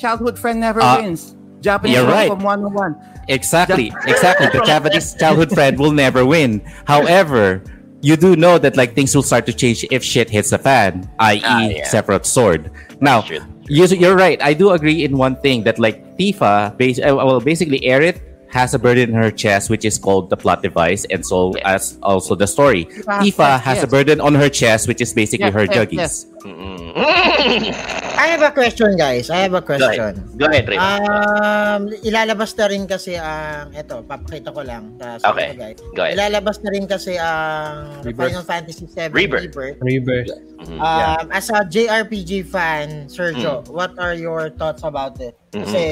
childhood 0.00 0.38
friend 0.40 0.64
never 0.64 0.80
Uh, 0.80 1.04
wins. 1.04 1.36
Japanese 1.60 1.96
you're 2.00 2.08
friend 2.08 2.16
right. 2.16 2.30
from 2.32 2.40
101. 2.40 2.96
Exactly, 3.28 3.92
exactly. 4.08 4.48
The 4.48 4.64
Japanese 4.72 5.12
childhood 5.20 5.52
friend 5.52 5.76
will 5.78 5.92
never 5.92 6.24
win. 6.24 6.64
However, 6.88 7.60
you 8.04 8.16
do 8.20 8.36
know 8.36 8.60
that 8.60 8.76
like 8.76 8.92
things 8.94 9.16
will 9.16 9.24
start 9.24 9.48
to 9.48 9.54
change 9.56 9.80
if 9.90 10.04
shit 10.04 10.28
hits 10.28 10.50
the 10.52 10.60
fan, 10.60 11.08
i.e., 11.18 11.40
Ah, 11.40 11.64
yeah. 11.64 11.88
separate 11.88 12.26
sword. 12.28 12.68
Now, 13.00 13.24
That's 13.24 13.40
true. 13.40 13.44
you- 13.68 13.96
you're 13.96 14.16
right. 14.20 14.36
I 14.44 14.52
do 14.52 14.70
agree 14.76 15.04
in 15.08 15.16
one 15.16 15.40
thing 15.40 15.64
that 15.64 15.80
like 15.80 16.04
Tifa, 16.20 16.76
bas- 16.76 17.00
uh, 17.00 17.16
well, 17.16 17.40
basically, 17.40 17.80
Aerith 17.80 18.20
has 18.54 18.70
a 18.72 18.78
burden 18.78 19.10
in 19.10 19.16
her 19.18 19.34
chest, 19.34 19.66
which 19.68 19.84
is 19.84 19.98
called 19.98 20.30
the 20.30 20.38
plot 20.38 20.62
device, 20.62 21.02
and 21.10 21.26
so 21.26 21.50
Yeah. 21.58 21.74
as 21.74 21.98
also 22.06 22.38
the 22.38 22.46
story. 22.46 22.86
Tifa, 22.86 23.18
Tifa 23.26 23.48
yes, 23.58 23.66
has 23.66 23.78
a 23.82 23.86
yes. 23.86 23.90
burden 23.90 24.18
on 24.22 24.38
her 24.38 24.46
chest, 24.48 24.86
which 24.86 25.02
is 25.02 25.10
basically 25.12 25.50
Yes, 25.50 25.58
her 25.58 25.66
yes, 25.66 25.74
juggies. 25.74 25.98
yes. 25.98 26.14
I 28.14 28.26
have 28.30 28.42
a 28.46 28.52
question, 28.54 28.94
guys. 28.96 29.26
I 29.28 29.42
have 29.42 29.54
a 29.54 29.60
Go 29.60 29.74
question. 29.74 30.14
ahead. 30.14 30.38
Go 30.38 30.46
ahead. 30.46 30.70
Um, 30.78 31.90
ilalabas 32.06 32.54
na 32.54 32.70
rin 32.70 32.86
kasi 32.86 33.18
ang 33.18 33.74
ito, 33.74 34.06
papakita 34.06 34.54
ko 34.54 34.62
lang 34.62 34.94
sa 35.18 35.34
Okay. 35.34 35.50
inyo, 35.50 35.58
guys. 35.58 35.78
Go 35.98 36.02
ahead. 36.06 36.14
Ilalabas 36.14 36.62
na 36.62 36.70
rin 36.70 36.84
kasi 36.86 37.18
ang 37.18 38.06
Rebirth. 38.06 38.30
Final 38.30 38.44
Fantasy 38.46 38.86
VII 38.86 39.10
Rebirth. 39.10 39.50
Rebirth. 39.50 39.76
River. 39.82 40.20
Mhm. 40.64 40.78
Um, 40.78 41.24
as 41.34 41.50
a 41.50 41.66
JRPG 41.66 42.46
fan, 42.46 43.10
Mm. 43.10 43.10
Sergio, 43.10 43.66
what 43.68 43.92
are 43.98 44.14
your 44.14 44.48
thoughts 44.54 44.86
about 44.86 45.18
it? 45.20 45.34
Kasi 45.54 45.82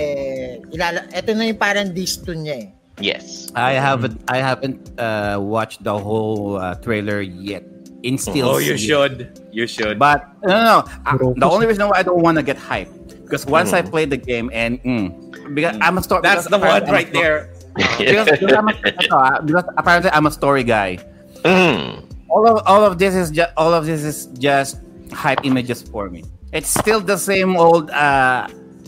ilala 0.74 1.06
ito 1.14 1.30
na 1.38 1.42
yung 1.46 1.60
parang 1.60 1.94
disto 1.94 2.34
niya 2.34 2.66
eh. 2.66 2.68
Yes. 3.00 3.48
I 3.54 3.78
haven't 3.78 4.20
I 4.28 4.38
haven't 4.42 4.92
uh, 5.00 5.38
watched 5.40 5.82
the 5.82 5.94
whole 5.96 6.58
uh, 6.58 6.74
trailer 6.82 7.22
yet. 7.22 7.64
In 8.02 8.18
still 8.18 8.50
Oh, 8.50 8.58
you 8.58 8.74
see 8.76 8.84
it. 8.84 8.88
should. 8.90 9.16
You 9.54 9.66
should. 9.70 9.98
But 9.98 10.26
no, 10.42 10.50
no, 10.50 10.62
no. 10.62 10.78
Uh, 11.06 11.16
the 11.38 11.46
only 11.48 11.66
reason 11.70 11.86
why 11.88 11.98
I 11.98 12.04
don't 12.04 12.18
want 12.20 12.36
to 12.36 12.44
get 12.44 12.58
hyped 12.58 12.90
because 13.22 13.46
once 13.46 13.72
I 13.72 13.80
Mm. 13.80 13.90
play 13.94 14.04
the 14.10 14.18
game 14.18 14.50
and 14.52 14.82
mm, 14.82 15.08
because 15.54 15.78
I'm 15.80 15.96
a 15.98 16.02
story. 16.02 16.20
That's 16.26 16.50
the 16.50 16.58
one 16.58 16.82
right 16.90 17.10
there. 17.12 17.48
Because, 17.96 18.28
because, 18.36 18.52
I'm 18.52 18.68
a, 18.68 18.74
ah, 19.16 19.40
because 19.40 19.64
apparently 19.80 20.10
I'm 20.12 20.28
a 20.28 20.34
story 20.34 20.60
guy. 20.60 21.00
Mm. 21.40 22.04
All 22.28 22.44
of 22.44 22.60
all 22.68 22.84
of 22.84 23.00
this 23.00 23.16
is 23.16 23.32
just 23.32 23.48
all 23.56 23.72
of 23.72 23.88
this 23.88 24.04
is 24.04 24.28
just 24.36 24.76
hype 25.08 25.40
images 25.48 25.80
for 25.80 26.12
me. 26.12 26.20
It's 26.52 26.68
still 26.68 27.00
the 27.00 27.16
same 27.16 27.56
old 27.56 27.88
uh, 27.88 28.44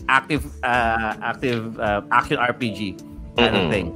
active 0.09 0.45
uh, 0.63 1.15
active 1.21 1.79
uh, 1.79 2.01
action 2.11 2.37
RPG 2.37 2.99
kind 3.37 3.55
of 3.55 3.63
Mhm. 3.67 3.71
thing. 3.71 3.87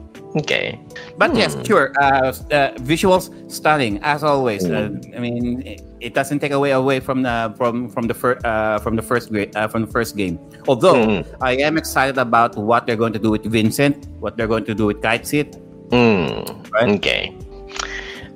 Okay. 0.46 0.78
But 1.18 1.34
yes, 1.34 1.56
Hmm. 1.58 1.64
sure. 1.66 1.86
Uh, 1.98 2.30
uh, 2.54 2.78
visuals 2.86 3.34
stunning 3.50 3.98
as 4.06 4.22
always. 4.22 4.62
Uh, 4.62 4.94
I 5.16 5.20
mean, 5.20 5.66
it, 5.66 5.82
it 6.00 6.12
doesn't 6.14 6.38
take 6.38 6.54
away 6.54 6.70
away 6.72 7.00
from 7.02 7.24
the 7.26 7.50
from 7.58 7.90
from 7.90 8.06
the 8.06 8.14
first 8.14 8.46
uh, 8.46 8.78
from 8.78 8.94
the 8.94 9.02
first 9.02 9.34
grade 9.34 9.50
uh, 9.58 9.66
from 9.66 9.90
the 9.90 9.92
first 9.92 10.14
game. 10.14 10.38
Although 10.70 11.02
Mhm. 11.02 11.26
I 11.42 11.58
am 11.66 11.82
excited 11.82 12.22
about 12.22 12.54
what 12.62 12.86
they're 12.86 13.00
going 13.00 13.14
to 13.18 13.22
do 13.22 13.34
with 13.34 13.42
Vincent, 13.50 14.06
what 14.22 14.38
they're 14.38 14.50
going 14.52 14.70
to 14.70 14.76
do 14.78 14.86
with 14.86 15.02
Cait 15.02 15.26
Sith. 15.26 15.58
Mm. 15.90 16.46
Right. 16.70 16.90
Okay. 17.02 17.34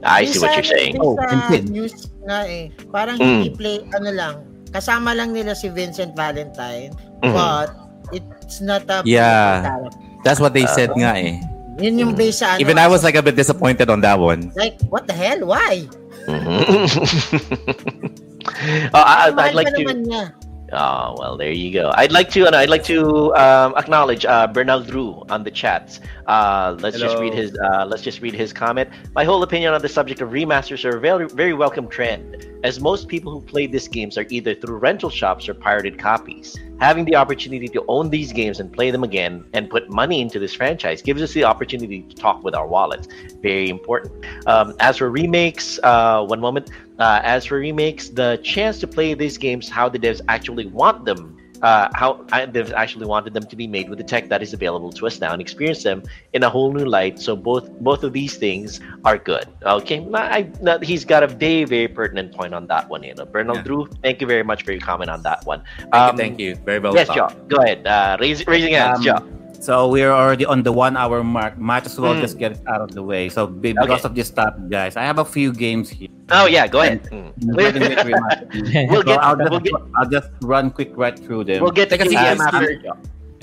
I 0.01 0.25
see 0.25 0.39
what 0.41 0.51
you're 0.57 0.65
saying. 0.67 0.97
Oh, 0.99 1.15
Sa 1.15 1.29
Vincent. 1.29 1.69
news 1.71 2.09
nga 2.25 2.43
eh. 2.49 2.73
Parang 2.91 3.15
Mm. 3.21 3.23
hindi 3.45 3.49
play, 3.55 3.77
ano 3.95 4.09
lang, 4.11 4.35
kasama 4.73 5.15
lang 5.15 5.31
nila 5.31 5.53
si 5.53 5.69
Vincent 5.69 6.17
Valentine, 6.17 6.91
Mhm. 7.21 7.31
but 7.31 7.69
it's 8.11 8.59
not 8.59 8.83
a 8.89 9.05
Yeah. 9.05 9.61
character. 9.63 9.97
That's 10.25 10.39
what 10.41 10.53
they 10.53 10.65
said 10.65 10.89
nga 10.97 11.13
eh. 11.15 11.39
Yun 11.79 11.97
yung 11.97 12.13
base 12.13 12.37
sa 12.41 12.53
ano. 12.55 12.59
Even 12.61 12.77
I 12.77 12.87
was 12.89 13.03
like 13.03 13.15
a 13.15 13.21
bit 13.21 13.35
disappointed 13.35 13.89
on 13.89 14.01
that 14.01 14.19
one. 14.19 14.51
like, 14.55 14.77
what 14.89 15.07
the 15.07 15.13
hell? 15.13 15.45
Why? 15.45 15.85
Mhm. 16.29 16.47
oh, 18.93 19.03
I, 19.03 19.27
I'd, 19.27 19.39
I'd 19.39 19.55
like 19.55 19.73
to. 19.75 19.83
niya. 19.83 20.31
Oh 20.73 21.13
well, 21.19 21.37
there 21.37 21.51
you 21.51 21.69
go. 21.71 21.91
I'd 21.93 22.11
like 22.11 22.29
to, 22.33 22.47
and 22.47 22.55
I'd 22.55 22.69
like 22.69 22.83
to 22.89 23.33
um, 23.35 23.73
acknowledge 23.77 24.25
uh, 24.25 24.47
Bernal 24.47 24.81
Drew 24.81 25.21
on 25.29 25.43
the 25.43 25.51
chat. 25.51 25.99
Uh, 26.25 26.75
let's 26.79 26.97
just 26.97 27.17
read 27.19 27.33
his. 27.33 27.53
Uh, 27.61 27.85
let's 27.85 28.01
just 28.01 28.21
read 28.21 28.33
his 28.33 28.51
comment. 28.53 28.89
My 29.13 29.23
whole 29.23 29.43
opinion 29.43 29.73
on 29.73 29.81
the 29.81 29.89
subject 29.89 30.21
of 30.21 30.29
remasters 30.29 30.83
are 30.85 30.97
a 30.97 30.99
very, 30.99 31.27
very 31.29 31.53
welcome 31.53 31.87
trend, 31.87 32.47
as 32.63 32.79
most 32.79 33.07
people 33.09 33.31
who 33.31 33.41
play 33.41 33.67
these 33.67 33.87
games 33.87 34.17
are 34.17 34.25
either 34.29 34.55
through 34.55 34.77
rental 34.77 35.09
shops 35.09 35.49
or 35.49 35.53
pirated 35.53 35.99
copies. 35.99 36.57
Having 36.79 37.05
the 37.05 37.15
opportunity 37.15 37.67
to 37.67 37.83
own 37.87 38.09
these 38.09 38.31
games 38.31 38.59
and 38.59 38.71
play 38.71 38.89
them 38.89 39.03
again 39.03 39.45
and 39.53 39.69
put 39.69 39.89
money 39.89 40.21
into 40.21 40.39
this 40.39 40.53
franchise 40.53 41.01
gives 41.01 41.21
us 41.21 41.33
the 41.33 41.43
opportunity 41.43 42.01
to 42.01 42.15
talk 42.15 42.43
with 42.43 42.55
our 42.55 42.67
wallets. 42.67 43.07
Very 43.41 43.69
important. 43.69 44.25
Um, 44.47 44.73
as 44.79 44.97
for 44.97 45.09
remakes, 45.11 45.79
uh, 45.83 46.25
one 46.25 46.39
moment. 46.39 46.71
Uh, 46.99 47.19
as 47.23 47.45
for 47.45 47.57
remakes, 47.57 48.09
the 48.09 48.39
chance 48.43 48.79
to 48.79 48.87
play 48.87 49.13
these 49.13 49.37
games 49.37 49.67
how 49.67 49.89
the 49.89 49.99
devs 49.99 50.21
actually 50.29 50.67
want 50.67 51.05
them, 51.05 51.37
uh, 51.63 51.87
how 51.95 52.21
they've 52.51 52.73
actually 52.73 53.05
wanted 53.07 53.33
them 53.33 53.43
to 53.43 53.55
be 53.55 53.67
made 53.67 53.89
with 53.89 53.97
the 53.97 54.03
tech 54.03 54.29
that 54.29 54.41
is 54.43 54.53
available 54.53 54.91
to 54.91 55.07
us 55.07 55.19
now, 55.19 55.31
and 55.33 55.41
experience 55.41 55.83
them 55.83 56.03
in 56.33 56.43
a 56.43 56.49
whole 56.49 56.71
new 56.73 56.85
light. 56.85 57.19
So 57.19 57.35
both 57.35 57.71
both 57.79 58.03
of 58.03 58.13
these 58.13 58.35
things 58.37 58.79
are 59.05 59.17
good. 59.17 59.47
Okay, 59.63 59.99
Na- 59.99 60.29
I, 60.29 60.51
he's 60.83 61.05
got 61.05 61.23
a 61.23 61.27
very 61.27 61.63
very 61.63 61.87
pertinent 61.87 62.33
point 62.33 62.53
on 62.53 62.67
that 62.67 62.89
one. 62.89 63.03
You 63.03 63.15
know, 63.15 63.25
Bernal 63.25 63.55
Yeah. 63.55 63.63
Drew, 63.63 63.87
thank 64.03 64.21
you 64.21 64.27
very 64.27 64.43
much 64.43 64.63
for 64.63 64.71
your 64.71 64.81
comment 64.81 65.09
on 65.09 65.21
that 65.23 65.45
one. 65.45 65.63
Thank 65.79 65.95
Um, 65.95 66.11
you, 66.11 66.17
thank 66.17 66.39
you. 66.39 66.55
Very 66.55 66.79
well 66.79 66.93
Yes. 66.93 67.07
Joe, 67.09 67.27
go 67.47 67.57
ahead. 67.57 67.87
Uh, 67.87 68.17
raise, 68.19 68.45
raising 68.45 68.73
hands, 68.73 68.99
Um, 68.99 69.03
Joe. 69.03 69.42
So 69.63 69.87
we're 69.87 70.11
already 70.11 70.43
on 70.43 70.61
the 70.63 70.73
one 70.75 70.97
hour 70.99 71.23
mark. 71.23 71.55
Might 71.57 71.85
as 71.87 71.95
well 71.95 72.11
Mm. 72.13 72.19
just 72.19 72.35
get 72.37 72.51
it 72.51 72.61
out 72.67 72.81
of 72.83 72.91
the 72.91 72.99
way. 73.01 73.29
So 73.31 73.47
be- 73.47 73.71
because 73.71 74.03
Okay. 74.03 74.11
of 74.11 74.13
this 74.13 74.27
topic, 74.29 74.67
guys, 74.67 74.99
I 74.99 75.07
have 75.07 75.19
a 75.19 75.25
few 75.25 75.55
games 75.55 75.87
here. 75.87 76.11
Oh 76.35 76.47
yeah, 76.51 76.67
go 76.67 76.83
ahead. 76.83 77.07
Mm. 77.07 77.31
We'll 78.91 79.01
So 79.01 79.07
get- 79.07 79.23
I'll, 79.23 79.39
just, 79.39 79.51
we'll 79.51 79.63
get- 79.63 79.81
I'll 79.95 80.09
just 80.11 80.27
run 80.43 80.67
quick 80.69 80.91
right 80.99 81.15
through 81.15 81.47
them. 81.47 81.63
We'll 81.63 81.71
get 81.71 81.87
the 81.89 81.95
KDM 81.97 82.43
after. 82.43 82.75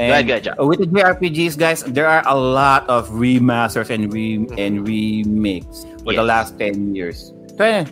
And 0.00 0.28
Go 0.28 0.32
ahead, 0.36 0.56
go 0.56 0.66
with 0.68 0.80
the 0.80 0.88
JRPGs, 0.88 1.56
guys, 1.60 1.84
there 1.84 2.08
are 2.08 2.22
a 2.28 2.36
lot 2.36 2.88
of 2.88 3.08
remasters 3.12 3.88
and 3.92 4.08
re 4.12 4.44
and 4.56 4.84
remakes 4.88 5.84
for 6.04 6.12
the 6.12 6.24
last 6.24 6.56
ten 6.60 6.92
years. 6.96 7.32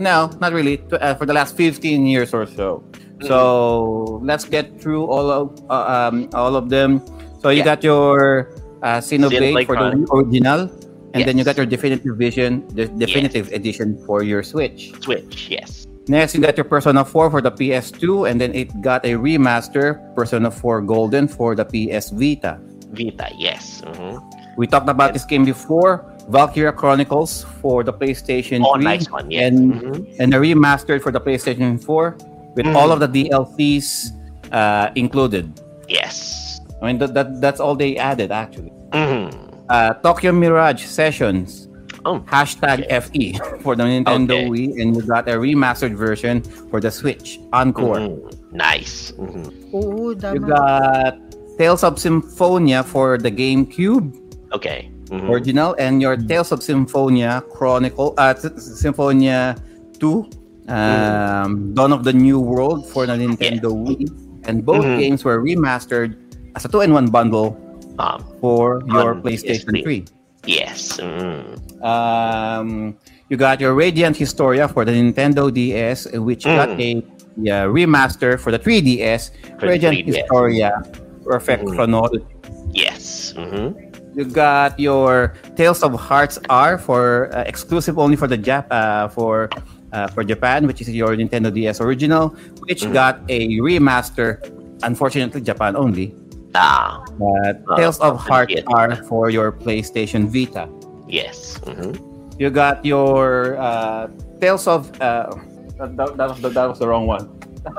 No, 0.00 0.28
not 0.40 0.52
really. 0.56 0.80
Uh, 0.92 1.12
for 1.16 1.24
the 1.28 1.36
last 1.36 1.52
fifteen 1.56 2.04
years 2.08 2.32
or 2.32 2.44
so. 2.48 2.80
Mm-hmm. 2.92 3.28
So 3.28 4.20
let's 4.24 4.44
get 4.48 4.80
through 4.80 5.04
all 5.04 5.28
of 5.28 5.52
uh, 5.68 6.08
um, 6.12 6.28
all 6.32 6.56
of 6.56 6.68
them. 6.72 7.04
So 7.38 7.50
you 7.50 7.58
Yeah. 7.62 7.64
got 7.76 7.84
your 7.84 8.50
uh, 8.82 8.98
Xenoblade 9.02 9.66
for 9.66 9.74
the 9.74 10.06
original, 10.14 10.70
and 11.14 11.24
then 11.26 11.36
you 11.38 11.42
got 11.42 11.56
your 11.56 11.66
definitive 11.66 12.14
vision, 12.16 12.62
the 12.74 12.86
definitive 12.86 13.50
edition 13.52 13.98
for 14.06 14.22
your 14.22 14.42
Switch. 14.42 14.92
Switch, 15.02 15.50
yes. 15.50 15.86
Next, 16.08 16.34
you 16.34 16.40
got 16.40 16.56
your 16.56 16.64
Persona 16.64 17.04
4 17.04 17.28
for 17.30 17.42
the 17.42 17.50
PS2, 17.50 18.30
and 18.30 18.40
then 18.40 18.54
it 18.54 18.70
got 18.80 19.04
a 19.04 19.12
remaster, 19.18 19.98
Persona 20.14 20.50
4 20.50 20.80
Golden 20.80 21.28
for 21.28 21.54
the 21.54 21.64
PS 21.66 22.10
Vita. 22.14 22.56
Vita, 22.96 23.28
yes. 23.36 23.82
Mhm. 23.84 24.22
We 24.56 24.66
talked 24.66 24.88
about 24.88 25.12
this 25.12 25.26
game 25.26 25.44
before, 25.44 26.06
Valkyria 26.30 26.72
Chronicles 26.72 27.44
for 27.60 27.82
the 27.84 27.92
PlayStation 27.92 28.64
Oh, 28.64 28.74
3, 28.76 28.84
nice 28.84 29.10
one, 29.10 29.28
yes. 29.30 29.52
and 29.52 29.74
Mhm. 29.74 30.16
and 30.22 30.32
a 30.32 30.38
remastered 30.38 31.02
for 31.02 31.10
the 31.12 31.20
PlayStation 31.20 31.76
4 31.82 32.16
with 32.56 32.64
Mhm. 32.64 32.74
all 32.78 32.88
of 32.90 33.00
the 33.00 33.08
DLCs 33.08 34.12
uh, 34.52 34.88
included. 34.96 35.52
Yes. 35.88 36.47
I 36.82 36.86
mean, 36.86 36.98
that, 36.98 37.14
that 37.14 37.40
that's 37.40 37.60
all 37.60 37.74
they 37.74 37.96
added 37.96 38.30
actually. 38.30 38.72
Mhm. 38.92 39.32
Uh, 39.68 39.94
Tokyo 40.00 40.32
Mirage 40.32 40.84
Sessions, 40.86 41.68
Oh, 42.06 42.20
hashtag 42.30 42.86
FE 42.88 43.34
for 43.62 43.74
the 43.76 43.82
Nintendo 43.82 44.32
Okay. 44.32 44.48
Wii, 44.48 44.80
and 44.80 44.96
we 44.96 45.02
got 45.02 45.28
a 45.28 45.34
remastered 45.36 45.92
version 45.98 46.40
for 46.70 46.80
the 46.80 46.90
Switch 46.90 47.38
Encore. 47.52 47.98
mhm. 47.98 48.16
nice. 48.54 49.12
Mhm. 49.18 49.74
Oo, 49.74 50.10
You 50.10 50.14
dama. 50.14 50.46
got 50.46 51.12
Tales 51.58 51.82
of 51.82 51.98
Symphonia 51.98 52.80
for 52.86 53.18
the 53.18 53.28
GameCube 53.34 54.14
Okay. 54.54 54.88
Mhm. 55.10 55.28
original, 55.28 55.74
and 55.76 56.00
your 56.00 56.16
Tales 56.16 56.52
of 56.54 56.62
Symphonia 56.62 57.42
Chronicle, 57.50 58.14
uh, 58.16 58.32
Symphonia 58.56 59.58
2, 59.98 60.24
um, 60.70 61.74
Dawn 61.74 61.92
of 61.92 62.04
the 62.04 62.12
New 62.14 62.38
World 62.40 62.86
for 62.88 63.04
the 63.04 63.18
Nintendo 63.18 63.74
Wii. 63.74 64.06
And 64.46 64.64
both 64.64 64.84
Mhm. 64.86 64.98
games 65.02 65.24
were 65.26 65.42
remastered 65.42 66.14
as 66.58 66.64
a 66.66 66.68
two 66.68 66.82
in 66.82 66.90
one 66.92 67.06
bundle 67.06 67.54
Um, 68.02 68.18
for 68.42 68.82
your 68.90 69.14
PlayStation 69.14 69.70
PS3. 69.70 70.06
yes. 70.46 70.98
Mhm. 70.98 71.46
Um, 71.82 72.94
you 73.30 73.36
got 73.38 73.60
your 73.62 73.74
Radiant 73.78 74.16
Historia 74.18 74.66
for 74.66 74.82
the 74.84 74.90
Nintendo 74.90 75.50
DS, 75.54 76.10
which 76.18 76.42
got 76.44 76.74
Mm. 76.74 76.82
a 76.82 76.90
yeah, 77.38 77.62
remaster 77.70 78.34
for 78.38 78.50
the 78.50 78.58
3DS. 78.58 79.30
For 79.62 79.66
Radiant 79.70 79.94
3DS. 80.02 80.16
Historia, 80.26 80.82
Perfect 81.22 81.62
Mhm. 81.68 81.74
Chronology. 81.76 82.24
Yes. 82.72 83.34
Mhm. 83.36 83.76
You 84.16 84.24
got 84.26 84.80
your 84.80 85.34
Tales 85.54 85.84
of 85.86 85.92
Hearts 85.94 86.40
R 86.50 86.78
for 86.80 87.28
uh, 87.36 87.44
exclusive 87.46 87.98
only 88.00 88.16
for 88.16 88.26
the 88.26 88.38
Jap 88.38 88.66
uh, 88.74 89.06
for 89.12 89.46
uh, 89.92 90.04
for 90.12 90.20
Japan, 90.24 90.66
which 90.68 90.80
is 90.84 90.88
your 90.92 91.12
Nintendo 91.16 91.48
DS 91.52 91.80
original, 91.80 92.34
which 92.68 92.82
Mhm. 92.84 92.92
got 92.92 93.14
a 93.28 93.56
remaster. 93.60 94.36
Unfortunately, 94.84 95.40
Japan 95.40 95.76
only. 95.76 96.12
Ah, 96.58 96.98
But 97.14 97.62
Uh, 97.70 97.76
Tales 97.78 98.02
of 98.02 98.18
for 98.18 98.26
the 98.26 98.26
Hearts 98.26 98.54
PS. 98.58 98.66
R 98.74 98.88
for 99.06 99.30
your 99.30 99.54
PlayStation 99.54 100.26
Vita. 100.26 100.66
yes. 101.06 101.62
Mhm. 101.62 101.94
You 102.38 102.50
got 102.50 102.82
your 102.82 103.54
uh, 103.58 104.06
Tales 104.42 104.66
of 104.66 104.90
uh, 104.98 105.30
that, 105.78 105.94
that, 105.94 106.08
that 106.18 106.26
was 106.30 106.38
the, 106.42 106.50
that 106.50 106.66
was 106.66 106.78
the 106.82 106.86
wrong 106.90 107.06
one. 107.06 107.26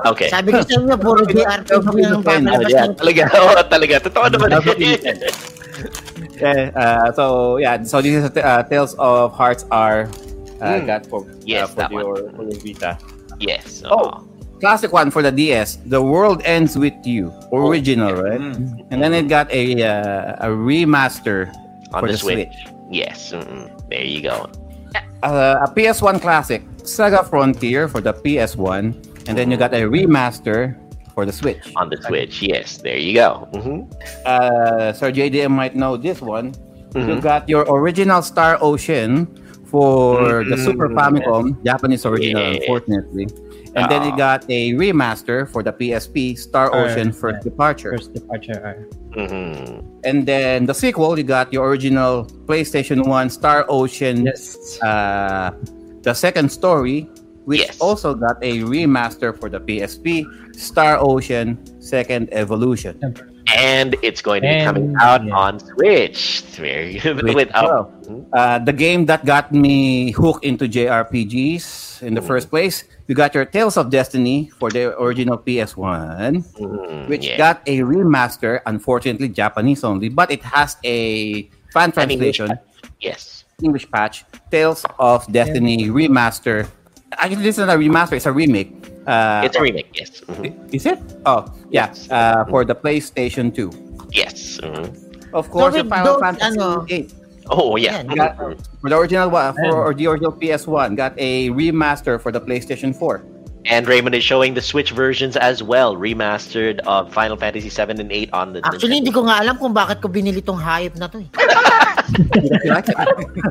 Okay. 0.04 0.28
Sabi 0.28 0.52
ko 0.52 0.60
sa 0.60 0.76
inyo, 0.76 0.94
puro 1.00 1.24
JRPG 1.24 1.72
yung 2.04 2.20
Oh, 2.20 2.24
papalabas 2.24 2.68
yeah, 2.68 2.88
talaga. 2.92 3.22
Oo, 3.40 3.60
talaga. 3.68 3.94
Totoo 4.04 4.26
naman. 4.28 4.48
Yeah. 4.80 5.16
Uh, 6.76 7.12
so 7.12 7.56
yeah. 7.56 7.76
So 7.84 8.00
this 8.00 8.24
is 8.24 8.32
uh, 8.36 8.62
Tales 8.68 8.94
of 8.96 9.32
Hearts 9.32 9.64
R 9.72 10.08
uh, 10.60 10.76
Mm. 10.80 10.86
got 10.86 11.04
for 11.08 11.24
Yes, 11.44 11.68
uh, 11.68 11.72
for 11.72 11.76
that 11.80 11.90
one. 11.92 12.04
your 12.04 12.16
for 12.36 12.42
your 12.48 12.60
Vita. 12.60 12.92
yes. 13.40 13.80
Oh, 13.88 14.24
classic 14.60 14.92
one 14.92 15.10
for 15.10 15.22
the 15.22 15.32
DS. 15.32 15.76
The 15.86 16.00
world 16.02 16.42
ends 16.44 16.76
with 16.76 16.94
you. 17.04 17.32
Original, 17.52 18.12
right? 18.14 18.40
And 18.40 19.00
then 19.02 19.12
it 19.12 19.28
got 19.28 19.50
a 19.50 19.82
uh, 19.82 20.46
a 20.46 20.48
remaster 20.52 21.48
On 21.92 22.00
for 22.00 22.06
the 22.06 22.12
the, 22.14 22.18
Switch. 22.18 22.52
Switch. 22.52 22.74
Yes. 22.90 23.32
mm-mm. 23.32 23.66
There 23.90 24.04
you 24.04 24.22
go. 24.22 24.50
Uh, 25.22 25.66
a 25.66 25.68
PS1 25.74 26.20
classic, 26.20 26.62
Saga 26.84 27.22
Frontier 27.24 27.88
for 27.88 28.00
the 28.00 28.12
PS1, 28.14 29.28
and 29.28 29.36
then 29.36 29.50
you 29.50 29.56
got 29.56 29.72
a 29.74 29.84
remaster 29.84 30.74
for 31.14 31.26
the 31.26 31.32
Switch. 31.32 31.60
On 31.76 31.88
the 31.90 31.96
Switch. 32.02 32.40
Yes. 32.42 32.78
There 32.78 32.96
you 32.96 33.14
go. 33.14 33.48
hmm 33.52 33.84
Uh, 34.24 34.92
Sir 34.92 35.12
JDM 35.12 35.50
might 35.52 35.76
know 35.76 35.96
this 35.96 36.20
one. 36.20 36.54
You 36.96 37.06
Mhm. 37.06 37.22
got 37.22 37.48
your 37.48 37.62
original 37.70 38.18
Star 38.22 38.58
Ocean 38.60 39.28
for 39.70 40.42
the 40.42 40.56
Super 40.58 40.88
Mhm. 40.90 40.98
Famicom, 40.98 41.44
Japanese 41.62 42.02
original, 42.06 42.42
Yeah. 42.42 42.58
unfortunately. 42.58 43.28
And 43.76 43.86
then 43.90 44.02
you 44.02 44.12
Ah. 44.12 44.16
got 44.16 44.44
a 44.50 44.72
remaster 44.74 45.46
for 45.48 45.62
the 45.62 45.72
PSP, 45.72 46.34
Star 46.36 46.74
Ocean 46.74 47.08
yeah. 47.08 47.20
First 47.22 47.40
Departure. 47.44 47.92
First 47.96 48.14
departure. 48.14 48.58
ah. 48.66 48.74
hmm 49.14 49.80
And 50.04 50.26
then 50.26 50.66
the 50.66 50.74
sequel, 50.74 51.18
you 51.18 51.24
got 51.24 51.52
your 51.52 51.68
original 51.68 52.24
PlayStation 52.46 53.06
1 53.06 53.30
Star 53.30 53.64
Ocean, 53.68 54.26
Yes. 54.26 54.56
uh, 54.82 55.50
the 56.02 56.14
second 56.14 56.50
story, 56.50 57.06
which 57.44 57.60
Yes. 57.60 57.78
also 57.80 58.14
got 58.14 58.38
a 58.42 58.60
remaster 58.66 59.30
for 59.38 59.48
the 59.48 59.60
PSP, 59.60 60.24
Star 60.56 60.98
Ocean 60.98 61.58
Second 61.80 62.28
Evolution. 62.32 62.98
And 63.56 63.96
it's 64.02 64.22
going 64.22 64.42
to 64.42 64.48
be 64.48 64.62
coming 64.62 64.94
out 65.02 65.26
yeah. 65.26 65.34
on 65.34 65.58
Switch. 65.58 66.42
Very 66.54 66.98
good. 67.02 67.22
Which- 67.22 67.34
With, 67.34 67.50
well, 67.54 67.90
uh, 68.32 68.58
the 68.62 68.72
game 68.72 69.06
that 69.06 69.24
got 69.26 69.50
me 69.52 70.12
hooked 70.12 70.44
into 70.44 70.68
JRPGs 70.68 72.02
in 72.02 72.14
the 72.14 72.20
Mm. 72.22 72.26
first 72.30 72.48
place, 72.50 72.84
you 73.10 73.16
got 73.18 73.34
your 73.34 73.44
Tales 73.44 73.76
of 73.76 73.90
Destiny 73.90 74.54
for 74.54 74.70
the 74.70 74.94
original 74.94 75.36
PS1, 75.36 76.46
mm, 76.54 77.08
which 77.08 77.26
yeah. 77.26 77.36
got 77.36 77.58
a 77.66 77.82
remaster, 77.82 78.62
unfortunately 78.66 79.28
Japanese 79.28 79.82
only, 79.82 80.08
but 80.08 80.30
it 80.30 80.40
has 80.46 80.76
a 80.84 81.42
fan 81.74 81.90
An 81.96 82.08
English 82.10 82.38
translation, 82.38 82.62
Yes. 83.00 83.44
English 83.64 83.90
patch, 83.90 84.22
Tales 84.52 84.86
of 85.00 85.26
Destiny 85.26 85.90
remaster. 85.90 86.70
Actually, 87.18 87.42
this 87.42 87.58
is 87.58 87.66
not 87.66 87.74
a 87.74 87.78
remaster; 87.82 88.14
it's 88.14 88.26
a 88.26 88.32
remake. 88.32 88.70
Uh, 89.10 89.42
It's 89.42 89.56
a 89.58 89.60
remake. 89.60 89.90
Yes. 89.92 90.22
mhm. 90.30 90.54
is 90.70 90.86
it? 90.86 91.02
Oh, 91.26 91.50
yeah. 91.74 91.90
Yes. 91.90 92.06
Uh, 92.14 92.46
for 92.46 92.62
the 92.64 92.78
PlayStation 92.78 93.50
2. 93.50 94.06
Yes. 94.14 94.62
mhm. 94.62 94.86
Of 95.34 95.50
course, 95.50 95.74
with 95.74 95.82
your 95.82 95.90
Final 95.90 96.14
those, 96.14 96.22
Fantasy 96.22 96.46
ano, 96.46 96.86
8. 96.86 97.10
Oh, 97.50 97.76
yeah. 97.76 98.02
Got, 98.04 98.36
mm-hmm. 98.36 98.62
for 98.80 98.90
the 98.90 98.96
original 98.96 99.28
one, 99.28 99.54
for 99.54 99.92
the 99.92 100.06
original 100.06 100.32
PS1, 100.32 100.96
got 100.96 101.14
a 101.18 101.50
remaster 101.50 102.20
for 102.20 102.30
the 102.30 102.40
PlayStation 102.40 102.94
4. 102.96 103.39
And 103.68 103.84
Raymond 103.86 104.14
is 104.16 104.24
showing 104.24 104.54
the 104.56 104.64
Switch 104.64 104.90
versions 104.90 105.36
as 105.36 105.62
well, 105.62 105.92
remastered 105.94 106.80
of 106.88 107.12
Final 107.12 107.36
Fantasy 107.36 107.68
7 107.68 108.00
and 108.00 108.08
8 108.10 108.32
on 108.32 108.52
the 108.56 108.64
Actually, 108.64 108.96
hindi 109.04 109.12
ko 109.12 109.28
nga 109.28 109.36
alam 109.44 109.60
kung 109.60 109.76
bakit 109.76 110.00
ko 110.00 110.08
binili 110.08 110.40
tong 110.40 110.56
hype 110.56 110.96
na 110.96 111.06
to 111.06 111.20
eh. 111.20 111.28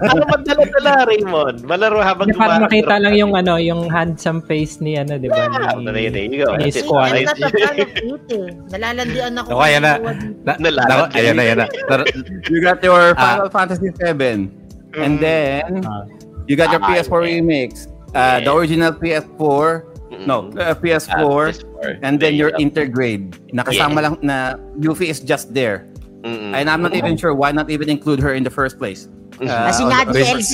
Ano 0.09 0.25
magdala-dala, 0.27 1.07
Raymond? 1.07 1.63
Malaro 1.63 2.01
habang 2.03 2.27
Hindi, 2.27 2.39
para 2.41 2.57
gumawa- 2.59 2.65
makita 2.67 2.95
lang 2.99 3.13
yung 3.15 3.31
ano, 3.33 3.55
yung 3.55 3.87
handsome 3.87 4.41
face 4.43 4.81
ni 4.81 4.97
ano, 4.99 5.15
'di 5.15 5.29
ba? 5.31 5.47
Ah, 5.47 5.77
Ni, 5.79 6.09
there, 6.11 6.27
you 6.27 6.43
go. 6.43 6.53
ni. 6.57 6.67
Squad. 6.69 7.13
Ay, 7.15 7.23
eh. 7.23 8.49
Nalalandian 8.73 9.33
ako. 9.39 9.49
Ako, 9.55 9.61
ayan 9.63 9.81
na. 9.85 9.93
ayan 11.15 11.33
na, 11.37 11.43
ayan 11.43 11.57
na. 11.63 11.67
You 12.51 12.59
got 12.59 12.83
your 12.83 13.13
Ah. 13.15 13.39
Final 13.39 13.49
Fantasy 13.49 13.89
7. 13.95 14.51
And 14.97 15.21
then, 15.21 15.85
Ah. 15.85 16.03
you 16.49 16.57
got 16.57 16.73
your 16.73 16.81
Ah, 16.83 16.89
PS4 16.89 17.23
yeah. 17.23 17.39
remakes. 17.39 17.87
Uh, 18.11 18.41
The 18.41 18.49
Yeah. 18.49 18.57
original 18.57 18.91
PS4. 18.91 19.85
No, 20.25 20.49
uh, 20.57 20.73
Ah, 20.73 20.75
PS4. 20.75 21.21
PS4. 21.21 22.01
and 22.01 22.17
then 22.17 22.33
your 22.33 22.49
intergrade. 22.57 23.37
Nakasama 23.53 23.93
Yeah. 23.93 24.05
lang 24.09 24.13
na 24.21 24.35
Yuffie 24.81 25.07
is 25.07 25.21
just 25.21 25.53
there. 25.53 25.85
Mm-mm. 26.25 26.51
And 26.51 26.67
I'm 26.67 26.81
not 26.81 26.97
even 26.97 27.15
sure 27.15 27.31
why 27.31 27.53
not 27.53 27.69
even 27.69 27.87
include 27.87 28.19
her 28.19 28.33
in 28.33 28.43
the 28.43 28.51
first 28.51 28.75
place. 28.75 29.07
Uh, 29.39 29.69
Kasi 29.69 29.85
nga 29.85 30.03
the- 30.03 30.19
DLC. 30.19 30.53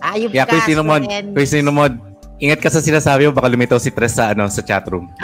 Ayop 0.00 0.30
Kaya 0.30 0.44
ka, 0.44 0.52
Kuya 0.56 0.62
Sinomod. 0.64 1.02
Kuya 1.34 1.48
Sinomod, 1.48 1.92
ingat 2.38 2.60
ka 2.60 2.68
sa 2.68 2.80
sinasabi 2.80 3.26
mo, 3.28 3.32
baka 3.32 3.48
lumitaw 3.48 3.76
si 3.76 3.90
Tres 3.90 4.12
sa, 4.16 4.32
ano, 4.32 4.46
sa 4.48 4.62
chatroom. 4.62 5.08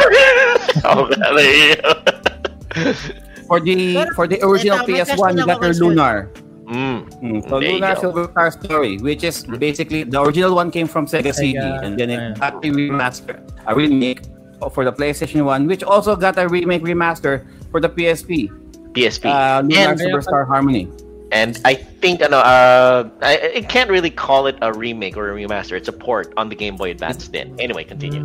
Oh, 0.88 1.04
go. 1.04 1.12
For 3.44 3.60
the 3.60 4.08
for 4.16 4.24
the 4.24 4.40
original 4.40 4.80
ito, 4.80 4.88
may 4.88 5.04
PS1, 5.04 5.36
you 5.36 5.44
got 5.44 5.60
your. 5.60 5.76
Lunar. 5.76 6.32
Mm. 6.72 7.04
Mm, 7.20 7.48
So 7.48 7.60
There 7.60 7.76
you 7.76 7.96
Silver 8.00 8.24
Star 8.32 8.50
Story, 8.50 8.96
which 8.98 9.24
is 9.24 9.44
basically 9.44 10.04
the 10.04 10.22
original 10.22 10.54
one 10.54 10.70
came 10.70 10.88
from 10.88 11.04
Sega 11.06 11.34
CD, 11.34 11.58
Sega, 11.58 11.84
and 11.84 12.00
then 12.00 12.08
it 12.08 12.16
yeah. 12.16 12.34
got 12.40 12.64
a 12.64 12.68
remaster, 12.72 13.36
a 13.66 13.74
remake 13.74 14.24
for 14.72 14.84
the 14.84 14.92
PlayStation 14.92 15.44
One, 15.44 15.66
which 15.66 15.82
also 15.82 16.16
got 16.16 16.38
a 16.38 16.48
remake 16.48 16.82
remaster 16.82 17.44
for 17.70 17.80
the 17.80 17.90
PSP. 17.90 18.48
PSP. 18.96 19.24
Uh, 19.28 19.60
Lunar 19.60 19.92
and, 19.92 20.00
Silver 20.00 20.22
Star 20.22 20.44
Harmony. 20.44 20.88
and 21.32 21.60
I 21.64 21.74
think 21.74 22.20
ano, 22.20 22.38
uh, 22.38 23.08
I, 23.20 23.56
I 23.56 23.60
can't 23.62 23.90
really 23.90 24.10
call 24.10 24.46
it 24.46 24.56
a 24.62 24.72
remake 24.72 25.16
or 25.16 25.32
a 25.32 25.34
remaster. 25.34 25.76
It's 25.76 25.88
a 25.88 25.96
port 25.96 26.32
on 26.36 26.48
the 26.48 26.54
Game 26.56 26.76
Boy 26.76 26.90
Advance 26.92 27.28
then. 27.28 27.56
Anyway, 27.58 27.84
continue. 27.84 28.20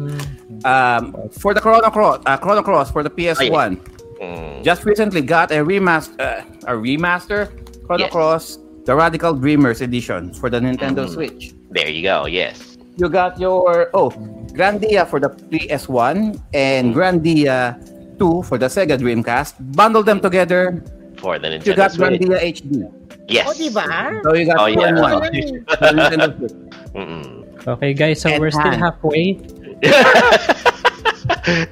Um, 0.63 1.15
for 1.31 1.53
the 1.53 1.59
Chrono 1.59 1.89
Cross, 1.89 2.23
uh, 2.25 2.37
Chrono 2.37 2.63
Cross 2.63 2.91
for 2.91 3.03
the 3.03 3.09
PS1, 3.11 3.79
Mm. 4.17 4.63
just 4.63 4.83
recently 4.83 5.21
got 5.21 5.51
a 5.51 5.61
remaster, 5.61 6.17
uh, 6.19 6.41
a 6.65 6.73
remaster 6.73 7.53
Chrono 7.87 8.03
Yes. 8.03 8.11
Cross, 8.11 8.45
the 8.85 8.93
Radical 8.95 9.33
Dreamers 9.33 9.79
edition 9.81 10.33
for 10.35 10.49
the 10.51 10.59
Nintendo 10.59 11.07
Mm. 11.07 11.13
Switch. 11.13 11.55
There 11.71 11.87
you 11.89 12.03
go. 12.03 12.27
Yes. 12.27 12.75
You 12.99 13.07
got 13.09 13.39
your 13.39 13.89
oh 13.93 14.09
Grandia 14.51 15.07
for 15.07 15.19
the 15.19 15.29
PS1 15.29 16.35
and 16.53 16.91
Grandia 16.95 17.77
2 18.17 18.41
for 18.43 18.57
the 18.57 18.65
Sega 18.67 18.97
Dreamcast. 18.97 19.55
Bundle 19.77 20.01
them 20.03 20.19
together. 20.19 20.83
For 21.21 21.37
the 21.39 21.47
Nintendo 21.47 21.65
You 21.65 21.73
got 21.77 21.91
Switch. 21.93 22.19
Grandia 22.21 22.37
HD. 22.41 22.83
Yes. 23.29 23.45
Oh, 23.47 23.53
di 23.53 23.69
ba? 23.69 23.85
So 24.23 24.33
you 24.35 24.45
got 24.49 24.57
Oh, 24.59 24.67
two 24.67 24.79
yeah. 24.81 24.87
and 24.91 24.97
one. 24.99 25.13
Ano 25.13 25.29
yun? 25.31 25.63
for 25.67 25.77
the 25.77 25.89
Nintendo 25.97 26.27
Switch. 26.37 26.55
Mm-mm. 26.95 27.23
Okay 27.67 27.91
guys, 27.93 28.19
so 28.23 28.29
And 28.31 28.39
we're 28.39 28.51
still 28.51 28.71
hand. 28.71 28.81
halfway. 28.81 29.37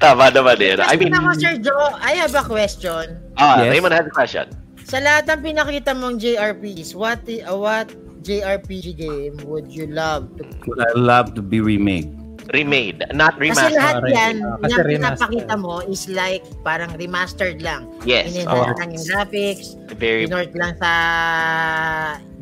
Tama 0.04 0.28
naman 0.32 0.56
din. 0.60 0.78
I 0.84 0.96
mean, 1.00 1.12
naman, 1.16 1.40
Sir 1.40 1.56
Joe, 1.60 1.96
I 2.00 2.16
have 2.20 2.36
a 2.36 2.44
question. 2.44 3.18
ah, 3.40 3.64
Yes. 3.64 3.72
Raymond 3.72 3.94
has 3.96 4.06
a 4.06 4.12
question. 4.14 4.46
Sa 4.86 5.02
lahat 5.02 5.26
ng 5.28 5.42
pinakita 5.42 5.92
mong 5.92 6.22
JRPGs, 6.22 6.94
what 6.94 7.18
i- 7.26 7.42
uh, 7.42 7.58
what 7.58 7.90
JRPG 8.22 8.94
game 8.94 9.36
would 9.44 9.70
you 9.70 9.86
love 9.86 10.30
to 10.38 10.46
Would 10.66 10.82
I 10.82 10.94
love 10.94 11.34
to 11.34 11.42
be 11.42 11.58
remade? 11.60 12.10
Remade, 12.54 13.02
not 13.12 13.34
Kasi 13.36 13.50
remastered. 13.50 13.74
lahat 13.74 13.94
Correct. 13.98 14.14
yan, 14.14 14.36
kasi 14.62 14.70
yung 14.78 14.86
pinapakita 14.94 15.54
mo 15.58 15.76
is 15.82 16.06
like 16.06 16.46
parang 16.62 16.94
remastered 16.94 17.58
lang. 17.60 17.90
Yes. 18.06 18.30
Inenhance 18.30 18.70
Oh, 18.70 18.78
lang 18.78 18.90
yung 18.94 19.06
graphics, 19.10 19.68
very, 19.98 20.30
pinort 20.30 20.54
lang 20.54 20.78
sa 20.78 20.92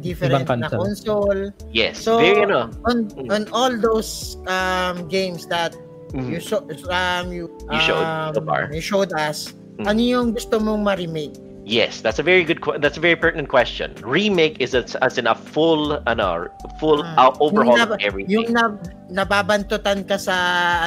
different 0.03 0.43
na 0.43 0.67
console. 0.67 1.55
yes. 1.71 2.03
So, 2.03 2.19
very, 2.19 2.43
ano. 2.43 2.67
on 2.83 3.07
on 3.31 3.47
all 3.55 3.71
those 3.71 4.35
um 4.43 5.07
games 5.07 5.47
that 5.47 5.71
Mhm. 6.11 6.35
you 6.35 6.39
so, 6.43 6.59
um 6.91 7.31
you 7.31 7.47
You 7.71 7.79
showed 7.79 8.03
um, 8.03 8.35
so 8.35 8.43
far. 8.43 8.67
you 8.75 8.83
showed 8.83 9.15
us, 9.15 9.55
Mhm. 9.79 9.87
ano 9.87 9.99
yung 10.03 10.27
gusto 10.35 10.59
mong 10.59 10.83
ma-remake? 10.83 11.39
Yes, 11.63 12.03
that's 12.03 12.19
a 12.19 12.23
very 12.23 12.43
good. 12.43 12.59
That's 12.83 12.99
a 12.99 12.99
very 12.99 13.15
pertinent 13.15 13.47
question. 13.47 13.95
Remake 14.03 14.59
is 14.59 14.75
as, 14.75 14.99
as 14.99 15.15
in 15.17 15.27
a 15.27 15.35
full, 15.35 15.95
ano, 16.11 16.51
full 16.75 16.99
Ah, 17.07 17.23
out 17.31 17.39
overhaul 17.39 17.79
yung 17.79 17.79
of 17.79 17.89
nab- 17.95 18.03
everything. 18.03 18.31
Yung 18.35 18.47
na, 18.51 18.75
nababantutan 19.07 20.03
ka 20.03 20.19
sa 20.19 20.35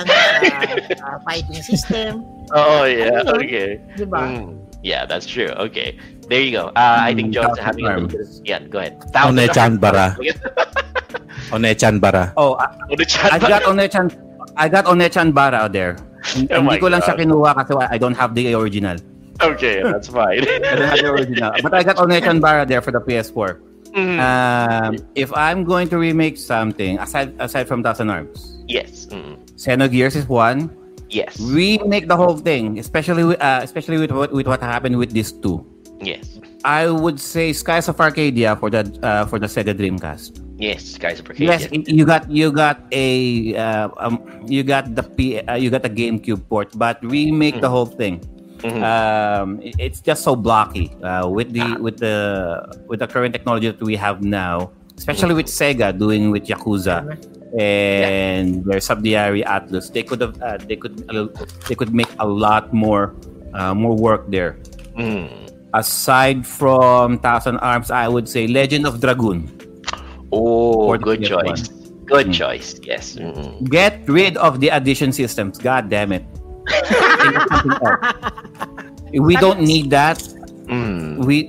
ano 0.05 0.12
sa 1.01 1.16
fighting 1.27 1.64
system, 1.64 2.20
oh 2.53 2.85
yeah, 2.85 3.24
Ano 3.24 3.41
okay. 3.41 3.81
di 3.97 4.05
ba? 4.05 4.20
Mm, 4.29 4.61
yeah, 4.85 5.09
that's 5.09 5.24
true. 5.24 5.49
Okay, 5.57 5.97
there 6.29 6.45
you 6.45 6.53
go. 6.53 6.68
Uh, 6.77 7.01
I 7.09 7.16
think 7.16 7.33
Mm, 7.33 7.41
John's 7.41 7.57
having 7.57 7.89
a 7.89 7.97
yeah, 8.45 8.61
go 8.68 8.85
ahead. 8.85 9.01
One-Chan 9.16 9.81
bara. 9.81 10.12
One-Chan 11.57 11.99
bara. 12.05 12.37
Oh, 12.37 12.55
I, 12.61 12.68
One-Chan 12.93 13.33
I 13.33 13.39
got 13.41 13.62
Onechan. 13.64 14.07
I 14.57 14.68
got 14.68 14.85
Onechan 14.87 15.33
Bara 15.33 15.68
there. 15.68 15.97
Oh 16.51 16.59
Hindi 16.59 16.83
ko 16.83 16.91
lang 16.91 17.01
siya 17.01 17.14
God. 17.14 17.22
kinuha 17.22 17.51
kasi 17.55 17.72
I 17.87 17.97
don't 18.03 18.16
have 18.18 18.35
the 18.35 18.51
original. 18.53 18.99
Okay, 19.43 19.82
that's 19.82 20.09
fine. 20.09 20.41
I 20.49 20.59
don't 20.59 20.89
have 20.89 20.99
the 20.99 21.11
original. 21.12 21.53
But 21.62 21.74
I 21.74 21.82
got 21.82 21.97
Onechan 21.97 22.41
Bara 22.41 22.64
there 22.66 22.80
for 22.80 22.91
the 22.93 23.01
PS4. 23.01 23.61
Mm, 23.97 24.20
Um, 24.20 24.93
if 25.14 25.32
I'm 25.32 25.64
going 25.64 25.89
to 25.89 25.97
remake 25.97 26.37
something 26.37 26.99
aside 27.01 27.32
aside 27.41 27.64
from 27.68 27.80
Thousand 27.82 28.11
Arms, 28.12 28.61
yes. 28.68 29.09
Mm, 29.09 29.41
Xenogears 29.57 30.16
is 30.16 30.28
one. 30.28 30.68
yes. 31.09 31.39
Remake 31.41 32.09
the 32.09 32.16
whole 32.16 32.37
thing, 32.37 32.76
especially 32.78 33.24
with 33.24 33.41
uh, 33.41 33.61
especially 33.64 33.97
with 33.97 34.11
what 34.12 34.32
with 34.37 34.45
what 34.47 34.61
happened 34.61 34.99
with 35.01 35.12
these 35.16 35.32
two. 35.32 35.64
Yes. 36.03 36.37
I 36.66 36.91
would 36.93 37.16
say 37.22 37.55
Skies 37.57 37.89
of 37.89 37.97
Arcadia 37.97 38.53
for 38.61 38.68
the 38.68 38.84
uh, 39.01 39.24
for 39.30 39.39
the 39.41 39.47
Sega 39.49 39.72
Dreamcast. 39.72 40.43
Yes, 40.61 40.84
Skies 40.99 41.20
of 41.22 41.30
Arcadia. 41.32 41.57
Yes, 41.57 41.68
you 41.72 42.05
got 42.05 42.28
you 42.28 42.53
got 42.53 42.84
a 42.93 43.55
uh, 43.57 43.89
um, 43.97 44.20
you 44.45 44.61
got 44.66 44.93
the 44.93 45.05
P, 45.07 45.41
uh, 45.41 45.57
you 45.57 45.70
got 45.72 45.80
the 45.87 45.93
GameCube 45.93 46.45
port, 46.53 46.68
but 46.76 47.01
remake 47.01 47.62
the 47.64 47.70
whole 47.70 47.87
thing. 47.89 48.20
Mhm. 48.62 48.80
Um, 48.82 49.61
it- 49.61 49.76
it's 49.78 50.00
just 50.00 50.24
so 50.24 50.36
blocky 50.36 50.92
uh, 51.04 51.28
with 51.28 51.52
the 51.52 51.76
with 51.80 51.98
the 52.00 52.62
with 52.88 53.00
the 53.00 53.09
current 53.09 53.32
technology 53.36 53.68
that 53.68 53.80
we 53.82 53.96
have 53.96 54.22
now, 54.24 54.70
especially 54.96 55.34
with 55.34 55.46
Sega 55.46 55.92
doing 55.96 56.30
with 56.32 56.46
Yakuza 56.48 57.04
and 57.59 58.64
their 58.64 58.80
subsidiary 58.80 59.42
Atlus. 59.42 59.92
They 59.92 60.02
could 60.02 60.20
have 60.20 60.34
uh, 60.42 60.59
they 60.64 60.76
could 60.76 61.04
uh, 61.12 61.28
they 61.68 61.74
could 61.74 61.92
make 61.94 62.09
a 62.18 62.26
lot 62.26 62.72
more 62.72 63.14
uh, 63.54 63.74
more 63.74 63.96
work 63.96 64.28
there. 64.30 64.57
Mm. 64.96 65.28
Aside 65.74 66.46
from 66.46 67.18
Thousand 67.20 67.59
Arms, 67.61 67.90
I 67.90 68.09
would 68.09 68.28
say 68.28 68.46
Legend 68.48 68.86
of 68.86 69.00
Dragoon. 69.00 69.52
Oh, 70.32 70.96
good 70.96 71.20
PS1. 71.20 71.28
choice. 71.28 71.62
Good 72.07 72.26
Mm. 72.30 72.34
choice. 72.38 72.68
Yes. 72.82 73.16
Mm. 73.20 73.68
Get 73.68 74.07
rid 74.09 74.36
of 74.38 74.61
the 74.61 74.68
addition 74.70 75.12
systems. 75.12 75.59
God 75.59 75.90
damn 75.90 76.12
it. 76.12 76.24
We 79.12 79.34
don't 79.36 79.60
need 79.60 79.90
that. 79.90 80.18
Mm. 80.66 81.24
We 81.24 81.46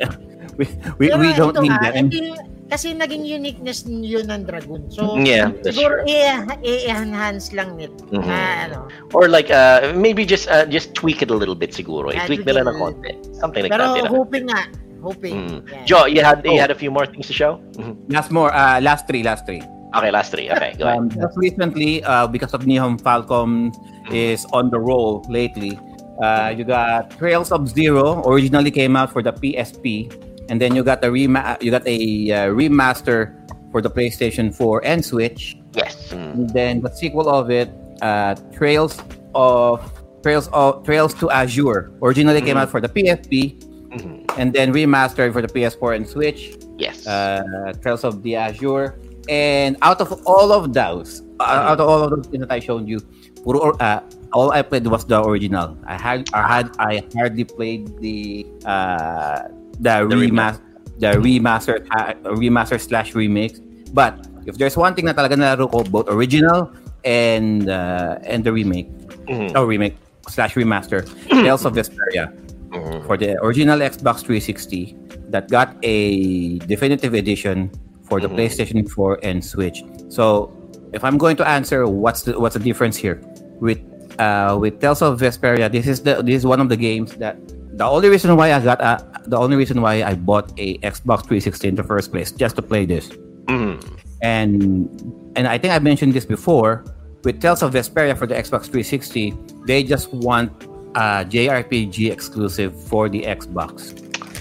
we, 0.57 0.65
we, 0.97 1.05
Pero 1.09 1.19
we 1.19 1.33
don't 1.33 1.53
ito 1.57 1.61
need 1.65 1.73
nga, 1.73 1.81
that. 1.89 1.95
Hindi- 1.97 2.33
kasi 2.67 2.91
naging 2.91 3.23
uniqueness 3.23 3.87
yun 3.87 4.27
ng 4.27 4.43
Dragoon. 4.43 4.91
So, 4.91 5.15
Yeah, 5.15 5.55
siguro 5.63 6.03
i-enhance 6.03 7.55
lang 7.55 7.79
nito. 7.79 8.03
Mhm. 8.11 8.27
Na, 8.27 8.37
ano. 8.67 8.77
Or 9.15 9.31
like 9.31 9.47
uh 9.47 9.95
maybe 9.95 10.27
just 10.27 10.51
uh, 10.51 10.67
just 10.67 10.91
tweak 10.91 11.23
it 11.23 11.31
a 11.31 11.37
little 11.37 11.55
bit 11.55 11.71
siguro. 11.71 12.11
Yeah, 12.11 12.27
I-tweak 12.27 12.43
tweak 12.43 12.47
nila 12.51 12.67
ng 12.67 12.75
konti. 12.75 13.11
Something 13.39 13.65
like 13.67 13.71
Pero 13.71 13.95
that. 13.95 14.03
know? 14.05 14.11
hoping 14.11 14.51
nga. 14.51 14.67
Hoping. 14.99 15.35
Mm. 15.47 15.59
Yeah. 15.63 15.83
Joe, 15.87 16.05
you 16.11 16.19
had 16.19 16.43
you 16.43 16.57
Oh. 16.57 16.61
had 16.61 16.67
a 16.73 16.75
few 16.77 16.91
more 16.91 17.07
things 17.07 17.31
to 17.31 17.35
show? 17.35 17.61
Mhm. 17.79 17.95
last 18.11 18.29
more, 18.35 18.51
uh, 18.51 18.81
last 18.83 19.07
three, 19.07 19.23
last 19.23 19.47
three. 19.47 19.63
Okay, 19.95 20.11
last 20.11 20.31
three. 20.31 20.49
Okay, 20.51 20.75
go 20.77 20.85
ahead. 20.85 20.97
Um, 20.99 21.09
just 21.09 21.37
recently, 21.37 22.03
uh, 22.03 22.27
because 22.27 22.53
of 22.53 22.63
Nihon 22.67 22.99
Falcom 23.01 23.71
is 24.11 24.45
on 24.51 24.69
the 24.69 24.79
roll 24.79 25.23
lately, 25.29 25.79
uh, 26.21 26.53
you 26.55 26.63
got 26.65 27.11
Trails 27.11 27.51
of 27.51 27.67
Zero 27.69 28.21
originally 28.27 28.71
came 28.71 28.95
out 28.95 29.11
for 29.11 29.23
the 29.23 29.31
PSP, 29.31 30.11
and 30.49 30.59
then 30.59 30.75
you 30.75 30.83
got 30.83 31.03
a 31.03 31.11
rema- 31.11 31.57
you 31.61 31.71
got 31.71 31.87
a 31.87 31.97
uh, 32.31 32.35
remaster 32.51 33.31
for 33.71 33.81
the 33.81 33.89
PlayStation 33.89 34.53
4 34.53 34.83
and 34.85 35.03
Switch. 35.03 35.55
Yes. 35.73 36.11
And 36.11 36.49
then 36.51 36.81
the 36.81 36.91
sequel 36.91 37.29
of 37.29 37.49
it, 37.49 37.69
uh, 38.01 38.35
Trails 38.51 38.99
of 39.35 39.79
Trails 40.21 40.49
of 40.51 40.83
Trails 40.83 41.13
to 41.23 41.29
Azure, 41.31 41.91
originally 42.03 42.41
came 42.41 42.57
out 42.57 42.69
for 42.69 42.81
the 42.81 42.89
PSP, 42.89 43.55
Mhm. 43.95 44.27
and 44.37 44.51
then 44.51 44.73
remastered 44.73 45.31
for 45.31 45.41
the 45.41 45.47
PS4 45.47 45.95
and 45.95 46.03
Switch. 46.07 46.57
Yes. 46.77 47.07
uh, 47.07 47.71
Trails 47.81 48.03
of 48.03 48.21
the 48.21 48.35
Azure. 48.35 48.99
And 49.29 49.75
out 49.81 49.99
of 50.01 50.11
all 50.25 50.51
of 50.51 50.73
those, 50.73 51.21
uh, 51.39 51.43
out 51.71 51.79
of 51.79 51.87
all 51.87 52.01
of 52.03 52.09
those 52.11 52.27
things 52.27 52.41
that 52.47 52.51
I 52.51 52.59
showed 52.59 52.87
you, 52.87 52.99
puro, 53.43 53.75
uh, 53.77 53.99
all 54.33 54.51
I 54.51 54.61
played 54.61 54.87
was 54.87 55.05
the 55.05 55.21
original. 55.23 55.77
I 55.85 55.97
had, 55.99 56.29
I 56.33 56.47
had, 56.47 56.67
I 56.79 57.03
hardly 57.15 57.43
played 57.43 57.91
the 57.99 58.45
uh, 58.65 59.47
the, 59.79 60.07
The 60.07 60.15
remaster, 60.15 60.61
the 60.99 61.07
remaster, 61.19 61.85
uh, 61.91 62.13
remaster 62.35 62.79
slash 62.79 63.13
remix. 63.13 63.59
But 63.93 64.25
if 64.45 64.57
there's 64.57 64.75
one 64.77 64.95
thing 64.95 65.05
na 65.05 65.13
talaga 65.13 65.35
nalaro 65.35 65.69
ko, 65.71 65.83
both 65.83 66.07
original 66.09 66.71
and 67.05 67.69
uh, 67.69 68.17
and 68.23 68.43
the 68.43 68.51
remake, 68.51 68.87
Mhm. 69.27 69.51
oh 69.55 69.63
remake 69.65 69.95
slash 70.29 70.55
remaster, 70.55 71.03
Tales 71.29 71.63
of 71.67 71.73
Vesperia 71.75 72.31
Mhm. 72.71 73.05
for 73.05 73.15
the 73.17 73.35
original 73.43 73.79
Xbox 73.79 74.23
360 74.23 74.95
that 75.31 75.47
got 75.51 75.75
a 75.83 76.57
definitive 76.67 77.13
edition 77.13 77.69
for 78.09 78.19
the 78.19 78.27
Mhm. 78.29 78.35
PlayStation 78.37 78.89
4 78.89 79.19
and 79.23 79.43
Switch. 79.43 79.83
So, 80.09 80.51
if 80.93 81.03
I'm 81.03 81.17
going 81.17 81.35
to 81.37 81.45
answer 81.47 81.85
what's 81.87 82.21
the 82.23 82.39
what's 82.39 82.55
the 82.55 82.63
difference 82.63 82.95
here 82.97 83.19
with 83.59 83.79
uh, 84.19 84.57
with 84.59 84.79
Tales 84.79 85.01
of 85.01 85.19
Vesperia, 85.19 85.69
this 85.71 85.85
is 85.87 86.01
the 86.01 86.21
this 86.23 86.35
is 86.41 86.45
one 86.45 86.59
of 86.61 86.69
the 86.69 86.77
games 86.77 87.13
that 87.21 87.37
the 87.77 87.85
only 87.85 88.09
reason 88.09 88.35
why 88.35 88.53
I 88.53 88.59
got 88.59 88.79
uh, 88.81 88.97
the 89.27 89.37
only 89.37 89.55
reason 89.55 89.81
why 89.81 90.01
I 90.03 90.15
bought 90.15 90.51
a 90.57 90.77
Xbox 90.79 91.27
360 91.27 91.67
in 91.67 91.75
the 91.75 91.83
first 91.83 92.11
place 92.11 92.31
just 92.31 92.55
to 92.55 92.61
play 92.63 92.85
this. 92.85 93.09
Mhm. 93.45 93.77
And 94.23 94.89
and 95.35 95.45
I 95.47 95.57
think 95.59 95.73
I 95.73 95.79
mentioned 95.79 96.13
this 96.13 96.25
before 96.25 96.83
with 97.23 97.41
Tales 97.41 97.61
of 97.61 97.73
Vesperia 97.73 98.17
for 98.17 98.25
the 98.25 98.33
Xbox 98.33 98.65
360, 98.71 99.35
they 99.67 99.83
just 99.83 100.11
want 100.13 100.49
a 100.95 101.25
JRPG 101.29 102.09
exclusive 102.09 102.73
for 102.89 103.09
the 103.09 103.21
Xbox. 103.27 103.93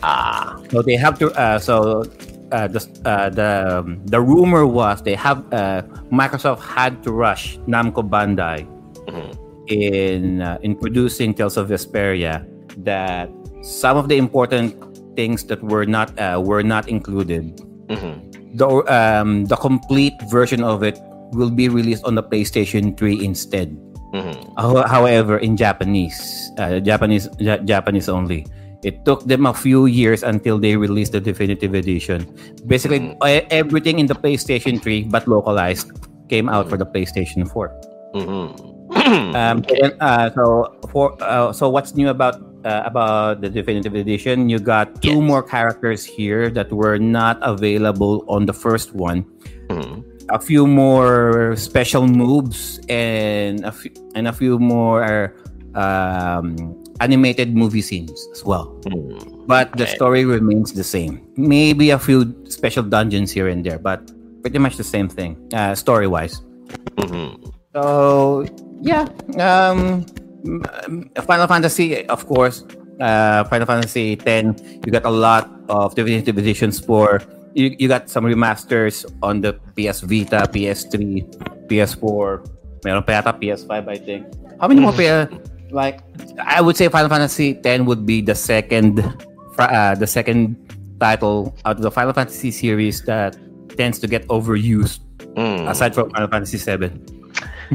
Ah. 0.02 0.56
So 0.70 0.80
they 0.80 0.96
have 0.96 1.18
to. 1.18 1.28
Uh, 1.36 1.58
so 1.58 2.04
uh, 2.52 2.68
the 2.68 2.80
uh, 3.04 3.28
the 3.30 3.50
um, 3.82 4.00
the 4.06 4.20
rumor 4.20 4.66
was 4.66 5.02
they 5.02 5.14
have 5.14 5.42
uh, 5.52 5.82
Microsoft 6.12 6.60
had 6.60 7.02
to 7.02 7.12
rush 7.12 7.58
Namco 7.66 8.02
Bandai 8.06 8.66
Mhm. 9.06 9.30
in 9.70 10.42
uh, 10.42 10.58
in 10.62 10.74
producing 10.74 11.34
Tales 11.34 11.56
of 11.56 11.68
Vesperia 11.68 12.42
that 12.84 13.30
some 13.62 13.96
of 13.96 14.08
the 14.08 14.16
important 14.18 14.74
things 15.16 15.44
that 15.48 15.62
were 15.62 15.86
not 15.86 16.10
uh, 16.18 16.38
were 16.42 16.62
not 16.62 16.88
included. 16.88 17.56
Mhm. 17.88 18.14
The 18.58 18.66
um, 18.90 19.44
the 19.46 19.56
complete 19.56 20.14
version 20.30 20.62
of 20.62 20.82
it 20.82 20.98
will 21.34 21.50
be 21.50 21.68
released 21.68 22.04
on 22.06 22.14
the 22.14 22.22
PlayStation 22.22 22.94
3 22.96 23.18
instead. 23.24 23.74
Mhm. 24.14 24.34
However, 24.86 25.36
in 25.38 25.56
Japanese, 25.58 26.16
uh, 26.58 26.78
Japanese, 26.80 27.28
Ja- 27.42 27.60
Japanese 27.66 28.08
only, 28.08 28.46
it 28.86 29.02
took 29.04 29.26
them 29.26 29.44
a 29.50 29.52
few 29.52 29.90
years 29.90 30.22
until 30.22 30.62
they 30.62 30.78
released 30.78 31.10
the 31.10 31.20
definitive 31.20 31.74
edition. 31.74 32.22
Basically, 32.70 33.18
e- 33.26 33.42
everything 33.50 33.98
in 33.98 34.06
the 34.06 34.14
PlayStation 34.14 34.78
3 34.78 35.10
but 35.10 35.26
localized 35.26 35.90
came 36.30 36.46
out 36.48 36.70
for 36.70 36.78
the 36.78 36.86
PlayStation 36.86 37.42
4. 37.50 37.74
Mhm. 38.14 38.54
Um, 39.34 39.62
and, 39.82 39.92
uh, 39.98 40.30
so 40.34 40.70
for 40.94 41.14
uh, 41.18 41.50
so 41.52 41.66
what's 41.68 41.94
new 41.98 42.08
about 42.10 42.38
uh, 42.62 42.86
about 42.86 43.42
the 43.42 43.50
definitive 43.50 43.94
edition? 43.98 44.46
You 44.48 44.58
got 44.62 45.02
two 45.02 45.18
Yes. 45.18 45.26
more 45.26 45.42
characters 45.42 46.06
here 46.06 46.50
that 46.54 46.70
were 46.70 46.98
not 46.98 47.38
available 47.42 48.22
on 48.30 48.46
the 48.46 48.54
first 48.54 48.94
one 48.94 49.26
Mhm. 49.70 50.02
a 50.30 50.38
few 50.38 50.66
more 50.70 51.54
special 51.58 52.06
moves 52.06 52.78
and 52.90 53.62
a 53.66 53.70
few, 53.74 53.90
and 54.14 54.26
a 54.30 54.34
few 54.34 54.58
more 54.58 55.34
um, 55.74 56.54
animated 57.00 57.54
movie 57.56 57.82
scenes 57.82 58.14
as 58.32 58.44
well. 58.44 58.72
Mhm. 58.88 59.46
But 59.46 59.72
the 59.76 59.86
story 59.86 60.24
remains 60.24 60.72
the 60.72 60.84
same. 60.84 61.20
Maybe 61.36 61.90
a 61.90 61.98
few 61.98 62.34
special 62.48 62.82
dungeons 62.82 63.30
here 63.30 63.48
and 63.48 63.62
there, 63.64 63.78
but 63.78 64.02
pretty 64.42 64.58
much 64.58 64.76
the 64.76 64.86
same 64.86 65.08
thing 65.08 65.36
uh, 65.54 65.74
story 65.74 66.06
wise. 66.06 66.40
Mhm. 66.98 67.52
So 67.74 68.46
yeah, 68.80 69.06
um, 69.38 70.04
Final 71.26 71.46
Fantasy, 71.46 72.06
of 72.08 72.26
course. 72.26 72.64
Uh, 73.00 73.44
Final 73.52 73.66
Fantasy 73.66 74.16
X, 74.16 74.56
you 74.84 74.90
got 74.92 75.04
a 75.04 75.12
lot 75.12 75.50
of 75.68 75.94
definitive 75.94 76.38
editions 76.38 76.80
for. 76.80 77.20
You, 77.56 77.72
you 77.78 77.88
got 77.88 78.08
some 78.12 78.24
remasters 78.24 79.04
on 79.24 79.40
the 79.40 79.56
PS 79.76 80.04
Vita, 80.04 80.44
PS3, 80.48 81.24
PS4. 81.68 82.44
Meron 82.84 83.02
pa 83.02 83.12
yata 83.16 83.32
PS5, 83.32 83.88
I 83.88 83.96
think. 83.96 84.28
How 84.60 84.68
many 84.68 84.80
more 84.84 84.92
pa? 84.92 85.24
Like, 85.72 86.04
I 86.44 86.60
would 86.60 86.76
say 86.76 86.88
Final 86.88 87.08
Fantasy 87.08 87.58
X 87.64 87.80
would 87.84 88.04
be 88.06 88.20
the 88.20 88.34
second, 88.34 89.00
uh, 89.58 89.94
the 89.94 90.06
second 90.06 90.56
title 91.00 91.56
out 91.64 91.76
of 91.76 91.82
the 91.82 91.90
Final 91.90 92.12
Fantasy 92.12 92.50
series 92.50 93.02
that 93.04 93.36
tends 93.76 93.98
to 94.00 94.06
get 94.06 94.26
overused, 94.28 95.00
Mm. 95.36 95.68
aside 95.68 95.94
from 95.94 96.10
Final 96.10 96.28
Fantasy 96.28 96.56
VII. 96.58 96.90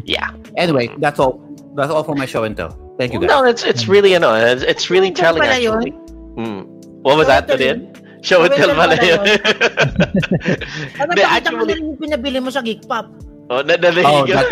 Yeah. 0.06 0.30
Anyway, 0.58 0.90
that's 1.00 1.18
all. 1.20 1.40
That's 1.76 1.90
all 1.90 2.04
for 2.04 2.14
my 2.16 2.26
show 2.26 2.44
and 2.44 2.58
tell. 2.58 2.76
Thank 3.00 3.14
you 3.14 3.20
guys. 3.24 3.30
No, 3.32 3.46
it's 3.48 3.64
it's 3.64 3.88
really 3.88 4.14
ano, 4.20 4.36
it's, 4.36 4.62
it's 4.68 4.90
really 4.92 5.10
Show 5.16 5.32
telling 5.32 5.42
tell 5.48 5.56
actually. 5.56 5.92
Mm. 6.36 6.68
What 7.08 7.16
was 7.18 7.26
Show 7.26 7.32
that, 7.32 7.40
and 7.40 7.48
tell 7.48 7.58
Din? 7.58 7.78
yun? 7.80 8.20
Show 8.22 8.40
and 8.44 8.52
tell 8.52 8.68
tell 8.68 8.76
pala 8.76 8.96
pala 9.00 9.08
yun. 9.08 9.22
Ano, 11.00 11.10
Hindi, 11.16 11.24
pakita 11.24 11.24
mo 11.24 11.32
actually, 11.32 11.56
na 11.56 11.74
rin 11.74 11.84
yung 11.88 11.98
pinabili 12.04 12.38
mo 12.44 12.50
sa 12.52 12.60
Geek 12.62 12.84
Pop. 12.84 13.08
oh, 13.48 13.64
na, 13.64 13.80
na, 13.80 13.90
Oh, 14.04 14.26
you 14.28 14.36
go. 14.36 14.44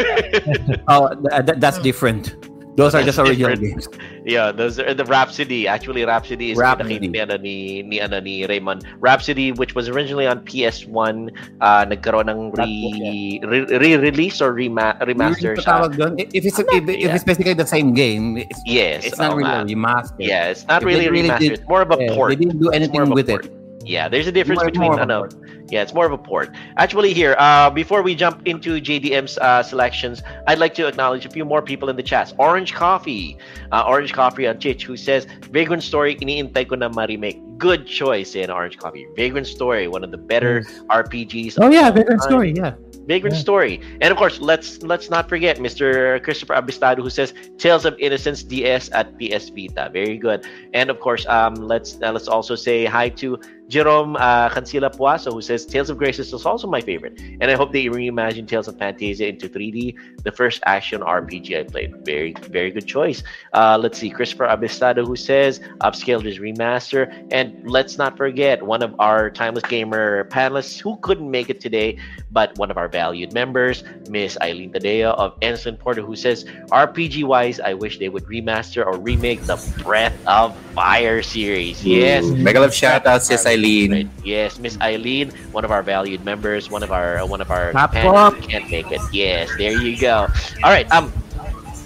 Oh, 0.88 1.12
th- 1.12 1.46
th- 1.52 1.60
that's 1.60 1.80
different. 1.84 2.39
Those 2.80 2.96
are 2.96 3.04
just 3.04 3.20
original 3.20 3.56
different. 3.56 3.84
games. 3.84 3.86
yeah, 4.26 4.52
those 4.56 4.80
are 4.80 4.94
the 4.96 5.04
Rhapsody. 5.04 5.68
Actually, 5.68 6.06
Rhapsody 6.08 6.52
is 6.52 6.58
Rhapsody. 6.58 7.00
ni, 7.12 7.20
ano, 7.20 7.36
ni, 7.36 7.84
ni, 7.84 8.00
ano, 8.00 8.20
ni 8.24 8.46
Raymond. 8.48 8.88
Rhapsody, 9.04 9.52
which 9.52 9.76
was 9.76 9.90
originally 9.92 10.26
on 10.26 10.40
PS1, 10.48 11.30
uh, 11.60 11.84
nagkaroon 11.86 12.32
ng 12.32 12.56
re, 12.56 13.40
re, 13.44 13.60
re-release 13.78 14.40
or 14.42 14.54
rema, 14.54 14.96
remaster 15.04 15.60
siya. 15.60 15.92
If 16.34 16.46
it's 16.48 16.60
if, 16.60 16.68
if 16.72 16.88
Yeah. 16.88 17.16
it's 17.16 17.24
basically 17.28 17.54
the 17.54 17.68
same 17.68 17.94
game, 17.94 18.38
it's, 18.38 18.62
Yes. 18.66 19.04
it's 19.06 19.20
not 19.20 19.34
oo 19.34 19.44
really 19.44 19.52
nga. 19.52 19.62
a 19.62 19.76
remaster. 19.76 20.16
Yeah, 20.24 20.48
it's 20.50 20.64
not 20.68 20.84
really 20.88 21.10
really 21.10 21.28
remaster. 21.30 21.40
did- 21.40 21.52
It's 21.60 21.68
more 21.68 21.82
of 21.84 21.92
a 21.92 22.00
Yeah, 22.00 22.16
port. 22.16 22.30
They 22.32 22.40
didn't 22.40 22.60
do 22.64 22.70
anything 22.72 23.10
with 23.12 23.28
port. 23.28 23.46
it. 23.46 23.52
Yeah, 23.90 24.08
there's 24.08 24.28
a 24.28 24.32
difference 24.32 24.62
More- 24.62 24.70
between 24.70 24.92
more 24.92 25.00
ano, 25.02 25.28
yeah, 25.74 25.82
it's 25.82 25.96
more 25.96 26.06
of 26.06 26.12
a 26.12 26.18
port. 26.18 26.54
Actually, 26.78 27.12
here, 27.12 27.36
uh, 27.40 27.72
before 27.72 28.04
we 28.04 28.14
jump 28.14 28.46
into 28.46 28.80
JDM's 28.80 29.38
uh, 29.40 29.64
selections, 29.64 30.22
I'd 30.46 30.60
like 30.60 30.76
to 30.76 30.86
acknowledge 30.86 31.26
a 31.26 31.30
few 31.30 31.44
more 31.44 31.62
people 31.64 31.90
in 31.90 31.96
the 31.96 32.04
chat. 32.04 32.32
Orange 32.38 32.74
Coffee, 32.74 33.38
uh, 33.72 33.84
Orange 33.88 34.14
Coffee 34.14 34.46
on 34.46 34.58
Chich, 34.58 34.84
who 34.84 34.96
says, 34.96 35.26
Vagrant 35.50 35.82
Story, 35.82 36.16
iniintay 36.18 36.70
ko 36.70 36.76
na 36.76 36.90
ma-remake. 36.90 37.42
Good 37.58 37.88
choice 37.88 38.36
in 38.36 38.52
Orange 38.52 38.78
Coffee. 38.78 39.08
Vagrant 39.18 39.48
Story, 39.48 39.88
one 39.88 40.04
of 40.04 40.12
the 40.12 40.22
better 40.22 40.62
RPGs. 40.94 41.58
Oh 41.60 41.70
yeah, 41.70 41.90
Vagrant. 41.90 42.22
Story. 42.22 42.54
Yeah. 42.56 42.76
Vagrant 43.10 43.36
Yeah. 43.36 43.42
Story. 43.42 43.82
And 44.02 44.12
of 44.14 44.18
course, 44.18 44.40
let's 44.40 44.82
let's 44.84 45.10
not 45.10 45.28
forget 45.28 45.58
Mr. 45.58 46.22
Christopher 46.24 46.54
Abistado 46.54 47.02
who 47.02 47.10
says 47.10 47.34
Tales 47.58 47.84
of 47.84 47.98
Innocence 47.98 48.44
DS 48.44 48.94
at 48.94 49.18
PS 49.18 49.50
Vita. 49.50 49.90
Very 49.92 50.16
good. 50.16 50.46
And 50.78 50.90
of 50.94 51.02
course, 51.02 51.26
um, 51.26 51.56
let's 51.56 51.98
uh, 52.06 52.14
let's 52.14 52.30
also 52.30 52.54
say 52.56 52.86
hi 52.86 53.10
to 53.18 53.42
Jerome 53.70 54.16
uh, 54.18 54.50
Cancila 54.50 54.90
Puaso 54.90 55.32
who 55.32 55.42
says 55.42 55.66
Tales 55.66 55.90
of 55.92 55.98
Graces 55.98 56.34
is 56.34 56.46
also 56.46 56.68
my 56.68 56.82
favorite. 56.82 57.20
And 57.40 57.52
I 57.52 57.56
hope 57.56 57.72
they 57.72 57.86
reimagine 57.86 58.48
Tales 58.48 58.68
of 58.68 58.76
Phantasia 58.78 59.30
into 59.30 59.48
3D, 59.48 59.96
the 60.24 60.32
first 60.32 60.62
action 60.66 61.02
RPG 61.02 61.60
I 61.60 61.64
played. 61.64 61.96
Very 62.04 62.34
very 62.50 62.72
good 62.72 62.88
choice. 62.88 63.24
Uh, 63.54 63.78
let's 63.80 64.00
see, 64.00 64.10
Christopher 64.10 64.48
Abistado 64.48 65.06
who 65.06 65.16
says 65.16 65.60
Upscaled 65.82 66.26
is 66.26 66.40
remaster. 66.40 67.28
And 67.32 67.70
let's 67.70 67.98
not 67.98 68.18
forget 68.18 68.64
one 68.64 68.82
of 68.82 68.96
our 69.00 69.30
Timeless 69.30 69.64
Gamer 69.66 70.26
panelists 70.26 70.80
who 70.80 70.98
couldn't 70.98 71.30
make 71.30 71.50
it 71.50 71.62
today, 71.62 72.00
but 72.32 72.58
one 72.58 72.72
of 72.72 72.78
our 72.78 72.88
valued 72.88 73.34
members, 73.34 73.84
Miss 74.10 74.36
Eileen 74.42 74.72
Tadeo 74.72 75.14
of 75.14 75.38
Ensign 75.44 75.78
Porter, 75.78 76.02
who 76.02 76.16
says, 76.16 76.44
RPG 76.72 77.24
wise, 77.24 77.60
I 77.60 77.76
wish 77.76 78.00
they 78.00 78.10
would 78.10 78.26
remaster 78.26 78.84
or 78.86 78.98
remake 78.98 79.42
the 79.44 79.58
Breath 79.84 80.18
of 80.26 80.58
Fire 80.74 81.22
series. 81.22 81.86
Yes. 81.86 82.26
Mega 82.26 82.60
love 82.60 82.72
shoutouts, 82.72 83.30
yes, 83.30 83.46
Eileen. 83.46 83.59
Right. 83.64 84.08
Yes, 84.24 84.60
Miss 84.60 84.80
Eileen, 84.82 85.32
one 85.52 85.66
of 85.66 85.72
our 85.72 85.84
valued 85.84 86.24
members, 86.26 86.70
one 86.70 86.84
of 86.84 86.92
our 86.92 87.26
one 87.26 87.42
of 87.42 87.52
our 87.52 87.72
Clap, 87.72 87.92
companions 87.92 88.14
clap. 88.14 88.34
who 88.34 88.42
can't 88.48 88.70
make 88.72 88.92
it. 88.92 89.02
Yes, 89.12 89.50
there 89.58 89.82
you 89.82 89.98
go. 90.00 90.28
All 90.64 90.72
right. 90.72 90.90
Um, 90.92 91.12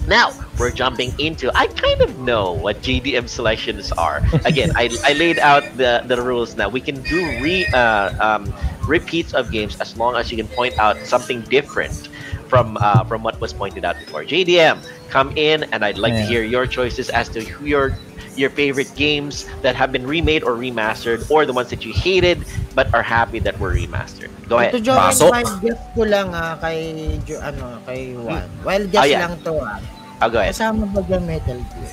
now 0.06 0.30
we're 0.58 0.70
jumping 0.70 1.12
into. 1.18 1.50
I 1.56 1.66
kind 1.66 2.00
of 2.02 2.18
know 2.20 2.52
what 2.52 2.82
JDM 2.82 3.28
selections 3.28 3.90
are. 3.92 4.22
Again, 4.44 4.72
I, 4.76 4.90
I 5.04 5.12
laid 5.14 5.38
out 5.38 5.64
the 5.76 6.02
the 6.06 6.20
rules. 6.20 6.56
Now 6.56 6.68
we 6.68 6.80
can 6.80 7.00
do 7.02 7.20
re 7.40 7.64
uh, 7.72 8.12
um, 8.20 8.52
repeats 8.86 9.32
of 9.34 9.50
games 9.50 9.80
as 9.80 9.96
long 9.96 10.16
as 10.16 10.30
you 10.30 10.36
can 10.36 10.48
point 10.48 10.78
out 10.78 10.98
something 11.06 11.40
different 11.42 12.08
from 12.48 12.76
uh, 12.80 13.04
from 13.04 13.22
what 13.22 13.40
was 13.40 13.52
pointed 13.52 13.84
out 13.84 13.96
before. 13.98 14.24
JDM, 14.24 14.78
come 15.08 15.32
in, 15.36 15.64
and 15.72 15.84
I'd 15.84 15.98
like 15.98 16.12
to 16.12 16.22
hear 16.22 16.42
your 16.44 16.66
choices 16.66 17.08
as 17.08 17.28
to 17.30 17.42
who 17.42 17.64
your 17.66 17.96
your 18.36 18.50
favorite 18.50 18.90
games 18.94 19.46
that 19.62 19.74
have 19.74 19.92
been 19.92 20.06
remade 20.06 20.42
or 20.42 20.52
remastered, 20.58 21.28
or 21.30 21.46
the 21.46 21.52
ones 21.52 21.70
that 21.70 21.84
you 21.84 21.92
hated 21.92 22.44
but 22.74 22.92
are 22.92 23.02
happy 23.02 23.38
that 23.38 23.58
were 23.58 23.72
remastered. 23.72 24.30
Go 24.48 24.58
Ito, 24.60 24.76
ahead. 24.76 24.84
Joel, 24.84 24.98
Pasok. 24.98 25.30
wild 25.30 25.54
guess 25.62 25.80
ko 25.94 26.02
lang 26.02 26.28
ah, 26.34 26.58
kay, 26.58 26.78
Jo, 27.24 27.40
ano, 27.40 27.78
kay 27.86 28.12
Juan. 28.18 28.48
Wild 28.66 28.86
guess 28.90 29.02
Ah, 29.02 29.08
yeah. 29.08 29.22
lang 29.26 29.38
to 29.46 29.52
ah. 29.62 29.78
I'll 30.20 30.30
go 30.30 30.38
ahead. 30.40 30.54
Kasama 30.54 30.86
ba 30.92 31.00
dyan 31.02 31.22
Metal 31.26 31.58
Gear? 31.58 31.92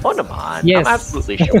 Oh 0.00 0.16
naman. 0.16 0.64
Yes. 0.64 0.80
I'm 0.80 0.96
absolutely 0.96 1.36
sure. 1.44 1.60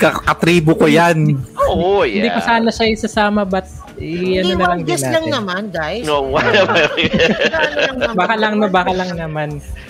Katribo 0.00 0.76
ko 0.76 0.84
yan. 0.84 1.40
oh, 1.64 2.04
yeah. 2.04 2.28
Hindi 2.28 2.30
ko 2.32 2.40
sana 2.44 2.68
siya 2.68 2.92
isasama 2.92 3.48
but 3.48 3.64
i 3.98 4.42
ano 4.42 4.48
Hindi, 4.48 4.52
na 4.58 4.64
lang 4.66 4.80
guess 4.82 5.04
lang 5.06 5.26
naman, 5.30 5.62
guys. 5.70 6.02
No. 6.02 6.26
Ano 6.34 6.50
lang 6.50 6.68
naman. 6.70 8.16
Baka 8.20 8.34
lang 8.38 8.52
no, 8.58 8.66
baka 8.70 8.92
lang 8.94 9.10
naman. 9.14 9.48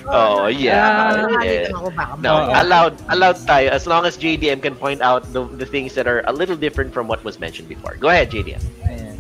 oh, 0.09 0.47
yeah. 0.49 1.25
Ah, 1.25 1.45
yeah. 1.45 1.73
Ako, 1.73 1.89
baka 1.93 2.13
No, 2.21 2.49
allowed 2.53 2.95
allowed 3.09 3.39
tayo 3.49 3.73
as 3.73 3.89
long 3.89 4.05
as 4.05 4.17
JDM 4.21 4.61
can 4.61 4.77
point 4.77 5.01
out 5.01 5.25
the, 5.33 5.45
the 5.57 5.67
things 5.67 5.97
that 5.97 6.05
are 6.05 6.21
a 6.29 6.33
little 6.33 6.57
different 6.57 6.93
from 6.93 7.09
what 7.09 7.25
was 7.25 7.41
mentioned 7.41 7.69
before. 7.69 7.97
Go 7.97 8.09
ahead, 8.13 8.29
JDM. 8.33 8.61
Ayan. 8.85 9.17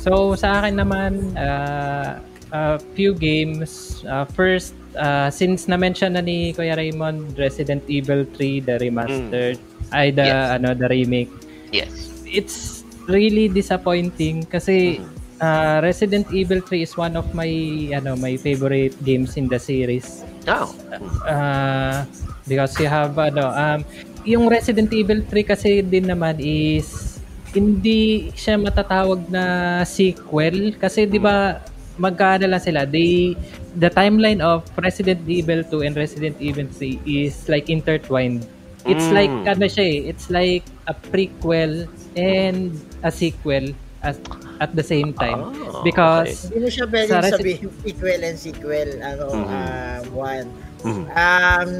So 0.00 0.34
sa 0.34 0.62
akin 0.62 0.80
naman, 0.80 1.36
uh, 1.38 2.18
a 2.52 2.78
few 2.98 3.14
games. 3.14 4.02
Uh, 4.06 4.24
first, 4.26 4.74
uh, 4.98 5.30
since 5.30 5.68
na-mention 5.68 6.14
na 6.14 6.20
ni 6.20 6.52
Kuya 6.52 6.76
Raymond, 6.76 7.38
Resident 7.38 7.82
Evil 7.86 8.26
3, 8.34 8.60
the 8.60 8.74
remastered, 8.78 9.58
ay 9.94 10.10
the, 10.10 10.26
Yes. 10.26 10.58
ano, 10.58 10.74
the 10.74 10.88
remake. 10.90 11.30
Yes. 11.70 11.90
It's 12.26 12.79
really 13.10 13.50
disappointing 13.50 14.46
kasi 14.46 15.02
uh, 15.42 15.82
Resident 15.82 16.30
Evil 16.30 16.62
3 16.62 16.86
is 16.86 16.94
one 16.94 17.18
of 17.18 17.26
my 17.34 17.50
ano 17.90 18.14
my 18.14 18.38
favorite 18.38 18.94
games 19.02 19.34
in 19.34 19.50
the 19.50 19.58
series. 19.58 20.22
Oh. 20.46 20.72
Uh, 21.26 22.06
because 22.46 22.72
you 22.78 22.88
have 22.88 23.18
ano 23.18 23.50
um 23.50 23.80
yung 24.24 24.46
Resident 24.48 24.92
Evil 24.92 25.24
3 25.26 25.44
kasi 25.44 25.80
din 25.84 26.08
naman 26.08 26.38
is 26.38 27.18
hindi 27.50 28.30
siya 28.36 28.60
matatawag 28.60 29.26
na 29.26 29.44
sequel 29.82 30.76
kasi 30.78 31.08
'di 31.08 31.18
ba 31.18 31.58
magkaano 31.98 32.46
lang 32.46 32.62
sila 32.62 32.86
they 32.86 33.34
the 33.76 33.90
timeline 33.90 34.38
of 34.38 34.64
Resident 34.78 35.20
Evil 35.26 35.66
2 35.66 35.84
and 35.84 35.94
Resident 35.98 36.36
Evil 36.38 36.68
3 36.68 37.02
is 37.04 37.50
like 37.50 37.66
intertwined 37.66 38.46
it's 38.84 39.04
Mm. 39.04 39.14
like 39.14 39.34
ano 39.46 39.66
siya 39.66 39.84
eh, 39.86 40.08
it's 40.08 40.26
like 40.28 40.64
a 40.86 40.94
prequel 40.94 41.84
and 42.14 42.74
a 43.00 43.10
sequel 43.10 43.72
at, 44.00 44.16
at 44.58 44.72
the 44.72 44.82
same 44.82 45.12
time 45.12 45.52
Oh, 45.52 45.84
because 45.84 46.48
Hindi 46.48 46.58
mo 46.58 46.68
siya 46.68 46.86
pwedeng 46.86 47.10
Sa 47.10 47.20
Resi- 47.20 47.32
sabihin 47.36 47.68
sequel 47.78 48.20
and 48.22 48.36
sequel. 48.36 48.88
Ano, 49.00 49.24
Mhm. 49.30 49.44
um, 49.46 50.02
one. 50.10 50.48
Mhm. 50.80 51.04
Um, 51.10 51.70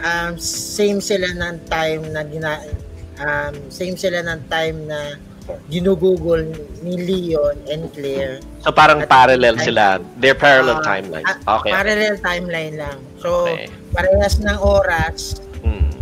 um, 0.00 0.32
same 0.38 0.98
sila 1.00 1.26
ng 1.28 1.56
time 1.66 2.02
na 2.08 2.22
gina... 2.22 2.52
Um, 3.18 3.52
same 3.68 3.94
sila 3.94 4.22
ng 4.22 4.40
time 4.48 4.86
na 4.86 5.18
ginugugol 5.66 6.40
ni 6.80 6.94
Leon 6.96 7.58
and 7.66 7.90
Claire. 7.90 8.38
So 8.62 8.70
parang 8.70 9.02
parallel 9.04 9.58
sila. 9.58 9.98
They're 10.16 10.38
parallel 10.38 10.78
Ah, 10.78 10.86
timelines. 10.86 11.26
ah, 11.44 11.58
Okay. 11.58 11.70
Parallel 11.70 12.14
timeline 12.18 12.74
lang. 12.78 12.98
So, 13.18 13.44
Okay. 13.44 13.66
parehas 13.90 14.38
ng 14.38 14.56
oras. 14.56 15.42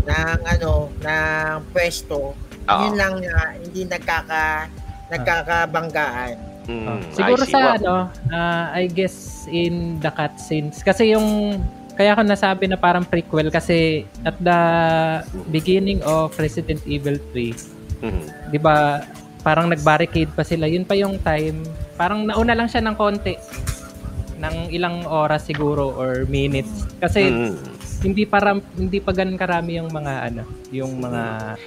Ng 0.09 0.39
ano, 0.49 0.89
ng 1.05 1.57
pwesto, 1.71 2.33
Oo. 2.35 2.81
yun 2.89 2.95
lang 2.97 3.21
na 3.21 3.55
hindi 3.61 3.85
nagkaka 3.85 4.69
nagkakabanggaan. 5.09 6.37
Hmm. 6.69 7.01
Siguro 7.17 7.43
I 7.45 7.49
sa 7.49 7.81
ano, 7.81 8.13
ah, 8.29 8.69
I 8.77 8.93
guess 8.93 9.49
in 9.49 9.97
the 10.05 10.13
cutscenes. 10.13 10.85
Kasi 10.85 11.17
yung, 11.17 11.61
kaya 11.97 12.13
ako 12.13 12.29
nasabi 12.29 12.69
na 12.69 12.77
parang 12.77 13.09
prequel 13.09 13.49
kasi 13.49 14.05
at 14.29 14.37
the 14.37 14.61
beginning 15.49 16.05
of 16.05 16.37
Resident 16.37 16.85
Evil 16.85 17.17
3, 17.33 18.05
mhm. 18.05 18.53
di 18.53 18.61
ba, 18.61 19.01
parang 19.41 19.73
nag-barricade 19.73 20.29
pa 20.37 20.45
sila. 20.45 20.69
Yun 20.69 20.85
pa 20.85 20.93
yung 20.93 21.17
time, 21.25 21.65
parang 21.97 22.29
nauna 22.29 22.53
lang 22.53 22.69
siya 22.69 22.85
ng 22.85 22.97
konti 23.01 23.33
ng 24.39 24.71
ilang 24.71 25.03
oras 25.09 25.49
siguro 25.49 25.91
or 25.99 26.29
minutes. 26.31 26.85
Kasi 27.01 27.33
Mhm. 27.33 27.78
Hindi 27.99 28.23
para 28.23 28.55
hindi 28.75 28.99
pa 28.99 29.11
ganun 29.11 29.35
karami 29.35 29.77
yung 29.77 29.91
mga 29.91 30.13
ano, 30.29 30.43
yung 30.71 30.93
mga 30.97 31.23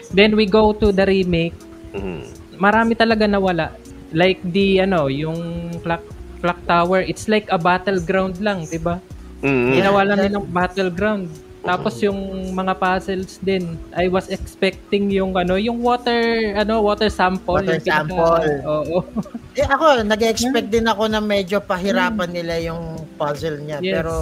Then 0.09 0.33
we 0.33 0.45
go 0.45 0.71
to 0.73 0.89
the 0.89 1.03
remake 1.03 1.55
Mhm. 1.91 2.21
marami 2.55 2.93
talaga 2.93 3.25
nawala. 3.25 3.75
Like 4.11 4.39
the 4.41 4.81
ano, 4.81 5.07
yung 5.07 5.37
clock 5.79 6.03
clock 6.39 6.59
tower, 6.65 7.01
it's 7.01 7.27
like 7.27 7.47
a 7.47 7.57
battleground 7.57 8.39
lang, 8.39 8.63
'di 8.63 8.79
ba? 8.79 8.99
Mhm. 9.39 9.71
Ginawa 9.73 9.99
lang 10.03 10.19
nilang 10.21 10.47
battleground. 10.47 11.27
Tapos 11.61 12.01
yung 12.01 12.17
mga 12.49 12.73
puzzles 12.73 13.37
din, 13.37 13.77
I 13.93 14.07
was 14.07 14.25
expecting 14.27 15.13
yung 15.13 15.37
ano, 15.37 15.55
yung 15.55 15.77
water 15.77 16.17
ano, 16.55 16.81
water 16.81 17.05
sample, 17.05 17.59
Water 17.59 17.77
yung 17.77 17.85
pinaka- 17.85 18.09
sample. 18.09 18.53
Oo. 18.65 18.97
Eh 19.59 19.67
ako, 19.67 20.01
nag-expect 20.01 20.71
din 20.71 20.87
ako 20.87 21.05
na 21.05 21.19
medyo 21.19 21.59
pahirapan 21.59 22.31
nila 22.31 22.55
yung 22.63 22.81
puzzle 23.13 23.59
niya. 23.59 23.77
Yes. 23.77 23.93
Pero, 23.93 24.13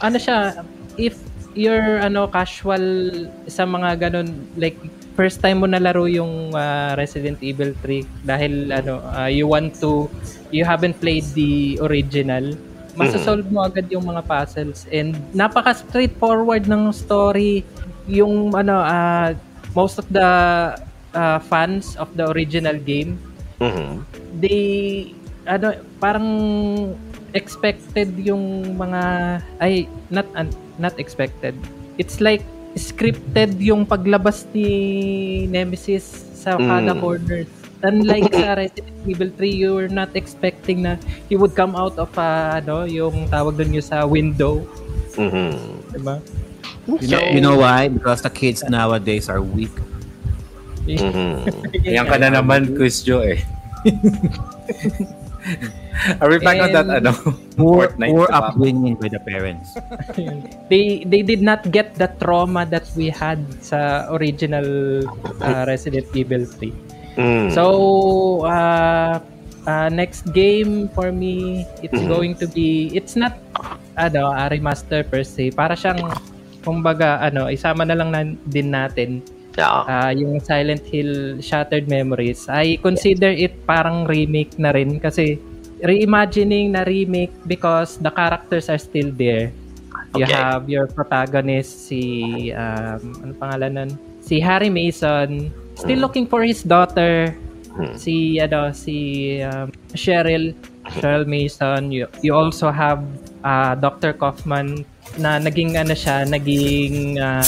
ano 0.00 0.16
siya, 0.16 0.38
if 0.96 1.20
you're 1.54 1.98
ano 1.98 2.30
casual 2.30 2.82
sa 3.46 3.66
mga 3.66 4.08
ganun 4.08 4.28
like 4.54 4.78
first 5.14 5.42
time 5.42 5.60
mo 5.60 5.66
nalaro 5.66 6.06
yung 6.06 6.54
ah, 6.54 6.94
Resident 6.94 7.36
Evil 7.42 7.74
3 7.82 8.06
dahil 8.24 8.70
ano 8.70 9.02
ah, 9.10 9.26
you 9.26 9.44
want 9.44 9.74
to 9.76 10.06
you 10.54 10.62
haven't 10.62 10.96
played 10.98 11.26
the 11.34 11.76
original 11.82 12.54
masasolve 12.94 13.46
mo 13.48 13.64
agad 13.64 13.86
yung 13.88 14.02
mga 14.04 14.22
puzzles 14.26 14.86
and 14.90 15.14
napaka 15.32 15.74
straightforward 15.74 16.66
ng 16.66 16.90
story 16.90 17.62
yung 18.06 18.54
ano 18.54 18.78
ah, 18.78 19.34
most 19.74 19.98
of 19.98 20.06
the 20.10 20.28
ah, 21.14 21.38
fans 21.42 21.94
of 21.98 22.10
the 22.14 22.26
original 22.30 22.78
game 22.78 23.18
Mhm. 23.60 24.00
they 24.40 24.60
ano 25.44 25.76
parang 26.00 26.28
expected 27.36 28.08
yung 28.16 28.74
mga 28.74 29.02
ay 29.60 29.84
not 30.08 30.24
un- 30.32 30.56
not 30.80 30.96
expected 30.96 31.52
it's 32.00 32.18
like 32.18 32.40
scripted 32.72 33.60
yung 33.60 33.84
paglabas 33.84 34.48
ni 34.50 35.44
Nemesis 35.46 36.06
sa 36.34 36.56
kada 36.56 36.96
Mm. 36.96 37.00
corner 37.02 37.42
unlike 37.80 38.28
sa 38.30 38.56
Resident 38.56 38.96
Evil 39.04 39.30
3 39.36 39.48
you 39.52 39.70
were 39.74 39.88
not 39.88 40.12
expecting 40.12 40.84
na 40.84 40.96
he 41.28 41.36
would 41.36 41.52
come 41.52 41.76
out 41.76 41.96
of 41.96 42.08
uh, 42.16 42.56
ano 42.56 42.84
yung 42.84 43.28
tawag 43.28 43.56
doon 43.56 43.76
yung 43.76 43.84
sa 43.84 44.04
window 44.04 44.64
Mhm. 45.16 45.52
diba 45.92 46.16
You 46.90 47.06
know, 47.06 47.22
you 47.30 47.40
know 47.40 47.54
why? 47.54 47.86
Because 47.86 48.18
the 48.18 48.32
kids 48.32 48.66
nowadays 48.66 49.30
are 49.30 49.38
weak. 49.38 49.70
Mhm. 50.90 51.46
Yan 51.86 52.02
ka 52.02 52.18
na 52.18 52.34
naman, 52.34 52.74
Quiz 52.74 53.04
Joe 53.06 53.22
eh. 53.22 53.38
Are 56.20 56.28
we 56.28 56.38
back 56.40 56.60
on 56.60 56.72
that, 56.72 56.88
And- 56.88 57.06
ano? 57.06 57.12
Poor, 57.60 57.88
Fortnite 57.92 58.12
poor 58.12 58.26
pa 58.26 58.40
ba? 58.40 58.46
upbringing 58.52 58.94
by 58.96 59.08
the 59.12 59.20
parents. 59.20 59.76
they 60.72 61.04
they 61.04 61.20
did 61.20 61.44
not 61.44 61.68
get 61.68 61.92
the 62.00 62.08
trauma 62.16 62.64
that 62.64 62.88
we 62.96 63.12
had 63.12 63.40
sa 63.60 64.08
original 64.08 64.64
uh, 65.44 65.62
Resident 65.68 66.08
Evil 66.16 66.48
3. 66.48 66.72
Mm. 67.20 67.48
So, 67.52 67.64
uh, 68.48 69.20
uh, 69.68 69.88
next 69.92 70.30
game 70.32 70.88
for 70.96 71.12
me, 71.12 71.66
it's 71.84 72.00
Mhm. 72.00 72.08
going 72.08 72.32
to 72.40 72.46
be, 72.48 72.88
it's 72.96 73.12
not, 73.12 73.36
ano, 73.98 74.32
a 74.32 74.48
remaster 74.48 75.04
per 75.04 75.20
se. 75.20 75.52
Para 75.52 75.76
siyang, 75.76 76.00
kumbaga, 76.64 77.20
ano, 77.20 77.52
isama 77.52 77.84
na 77.84 77.92
lang 77.98 78.08
na, 78.08 78.24
din 78.24 78.72
natin 78.72 79.20
yeah. 79.60 79.84
ah, 79.84 80.10
yung 80.10 80.40
Silent 80.40 80.82
Hill 80.88 81.38
Shattered 81.44 81.86
Memories. 81.86 82.48
I 82.48 82.80
consider 82.80 83.28
it 83.28 83.68
parang 83.68 84.08
remake 84.08 84.56
na 84.56 84.72
rin 84.72 84.96
kasi 84.96 85.36
reimagining 85.80 86.72
na 86.72 86.84
remake 86.84 87.32
because 87.46 87.96
the 88.00 88.10
characters 88.10 88.68
are 88.68 88.80
still 88.80 89.12
there. 89.12 89.52
You 90.12 90.26
Okay. 90.26 90.34
have 90.34 90.66
your 90.66 90.90
protagonist, 90.90 91.86
si, 91.86 92.02
um, 92.50 93.14
ano 93.22 93.32
pangalan 93.38 93.70
nun? 93.78 93.90
Si 94.20 94.42
Harry 94.42 94.66
Mason, 94.68 95.54
still 95.78 96.02
Mm. 96.02 96.04
looking 96.04 96.26
for 96.26 96.42
his 96.42 96.66
daughter. 96.66 97.30
Mm. 97.78 97.94
Si, 97.94 98.14
ano, 98.42 98.74
si 98.74 98.96
um, 99.40 99.70
Cheryl, 99.94 100.50
Cheryl 100.98 101.24
Mason. 101.30 101.94
You, 101.94 102.10
you 102.26 102.34
also 102.34 102.74
have 102.74 103.06
uh, 103.46 103.78
Dr. 103.78 104.18
Kaufman 104.18 104.82
na 105.14 105.38
naging, 105.38 105.78
ano 105.78 105.94
siya, 105.94 106.26
naging 106.26 107.22
uh, 107.22 107.46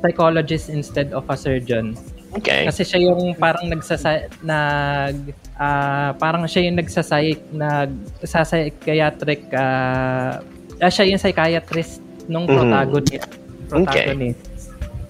psychologist 0.00 0.68
instead 0.70 1.12
of 1.12 1.26
a 1.28 1.36
surgeon. 1.36 1.98
Okay. 2.38 2.68
Kasi 2.68 2.84
siya 2.84 3.08
yung 3.08 3.32
parang 3.40 3.72
nagsasa 3.72 4.28
nag 4.44 5.32
ah, 5.56 6.12
parang 6.20 6.44
siya 6.44 6.68
yung 6.68 6.76
nagsasay 6.76 7.40
nag 7.56 7.90
psychiatric 8.22 9.48
ah 9.56 10.44
ah, 10.78 10.90
siya 10.92 11.08
yung 11.08 11.20
psychiatrist 11.20 12.04
nung 12.28 12.44
protagonist. 12.44 13.32
Protagonist. 13.72 14.40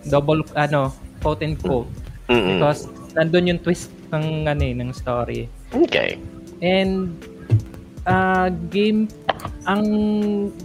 Double 0.07 0.47
ano, 0.55 0.95
quote 1.21 1.43
and 1.43 1.59
quote 1.59 1.91
Mm-mm. 2.31 2.57
because 2.57 2.87
nandun 3.19 3.51
yung 3.51 3.61
twist 3.61 3.91
ng 4.15 4.47
ano 4.47 4.63
eh, 4.63 4.75
ng 4.79 4.91
story. 4.95 5.51
Okay. 5.75 6.17
And 6.63 7.19
uh, 8.07 8.49
game 8.71 9.11
ang 9.69 9.85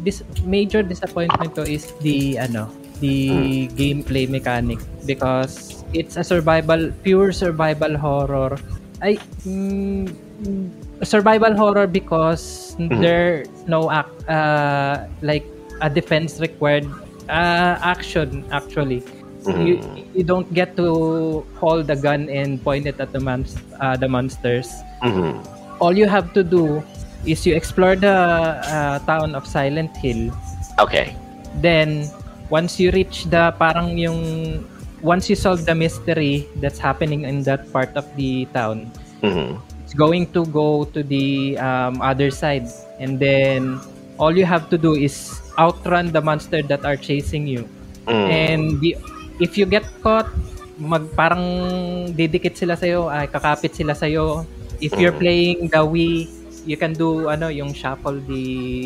dis- 0.06 0.24
major 0.48 0.86
disappointment 0.86 1.52
ko 1.58 1.66
is 1.66 1.91
the 2.06 2.40
ano, 2.40 2.72
the 3.04 3.68
gameplay 3.76 4.24
mechanic 4.30 4.80
because 5.06 5.84
it's 5.94 6.16
a 6.16 6.24
survival 6.24 6.92
pure 7.04 7.32
survival 7.36 7.98
horror. 8.00 8.56
i 9.04 9.20
mm, 9.44 10.08
mm, 10.40 10.68
survival 11.04 11.52
horror 11.56 11.88
because 11.88 12.76
there's 13.04 13.52
no 13.68 13.92
act 13.92 14.16
uh, 14.32 15.04
like 15.22 15.44
a 15.84 15.90
defense 15.92 16.40
required 16.40 16.88
uh, 17.28 17.76
action 17.84 18.48
actually. 18.52 19.04
You, 19.52 19.84
you 20.16 20.24
don't 20.24 20.48
get 20.56 20.78
to 20.78 21.44
hold 21.60 21.88
the 21.88 21.96
gun 22.00 22.30
and 22.32 22.64
point 22.64 22.88
it 22.88 22.96
at 23.00 23.12
the 23.12 23.20
uh, 23.80 23.98
the 24.00 24.08
monsters 24.08 24.72
Mhm. 25.04 25.44
all 25.84 25.92
you 25.98 26.08
have 26.08 26.32
to 26.34 26.44
do 26.44 26.82
is 27.26 27.46
you 27.46 27.56
explore 27.56 27.96
the 27.96 28.16
uh, 28.16 29.00
town 29.04 29.36
of 29.36 29.48
Silent 29.48 29.92
Hill. 29.98 30.32
Okay. 30.80 31.16
Then, 31.60 32.10
once 32.54 32.78
you 32.78 32.94
reach 32.94 33.26
the 33.34 33.50
parang 33.58 33.98
yung 33.98 34.22
once 35.02 35.26
you 35.26 35.34
solve 35.36 35.66
the 35.66 35.74
mystery 35.74 36.46
that's 36.62 36.78
happening 36.78 37.26
in 37.26 37.42
that 37.42 37.66
part 37.74 37.90
of 37.98 38.06
the 38.14 38.46
town, 38.54 38.86
Mhm. 39.26 39.58
it's 39.82 39.98
going 39.98 40.30
to 40.30 40.46
go 40.54 40.86
to 40.94 41.02
the 41.02 41.58
um, 41.58 41.98
other 42.00 42.30
side, 42.30 42.70
and 43.02 43.18
then 43.18 43.82
all 44.22 44.32
you 44.32 44.46
have 44.46 44.70
to 44.70 44.78
do 44.78 44.94
is 44.94 45.42
outrun 45.58 46.14
the 46.14 46.22
monster 46.22 46.62
that 46.62 46.86
are 46.86 46.96
chasing 46.96 47.50
you. 47.50 47.66
Mm. 48.06 48.28
And 48.30 48.62
the, 48.80 48.96
if 49.42 49.58
you 49.58 49.66
get 49.66 49.84
caught, 50.06 50.30
mag 50.78 51.04
parang 51.18 51.44
didikit 52.14 52.56
sila 52.56 52.78
sa'yo, 52.78 53.10
ay 53.10 53.28
kakapit 53.28 53.74
sila 53.74 53.98
sa'yo. 53.98 54.46
If 54.80 54.94
you're 54.96 55.16
Mm. 55.16 55.24
playing 55.24 55.60
the 55.74 55.84
Wii, 55.84 56.28
you 56.64 56.78
can 56.80 56.96
do 56.96 57.28
ano 57.28 57.52
yung 57.52 57.76
shuffle 57.76 58.24
the 58.24 58.46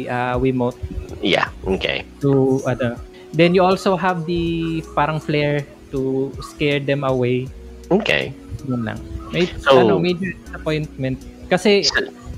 uh, 0.10 0.34
Wiimote 0.42 0.78
Yeah. 1.22 1.50
Okay. 1.66 2.06
to 2.26 2.62
ano. 2.66 2.98
Then 3.38 3.54
you 3.54 3.62
also 3.62 3.94
have 3.94 4.26
the 4.26 4.82
parang 4.98 5.22
flare 5.22 5.62
to 5.94 6.34
scare 6.42 6.82
them 6.82 7.06
away. 7.06 7.46
Okay. 7.88 8.34
Yun 8.66 8.82
lang. 8.84 9.00
May, 9.30 9.46
So- 9.62 9.78
ano, 9.78 10.02
major 10.02 10.34
disappointment. 10.44 11.22
Kasi 11.48 11.86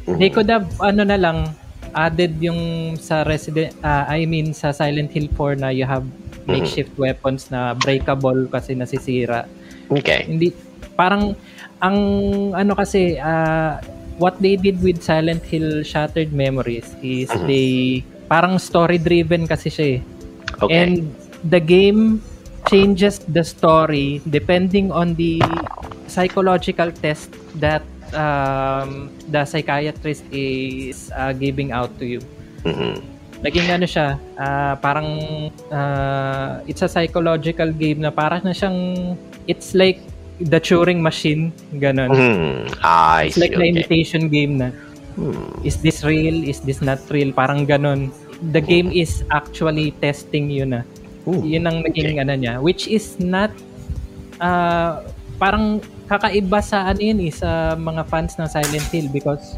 Mhm. 0.06 0.20
they 0.20 0.30
could 0.30 0.52
have 0.52 0.68
ano 0.84 1.02
na 1.02 1.16
lang 1.16 1.56
added 1.90 2.38
yung 2.38 2.94
sa 3.00 3.26
Resident 3.26 3.74
ah, 3.82 4.06
I 4.06 4.30
mean 4.30 4.54
sa 4.54 4.70
Silent 4.70 5.10
Hill 5.10 5.26
4 5.34 5.58
na 5.58 5.74
you 5.74 5.88
have 5.88 6.06
makeshift 6.46 6.94
weapons 6.98 7.50
na 7.50 7.74
breakable 7.74 8.46
kasi 8.46 8.78
nasisira. 8.78 9.50
Okay. 9.90 10.26
Hindi 10.28 10.54
parang 10.94 11.34
ang 11.80 11.98
ano 12.54 12.74
kasi 12.76 13.18
ah, 13.18 13.82
what 14.20 14.38
they 14.38 14.54
did 14.54 14.84
with 14.84 15.02
Silent 15.02 15.42
Hill 15.42 15.82
Shattered 15.82 16.30
Memories 16.30 16.92
is 17.02 17.32
Mhm. 17.32 17.46
they 17.48 17.70
parang 18.28 18.62
story 18.62 19.02
driven 19.02 19.50
kasi 19.50 19.74
siya 19.74 19.88
eh. 19.98 20.00
Okay. 20.62 20.74
And 20.76 21.16
the 21.44 21.60
game 21.60 22.22
changes 22.68 23.20
the 23.24 23.44
story 23.44 24.22
depending 24.30 24.92
on 24.92 25.16
the 25.16 25.40
psychological 26.08 26.92
test 26.92 27.32
that 27.60 27.82
um, 28.14 29.10
the 29.30 29.46
psychiatrist 29.46 30.26
is 30.32 31.12
uh, 31.16 31.32
giving 31.34 31.72
out 31.72 31.94
to 32.00 32.06
you. 32.06 32.22
Mhm. 32.66 33.00
Naging 33.40 33.72
ano 33.72 33.88
siya, 33.88 34.20
ah, 34.36 34.76
parang 34.76 35.08
ah, 35.72 36.60
it's 36.68 36.84
a 36.84 36.92
psychological 36.92 37.72
game 37.72 38.04
na 38.04 38.12
parang 38.12 38.44
na 38.44 38.52
siyang 38.52 39.16
it's 39.48 39.72
like 39.72 40.04
the 40.44 40.60
Turing 40.60 41.00
machine, 41.00 41.56
ganun. 41.80 42.12
Mhm. 42.12 42.68
I 42.84 43.32
It's 43.32 43.40
like 43.40 43.56
see. 43.56 43.60
na 43.60 43.64
Okay. 43.64 43.72
imitation 43.72 44.28
game 44.28 44.54
na. 44.60 44.70
Hmm. 45.16 45.64
Is 45.68 45.80
this 45.84 46.04
real? 46.04 46.48
Is 46.48 46.60
this 46.64 46.80
not 46.80 47.00
real? 47.12 47.32
Parang 47.36 47.64
ganun. 47.68 48.12
The 48.40 48.64
game 48.64 48.90
is 48.96 49.24
actually 49.36 49.92
testing 50.00 50.48
you 50.48 50.64
na. 50.64 50.88
Ooh, 51.28 51.44
Yun 51.44 51.68
ang 51.68 51.84
naging 51.84 52.24
ano 52.24 52.34
niya. 52.40 52.64
Which 52.64 52.88
is 52.88 53.20
not, 53.20 53.52
ah, 54.40 55.04
parang 55.36 55.84
kakaiba 56.10 56.60
sa 56.60 56.90
ano 56.90 57.00
yun 57.00 57.20
eh, 57.22 57.32
sa 57.32 57.78
mga 57.78 58.02
fans 58.10 58.34
ng 58.40 58.50
Silent 58.50 58.88
Hill 58.90 59.08
because 59.14 59.56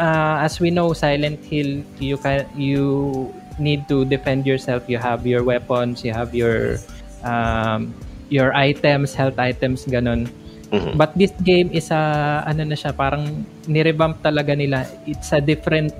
uh, 0.00 0.40
as 0.40 0.58
we 0.58 0.72
know, 0.72 0.90
Silent 0.96 1.38
Hill, 1.44 1.84
you 2.00 2.16
can 2.16 2.48
you 2.56 3.28
need 3.60 3.84
to 3.86 4.08
defend 4.08 4.48
yourself. 4.48 4.88
You 4.88 4.96
have 4.98 5.28
your 5.28 5.44
weapons, 5.44 6.02
you 6.02 6.10
have 6.16 6.32
your 6.32 6.80
um, 7.22 7.92
your 8.32 8.56
items, 8.56 9.12
health 9.12 9.36
items, 9.36 9.84
ganun. 9.84 10.32
Mhm. 10.72 10.96
But 10.96 11.12
this 11.20 11.36
game 11.44 11.68
is 11.68 11.92
a 11.92 12.42
ano 12.48 12.64
na 12.64 12.76
siya, 12.78 12.96
parang 12.96 13.44
nirevamp 13.68 14.24
talaga 14.24 14.56
nila. 14.56 14.88
It's 15.04 15.30
a 15.36 15.40
different 15.44 15.92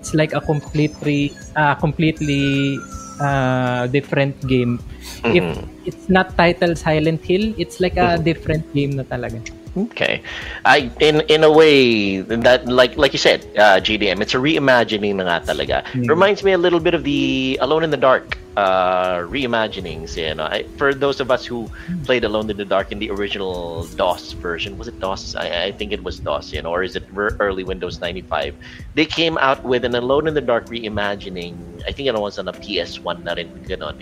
it's 0.00 0.16
like 0.16 0.32
a 0.32 0.40
completely 0.40 1.30
uh, 1.54 1.74
completely 1.76 2.80
uh, 3.20 3.86
different 3.92 4.34
game. 4.48 4.80
If 5.24 5.44
Mhm. 5.44 5.68
it's 5.84 6.08
not 6.08 6.32
titled 6.40 6.80
Silent 6.80 7.20
Hill, 7.20 7.52
it's 7.60 7.78
like 7.84 8.00
a 8.00 8.16
Mhm. 8.16 8.24
different 8.24 8.64
game 8.72 8.96
na 8.96 9.04
talaga. 9.04 9.40
Okay, 9.76 10.18
I 10.66 10.90
in 10.98 11.22
in 11.30 11.46
a 11.46 11.52
way 11.52 12.20
that 12.26 12.66
like 12.66 12.98
like 12.98 13.14
you 13.14 13.22
said, 13.22 13.46
uh, 13.54 13.78
GDM, 13.78 14.18
it's 14.18 14.34
a 14.34 14.42
reimagining 14.42 15.14
na 15.22 15.24
nga 15.30 15.54
talaga. 15.54 15.86
Mm. 15.94 16.10
Reminds 16.10 16.42
me 16.42 16.58
a 16.58 16.58
little 16.58 16.82
bit 16.82 16.90
of 16.98 17.06
the 17.06 17.54
Alone 17.62 17.86
in 17.86 17.94
the 17.94 18.00
Dark 18.00 18.34
uh, 18.56 19.18
reimaginings. 19.20 20.16
You 20.16 20.34
know, 20.34 20.44
I, 20.44 20.64
for 20.76 20.94
those 20.94 21.20
of 21.20 21.30
us 21.30 21.44
who 21.44 21.70
played 22.04 22.24
Alone 22.24 22.50
in 22.50 22.56
the 22.56 22.64
Dark 22.64 22.92
in 22.92 22.98
the 22.98 23.10
original 23.10 23.84
DOS 23.96 24.32
version, 24.32 24.78
was 24.78 24.88
it 24.88 24.98
DOS? 25.00 25.34
I, 25.34 25.64
I 25.64 25.72
think 25.72 25.92
it 25.92 26.02
was 26.02 26.18
DOS. 26.18 26.52
You 26.52 26.62
know, 26.62 26.70
or 26.70 26.82
is 26.82 26.96
it 26.96 27.04
early 27.16 27.64
Windows 27.64 28.00
ninety 28.00 28.22
five? 28.22 28.54
They 28.94 29.06
came 29.06 29.38
out 29.38 29.62
with 29.64 29.84
an 29.84 29.94
Alone 29.94 30.26
in 30.26 30.34
the 30.34 30.40
Dark 30.40 30.66
reimagining. 30.66 31.56
I 31.86 31.92
think 31.92 32.08
it 32.08 32.14
was 32.14 32.38
on 32.38 32.48
a 32.48 32.52
PS1 32.52 33.24
na 33.24 33.32
rin, 33.32 33.48
you 33.68 33.76
know. 33.76 33.92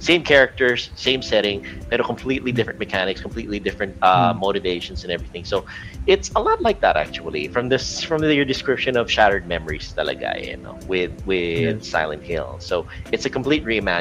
Same 0.00 0.22
characters, 0.22 0.90
same 0.96 1.22
setting, 1.22 1.64
pero 1.88 2.04
completely 2.04 2.52
different 2.52 2.78
mechanics, 2.78 3.20
completely 3.20 3.58
different 3.58 3.96
uh, 4.02 4.34
motivations 4.34 5.04
and 5.04 5.12
everything. 5.12 5.44
So 5.44 5.64
it's 6.06 6.30
a 6.36 6.40
lot 6.40 6.60
like 6.60 6.80
that 6.80 6.96
actually. 6.96 7.48
From 7.48 7.68
this 7.68 8.02
from 8.02 8.22
your 8.22 8.44
description 8.44 8.96
of 8.96 9.10
Shattered 9.10 9.46
Memories 9.46 9.94
talaga, 9.96 10.44
you 10.44 10.56
know, 10.58 10.78
with 10.86 11.12
with 11.24 11.84
Silent 11.84 12.22
Hill. 12.22 12.56
So 12.60 12.86
it's 13.12 13.24
a 13.24 13.30
complete 13.30 13.64
reimagining. 13.64 13.91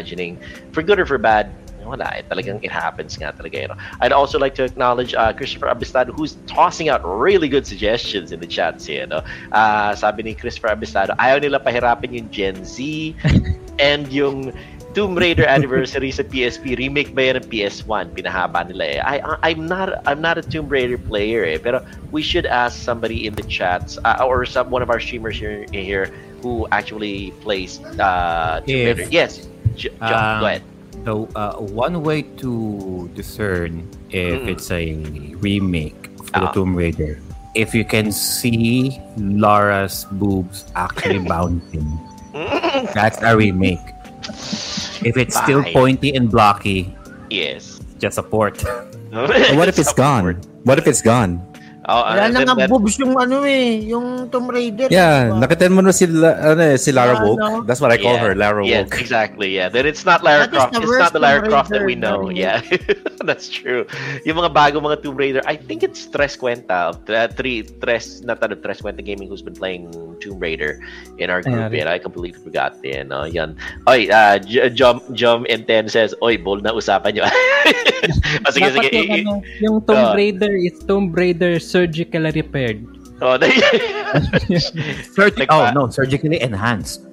For 0.71 0.81
good 0.81 0.99
or 0.99 1.05
for 1.05 1.17
bad, 1.17 1.51
wala 1.83 2.07
eh. 2.15 2.23
Talagang 2.29 2.63
it 2.63 2.71
happens 2.71 3.17
nga 3.17 3.33
talaga. 3.33 3.61
You 3.61 3.69
know. 3.69 3.79
I'd 3.99 4.11
also 4.13 4.39
like 4.39 4.55
to 4.55 4.63
acknowledge 4.63 5.13
uh, 5.13 5.33
Christopher 5.33 5.67
Abistado 5.67 6.13
who's 6.15 6.37
tossing 6.47 6.89
out 6.89 7.01
really 7.03 7.49
good 7.49 7.65
suggestions 7.65 8.31
in 8.31 8.39
the 8.39 8.47
chats 8.47 8.85
here. 8.85 9.05
No? 9.05 9.23
Uh, 9.51 9.95
sabi 9.95 10.23
ni 10.23 10.33
Christopher 10.33 10.73
Abistado, 10.73 11.15
ayaw 11.17 11.41
nila 11.41 11.59
pahirapin 11.59 12.13
yung 12.13 12.29
Gen 12.29 12.63
Z 12.63 12.77
and 13.79 14.07
yung 14.13 14.53
Tomb 14.91 15.15
Raider 15.15 15.47
anniversary 15.47 16.11
sa 16.11 16.23
PSP 16.27 16.75
remake 16.75 17.15
ba 17.15 17.31
yan 17.31 17.39
ng 17.39 17.47
PS1 17.47 18.11
pinahaba 18.11 18.67
nila 18.67 18.83
eh 18.83 18.99
I, 18.99 19.15
I 19.23 19.55
I'm 19.55 19.63
not 19.63 20.03
I'm 20.03 20.19
not 20.19 20.35
a 20.35 20.43
Tomb 20.43 20.67
Raider 20.67 20.99
player 20.99 21.47
eh 21.47 21.55
pero 21.55 21.79
we 22.11 22.19
should 22.19 22.43
ask 22.43 22.75
somebody 22.75 23.23
in 23.23 23.31
the 23.31 23.47
chats 23.47 23.95
uh, 24.03 24.19
or 24.19 24.43
some 24.43 24.67
one 24.67 24.83
of 24.83 24.91
our 24.91 24.99
streamers 24.99 25.39
here 25.39 25.63
here 25.71 26.11
who 26.43 26.67
actually 26.75 27.31
plays 27.39 27.79
uh 28.03 28.59
Tomb 28.67 28.83
Raider 28.83 29.07
yes 29.07 29.47
J- 29.75 29.89
John, 29.99 30.35
Um, 30.35 30.39
go 30.41 30.45
ahead 30.47 30.63
So, 31.05 31.27
uh, 31.35 31.55
one 31.73 32.03
way 32.03 32.21
to 32.43 33.09
discern 33.15 33.87
if 34.11 34.41
Mm. 34.43 34.47
it's 34.53 34.69
a 34.69 34.85
remake 35.39 36.11
for 36.29 36.35
Ah. 36.35 36.39
the 36.45 36.47
Tomb 36.53 36.75
Raider, 36.75 37.17
if 37.55 37.73
you 37.73 37.83
can 37.87 38.11
see 38.11 38.99
Lara's 39.17 40.05
boobs 40.19 40.65
actually 40.75 41.19
bouncing, 41.31 41.87
that's 42.93 43.17
a 43.23 43.33
remake. 43.35 43.81
If 45.01 45.17
it's 45.17 45.33
still 45.35 45.63
pointy 45.73 46.13
and 46.13 46.29
blocky, 46.29 46.93
yes 47.31 47.79
just 47.97 48.17
a 48.19 48.23
port. 48.23 48.61
What 49.57 49.67
if 49.67 49.79
it's 49.79 49.93
gone? 49.93 50.37
What 50.63 50.77
if 50.79 50.85
it's 50.87 51.01
gone? 51.01 51.41
Oh, 51.85 51.93
uh, 51.93 52.13
Wala 52.13 52.29
na 52.29 52.39
then 52.39 52.47
nga 52.47 52.55
that- 52.59 52.69
boobs 52.69 52.95
yung 52.97 53.13
ano 53.15 53.41
eh, 53.43 53.81
yung 53.85 54.29
Tomb 54.29 54.47
Raider. 54.47 54.87
Yeah, 54.89 55.29
Diba? 55.29 55.39
nakita 55.41 55.69
mo 55.69 55.81
na 55.81 55.91
si, 55.91 56.05
ano, 56.05 56.61
eh, 56.61 56.77
si 56.77 56.91
Lara 56.91 57.17
Ah, 57.17 57.23
Woke. 57.23 57.39
no. 57.39 57.49
That's 57.63 57.79
what 57.79 57.89
I 57.89 57.97
call 57.97 58.17
Yeah. 58.17 58.23
her, 58.25 58.33
Lara 58.35 58.61
Yes, 58.61 58.85
Woke. 58.89 58.99
exactly. 58.99 59.49
Yeah, 59.53 59.69
then 59.69 59.85
it's 59.85 60.03
not 60.03 60.21
Lara 60.21 60.45
That 60.45 60.51
Croft. 60.51 60.77
It's 60.77 60.87
not 60.97 61.13
the 61.13 61.21
Lara 61.21 61.41
Tomb 61.41 61.49
Croft 61.49 61.69
that 61.71 61.81
Raider 61.81 61.87
we 61.87 61.95
know. 61.95 62.29
na 62.29 62.37
Yeah, 62.37 62.57
that's 63.27 63.49
true. 63.49 63.85
Yung 64.25 64.37
mga 64.37 64.51
bago 64.51 64.77
mga 64.79 65.01
Tomb 65.01 65.17
Raider, 65.17 65.41
I 65.45 65.55
think 65.55 65.81
it's 65.81 66.05
Tres 66.05 66.37
Cuenta, 66.37 66.93
uh, 66.93 67.27
three 67.33 67.63
Tres, 67.81 68.21
not 68.21 68.41
that 68.41 68.53
Tres 68.61 68.81
Cuenta 68.81 69.01
Gaming 69.01 69.29
who's 69.29 69.41
been 69.41 69.57
playing 69.57 69.89
Tomb 70.21 70.37
Raider 70.37 70.81
in 71.17 71.29
our 71.29 71.41
group. 71.41 71.69
Ayan. 71.71 71.81
And 71.81 71.89
I 71.89 71.97
completely 71.97 72.37
forgot 72.37 72.77
din. 72.81 73.09
Uh, 73.11 73.25
yan. 73.25 73.57
Oy, 73.87 74.09
uh, 74.09 74.37
Jom 74.71 75.01
Jom 75.13 75.45
M10 75.45 75.89
says, 75.89 76.13
Oy, 76.21 76.37
bold 76.37 76.61
na 76.61 76.73
usapan 76.73 77.13
nyo. 77.13 77.25
oh, 78.45 78.51
sige, 78.51 78.69
sige. 78.73 78.89
Dapat 78.89 78.93
yung, 78.93 79.09
I- 79.09 79.09
i- 79.09 79.25
ano, 79.25 79.33
yung 79.61 79.75
Tomb 79.85 80.01
Ah. 80.01 80.13
Raider 80.13 80.53
is 80.53 80.75
Tomb 80.85 81.13
Raider 81.13 81.57
surgically 81.71 82.31
repaired. 82.31 82.83
Oh, 83.23 83.37
Surg- 85.15 85.37
Like 85.39 85.51
oh 85.51 85.71
no, 85.71 85.89
surgically 85.89 86.41
enhanced. 86.41 87.05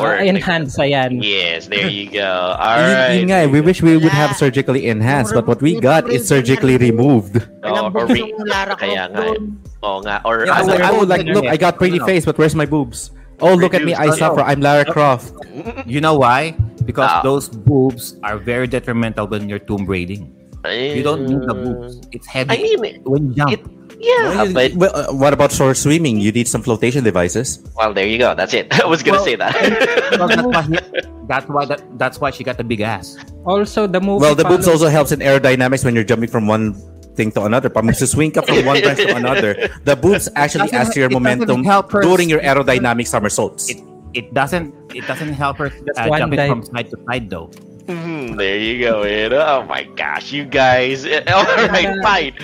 or 0.00 0.16
Ah, 0.16 0.24
enhance, 0.24 0.76
ayan. 0.80 1.20
Yes, 1.20 1.68
there 1.68 1.88
you 1.88 2.08
go. 2.08 2.24
All 2.56 2.80
Yun- 2.80 2.96
right. 2.96 3.12
yun 3.20 3.24
nga 3.28 3.38
eh, 3.44 3.46
we 3.46 3.60
wish 3.60 3.82
we 3.84 3.96
would 4.00 4.08
have 4.14 4.32
surgically 4.36 4.88
enhanced, 4.88 5.34
but 5.36 5.44
what 5.44 5.60
we 5.60 5.76
got 5.76 6.08
is 6.08 6.24
surgically 6.24 6.76
removed. 6.80 7.44
Oh, 7.60 7.68
Walang 7.68 7.92
or 7.92 8.06
boobs 8.08 8.12
re- 8.16 8.32
Kaya 8.80 9.04
Croft 9.04 9.12
nga 9.12 9.20
eh. 9.20 9.36
doon. 9.36 9.40
Oo 9.84 9.98
nga. 10.00 10.16
Or, 10.24 10.48
Yeah, 10.48 10.56
ah, 10.56 10.64
oh, 10.64 10.64
like, 10.64 10.80
they're 10.80 10.88
oh, 10.88 11.04
both 11.04 11.08
like, 11.12 11.26
look. 11.28 11.44
I 11.44 11.56
got 11.60 11.76
pretty 11.76 12.00
No, 12.00 12.04
no. 12.04 12.08
face, 12.08 12.24
but 12.24 12.40
where's 12.40 12.56
my 12.56 12.64
boobs? 12.64 13.12
Oh, 13.44 13.52
look 13.52 13.76
at 13.76 13.84
me, 13.84 13.92
I 13.92 14.08
suffer. 14.16 14.40
I'm 14.40 14.64
Lara 14.64 14.88
Croft. 14.88 15.36
You 15.84 16.00
know 16.00 16.16
why? 16.16 16.56
Because 16.88 17.12
Ah. 17.12 17.20
those 17.20 17.52
boobs 17.52 18.16
are 18.24 18.40
very 18.40 18.64
detrimental 18.64 19.28
when 19.28 19.44
you're 19.44 19.60
tomb 19.60 19.84
raiding. 19.84 20.32
You 20.64 21.04
don't 21.04 21.28
need 21.28 21.44
the 21.44 21.52
boobs. 21.52 22.00
It's 22.16 22.24
heavy 22.26 22.48
I 22.48 22.56
mean, 22.80 23.04
when 23.04 23.28
you 23.30 23.36
jump. 23.36 23.52
it, 23.52 23.60
yeah, 24.06 24.28
Well, 24.30 24.52
but 24.54 24.70
well, 24.78 24.92
uh, 24.94 25.12
what 25.12 25.32
about 25.34 25.50
shore 25.50 25.74
swimming? 25.74 26.20
You 26.22 26.30
need 26.30 26.46
some 26.46 26.62
flotation 26.62 27.02
devices. 27.02 27.58
well, 27.74 27.90
there 27.92 28.06
you 28.06 28.18
go. 28.18 28.34
That's 28.38 28.54
it. 28.54 28.70
I 28.82 28.86
was 28.86 29.02
gonna 29.02 29.18
Well, 29.18 29.26
say 29.26 29.34
that. 29.36 29.54
Well, 30.18 30.28
that's 30.30 30.46
why 30.46 30.62
he- 30.62 31.02
that's 31.26 31.46
why 31.50 31.64
that, 31.66 31.80
that's 31.98 32.16
why 32.22 32.30
she 32.30 32.44
got 32.46 32.56
the 32.56 32.62
big 32.62 32.80
ass. 32.80 33.18
Also, 33.44 33.86
the 33.90 33.98
movie 34.00 34.22
Well, 34.22 34.34
the 34.38 34.46
boobs 34.46 34.68
also 34.70 34.86
helps 34.86 35.10
in 35.10 35.18
aerodynamics 35.20 35.82
when 35.84 35.94
you're 35.98 36.06
jumping 36.06 36.30
from 36.30 36.46
one 36.46 36.78
thing 37.18 37.32
to 37.34 37.42
another. 37.42 37.66
But 37.68 37.82
Pag 37.82 37.98
swing 37.98 38.30
ka 38.30 38.42
from 38.46 38.62
one 38.64 38.78
branch 38.80 39.02
to 39.02 39.16
another, 39.22 39.52
the 39.82 39.96
boobs 39.98 40.30
actually 40.38 40.70
doesn't- 40.70 40.78
adds 40.86 40.90
to 40.94 41.00
your 41.02 41.10
momentum 41.10 41.64
help 41.66 41.90
her- 41.90 42.02
during 42.06 42.30
your 42.30 42.38
aerodynamic 42.40 43.10
somersaults. 43.10 43.68
It 43.74 43.82
it 44.14 44.32
doesn't 44.32 44.70
it 44.94 45.02
doesn't 45.10 45.34
help 45.34 45.58
her 45.58 45.68
That's 45.68 45.98
uh, 45.98 46.14
jumping 46.16 46.38
dive. 46.38 46.48
from 46.54 46.62
side 46.70 46.88
to 46.94 46.96
side 47.10 47.26
though. 47.28 47.50
Mhm, 47.86 48.36
there 48.36 48.58
you 48.58 48.82
go. 48.82 49.02
man. 49.06 49.32
Oh 49.32 49.62
my 49.64 49.84
gosh, 49.94 50.32
you 50.32 50.44
guys. 50.44 51.06
All 51.30 51.46
right, 51.70 51.94
fine. 52.02 52.34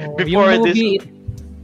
Oh, 0.00 0.16
Before 0.16 0.48
yung 0.52 0.64
this, 0.64 0.76
movie, 0.76 0.96
it, 0.96 1.04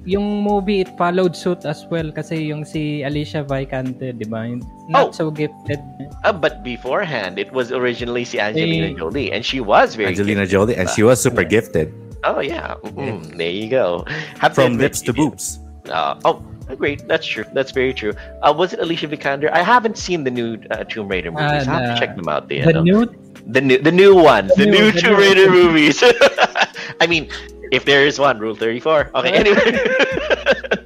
yung 0.04 0.42
movie 0.42 0.80
it 0.84 0.90
followed 0.98 1.32
suit 1.36 1.64
as 1.64 1.86
well 1.88 2.10
kasi 2.12 2.50
yung 2.52 2.64
si 2.66 3.00
Alicia 3.02 3.40
Vikander, 3.44 4.12
di 4.12 4.28
ba? 4.28 4.44
Yung 4.44 4.60
Oh. 4.92 5.08
Not 5.08 5.14
so 5.16 5.30
gifted. 5.32 5.80
uh, 6.26 6.32
but 6.34 6.60
beforehand, 6.60 7.38
it 7.38 7.48
was 7.54 7.72
originally 7.72 8.26
si 8.28 8.36
Angelina 8.36 8.92
Eh. 8.92 8.98
Jolie, 8.98 9.32
and 9.32 9.40
she 9.46 9.62
was 9.64 9.94
very 9.96 10.12
Angelina 10.12 10.44
gifted. 10.44 10.52
Jolie, 10.52 10.76
and 10.76 10.90
she 10.90 11.00
was 11.02 11.16
super 11.22 11.44
gifted 11.46 11.88
Oh 12.22 12.38
yeah, 12.38 12.74
Mhm, 12.94 13.34
there 13.34 13.50
you 13.50 13.66
go. 13.66 14.04
Have 14.38 14.54
from 14.54 14.76
lips 14.78 15.00
to 15.02 15.10
boobs. 15.16 15.58
Uh, 15.90 16.14
oh, 16.22 16.38
great. 16.76 17.06
That's 17.08 17.26
true. 17.26 17.44
That's 17.52 17.70
very 17.72 17.92
true. 17.94 18.12
Uh, 18.42 18.52
was 18.56 18.72
it 18.72 18.80
Alicia 18.80 19.08
Vikander? 19.08 19.50
I 19.52 19.62
haven't 19.62 19.96
seen 19.98 20.24
the 20.24 20.30
new 20.30 20.58
uh, 20.70 20.84
Tomb 20.84 21.08
Raider 21.08 21.30
movies. 21.30 21.66
I 21.68 21.72
have 21.72 21.94
to 21.94 22.00
check 22.00 22.16
them 22.16 22.28
out. 22.28 22.48
There, 22.48 22.64
The 22.64 22.80
new 22.82 23.06
the 23.46 23.60
new 23.60 23.78
the 23.78 23.92
new 23.92 24.14
ones, 24.14 24.52
the, 24.56 24.64
The 24.64 24.70
new 24.70 24.78
new- 24.78 24.90
the 24.92 25.00
Tomb 25.00 25.10
new- 25.14 25.18
Raider 25.20 25.50
movies. 25.50 26.02
I 27.00 27.06
mean, 27.06 27.28
if 27.72 27.84
there 27.84 28.06
is 28.06 28.18
one, 28.18 28.38
Rule 28.38 28.54
Thirty 28.54 28.80
Four. 28.80 29.10
Okay, 29.14 29.32
anyway. 29.42 29.78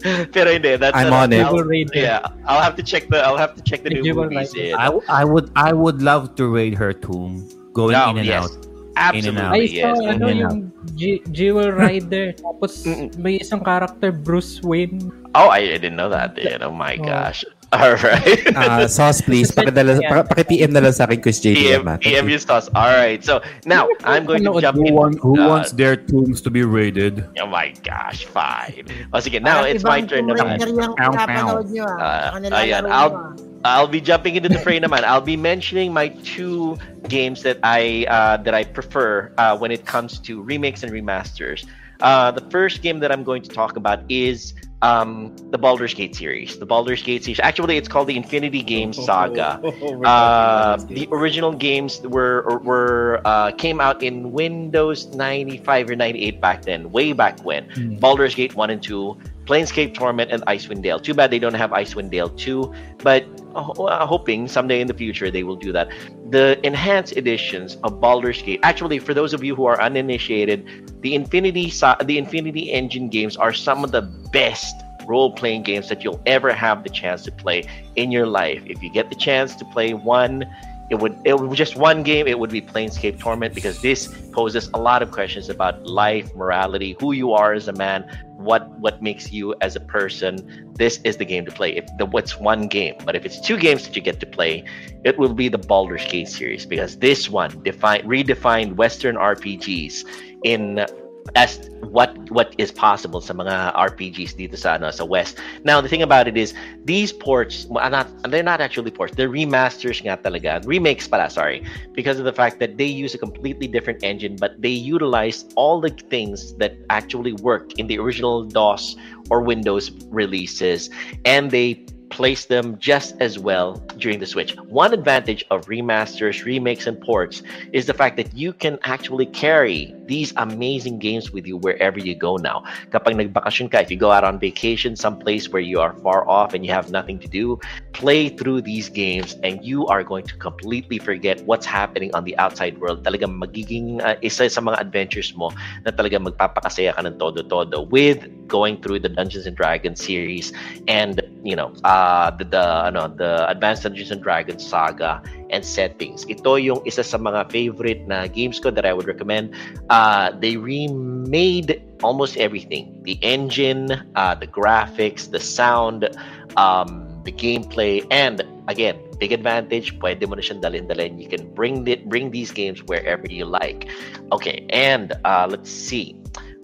Pero 0.33 0.53
hindi, 0.53 0.77
that's 0.77 0.97
I'm 0.97 1.13
uh, 1.13 1.17
on 1.27 1.33
it. 1.33 1.43
I'll- 1.43 1.73
Yeah, 1.95 2.23
I'll 2.47 2.63
have 2.63 2.77
to 2.77 2.83
check 2.83 3.09
the 3.09 3.19
I'll 3.25 3.37
have 3.37 3.55
to 3.57 3.63
check 3.63 3.83
the 3.83 3.91
The 3.91 4.01
new 4.01 4.15
movies. 4.15 4.55
Raider. 4.55 4.69
Yeah. 4.71 4.79
I, 4.79 4.87
w- 4.87 5.05
I 5.09 5.25
would 5.25 5.51
I 5.57 5.73
would 5.73 6.01
love 6.03 6.35
to 6.37 6.47
raid 6.47 6.75
her 6.75 6.93
tomb, 6.93 7.49
going 7.73 7.93
No, 7.93 8.11
in 8.11 8.19
and 8.19 8.27
yes. 8.27 8.45
out. 8.45 8.67
Absolutely, 8.97 9.41
out. 9.45 9.53
I 9.53 9.61
yes. 9.61 9.83
saw 9.85 10.09
ano 10.09 10.25
in 10.27 10.31
and 10.33 10.41
yung 10.41 10.57
G- 10.97 11.23
Jewel 11.31 11.71
Rider 11.85 12.33
tapos 12.33 12.83
may 13.17 13.37
isang 13.39 13.61
character 13.61 14.11
Bruce 14.11 14.65
Wayne. 14.65 15.13
Oh, 15.37 15.53
I, 15.53 15.77
I 15.77 15.79
didn't 15.79 15.97
know 15.97 16.09
that. 16.09 16.33
Then. 16.35 16.65
Oh 16.65 16.73
my 16.73 16.97
Oh. 16.97 17.05
gosh. 17.05 17.45
All 17.77 17.99
right. 17.99 18.47
Uh, 18.55 18.87
sauce, 18.87 19.19
please. 19.21 19.51
Pakidala, 19.51 19.99
Yeah. 19.99 20.23
pa- 20.23 20.25
paki-PM 20.25 20.71
na 20.71 20.81
lang 20.87 20.95
sa 20.95 21.03
akin, 21.05 21.19
Chris 21.19 21.43
JDM. 21.43 21.83
PM, 21.83 21.83
ah. 21.91 21.99
PM 21.99 22.25
you. 22.25 22.39
your 22.39 22.41
thoughts. 22.41 22.71
All 22.79 22.89
right. 22.89 23.19
So 23.21 23.43
now 23.67 23.91
I'm 24.07 24.23
going 24.25 24.47
to 24.47 24.55
Ano, 24.55 24.63
jump 24.63 24.79
Who, 24.79 24.87
in. 24.87 24.95
want, 24.95 25.15
who 25.19 25.35
uh, 25.35 25.51
wants 25.51 25.75
their 25.75 25.99
tombs 25.99 26.39
to 26.47 26.49
be 26.49 26.63
raided? 26.63 27.27
Oh 27.43 27.51
my 27.51 27.75
gosh, 27.83 28.23
fine. 28.25 28.87
O 29.13 29.19
sige, 29.19 29.43
now 29.43 29.67
Parang 29.67 29.75
it's 29.75 29.83
my 29.83 29.99
ibang 29.99 30.09
turn 30.09 30.25
Tomb 30.31 30.39
naman. 30.39 30.57
Yung 30.63 30.95
pow. 30.95 31.11
pinapanood 31.11 31.67
nyo 31.75 31.85
ah. 31.91 32.39
Ah, 32.39 32.63
ayan, 32.63 32.87
I'll- 32.87 33.19
ah. 33.19 33.35
I'll 33.67 33.89
be 33.89 34.01
jumping 34.01 34.37
into 34.37 34.49
the 34.49 34.59
fray 34.59 34.81
naman. 34.81 35.05
I'll 35.05 35.21
be 35.21 35.37
mentioning 35.37 35.93
my 35.93 36.09
two 36.09 36.79
games 37.09 37.43
that 37.43 37.59
I 37.63 38.07
uh, 38.09 38.37
that 38.39 38.55
I 38.55 38.65
prefer 38.65 39.33
uh, 39.39 39.57
when 39.59 39.71
it 39.71 39.87
comes 39.87 40.19
to 40.21 40.43
remakes 40.43 40.83
and 40.83 40.93
remasters. 40.93 41.67
Uh, 42.01 42.31
the 42.31 42.43
first 42.51 42.83
game 42.83 43.01
that 43.01 43.11
I'm 43.11 43.25
going 43.25 43.43
to 43.43 43.49
talk 43.49 43.77
about 43.77 44.01
is 44.11 44.53
um, 44.83 45.35
the 45.51 45.59
Baldur's 45.59 45.95
Gate 45.95 46.15
series. 46.15 46.59
The 46.59 46.67
Baldur's 46.67 47.03
Gate 47.03 47.25
series. 47.25 47.41
Actually, 47.41 47.79
it's 47.79 47.89
called 47.89 48.09
the 48.09 48.17
Infinity 48.17 48.63
Games 48.63 49.03
Saga. 49.03 49.61
Uh, 50.05 50.77
the 50.77 51.09
original 51.11 51.53
games 51.53 52.01
were 52.03 52.59
were 52.63 53.23
uh, 53.25 53.53
came 53.53 53.81
out 53.81 54.03
in 54.03 54.33
Windows 54.33 55.07
95 55.15 55.91
or 55.91 55.97
98 55.97 56.41
back 56.41 56.63
then, 56.63 56.93
way 56.93 57.13
back 57.13 57.41
when. 57.45 57.69
Hmm. 57.71 57.97
Baldur's 57.97 58.35
Gate 58.35 58.55
1 58.55 58.71
and 58.71 58.83
2, 58.83 59.17
Planescape 59.47 59.95
Torment, 59.95 60.31
and 60.31 60.45
Icewind 60.47 60.83
Dale. 60.83 60.99
Too 60.99 61.15
bad 61.15 61.31
they 61.31 61.39
don't 61.39 61.55
have 61.55 61.71
Icewind 61.71 62.11
Dale 62.11 62.29
2, 62.29 62.75
but 62.99 63.25
uh, 63.55 63.71
uh, 63.71 64.05
hoping 64.05 64.49
someday 64.49 64.81
in 64.81 64.89
the 64.89 64.95
future 64.95 65.31
they 65.31 65.45
will 65.45 65.57
do 65.57 65.73
that. 65.73 65.89
The 66.31 66.61
enhanced 66.67 67.17
editions 67.17 67.77
of 67.85 68.01
Baldur's 68.01 68.43
Gate. 68.43 68.61
Actually, 68.63 68.99
for 68.99 69.15
those 69.15 69.33
of 69.33 69.43
you 69.45 69.55
who 69.55 69.65
are 69.65 69.81
uninitiated, 69.81 70.93
the 71.01 71.15
Infinity 71.15 71.73
the 72.05 72.19
Infinity 72.19 72.73
Engine 72.73 73.09
games 73.09 73.37
are 73.37 73.53
some 73.53 73.85
of 73.85 73.93
the 73.93 74.03
best 74.33 74.75
role-playing 75.07 75.63
games 75.63 75.89
that 75.89 76.03
you'll 76.03 76.21
ever 76.27 76.53
have 76.53 76.83
the 76.83 76.91
chance 76.91 77.23
to 77.23 77.31
play 77.31 77.63
in 77.95 78.11
your 78.11 78.27
life. 78.27 78.61
If 78.67 78.83
you 78.83 78.91
get 78.91 79.09
the 79.09 79.15
chance 79.15 79.55
to 79.57 79.65
play 79.67 79.95
one 79.95 80.45
it 80.91 80.97
would 80.97 81.19
it 81.25 81.39
would 81.39 81.57
just 81.57 81.77
one 81.77 82.03
game 82.03 82.27
it 82.27 82.39
would 82.39 82.51
be 82.51 82.61
planescape 82.61 83.19
torment 83.19 83.55
because 83.55 83.81
this 83.83 84.07
poses 84.33 84.71
a 84.75 84.79
lot 84.79 85.03
of 85.03 85.11
questions 85.11 85.49
about 85.49 85.85
life 85.85 86.35
morality 86.35 86.97
who 87.01 87.13
you 87.13 87.33
are 87.33 87.53
as 87.53 87.69
a 87.69 87.73
man 87.73 88.05
what 88.37 88.71
what 88.79 89.03
makes 89.03 89.33
you 89.33 89.55
as 89.61 89.75
a 89.77 89.81
person. 89.81 90.73
This 90.75 91.01
is 91.05 91.17
the 91.17 91.25
game 91.25 91.45
to 91.47 91.51
play. 91.51 91.75
If 91.75 91.87
the 91.99 92.07
what's 92.07 92.39
one 92.39 92.69
game 92.69 92.95
but 93.05 93.17
if 93.17 93.25
it's 93.25 93.41
two 93.41 93.57
games 93.57 93.85
that 93.85 93.97
you 93.97 94.03
get 94.03 94.21
to 94.21 94.27
play 94.27 94.65
it 95.05 95.19
will 95.19 95.35
be 95.35 95.49
the 95.49 95.59
Baldur's 95.59 96.05
Gate 96.07 96.29
series 96.29 96.67
because 96.67 96.99
this 96.99 97.29
one 97.29 97.63
define 97.63 98.03
redefined 98.03 98.77
western 98.77 99.17
rpgs 99.17 100.05
in 100.45 100.87
as 101.35 101.71
what 101.81 102.15
what 102.31 102.55
is 102.59 102.71
possible 102.71 103.21
sa 103.21 103.33
mga 103.33 103.75
RPGs 103.75 104.37
dito 104.37 104.57
sa 104.57 104.77
ano 104.77 104.91
sa 104.91 105.05
West. 105.05 105.41
Now 105.65 105.81
the 105.81 105.89
thing 105.89 106.03
about 106.03 106.29
it 106.29 106.37
is 106.37 106.55
these 106.85 107.13
ports 107.13 107.67
are 107.73 107.83
ah, 107.83 107.89
not 107.89 108.07
they're 108.29 108.47
not 108.47 108.61
actually 108.61 108.91
ports. 108.91 109.15
They're 109.17 109.33
remasters 109.33 110.05
nga 110.05 110.21
talaga. 110.21 110.61
Remakes 110.67 111.09
pala, 111.09 111.31
sorry. 111.31 111.65
Because 111.95 112.19
of 112.19 112.25
the 112.25 112.37
fact 112.37 112.61
that 112.61 112.77
they 112.77 112.87
use 112.87 113.15
a 113.15 113.19
completely 113.19 113.67
different 113.67 114.05
engine 114.05 114.37
but 114.37 114.61
they 114.61 114.75
utilize 114.75 115.45
all 115.57 115.81
the 115.81 115.91
things 116.13 116.55
that 116.61 116.77
actually 116.91 117.33
work 117.41 117.79
in 117.79 117.87
the 117.87 117.99
original 117.99 118.45
DOS 118.45 118.97
or 119.31 119.43
Windows 119.43 119.91
releases 120.13 120.91
and 121.25 121.51
they 121.51 121.87
place 122.11 122.47
them 122.47 122.79
just 122.79 123.15
as 123.21 123.39
well 123.39 123.83
during 123.99 124.19
the 124.19 124.27
Switch. 124.27 124.57
One 124.69 124.93
advantage 124.93 125.45
of 125.51 125.67
remasters, 125.67 126.45
remakes, 126.45 126.87
and 126.87 127.01
ports 127.01 127.43
is 127.73 127.87
the 127.87 127.95
fact 127.95 128.17
that 128.17 128.35
you 128.35 128.53
can 128.53 128.79
actually 128.85 129.27
carry 129.27 129.95
these 130.07 130.33
amazing 130.37 130.99
games 130.99 131.33
with 131.33 131.47
you 131.47 131.57
wherever 131.57 131.99
you 131.99 132.15
go 132.15 132.37
now. 132.37 132.63
Kapag 132.93 133.19
nagbakasyon 133.19 133.71
ka, 133.71 133.79
if 133.81 133.91
you 133.91 133.97
go 133.97 134.13
out 134.13 134.25
on 134.25 134.39
vacation 134.39 134.95
someplace 134.95 135.51
where 135.53 135.63
you 135.63 135.81
are 135.81 135.97
far 136.03 136.29
off 136.29 136.55
and 136.55 136.65
you 136.65 136.71
have 136.73 136.91
nothing 136.91 137.19
to 137.19 137.29
do, 137.29 137.59
play 137.93 138.29
through 138.29 138.61
these 138.63 138.89
games 138.89 139.37
and 139.43 139.65
you 139.65 139.87
are 139.87 140.05
going 140.05 140.25
to 140.25 140.37
completely 140.37 140.99
forget 140.99 141.43
what's 141.45 141.67
happening 141.67 142.13
on 142.15 142.25
the 142.25 142.37
outside 142.39 142.79
world. 142.79 143.03
Talagang 143.03 143.35
magiging 143.41 144.03
uh, 144.05 144.15
isa 144.23 144.49
sa 144.49 144.61
mga 144.61 144.79
adventures 144.81 145.35
mo 145.35 145.51
na 145.85 145.91
talagang 145.91 146.23
magpapakasaya 146.29 146.95
ka 146.95 147.03
ng 147.03 147.17
todo-todo 147.19 147.89
with 147.91 148.27
going 148.47 148.79
through 148.79 149.01
the 149.01 149.09
Dungeons 149.09 149.47
and 149.47 149.57
Dragons 149.57 149.99
series 149.99 150.53
and 150.87 151.21
you 151.43 151.57
know 151.57 151.73
uh 151.83 151.96
the, 152.39 152.45
the 152.45 152.65
ano 152.91 153.09
the 153.09 153.49
Advanced 153.49 153.83
Dungeons 153.85 154.11
and 154.11 154.23
Dragons 154.23 154.65
saga 154.65 155.23
and 155.51 155.65
settings. 155.65 156.27
Ito 156.27 156.59
yung 156.59 156.81
isa 156.85 157.03
sa 157.03 157.19
mga 157.19 157.51
favorite 157.51 158.03
na 158.07 158.27
games 158.27 158.59
ko 158.59 158.71
that 158.71 158.85
I 158.85 158.93
would 158.93 159.07
recommend. 159.07 159.55
Uh 159.89 160.33
they 160.37 160.57
remade 160.57 161.83
almost 162.03 162.37
everything. 162.37 163.03
The 163.05 163.19
engine, 163.23 163.93
uh 164.15 164.35
the 164.35 164.49
graphics, 164.49 165.31
the 165.31 165.41
sound, 165.41 166.09
um 166.57 167.07
the 167.27 167.33
gameplay 167.33 168.07
and 168.11 168.41
again 168.69 168.97
big 169.19 169.33
advantage 169.33 169.99
pwede 169.99 170.23
mo 170.31 170.39
na 170.39 170.43
siyang 170.45 170.63
dalhin-dalhin 170.63 171.19
you 171.19 171.27
can 171.27 171.43
bring 171.59 171.83
it 171.91 172.07
bring 172.07 172.31
these 172.31 172.55
games 172.55 172.87
wherever 172.87 173.27
you 173.27 173.43
like 173.43 173.91
okay 174.31 174.63
and 174.71 175.13
uh, 175.27 175.47
let's 175.51 175.69
see 175.69 176.15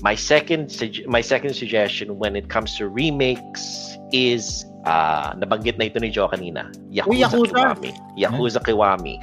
my 0.07 0.15
second 0.15 0.71
my 1.11 1.21
second 1.21 1.55
suggestion 1.55 2.19
when 2.19 2.39
it 2.39 2.47
comes 2.47 2.79
to 2.79 2.87
remakes 2.87 3.99
is 4.15 4.65
uh, 4.85 5.33
nabanggit 5.39 5.79
na 5.79 5.87
ito 5.87 5.99
ni 5.99 6.11
Joe 6.11 6.29
kanina 6.29 6.71
Yakuza, 6.91 7.09
Uy, 7.11 7.19
Yakuza. 7.23 7.55
Kiwami 7.55 7.91
Yakuza 8.19 8.61
Kiwami 8.63 9.15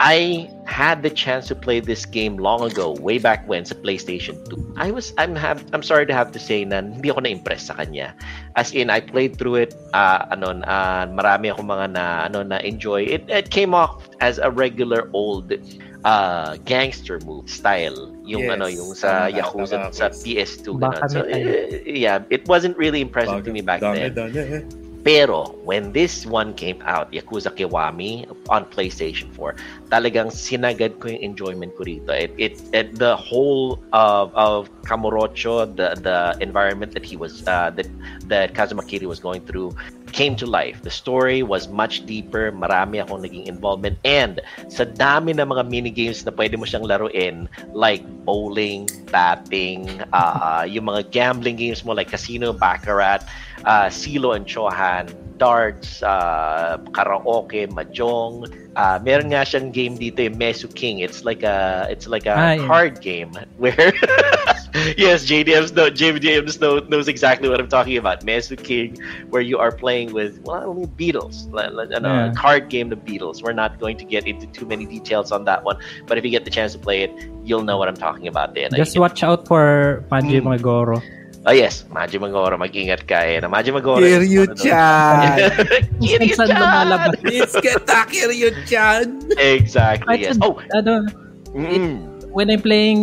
I 0.00 0.48
had 0.64 1.02
the 1.04 1.10
chance 1.12 1.46
to 1.48 1.54
play 1.54 1.78
this 1.78 2.04
game 2.08 2.36
long 2.40 2.64
ago, 2.64 2.96
way 2.98 3.18
back 3.20 3.44
when 3.46 3.64
sa 3.68 3.76
PlayStation 3.76 4.34
2. 4.48 4.80
I 4.80 4.90
was 4.90 5.12
I'm 5.20 5.36
have 5.36 5.60
I'm 5.76 5.84
sorry 5.84 6.06
to 6.08 6.14
have 6.16 6.32
to 6.32 6.40
say 6.40 6.64
na 6.64 6.80
hindi 6.80 7.12
ako 7.12 7.20
na-impress 7.28 7.68
sa 7.68 7.76
kanya. 7.76 8.16
As 8.56 8.72
in 8.72 8.88
I 8.88 9.04
played 9.04 9.36
through 9.36 9.60
it 9.68 9.76
uh, 9.92 10.24
ano 10.32 10.64
uh, 10.64 11.04
marami 11.12 11.52
akong 11.52 11.68
mga 11.68 11.86
na 11.94 12.04
ano 12.26 12.42
na 12.42 12.58
enjoy. 12.64 13.04
It 13.04 13.28
it 13.28 13.52
came 13.52 13.76
off 13.76 14.08
as 14.24 14.40
a 14.40 14.48
regular 14.50 15.12
old 15.12 15.52
uh, 16.08 16.56
gangster 16.64 17.20
move 17.28 17.48
style 17.48 18.10
yung 18.24 18.48
Yes. 18.48 18.52
ano 18.56 18.66
yung 18.72 18.90
sa 18.96 19.28
Tama, 19.28 19.36
Yakuza 19.36 19.76
tama, 19.78 19.92
sa 19.92 20.06
boss. 20.08 20.24
PS2 20.24 20.66
Baka 20.80 21.04
ganun. 21.06 21.12
So 21.12 21.18
eh, 21.28 21.84
yeah, 21.84 22.24
it 22.32 22.48
wasn't 22.48 22.74
really 22.80 23.04
impressive 23.04 23.44
to 23.44 23.52
me 23.52 23.60
back 23.60 23.84
Dami, 23.84 24.10
then. 24.10 24.16
dami. 24.16 24.40
Pero 25.04 25.52
when 25.68 25.92
this 25.92 26.24
one 26.24 26.56
came 26.56 26.80
out, 26.88 27.12
Yakuza 27.12 27.52
Kiwami 27.52 28.24
on 28.48 28.64
PlayStation 28.64 29.28
4, 29.36 29.54
talagang 29.92 30.32
sinagad 30.32 30.96
ko 30.96 31.12
yung 31.12 31.20
enjoyment 31.20 31.76
ko 31.76 31.84
rito. 31.84 32.08
It, 32.08 32.32
it, 32.40 32.56
it 32.72 32.96
the 32.96 33.12
whole 33.12 33.84
of 33.92 34.32
of 34.32 34.72
Kamurocho, 34.88 35.68
the 35.76 36.00
the 36.00 36.40
environment 36.40 36.96
that 36.96 37.04
he 37.04 37.20
was 37.20 37.44
uh, 37.44 37.68
that 37.76 37.86
that 38.32 38.56
Kazuma 38.56 38.80
Kiri 38.80 39.04
was 39.04 39.20
going 39.20 39.44
through 39.44 39.76
came 40.14 40.38
to 40.38 40.46
life. 40.46 40.80
The 40.80 40.94
story 40.94 41.42
was 41.42 41.68
much 41.68 42.06
deeper, 42.06 42.54
marami 42.54 43.02
akong 43.02 43.26
naging 43.26 43.50
involvement 43.50 43.98
and 44.06 44.40
sa 44.70 44.86
dami 44.86 45.34
ng 45.34 45.50
mga 45.50 45.68
mini 45.68 45.90
games 45.90 46.22
na 46.22 46.30
pwede 46.30 46.54
mo 46.54 46.64
siyang 46.64 46.86
laruin 46.86 47.50
like 47.74 48.00
bowling, 48.24 48.86
batting, 49.10 49.90
uh, 50.16 50.64
yung 50.64 50.88
mga 50.88 51.10
gambling 51.10 51.58
games 51.58 51.84
mo 51.84 51.92
like 51.92 52.08
casino, 52.08 52.54
baccarat, 52.54 53.26
uh, 53.64 53.88
Cee-lo 53.90 54.32
and 54.32 54.46
Chohan, 54.46 55.12
darts, 55.38 56.02
uh, 56.02 56.78
karaoke, 56.92 57.66
mahjong. 57.68 58.50
Uh, 58.74 58.98
meron 59.06 59.30
nga 59.30 59.46
siyang 59.46 59.70
game 59.70 59.94
dito 59.94 60.18
yung 60.18 60.36
Mesu 60.36 60.66
King. 60.66 60.98
It's 60.98 61.22
like 61.24 61.42
a 61.46 61.86
it's 61.90 62.08
like 62.10 62.26
a 62.26 62.58
yeah. 62.58 62.66
card 62.66 62.98
game 63.00 63.30
where 63.56 63.94
yes, 64.98 65.22
JDMs 65.30 65.70
know 65.78 65.90
JDMs 65.90 66.58
know, 66.60 66.82
knows 66.90 67.06
exactly 67.06 67.48
what 67.48 67.60
I'm 67.62 67.68
talking 67.70 67.96
about. 67.96 68.24
Mesu 68.26 68.56
King, 68.56 68.98
where 69.30 69.42
you 69.42 69.58
are 69.58 69.70
playing 69.70 70.12
with 70.12 70.42
well, 70.42 70.74
mean, 70.74 70.90
beetles, 70.98 71.46
like, 71.54 71.70
like, 71.70 71.90
Yeah. 71.90 72.30
a 72.30 72.34
card 72.34 72.68
game, 72.68 72.90
the 72.90 72.98
beetles. 72.98 73.42
We're 73.42 73.54
not 73.54 73.78
going 73.78 73.96
to 73.98 74.04
get 74.04 74.26
into 74.26 74.46
too 74.50 74.66
many 74.66 74.86
details 74.86 75.30
on 75.30 75.44
that 75.46 75.62
one, 75.62 75.78
but 76.06 76.18
if 76.18 76.24
you 76.24 76.30
get 76.30 76.44
the 76.44 76.50
chance 76.50 76.72
to 76.74 76.78
play 76.78 77.02
it, 77.02 77.14
you'll 77.44 77.62
know 77.62 77.78
what 77.78 77.86
I'm 77.86 77.96
talking 77.96 78.26
about. 78.26 78.54
Then 78.54 78.70
Just 78.74 78.98
watch 78.98 79.22
out 79.22 79.46
for 79.46 80.02
Manji 80.10 80.42
Hmm. 80.42 80.50
Magoro. 80.50 80.98
Oh 81.44 81.52
yes, 81.52 81.84
Maji 81.92 82.16
Magoro, 82.16 82.56
mag-ingat 82.56 83.04
ka 83.04 83.20
eh. 83.20 83.36
Na 83.36 83.52
Maji 83.52 83.68
Magoro. 83.68 84.00
Hear 84.00 84.24
is 84.24 84.32
you, 84.32 84.48
one 84.48 84.50
of 84.50 84.56
those- 84.56 84.64
Chan! 84.64 85.28
Minsan 86.00 86.46
lumalabas. 86.48 87.12
It's 87.22 87.52
kita, 87.54 87.98
hear 88.08 88.32
you, 88.32 88.48
Chan! 88.64 89.28
Exactly, 89.36 90.24
yes. 90.24 90.40
Oh, 90.40 90.56
ano, 90.72 91.04
mm, 91.52 92.00
when 92.32 92.48
I'm 92.48 92.64
playing 92.64 93.00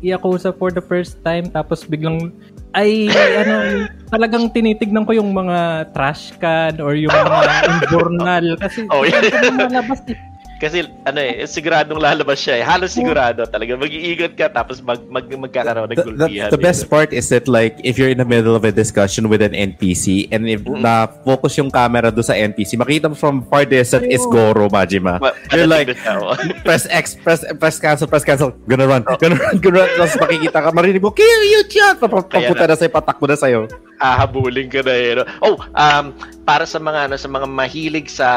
Yakuza 0.00 0.50
for 0.50 0.72
the 0.72 0.80
first 0.80 1.20
time, 1.20 1.52
tapos 1.52 1.84
biglang, 1.84 2.32
ay, 2.72 3.12
ano, 3.36 3.84
talagang 4.08 4.48
tinitignan 4.48 5.04
ko 5.04 5.12
yung 5.12 5.36
mga 5.36 5.92
trash 5.92 6.32
can 6.40 6.80
or 6.80 6.96
yung 6.96 7.12
mga 7.12 7.44
invernal. 7.84 8.46
Kasi, 8.56 8.88
Oh, 8.88 9.04
yeah. 9.04 9.20
lumalabas 9.44 10.00
eh. 10.08 10.16
Kasi 10.58 10.84
ano 11.02 11.18
eh, 11.18 11.42
siguradong 11.42 11.96
lalabas 11.96 12.36
siya 12.36 12.58
eh. 12.58 12.64
Halos 12.66 12.90
sigurado 12.90 13.46
talaga. 13.46 13.74
Mag-iingat 13.74 14.34
ka 14.34 14.50
tapos 14.50 14.82
mag, 14.82 14.98
mag, 15.06 15.24
magkakaroon 15.24 15.88
ng 15.88 15.96
The, 15.96 16.04
gulpihan. 16.04 16.48
the, 16.50 16.56
the 16.56 16.60
eh. 16.60 16.66
best 16.66 16.86
part 16.86 17.10
is 17.10 17.30
that 17.30 17.46
like 17.46 17.78
if 17.80 17.96
you're 17.96 18.10
in 18.10 18.18
the 18.18 18.26
middle 18.26 18.52
of 18.52 18.62
a 18.62 18.70
discussion 18.70 19.26
with 19.26 19.40
an 19.40 19.54
NPC 19.54 20.26
and 20.28 20.44
if 20.44 20.60
Mm. 20.60 20.82
na-focus 20.82 21.56
yung 21.56 21.70
camera 21.70 22.10
do 22.10 22.20
sa 22.20 22.34
NPC, 22.34 22.74
makita 22.74 23.06
mo 23.06 23.14
from 23.14 23.46
far 23.46 23.62
distant 23.64 24.04
is 24.04 24.20
Goro, 24.26 24.66
Majima. 24.68 25.16
Ma- 25.16 25.32
You're 25.54 25.70
like, 25.70 25.94
oh. 26.04 26.34
press 26.66 26.84
X, 26.90 27.14
press 27.16 27.40
press 27.56 27.78
cancel, 27.78 28.04
press 28.04 28.26
cancel, 28.26 28.50
gonna 28.66 28.84
run, 28.84 29.06
Oh. 29.06 29.16
gonna 29.16 29.38
run, 29.38 29.56
gonna 29.56 29.80
run. 29.80 29.90
Tapos 29.96 30.18
makikita 30.18 30.58
ka, 30.60 30.68
marinig 30.74 30.98
mo, 30.98 31.14
kill 31.14 31.42
you, 31.46 31.62
chat! 31.70 31.96
Papunta 31.96 32.36
na 32.66 32.74
sa'yo, 32.74 32.90
patakbo 32.90 33.24
na 33.24 33.38
sa'yo. 33.38 33.70
hahabulin 33.98 34.68
ka 34.68 34.82
na 34.82 34.94
eh. 34.94 35.10
no? 35.14 35.22
Oh, 35.42 35.56
um, 35.74 36.14
para 36.48 36.64
sa 36.64 36.80
mga 36.80 37.12
ano 37.12 37.16
sa 37.20 37.28
mga 37.28 37.44
mahilig 37.44 38.08
sa 38.08 38.28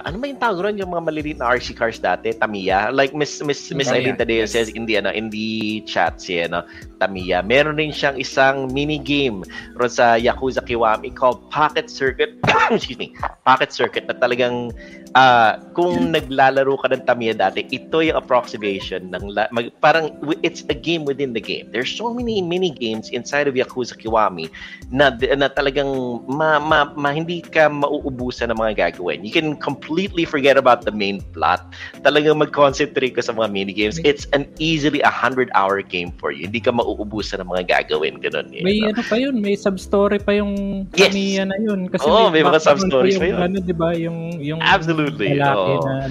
ano 0.00 0.16
ba 0.16 0.32
yung 0.32 0.40
tawag 0.40 0.64
ron 0.64 0.80
yung 0.80 0.96
mga 0.96 1.04
maliliit 1.04 1.38
na 1.44 1.52
RC 1.52 1.76
cars 1.76 2.00
dati, 2.00 2.32
Tamiya. 2.32 2.88
Like 2.88 3.12
Miss 3.12 3.44
Miss 3.44 3.68
Miss 3.76 3.92
Eileen 3.92 4.16
Tadeo 4.16 4.48
yes. 4.48 4.56
says 4.56 4.72
in 4.72 4.88
the 4.88 4.96
ano 4.96 5.12
in 5.12 5.28
the 5.28 5.84
chat 5.84 6.24
si 6.24 6.40
ano 6.40 6.64
Tamiya. 7.04 7.44
Meron 7.44 7.76
rin 7.76 7.92
siyang 7.92 8.16
isang 8.16 8.72
mini 8.72 8.96
game 8.96 9.44
ron 9.76 9.92
sa 9.92 10.16
Yakuza 10.16 10.64
Kiwami 10.64 11.12
called 11.12 11.44
Pocket 11.52 11.92
Circuit. 11.92 12.40
Excuse 12.72 12.96
me. 12.96 13.12
Pocket 13.44 13.68
Circuit 13.76 14.08
na 14.08 14.16
talagang 14.16 14.72
ah, 15.12 15.60
kung 15.76 16.16
naglalaro 16.16 16.80
ka 16.80 16.88
ng 16.96 17.04
Tamiya 17.04 17.34
dati, 17.36 17.66
ito 17.68 18.00
yung 18.00 18.16
approximation 18.16 19.10
ng 19.10 19.36
la- 19.36 19.50
mag, 19.52 19.68
parang 19.84 20.16
it's 20.40 20.64
a 20.72 20.76
game 20.76 21.04
within 21.04 21.36
the 21.36 21.42
game. 21.42 21.68
There's 21.68 21.90
so 21.90 22.08
many 22.14 22.40
mini 22.40 22.72
games 22.72 23.10
inside 23.10 23.52
of 23.52 23.54
Yakuza 23.58 23.98
Kiwami 23.98 24.48
na, 24.88 25.12
na 25.34 25.52
talagang 25.52 26.24
ma, 26.24 26.56
ma, 26.56 26.88
ma- 26.94 27.14
hindi 27.14 27.42
ka 27.52 27.68
mauubusan 27.68 28.50
ng 28.50 28.58
mga 28.58 28.72
gagawin. 28.78 29.22
You 29.26 29.34
can 29.34 29.58
completely 29.58 30.24
forget 30.24 30.56
about 30.56 30.86
the 30.86 30.94
main 30.94 31.20
plot. 31.34 31.74
Talagang 32.02 32.38
mag-concentrate 32.38 33.18
ka 33.18 33.22
sa 33.22 33.34
mga 33.34 33.50
mini 33.50 33.72
games. 33.74 33.98
It's 34.02 34.26
an 34.32 34.46
easily 34.62 35.02
a 35.02 35.12
100-hour 35.12 35.82
game 35.86 36.14
for 36.16 36.30
you. 36.30 36.46
Hindi 36.46 36.62
ka 36.62 36.72
mauubusan 36.72 37.42
ng 37.42 37.48
mga 37.50 37.62
gagawin. 37.68 38.22
Ganun. 38.22 38.50
May 38.50 38.80
no? 38.82 38.94
ano 38.94 39.02
pa 39.04 39.16
yun, 39.18 39.42
may 39.42 39.54
sub-story 39.58 40.22
pa 40.22 40.34
yung 40.38 40.86
Yes. 40.96 41.12
Tamiya 41.12 41.44
na 41.46 41.56
yun. 41.60 41.86
Kasi 41.90 42.06
Oo, 42.06 42.30
may 42.30 42.42
mga 42.42 42.58
background 42.58 42.80
sub-stories 42.80 43.16
pa 43.18 43.26
yun. 43.26 43.38
Ano, 43.38 43.56
di 43.60 43.74
ba, 43.74 43.88
yung, 43.94 44.18
yung 44.38 44.60
Absolutely, 44.62 45.38
oo. 45.42 45.82
na 45.86 46.08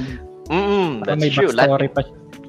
Mm, 0.50 1.06
that's 1.06 1.22
may 1.22 1.30
true. 1.30 1.54
Lahat, 1.54 1.94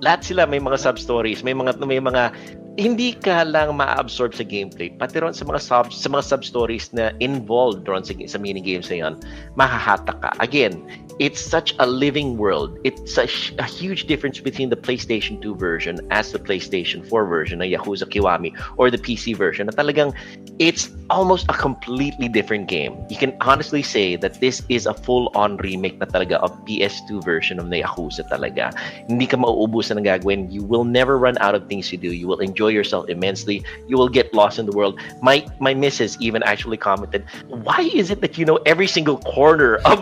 lahat 0.01 0.21
sila 0.25 0.49
may 0.49 0.57
mga 0.57 0.81
sub-stories, 0.81 1.45
may 1.45 1.53
mga 1.53 1.77
may 1.85 2.01
mga 2.01 2.33
hindi 2.81 3.13
ka 3.13 3.45
lang 3.45 3.77
ma-absorb 3.77 4.33
sa 4.33 4.41
gameplay, 4.41 4.89
pati 4.89 5.21
ron 5.21 5.37
sa 5.37 5.45
mga 5.45 5.61
sub 5.61 5.93
sa 5.93 6.09
mga 6.09 6.25
sub-stories 6.25 6.89
na 6.97 7.13
involved 7.21 7.85
ron 7.85 8.01
sa, 8.01 8.17
sa 8.25 8.41
mini 8.41 8.65
games 8.65 8.89
na 8.89 9.05
yon, 9.05 9.15
mahahatak 9.61 10.17
ka. 10.25 10.33
Again, 10.41 10.81
it's 11.21 11.39
such 11.39 11.75
a 11.79 11.87
living 11.87 12.39
world. 12.39 12.79
It's 12.83 13.13
such 13.13 13.53
a 13.59 13.63
huge 13.63 14.07
difference 14.07 14.41
between 14.41 14.71
the 14.71 14.77
PlayStation 14.77 15.41
2 15.43 15.55
version 15.55 16.01
as 16.11 16.33
the 16.33 16.39
PlayStation 16.39 17.07
4 17.07 17.27
version 17.27 17.61
ng 17.61 17.71
Yakuza 17.71 18.09
Kiwami 18.09 18.57
or 18.79 18.91
the 18.91 18.97
PC 18.97 19.37
version 19.37 19.69
na 19.69 19.73
talagang 19.77 20.17
it's 20.59 20.89
almost 21.11 21.45
a 21.51 21.53
completely 21.53 22.27
different 22.27 22.69
game. 22.69 22.97
You 23.11 23.17
can 23.21 23.37
honestly 23.43 23.83
say 23.83 24.17
that 24.17 24.41
this 24.41 24.63
is 24.71 24.87
a 24.87 24.95
full-on 24.95 25.59
remake 25.59 26.01
na 26.01 26.07
talaga 26.07 26.41
of 26.41 26.57
PS2 26.65 27.23
version 27.23 27.61
of 27.61 27.69
the 27.69 27.85
Yakuza 27.85 28.25
talaga. 28.33 28.73
Hindi 29.05 29.29
ka 29.29 29.37
mauubusan 29.37 30.01
ng 30.01 30.09
gagawin. 30.09 30.49
You 30.49 30.65
will 30.65 30.89
never 30.89 31.21
run 31.21 31.37
out 31.45 31.55
of 31.55 31.69
things 31.69 31.93
to 31.93 32.01
do. 32.01 32.09
You 32.09 32.29
will 32.29 32.41
enjoy 32.41 32.73
yourself 32.73 33.13
immensely. 33.13 33.61
You 33.93 34.01
will 34.01 34.09
get 34.09 34.33
lost 34.33 34.57
in 34.57 34.65
the 34.65 34.73
world. 34.73 34.97
My 35.21 35.45
my 35.61 35.77
missus 35.77 36.17
even 36.17 36.41
actually 36.49 36.81
commented, 36.81 37.29
"Why 37.49 37.93
is 37.93 38.09
it 38.09 38.25
that 38.25 38.41
you 38.41 38.49
know 38.49 38.57
every 38.65 38.89
single 38.89 39.21
corner 39.21 39.77
of 39.85 40.01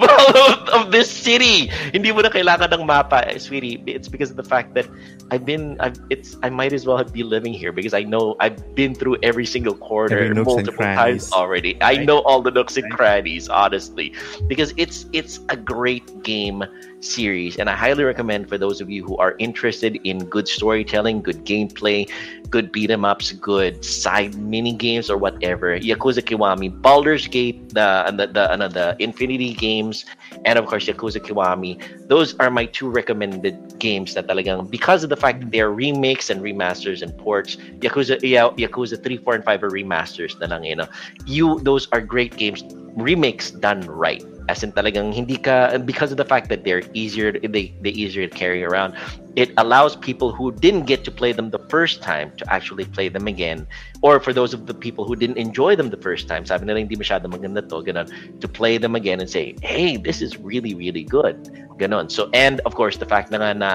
of 0.70 0.95
this 0.95 1.07
city? 1.09 1.68
Hindi 1.93 2.12
mo 2.12 2.20
na 2.20 2.28
kailangan 2.30 2.72
ng 2.72 2.85
mapa, 2.86 3.24
Eh, 3.28 3.39
sweetie. 3.39 3.82
It's 3.86 4.09
because 4.09 4.30
of 4.30 4.36
the 4.36 4.44
fact 4.47 4.74
that 4.74 4.86
I've 5.30 5.44
been 5.44 5.76
I've, 5.80 5.97
it's 6.10 6.36
I 6.43 6.51
might 6.51 6.72
as 6.72 6.86
well 6.86 7.02
be 7.05 7.22
living 7.24 7.52
here 7.52 7.72
because 7.72 7.94
I 7.94 8.02
know 8.05 8.36
I've 8.40 8.56
been 8.74 8.94
through 8.94 9.18
every 9.22 9.47
single 9.47 9.74
corner 9.74 10.28
Every 10.28 10.35
multiple 10.35 10.89
times 10.89 11.28
already. 11.32 11.76
I 11.82 11.98
know 11.98 12.18
all 12.20 12.43
the 12.43 12.51
nooks 12.51 12.76
and 12.76 12.89
Right. 12.89 12.90
crannies, 12.90 13.48
honestly, 13.48 14.12
because 14.47 14.72
it's 14.76 15.06
it's 15.12 15.40
a 15.48 15.56
great 15.56 16.22
game 16.22 16.64
series. 17.01 17.56
And 17.56 17.68
I 17.68 17.74
highly 17.74 18.05
recommend 18.05 18.48
for 18.48 18.59
those 18.59 18.80
of 18.80 18.90
you 18.90 19.05
who 19.05 19.16
are 19.18 19.35
interested 19.39 19.98
in 20.05 20.24
good 20.26 20.48
storytelling, 20.48 21.22
good 21.22 21.44
gameplay, 21.44 22.09
good 22.51 22.72
beat 22.72 22.90
'em 22.90 23.05
ups, 23.05 23.32
good 23.32 23.85
side 23.85 24.35
mini 24.36 24.72
games 24.74 25.10
or 25.10 25.16
whatever. 25.18 25.76
Yakuza 25.78 26.22
Kiwami, 26.22 26.70
Baldur's 26.82 27.26
Gate, 27.26 27.59
the 27.72 28.05
the 28.16 28.26
the, 28.26 28.44
the, 28.56 28.68
the 28.68 28.86
Infinity 28.98 29.55
games, 29.55 30.05
and 30.45 30.59
of 30.59 30.67
course 30.67 30.87
Yakuza 30.87 31.21
Kiwami. 31.21 31.77
Those 32.09 32.35
are 32.41 32.51
my 32.51 32.67
two 32.67 32.89
recommended 32.91 33.59
games 33.79 34.15
that 34.15 34.29
talagang 34.29 34.71
because 34.71 35.03
of 35.05 35.11
the 35.11 35.17
fact 35.17 35.41
that 35.41 35.51
they're 35.53 35.73
remakes 35.73 36.31
and 36.31 36.41
remasters 36.43 37.03
and 37.03 37.17
ports. 37.17 37.57
Yakuza 37.83 38.19
Yakuza 38.23 39.03
3, 39.03 39.17
4, 39.19 39.35
and 39.35 39.45
5 39.45 39.63
are 39.63 39.71
remasters 39.71 40.35
na 40.41 40.47
lang, 40.47 40.65
you 40.65 40.77
know. 40.77 40.87
You 41.27 41.61
those 41.63 41.87
are 41.93 42.01
great 42.01 42.37
games, 42.37 42.63
remakes 42.97 43.51
done 43.51 43.81
right. 43.87 44.23
As 44.49 44.65
in 44.65 44.73
talagang 44.73 45.12
hindi 45.12 45.37
ka 45.37 45.77
because 45.79 46.11
of 46.11 46.16
the 46.16 46.25
fact 46.25 46.49
that 46.49 46.65
they're 46.65 46.83
easier 46.97 47.33
they 47.33 47.73
they 47.85 47.93
easier 47.93 48.27
to 48.27 48.35
carry 48.35 48.65
around. 48.65 48.97
It 49.37 49.53
allows 49.57 49.95
people 49.95 50.33
who 50.33 50.51
didn't 50.51 50.91
get 50.91 51.05
to 51.05 51.12
play 51.12 51.31
them 51.31 51.51
the 51.55 51.62
first 51.70 52.03
time 52.03 52.33
to 52.41 52.45
actually 52.51 52.89
play 52.89 53.09
them 53.09 53.29
again. 53.29 53.69
Or 54.03 54.19
for 54.19 54.33
those 54.33 54.57
of 54.57 54.66
the 54.66 54.75
people 54.75 55.05
who 55.05 55.15
didn't 55.15 55.39
enjoy 55.39 55.77
them 55.77 55.91
the 55.91 56.01
first 56.01 56.27
time, 56.27 56.43
sabi 56.43 56.66
nila 56.66 56.81
hindi 56.81 56.97
masyado 56.97 57.31
maganda 57.31 57.62
to, 57.70 57.85
ganun, 57.87 58.09
to 58.41 58.49
play 58.49 58.79
them 58.79 58.97
again 58.97 59.20
and 59.20 59.31
say, 59.31 59.55
hey, 59.62 59.95
this 59.95 60.19
is 60.23 60.39
really, 60.39 60.75
really 60.75 61.05
good. 61.05 61.39
Ganon. 61.79 62.11
So, 62.11 62.27
and 62.35 62.59
of 62.66 62.75
course, 62.75 62.99
the 62.99 63.07
fact 63.07 63.31
na 63.31 63.39
nga 63.39 63.55
na 63.55 63.73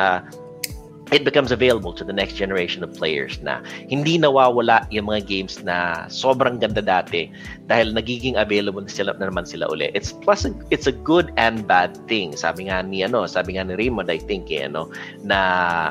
it 1.11 1.25
becomes 1.27 1.51
available 1.51 1.91
to 1.91 2.03
the 2.03 2.13
next 2.13 2.33
generation 2.39 2.83
of 2.83 2.93
players 2.95 3.35
na 3.43 3.59
hindi 3.91 4.15
nawawala 4.17 4.87
yung 4.89 5.11
mga 5.11 5.27
games 5.27 5.59
na 5.61 6.07
sobrang 6.07 6.57
ganda 6.63 6.79
dati 6.79 7.27
dahil 7.67 7.91
nagiging 7.91 8.39
available 8.39 8.79
na 8.81 8.87
sila 8.87 9.11
na 9.19 9.27
naman 9.27 9.43
sila 9.43 9.67
uli. 9.67 9.91
It's 9.93 10.15
plus 10.15 10.47
it's 10.71 10.87
a 10.87 10.95
good 10.95 11.31
and 11.35 11.67
bad 11.67 11.95
thing. 12.07 12.35
Sabi 12.35 12.71
nga 12.71 12.81
ni 12.81 13.03
ano, 13.03 13.27
sabi 13.27 13.59
nga 13.59 13.67
ni 13.67 13.75
Raymond 13.75 14.07
I 14.09 14.17
think 14.17 14.47
eh, 14.49 14.63
ano, 14.63 14.89
na 15.21 15.37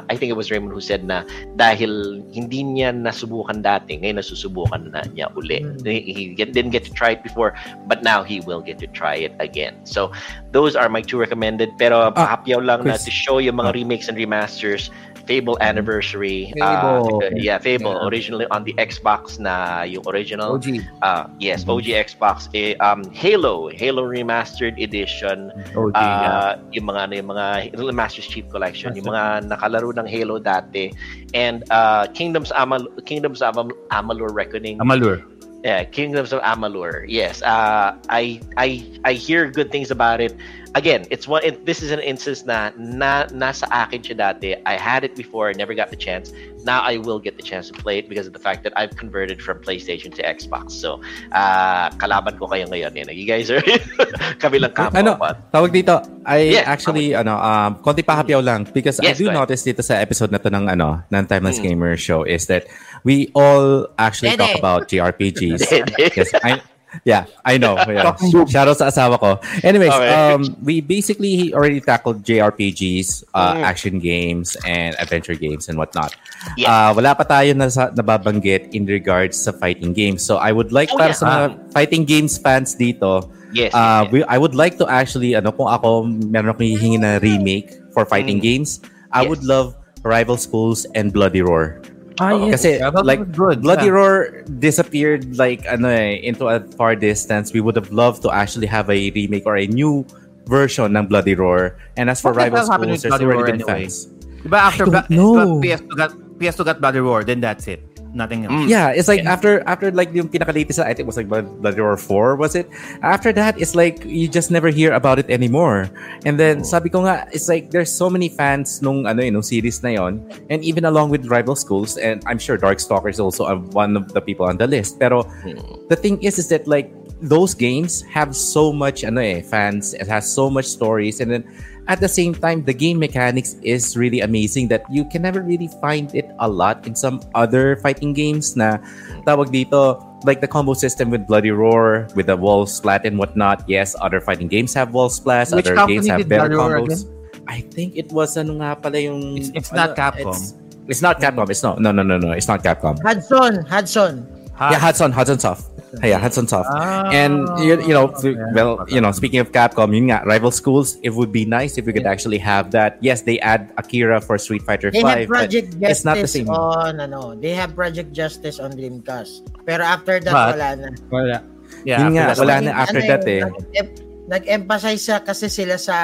I 0.08 0.16
think 0.16 0.32
it 0.32 0.38
was 0.38 0.50
Raymond 0.50 0.72
who 0.72 0.80
said 0.80 1.04
na 1.04 1.22
dahil 1.60 2.24
hindi 2.32 2.64
niya 2.64 2.96
nasubukan 2.96 3.60
dati, 3.60 4.00
ngayon 4.00 4.16
nasusubukan 4.20 4.90
na 4.90 5.04
niya 5.12 5.28
uli. 5.36 5.60
Mm. 5.60 5.84
He 5.86 6.32
get, 6.34 6.52
didn't 6.56 6.72
get 6.72 6.84
to 6.88 6.92
try 6.92 7.12
it 7.14 7.22
before, 7.22 7.52
but 7.86 8.00
now 8.02 8.24
he 8.24 8.40
will 8.40 8.60
get 8.64 8.80
to 8.80 8.88
try 8.88 9.14
it 9.16 9.36
again. 9.40 9.76
So 9.84 10.10
those 10.56 10.72
are 10.76 10.88
my 10.88 11.04
two 11.04 11.20
recommended 11.20 11.70
pero 11.78 12.12
Ah, 12.16 12.36
hapyaw 12.36 12.60
lang 12.64 12.84
na 12.84 12.96
Chris. 12.96 13.04
to 13.06 13.12
show 13.12 13.36
yung 13.38 13.56
mga 13.60 13.70
Ah. 13.72 13.78
remakes 13.78 14.08
and 14.08 14.16
remasters 14.18 14.90
Fable 15.26 15.58
Anniversary. 15.60 16.52
Fable. 16.58 17.22
Uh, 17.22 17.30
yeah, 17.34 17.58
Fable. 17.58 17.92
Yeah. 17.92 18.08
Originally 18.08 18.46
on 18.50 18.64
the 18.64 18.74
Xbox 18.74 19.38
na 19.38 19.82
yung 19.82 20.02
original. 20.06 20.54
OG. 20.54 20.80
Uh, 21.02 21.26
yes, 21.38 21.66
OG 21.68 21.84
Xbox. 21.84 22.48
Eh, 22.54 22.74
um, 22.78 23.04
Halo. 23.12 23.70
Halo 23.70 24.02
Remastered 24.02 24.78
Edition. 24.80 25.52
OG, 25.76 25.94
yeah. 25.94 26.30
Uh, 26.30 26.52
yung 26.72 26.86
mga 26.86 27.00
ano, 27.08 27.12
yung 27.16 27.28
mga 27.30 27.92
Master's 27.92 28.26
Chief 28.26 28.48
Collection, 28.50 28.94
yung 28.96 29.06
mga 29.06 29.48
nakalaro 29.48 29.92
ng 29.94 30.06
Halo 30.06 30.38
dati. 30.38 30.92
And 31.34 31.64
uh, 31.70 32.06
Kingdoms 32.12 32.52
Amal 32.54 32.86
Kingdoms 33.06 33.42
of 33.42 33.58
Am- 33.58 33.76
Amalur 33.90 34.32
Reckoning. 34.34 34.78
Amalur. 34.78 35.31
Yeah, 35.62 35.84
Kingdoms 35.84 36.32
of 36.32 36.42
Amalur. 36.42 37.06
Yes. 37.06 37.42
Uh, 37.42 37.94
I 38.10 38.40
I 38.56 38.82
I 39.04 39.12
hear 39.14 39.46
good 39.46 39.70
things 39.70 39.90
about 39.90 40.20
it. 40.20 40.34
Again, 40.74 41.04
it's 41.12 41.28
one. 41.28 41.44
It, 41.44 41.66
this 41.68 41.84
is 41.84 41.92
an 41.92 42.00
instance 42.00 42.48
na, 42.48 42.72
na 42.80 43.28
nasa 43.28 43.68
akin 43.68 44.00
siya 44.02 44.16
dati. 44.16 44.56
I 44.64 44.74
had 44.74 45.04
it 45.04 45.14
before. 45.14 45.46
I 45.46 45.52
never 45.52 45.76
got 45.76 45.92
the 45.92 46.00
chance. 46.00 46.32
Now 46.64 46.80
I 46.80 46.96
will 46.96 47.20
get 47.20 47.36
the 47.36 47.44
chance 47.44 47.68
to 47.68 47.76
play 47.76 47.98
it 48.00 48.08
because 48.08 48.26
of 48.26 48.32
the 48.32 48.40
fact 48.40 48.64
that 48.64 48.72
I've 48.74 48.96
converted 48.96 49.42
from 49.42 49.60
PlayStation 49.60 50.14
to 50.16 50.22
Xbox. 50.24 50.72
So, 50.72 51.04
uh, 51.36 51.90
kalaban 52.00 52.40
ko 52.40 52.48
kayo 52.48 52.66
ngayon. 52.72 52.96
You, 52.96 53.04
know, 53.04 53.12
you 53.12 53.26
guys 53.28 53.52
are 53.52 53.60
kabilang 54.42 54.72
kampo. 54.72 54.96
Ano, 54.96 55.20
but- 55.20 55.44
tawag 55.52 55.76
dito, 55.76 56.00
I 56.24 56.56
Yeah, 56.56 56.64
actually, 56.64 57.12
ano, 57.12 57.36
um, 57.36 57.76
konti 57.84 58.00
pa 58.00 58.22
lang 58.24 58.64
because 58.72 58.96
I 59.02 59.12
do 59.12 59.28
notice 59.30 59.62
dito 59.66 59.84
sa 59.84 60.00
episode 60.00 60.32
na 60.32 60.38
to 60.38 60.48
ng, 60.48 60.72
ano, 60.72 61.02
ng 61.12 61.26
Timeless 61.26 61.60
Mm. 61.60 61.64
Gamer 61.68 61.94
Show 62.00 62.24
is 62.24 62.46
that 62.46 62.64
we 63.04 63.30
all 63.34 63.88
actually 63.98 64.36
talk 64.36 64.50
Dede. 64.54 64.58
about 64.58 64.80
JRPGs. 64.88 65.60
Yes, 65.98 66.30
I, 66.42 66.62
yeah, 67.04 67.24
I 67.44 67.56
know. 67.56 67.76
Yeah. 67.88 68.14
Shout 68.46 68.68
out 68.68 68.76
sa 68.76 68.92
asawa 68.92 69.16
ko. 69.18 69.40
Anyways, 69.64 69.90
Okay. 69.90 70.12
um, 70.12 70.40
we 70.62 70.80
basically 70.80 71.50
already 71.56 71.80
tackled 71.80 72.20
JRPGs, 72.22 73.24
uh, 73.32 73.54
Mm. 73.56 73.62
action 73.64 73.94
games, 73.98 74.56
and 74.68 74.92
adventure 75.00 75.34
games 75.34 75.68
and 75.68 75.78
whatnot. 75.80 76.12
Yeah. 76.56 76.68
Uh, 76.68 76.90
wala 76.94 77.16
pa 77.16 77.24
tayo 77.24 77.56
nasa, 77.56 77.88
nababanggit 77.96 78.76
in 78.76 78.84
regards 78.86 79.40
sa 79.40 79.52
fighting 79.52 79.92
games. 79.92 80.20
So 80.20 80.36
I 80.36 80.52
would 80.52 80.70
like 80.70 80.92
Oh, 80.92 81.00
para 81.00 81.10
yeah. 81.12 81.18
sa 81.18 81.24
mga 81.26 81.46
fighting 81.72 82.04
games 82.04 82.36
fans 82.38 82.76
dito, 82.76 83.24
Yes. 83.52 83.68
Uh, 83.76 84.08
yes, 84.08 84.08
yes. 84.08 84.12
we, 84.12 84.18
I 84.32 84.36
would 84.40 84.56
like 84.56 84.80
to 84.80 84.88
actually, 84.88 85.36
ano, 85.36 85.52
kung 85.52 85.68
ako 85.68 86.08
meron 86.08 86.56
akong 86.56 86.72
hihingi 86.72 86.96
na 86.96 87.20
remake 87.20 87.68
for 87.92 88.08
fighting 88.08 88.40
Mm. 88.40 88.48
games, 88.48 88.80
I 89.12 89.24
Yes. 89.24 89.28
would 89.28 89.44
love 89.44 89.76
Rival 90.00 90.40
Schools 90.40 90.88
and 90.96 91.12
Bloody 91.12 91.44
Roar. 91.44 91.81
Ah, 92.20 92.36
yes. 92.36 92.60
Kasi 92.60 92.78
Yeah, 92.78 92.92
like 92.92 93.32
good, 93.32 93.62
Bloody 93.62 93.86
yeah. 93.88 93.96
Roar 93.96 94.42
disappeared 94.58 95.36
like 95.38 95.64
ano 95.64 95.88
eh, 95.88 96.20
into 96.20 96.48
a 96.48 96.60
far 96.76 96.96
distance. 96.96 97.52
We 97.52 97.60
would 97.60 97.76
have 97.76 97.92
loved 97.92 98.22
to 98.22 98.30
actually 98.30 98.66
have 98.68 98.90
a 98.90 99.10
remake 99.12 99.46
or 99.46 99.56
a 99.56 99.66
new 99.66 100.04
version 100.44 100.96
ng 100.96 101.06
Bloody 101.06 101.34
Roar. 101.34 101.76
And 101.96 102.10
as 102.10 102.20
for 102.20 102.32
What 102.32 102.50
the 102.50 102.58
Rival 102.58 102.66
Schools, 102.66 103.02
there's 103.02 103.10
Bloody 103.12 103.24
already 103.24 103.38
Roar 103.38 103.46
been 103.46 103.60
anyway? 103.62 103.80
fans. 103.88 104.08
Diba 104.42 104.58
after 104.58 104.84
I 104.84 105.06
don't 105.06 105.06
Bla- 105.06 105.16
know. 105.16 105.60
PS2 105.62 105.90
got 105.96 106.10
PS2 106.42 106.60
got 106.66 106.78
Bloody 106.82 106.98
Roar, 107.00 107.22
then 107.24 107.38
that's 107.40 107.68
it. 107.70 107.80
Nothing 108.12 108.44
else. 108.44 108.52
Mm. 108.52 108.68
Yeah, 108.68 108.92
it's 108.92 109.08
like 109.08 109.24
after 109.24 109.64
after 109.64 109.88
like 109.90 110.12
yung 110.12 110.28
pinaka-latest 110.28 110.76
na, 110.78 110.84
I 110.84 110.92
think 110.92 111.08
was 111.08 111.16
like 111.16 111.32
Blood- 111.32 111.64
Bloody 111.64 111.80
Roar 111.80 111.96
4, 111.96 112.36
was 112.36 112.52
it? 112.52 112.68
After 113.00 113.32
that, 113.32 113.56
it's 113.56 113.72
like 113.72 114.04
you 114.04 114.28
just 114.28 114.52
never 114.52 114.68
hear 114.68 114.92
about 114.92 115.16
it 115.18 115.32
anymore. 115.32 115.88
And 116.28 116.36
then 116.36 116.60
sabi 116.60 116.92
ko 116.92 117.08
nga, 117.08 117.24
it's 117.32 117.48
like 117.48 117.72
there's 117.72 117.88
so 117.88 118.12
many 118.12 118.28
fans 118.28 118.84
nung 118.84 119.08
ano 119.08 119.24
yun, 119.24 119.32
nung 119.40 119.42
series 119.48 119.80
na 119.80 119.96
yon, 119.96 120.20
and 120.52 120.60
even 120.60 120.84
along 120.84 121.08
with 121.08 121.24
Rival 121.24 121.56
Schools, 121.56 121.96
and 121.96 122.20
I'm 122.28 122.36
sure 122.36 122.60
Darkstalker 122.60 123.08
is 123.08 123.16
also 123.16 123.48
uh, 123.48 123.56
one 123.72 123.96
of 123.96 124.12
the 124.12 124.20
people 124.20 124.44
on 124.44 124.60
the 124.60 124.68
list. 124.68 125.00
Pero 125.00 125.24
Mm. 125.48 125.88
the 125.88 125.96
thing 125.96 126.20
is, 126.20 126.36
is 126.36 126.52
that 126.52 126.68
like 126.68 126.92
those 127.24 127.56
games 127.56 128.04
have 128.12 128.36
so 128.36 128.76
much 128.76 129.08
ano 129.08 129.24
eh, 129.24 129.40
fans. 129.40 129.96
It 129.96 130.04
has 130.12 130.28
so 130.28 130.52
much 130.52 130.68
stories, 130.68 131.24
and 131.24 131.32
then 131.32 131.48
at 131.88 132.00
the 132.00 132.08
same 132.08 132.34
time, 132.34 132.64
the 132.64 132.74
game 132.74 132.98
mechanics 132.98 133.56
is 133.62 133.96
really 133.96 134.20
amazing 134.20 134.68
that 134.68 134.84
you 134.90 135.04
can 135.04 135.22
never 135.22 135.42
really 135.42 135.68
find 135.80 136.14
it 136.14 136.30
a 136.38 136.48
lot 136.48 136.86
in 136.86 136.94
some 136.94 137.20
other 137.34 137.76
fighting 137.76 138.12
games. 138.12 138.56
Na 138.56 138.78
tawag 139.26 139.50
dito, 139.50 139.98
like 140.24 140.40
the 140.40 140.48
combo 140.48 140.74
system 140.74 141.10
with 141.10 141.26
Bloody 141.26 141.50
Roar, 141.50 142.06
with 142.14 142.26
the 142.26 142.36
wall 142.36 142.66
splat 142.66 143.04
and 143.04 143.18
whatnot. 143.18 143.64
Yes, 143.66 143.96
other 144.00 144.20
fighting 144.20 144.48
games 144.48 144.74
have 144.74 144.94
wall 144.94 145.08
splats. 145.10 145.54
Which 145.54 145.66
other 145.66 145.86
games 145.86 146.06
have 146.06 146.28
better 146.28 146.54
Bloody 146.54 146.86
combos. 146.86 147.08
I 147.48 147.60
think 147.74 147.96
it 147.98 148.12
was 148.14 148.36
ano 148.38 148.62
nga 148.62 148.78
pala 148.78 149.02
yung 149.02 149.34
It's- 149.36 149.50
it's 149.54 149.70
ano, 149.74 149.90
not 149.90 149.96
Capcom. 149.98 150.38
It's, 150.38 150.54
it's 150.86 151.02
not 151.02 151.18
Capcom. 151.18 151.50
It's 151.50 151.62
not. 151.62 151.80
No, 151.82 151.90
no, 151.90 152.02
no, 152.06 152.18
no. 152.18 152.30
It's 152.30 152.46
not 152.46 152.62
Capcom. 152.62 153.02
Hudson, 153.02 153.66
Hudson. 153.66 154.14
Yeah, 154.60 154.78
Hudson, 154.78 155.10
Hudson 155.10 155.38
Soft. 155.42 155.71
Yeah, 156.00 156.16
Hudson 156.16 156.48
Soft. 156.48 156.72
Ah, 156.72 157.04
and 157.12 157.44
you, 157.60 157.76
you 157.84 157.92
know, 157.92 158.08
okay. 158.16 158.32
well, 158.56 158.80
you 158.88 158.96
know, 159.00 159.12
speaking 159.12 159.40
of 159.44 159.52
Capcom, 159.52 159.92
yun 159.92 160.08
nga, 160.08 160.24
rival 160.24 160.48
schools, 160.48 160.96
it 161.04 161.12
would 161.12 161.28
be 161.28 161.44
nice 161.44 161.76
if 161.76 161.84
we 161.84 161.92
could 161.92 162.08
actually 162.08 162.40
have 162.40 162.72
that. 162.72 162.96
Yes, 163.04 163.22
they 163.28 163.36
add 163.44 163.68
Akira 163.76 164.24
for 164.24 164.38
Street 164.40 164.62
Fighter 164.64 164.88
They 164.90 165.02
5, 165.04 165.04
have 165.04 165.28
but 165.28 165.34
Project 165.36 165.68
Justice 165.76 165.90
it's 165.92 166.04
not 166.08 166.16
the 166.16 166.28
same. 166.28 166.48
on 166.48 166.96
ano, 166.96 167.36
they 167.36 167.52
have 167.52 167.76
Project 167.76 168.16
Justice 168.16 168.56
on 168.56 168.72
Dreamcast. 168.72 169.44
Pero 169.68 169.84
after 169.84 170.16
that 170.24 170.32
But- 170.32 170.56
wala 170.56 170.68
na. 170.80 170.88
Wala. 171.12 171.38
Yeah, 171.84 172.00
Yun 172.08 172.14
nga, 172.16 172.24
after 172.32 172.40
wala 172.46 172.54
na 172.64 172.70
after 172.72 173.00
Ano 173.02 173.08
that 173.12 173.22
eh, 173.28 173.40
nag- 173.76 174.10
Nag-emphasize 174.22 175.02
sa 175.02 175.18
kasi 175.18 175.50
sila 175.50 175.74
sa 175.76 175.96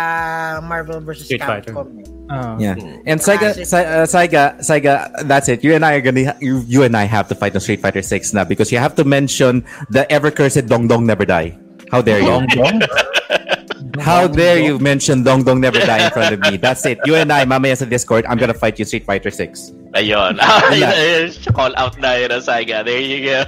Marvel 0.60 0.98
vs. 1.00 1.30
Street 1.30 1.40
Fighter. 1.40 1.70
Capcom. 1.70 2.02
eh. 2.02 2.17
Ah. 2.28 2.56
Yeah, 2.60 2.76
Mm. 2.76 3.02
and 3.08 3.18
Saiga, 3.18 3.56
Classic. 3.56 3.64
Sa- 3.64 3.88
uh, 3.88 4.04
Saiga, 4.04 4.60
Saiga, 4.60 5.08
that's 5.24 5.48
it. 5.48 5.64
You 5.64 5.72
and 5.74 5.84
I 5.84 5.96
are 5.96 6.04
gonna, 6.04 6.36
you, 6.44 6.60
you 6.68 6.84
and 6.84 6.92
I 6.96 7.04
have 7.08 7.24
to 7.28 7.34
fight 7.34 7.56
on 7.56 7.60
Street 7.64 7.80
Fighter 7.80 8.02
6 8.04 8.36
now 8.36 8.44
because 8.44 8.68
you 8.70 8.76
have 8.76 8.92
to 9.00 9.04
mention 9.04 9.64
the 9.88 10.04
ever 10.12 10.30
cursed 10.30 10.66
Dong 10.68 10.88
Dong 10.88 11.06
Never 11.08 11.24
Die. 11.24 11.56
How 11.90 12.04
dare 12.04 12.20
you? 12.20 12.44
How 13.98 14.28
dare 14.28 14.60
you 14.60 14.78
mention 14.78 15.24
Dong 15.24 15.42
Dong 15.42 15.60
Never 15.60 15.80
Die 15.80 16.04
in 16.04 16.10
front 16.12 16.34
of 16.34 16.40
me? 16.44 16.56
That's 16.56 16.84
it. 16.86 17.00
You 17.08 17.16
and 17.16 17.32
I, 17.32 17.44
mamaya 17.48 17.76
sa 17.76 17.84
Discord, 17.88 18.26
I'm 18.28 18.36
gonna 18.38 18.54
fight 18.54 18.78
you 18.78 18.84
Street 18.84 19.04
Fighter 19.08 19.30
6. 19.32 19.72
Ayun. 19.96 20.36
Ayun, 20.70 20.84
ayun. 20.84 21.32
Call 21.56 21.72
out 21.80 21.96
na 21.98 22.12
yun, 22.20 22.30
Saiga. 22.44 22.84
There 22.84 23.00
you 23.00 23.24
go. 23.24 23.40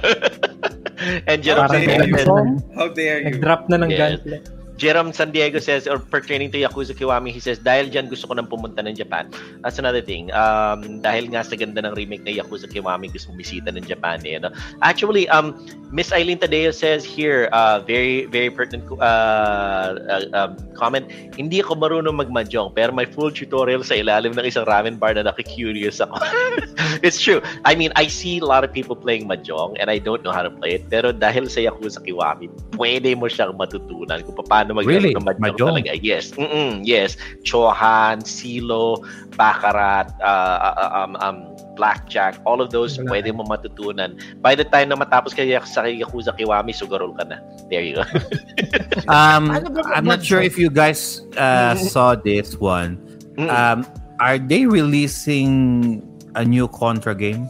and 1.29 1.39
Jerome 1.45 1.69
Parang 1.69 1.85
San 1.85 2.01
Diego, 2.01 2.17
ganito. 2.17 2.75
How 2.75 2.87
dare 2.89 3.21
Nag-drop 3.29 3.69
na 3.69 3.75
ng 3.77 3.89
Yes. 3.93 3.99
gunplay. 4.01 4.41
Jerome 4.81 5.13
San 5.13 5.29
Diego 5.29 5.61
says, 5.61 5.85
or 5.85 6.01
pertaining 6.01 6.49
to 6.49 6.57
Yakuza 6.57 6.97
Kiwami, 6.97 7.29
he 7.29 7.37
says, 7.37 7.61
dahil 7.61 7.93
dyan 7.93 8.09
gusto 8.09 8.25
ko 8.25 8.33
nang 8.33 8.49
pumunta 8.49 8.81
ng 8.81 8.97
Japan. 8.97 9.29
That's 9.61 9.77
another 9.77 10.01
thing. 10.01 10.33
Um, 10.33 11.05
dahil 11.05 11.29
nga 11.29 11.45
sa 11.45 11.53
ganda 11.53 11.85
ng 11.85 11.93
remake 11.93 12.25
na 12.25 12.33
Yakuza 12.33 12.65
Kiwami, 12.65 13.13
gusto 13.13 13.29
mong 13.29 13.37
bisita 13.37 13.69
ng 13.69 13.85
Japan. 13.85 14.25
Eh, 14.25 14.41
no? 14.41 14.49
Actually, 14.81 15.29
um, 15.29 15.53
Miss 15.93 16.09
Eileen 16.09 16.41
Tadeo 16.41 16.73
says 16.73 17.05
here, 17.05 17.45
uh, 17.53 17.85
very, 17.85 18.25
very 18.25 18.49
pertinent 18.49 18.89
uh, 18.97 20.01
uh, 20.01 20.25
um, 20.33 20.57
comment, 20.73 21.05
hindi 21.37 21.61
ako 21.61 21.77
marunong 21.77 22.17
magmahjong, 22.17 22.73
pero 22.73 22.89
may 22.89 23.05
full 23.05 23.29
tutorial 23.29 23.85
sa 23.85 23.93
ilalim 23.93 24.33
ng 24.33 24.49
isang 24.49 24.65
ramen 24.65 24.97
bar 24.97 25.13
na 25.13 25.29
nakikurious 25.29 26.01
ako. 26.01 26.17
it's 27.05 27.21
true. 27.21 27.37
I 27.69 27.77
mean, 27.77 27.93
I 27.93 28.09
see 28.09 28.41
a 28.41 28.47
lot 28.49 28.65
of 28.65 28.73
people 28.73 28.97
playing 28.97 29.29
mahjong 29.29 29.77
and 29.77 29.93
I 29.93 30.01
don't 30.01 30.25
know 30.25 30.33
how 30.33 30.41
to 30.41 30.49
play 30.49 30.81
it, 30.81 30.89
pero 30.89 31.13
dahil 31.13 31.51
sa 31.53 31.61
Yakuza 31.61 32.01
Kiwami, 32.01 32.49
pwede 32.81 33.13
mo 33.13 33.29
siyang 33.29 33.53
matutunan 33.59 34.25
kung 34.25 34.41
paano 34.47 34.70
na 34.71 34.79
mag 34.79 34.87
Really? 34.87 35.11
na 35.11 35.19
mahjong 35.19 35.43
Mahjong? 35.43 35.69
talaga. 35.83 35.91
Yes. 35.99 36.31
Mm-mm, 36.39 36.87
yes. 36.87 37.19
Chohan, 37.43 38.23
Cee-lo, 38.23 39.03
Baccarat, 39.35 40.15
uh, 40.23 40.71
uh, 40.79 40.89
um, 40.95 41.19
um, 41.19 41.37
Blackjack, 41.75 42.39
all 42.47 42.63
of 42.63 42.71
those 42.71 42.95
Wala. 42.95 43.11
pwede 43.19 43.35
mo 43.35 43.43
matutunan. 43.43 44.15
By 44.39 44.55
the 44.55 44.63
time 44.63 44.89
na 44.91 44.95
matapos 44.95 45.35
ka 45.35 45.43
sa 45.67 45.83
Yakuza 45.83 46.31
Kiwami, 46.35 46.71
sugarol 46.71 47.11
ka 47.19 47.27
na. 47.27 47.43
There 47.67 47.83
you 47.83 47.99
go. 47.99 48.05
Um, 49.11 49.51
I'm 49.91 50.05
not 50.05 50.23
sure 50.23 50.39
if 50.39 50.55
you 50.55 50.69
guys 50.69 51.23
uh, 51.35 51.75
saw 51.75 52.15
this 52.15 52.55
one. 52.59 52.99
Um, 53.39 53.83
are 54.19 54.37
they 54.37 54.67
releasing 54.67 55.99
a 56.35 56.45
new 56.45 56.67
Contra 56.67 57.15
game? 57.15 57.47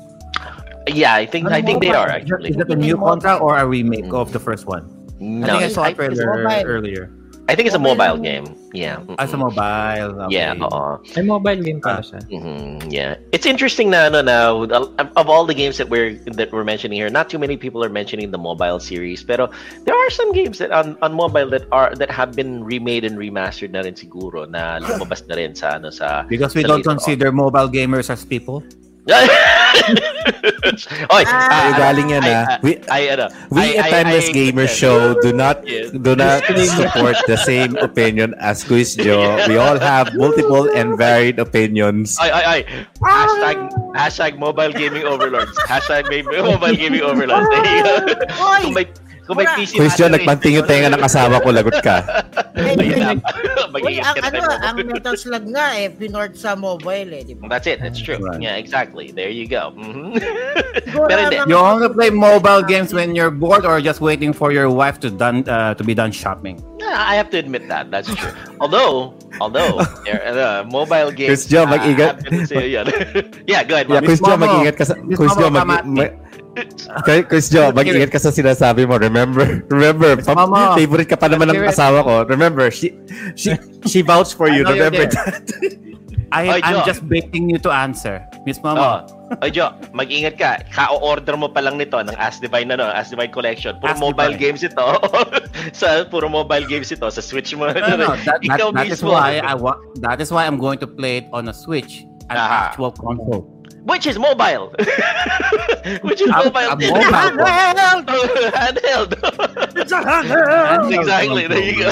yeah, 0.88 1.14
I 1.14 1.26
think 1.26 1.50
I 1.52 1.62
think 1.62 1.82
they 1.82 1.94
are 1.94 2.10
actually. 2.10 2.50
Is 2.50 2.58
it 2.58 2.70
a 2.70 2.76
new 2.76 2.98
Contra 2.98 3.38
or 3.38 3.58
a 3.58 3.66
remake 3.66 4.14
of 4.14 4.32
the 4.32 4.40
first 4.40 4.66
one? 4.66 5.01
I 5.22 5.24
No, 5.24 5.46
think 5.48 5.64
I 5.64 5.68
saw 5.70 5.84
a 5.86 5.90
I, 5.90 5.94
trailer 5.94 6.26
mobile. 6.26 6.66
earlier. 6.66 7.06
I 7.50 7.56
think 7.56 7.68
it's 7.68 7.76
a 7.76 7.80
Mobile. 7.80 8.16
mobile 8.16 8.24
game. 8.24 8.46
Yeah. 8.72 9.04
As 9.20 9.34
a 9.34 9.38
mobile. 9.38 10.24
okay. 10.24 10.40
Yeah, 10.40 10.56
oo. 10.56 11.04
Ay, 11.18 11.22
mobile 11.22 11.60
game 11.60 11.84
pala 11.84 12.00
Ah. 12.00 12.06
siya. 12.06 12.20
Mhm, 12.32 12.88
yeah, 12.88 13.20
it's 13.36 13.44
interesting 13.44 13.92
na 13.92 14.08
ano 14.08 14.24
na 14.24 14.56
of 15.20 15.28
all 15.28 15.44
the 15.44 15.52
games 15.58 15.76
that 15.76 15.92
we're 15.92 16.16
that 16.40 16.48
we're 16.56 16.64
mentioning 16.64 16.96
here, 16.96 17.12
not 17.12 17.28
too 17.28 17.36
many 17.36 17.60
people 17.60 17.84
are 17.84 17.92
mentioning 17.92 18.32
the 18.32 18.40
mobile 18.40 18.80
series. 18.80 19.20
Pero 19.28 19.52
there 19.84 19.98
are 19.98 20.12
some 20.16 20.32
games 20.32 20.64
that 20.64 20.72
on, 20.72 20.96
on 21.04 21.12
mobile 21.12 21.52
that 21.52 21.68
are 21.76 21.92
that 22.00 22.08
have 22.08 22.32
been 22.40 22.64
remade 22.64 23.04
and 23.04 23.20
remastered 23.20 23.76
na 23.76 23.84
rin 23.84 24.00
siguro 24.00 24.48
na 24.48 24.80
lumabas 24.80 25.20
na 25.28 25.36
rin 25.36 25.52
sa 25.52 25.76
ano 25.76 25.92
sa. 25.92 26.24
Because 26.32 26.56
we 26.56 26.64
sa 26.64 26.72
don't 26.72 26.88
later 26.88 26.96
on. 26.96 27.04
consider 27.04 27.28
mobile 27.36 27.68
gamers 27.68 28.08
as 28.08 28.24
people. 28.24 28.64
Oy, 31.10 31.24
Ah, 31.26 31.50
Tayo 31.50 31.72
galing 31.74 32.10
yan 32.14 32.22
I- 32.22 32.34
ah. 32.38 32.46
We, 32.62 32.78
I, 32.86 33.02
ano, 33.18 33.26
we 33.50 33.62
I- 33.62 33.82
at 33.82 33.86
I- 33.86 33.92
Timeless 33.98 34.30
I- 34.30 34.34
Gamer 34.34 34.68
Show 34.70 35.18
do 35.26 35.34
not 35.34 35.66
Yes. 35.66 35.90
do 35.90 36.14
not 36.14 36.46
support 36.78 37.18
the 37.26 37.38
same 37.42 37.74
opinion 37.82 38.38
as 38.38 38.62
Quiz 38.64 38.94
Joe. 38.94 39.42
We 39.50 39.58
all 39.58 39.82
have 39.82 40.14
multiple 40.14 40.70
and 40.70 40.98
varied 41.02 41.42
opinions. 41.42 42.14
Ay, 42.22 42.30
ay, 42.30 42.44
ay. 42.46 42.60
Hashtag, 43.02 43.58
hashtag 43.98 44.34
mobile 44.38 44.70
gaming 44.72 45.04
overlords. 45.10 45.58
Hashtag 45.66 46.06
mobile 46.30 46.76
gaming 46.78 47.02
overlords. 47.02 47.50
There 47.50 47.66
you 47.66 47.84
go. 47.84 47.94
Oy! 48.38 48.62
kung 48.70 48.74
may, 48.78 48.86
kung 49.32 49.40
may. 49.40 49.48
PC 49.56 49.72
battery. 49.80 50.12
nagpanting 50.12 50.54
yung 50.60 50.68
tenga 50.68 50.88
ng 50.92 51.02
kasama 51.02 51.36
ko, 51.40 51.48
lagot 51.50 51.78
ka. 51.80 51.96
Ayun 52.62 52.98
na. 53.04 53.10
Uy, 53.16 53.72
Mag-iingat 53.72 54.04
ang 54.04 54.16
ka 54.20 54.28
ano, 54.28 54.40
tayo. 54.44 54.60
ang 54.68 54.76
Metal 54.84 55.16
Slug 55.16 55.46
nga 55.56 55.66
eh, 55.80 55.88
pinort 55.88 56.34
sa 56.36 56.52
mobile 56.54 57.10
eh, 57.16 57.22
di 57.24 57.34
ba? 57.40 57.48
That's 57.48 57.66
it. 57.66 57.80
That's 57.80 57.98
true. 58.04 58.20
Right. 58.20 58.44
Yeah, 58.44 58.60
exactly. 58.60 59.16
There 59.16 59.32
you 59.32 59.48
go. 59.48 59.72
Mhm. 59.74 60.20
Siguro 60.86 61.08
Pero 61.10 61.20
hindi. 61.32 61.38
You 61.48 61.56
only 61.56 61.88
play 61.90 62.12
mobile 62.12 62.62
games 62.62 62.92
when 62.92 63.16
you're 63.16 63.32
bored 63.32 63.64
or 63.64 63.80
just 63.80 64.04
waiting 64.04 64.36
for 64.36 64.52
your 64.52 64.68
wife 64.68 65.00
to 65.02 65.10
done 65.10 65.48
uh, 65.48 65.74
to 65.80 65.84
be 65.88 65.96
done 65.96 66.12
shopping. 66.12 66.60
Yeah, 66.82 66.98
I 66.98 67.16
have 67.16 67.32
to 67.32 67.38
admit 67.40 67.70
that. 67.72 67.88
That's 67.94 68.10
true. 68.12 68.34
Although, 68.60 69.14
although, 69.40 69.80
uh, 69.80 70.66
mobile 70.68 71.14
games. 71.14 71.30
Chris 71.30 71.46
Joe, 71.48 71.64
mag-ingat. 71.70 72.26
Uh, 72.52 72.66
yeah, 73.48 73.62
go 73.64 73.78
ahead. 73.78 73.88
Yeah, 73.88 74.02
Momo. 74.02 74.44
mag-ingat 74.44 74.76
ka 74.76 74.86
sa... 74.90 74.94
Miss 74.98 75.18
Quiz 75.18 75.32
Chris 77.28 77.48
Joe, 77.48 77.72
mag-ingat 77.72 78.12
ka 78.12 78.20
sa 78.20 78.30
sinasabi 78.30 78.84
mo. 78.84 79.00
Remember, 79.00 79.64
remember, 79.72 80.20
Momo. 80.20 80.76
favorite 80.76 81.08
ka 81.08 81.16
pa 81.16 81.32
naman 81.32 81.48
ng 81.48 81.64
asawa 81.64 82.04
ko. 82.04 82.14
Remember, 82.28 82.68
she 82.68 82.92
she 83.40 83.56
she 83.88 84.00
vouched 84.04 84.36
for 84.36 84.52
you. 84.52 84.68
Remember 84.68 85.08
that? 85.08 85.48
I, 86.32 86.48
Oy, 86.48 86.62
I'm 86.64 86.88
just 86.88 87.04
baiting 87.12 87.52
you 87.52 87.60
to 87.60 87.68
answer. 87.68 88.24
Miss 88.48 88.56
Oh. 88.64 88.72
Mama. 88.72 89.04
Oy, 89.44 89.52
Joe, 89.52 89.76
mag-ingat 89.92 90.40
ka. 90.40 90.64
Ka-order 90.72 91.36
mo 91.36 91.52
pa 91.52 91.60
lang 91.60 91.76
nito 91.76 92.00
ng 92.00 92.16
As 92.16 92.40
Divine 92.40 92.72
na 92.72 92.80
no, 92.80 92.88
As 92.88 93.12
Divine 93.12 93.36
Collection. 93.36 93.76
Puro 93.84 93.92
As 93.92 94.00
mobile 94.00 94.32
Divine. 94.32 94.56
games 94.56 94.64
ito. 94.64 94.80
sa 95.76 96.08
puro 96.08 96.32
mobile 96.32 96.64
games 96.72 96.88
ito 96.88 97.04
sa 97.04 97.20
Switch 97.20 97.52
mo. 97.52 97.68
No, 97.68 97.76
no, 98.00 98.16
that, 98.16 98.40
that, 98.40 98.40
Ikaw 98.48 98.72
that 98.72 98.88
is 98.88 99.04
mismo. 99.04 99.12
why 99.12 99.44
I 99.44 99.60
want. 99.60 99.84
That 100.00 100.24
is 100.24 100.32
why 100.32 100.48
I'm 100.48 100.56
going 100.56 100.80
to 100.80 100.88
play 100.88 101.20
it 101.20 101.28
on 101.36 101.52
a 101.52 101.56
Switch, 101.56 102.08
an 102.32 102.40
Aha. 102.40 102.72
actual 102.72 102.96
console. 102.96 103.44
Which 103.84 104.06
is 104.06 104.18
mobile. 104.20 104.70
Which 106.06 106.22
is 106.22 106.30
A- 106.30 106.38
mobile. 106.46 106.70
a 106.72 106.76
din. 106.78 106.94
mobile 106.94 107.34
one. 107.42 108.06
Handheld. 108.62 109.12
It's 109.76 109.92
a 109.92 110.02
handheld 110.06 110.94
exactly. 110.94 111.48
There 111.48 111.64
you 111.66 111.76
go. 111.82 111.90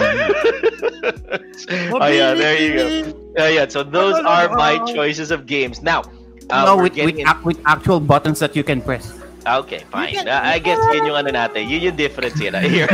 oh 2.00 2.08
yeah, 2.08 2.34
there 2.34 2.58
you 2.62 2.72
go. 2.78 3.34
Yeah, 3.38 3.48
yeah. 3.50 3.66
So 3.68 3.84
those 3.84 4.16
are 4.22 4.50
my 4.56 4.78
choices 4.94 5.32
of 5.32 5.46
games. 5.46 5.82
Now, 5.82 6.04
uh, 6.50 6.66
no, 6.66 6.78
we're 6.78 6.84
with 6.84 6.94
with, 6.94 6.96
getting 7.18 7.20
in- 7.22 7.28
ac- 7.28 7.44
with 7.44 7.60
actual 7.66 8.00
buttons 8.00 8.40
that 8.40 8.56
you 8.56 8.64
can 8.64 8.82
press. 8.82 9.14
Okay, 9.48 9.82
fine. 9.90 10.14
can- 10.14 10.28
Uh, 10.28 10.42
I 10.44 10.60
guess 10.60 10.78
yun 10.94 11.08
yung 11.10 11.16
ano 11.18 11.32
natin. 11.32 11.66
Yun 11.70 11.82
yung 11.90 11.96
difference 11.98 12.38
yun. 12.38 12.54
ah. 12.54 12.62
Here. 12.62 12.86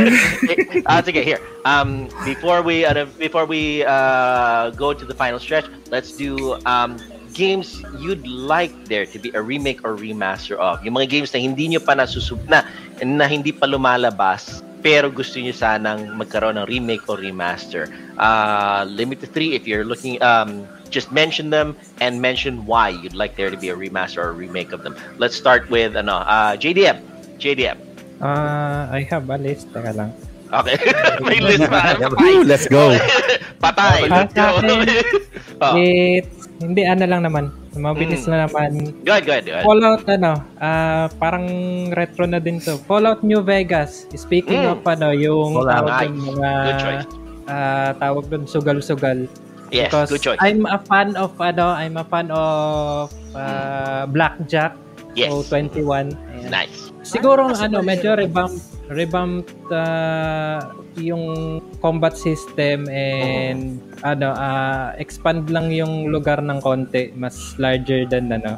uh, 0.88 1.02
sige, 1.04 1.20
here. 1.20 1.40
Um, 1.68 2.08
before 2.24 2.62
we 2.62 2.86
uh, 2.86 3.04
before 3.18 3.44
we 3.44 3.84
uh, 3.84 4.70
go 4.72 4.94
to 4.96 5.04
the 5.04 5.12
final 5.14 5.36
stretch, 5.38 5.66
let's 5.90 6.12
do 6.16 6.56
um, 6.64 6.96
games 7.36 7.84
you'd 8.00 8.24
like 8.24 8.72
there 8.88 9.04
to 9.04 9.20
be 9.20 9.28
a 9.36 9.42
remake 9.44 9.84
or 9.84 9.92
remaster 9.94 10.56
of. 10.56 10.80
Yung 10.80 10.96
mga 10.96 11.12
games 11.12 11.30
na 11.36 11.38
hindi 11.44 11.68
nyo 11.68 11.84
pa 11.84 11.92
nasusub 11.92 12.40
na 12.48 12.64
na 13.04 13.28
hindi 13.28 13.52
pa 13.52 13.68
lumalabas 13.68 14.64
pero 14.80 15.10
gusto 15.12 15.36
niyo 15.42 15.52
sanang 15.52 16.16
magkaroon 16.16 16.56
ng 16.56 16.66
remake 16.70 17.04
or 17.10 17.20
remaster. 17.20 17.90
Uh, 18.16 18.88
limit 18.88 19.20
to 19.20 19.28
three 19.28 19.52
if 19.52 19.68
you're 19.68 19.84
looking 19.84 20.16
um, 20.22 20.64
just 20.88 21.10
mention 21.10 21.50
them 21.50 21.74
and 22.00 22.22
mention 22.22 22.64
why 22.64 22.88
you'd 22.88 23.14
like 23.16 23.34
there 23.36 23.50
to 23.50 23.58
be 23.58 23.68
a 23.68 23.76
remaster 23.76 24.22
or 24.22 24.30
a 24.30 24.36
remake 24.36 24.72
of 24.72 24.86
them. 24.86 24.94
Let's 25.18 25.34
start 25.36 25.68
with 25.68 25.98
ano, 25.98 26.22
uh, 26.24 26.56
JDM. 26.56 27.02
JDM. 27.36 27.76
Ah, 28.22 28.88
I 28.88 29.04
have 29.12 29.28
a 29.28 29.36
list. 29.36 29.68
Teka 29.74 29.92
lang. 29.92 30.14
Okay. 30.54 30.78
May 31.26 31.42
list 31.42 31.66
pa. 31.68 31.98
Woo, 31.98 32.46
let's 32.50 32.70
go. 32.70 32.94
Patay. 33.58 34.08
Let's 34.08 34.32
go. 34.38 34.62
oh, 35.60 35.74
It's, 35.76 36.35
hindi, 36.58 36.82
ano 36.82 37.04
lang 37.04 37.22
naman. 37.22 37.44
Mabilis 37.72 38.24
Mm. 38.24 38.30
na 38.30 38.36
naman. 38.44 38.70
go 39.00 39.10
ahead, 39.10 39.24
go 39.24 39.32
ahead. 39.32 39.44
Go 39.44 39.52
ahead. 39.52 39.64
Fallout, 39.64 40.02
ano, 40.06 40.32
ah, 40.56 41.06
parang 41.14 41.46
retro 41.90 42.24
na 42.24 42.38
din 42.38 42.56
to. 42.56 42.80
Fallout 42.82 43.20
New 43.20 43.40
Vegas. 43.40 44.08
Speaking 44.12 44.64
Mm. 44.64 44.72
of, 44.72 44.80
ano, 44.82 45.08
yung 45.10 45.52
Fallout. 45.54 45.72
tawag 45.76 45.90
Nice. 45.90 46.02
dun, 46.02 46.14
mga, 46.26 46.50
Good 46.62 46.80
choice. 46.80 47.04
ah, 47.46 47.90
tawag 47.94 48.24
dun, 48.26 48.42
sugal-sugal. 48.44 49.18
Yes, 49.66 49.90
Because 49.90 50.08
good 50.08 50.22
choice. 50.22 50.40
I'm 50.40 50.62
a 50.64 50.78
fan 50.78 51.18
of, 51.18 51.34
ano, 51.36 51.74
I'm 51.74 51.96
a 51.96 52.06
fan 52.06 52.30
of 52.30 53.10
ah, 53.34 54.06
Blackjack. 54.06 54.78
Yes. 55.12 55.28
So, 55.28 55.42
21. 55.42 56.12
Ayan. 56.32 56.50
Nice. 56.50 56.92
Siguro 57.00 57.48
Ano, 57.48 57.56
ano, 57.56 57.78
medyo 57.80 58.12
revamp 58.12 58.52
revamped 58.88 59.52
ah, 59.68 60.70
yung 60.96 61.58
combat 61.78 62.16
system 62.16 62.86
and 62.88 63.78
ano 64.02 64.32
ah, 64.32 64.94
expand 64.96 65.50
lang 65.50 65.70
yung 65.70 66.08
lugar 66.08 66.38
ng 66.38 66.60
konti, 66.60 67.10
mas 67.14 67.34
larger 67.58 68.06
than 68.06 68.30
ano. 68.30 68.56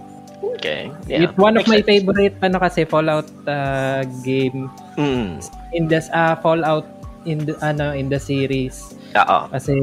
Okay. 0.59 0.91
Yeah. 1.07 1.27
It's 1.27 1.39
one 1.39 1.55
of 1.55 1.67
Makes 1.67 1.71
my 1.71 1.81
sense. 1.81 1.89
favorite 2.03 2.37
ano 2.43 2.57
kasi 2.59 2.81
Fallout 2.85 3.29
ah, 3.47 4.03
game 4.23 4.67
Mm. 4.99 5.39
in 5.73 5.87
the 5.87 6.03
ah, 6.11 6.35
Fallout 6.35 6.87
in 7.23 7.47
the 7.47 7.55
ano 7.63 7.95
in 7.95 8.11
the 8.11 8.19
series 8.19 8.99
Oo. 9.15 9.47
kasi 9.51 9.75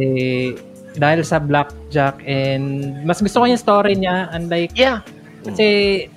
dahil 0.96 1.24
sa 1.24 1.40
blackjack 1.40 2.20
and 2.24 2.96
mas 3.04 3.20
gusto 3.20 3.44
ko 3.44 3.46
yung 3.48 3.60
story 3.60 3.96
niya 3.96 4.28
unlike 4.32 4.72
Yeah. 4.76 5.04
kasi 5.44 5.68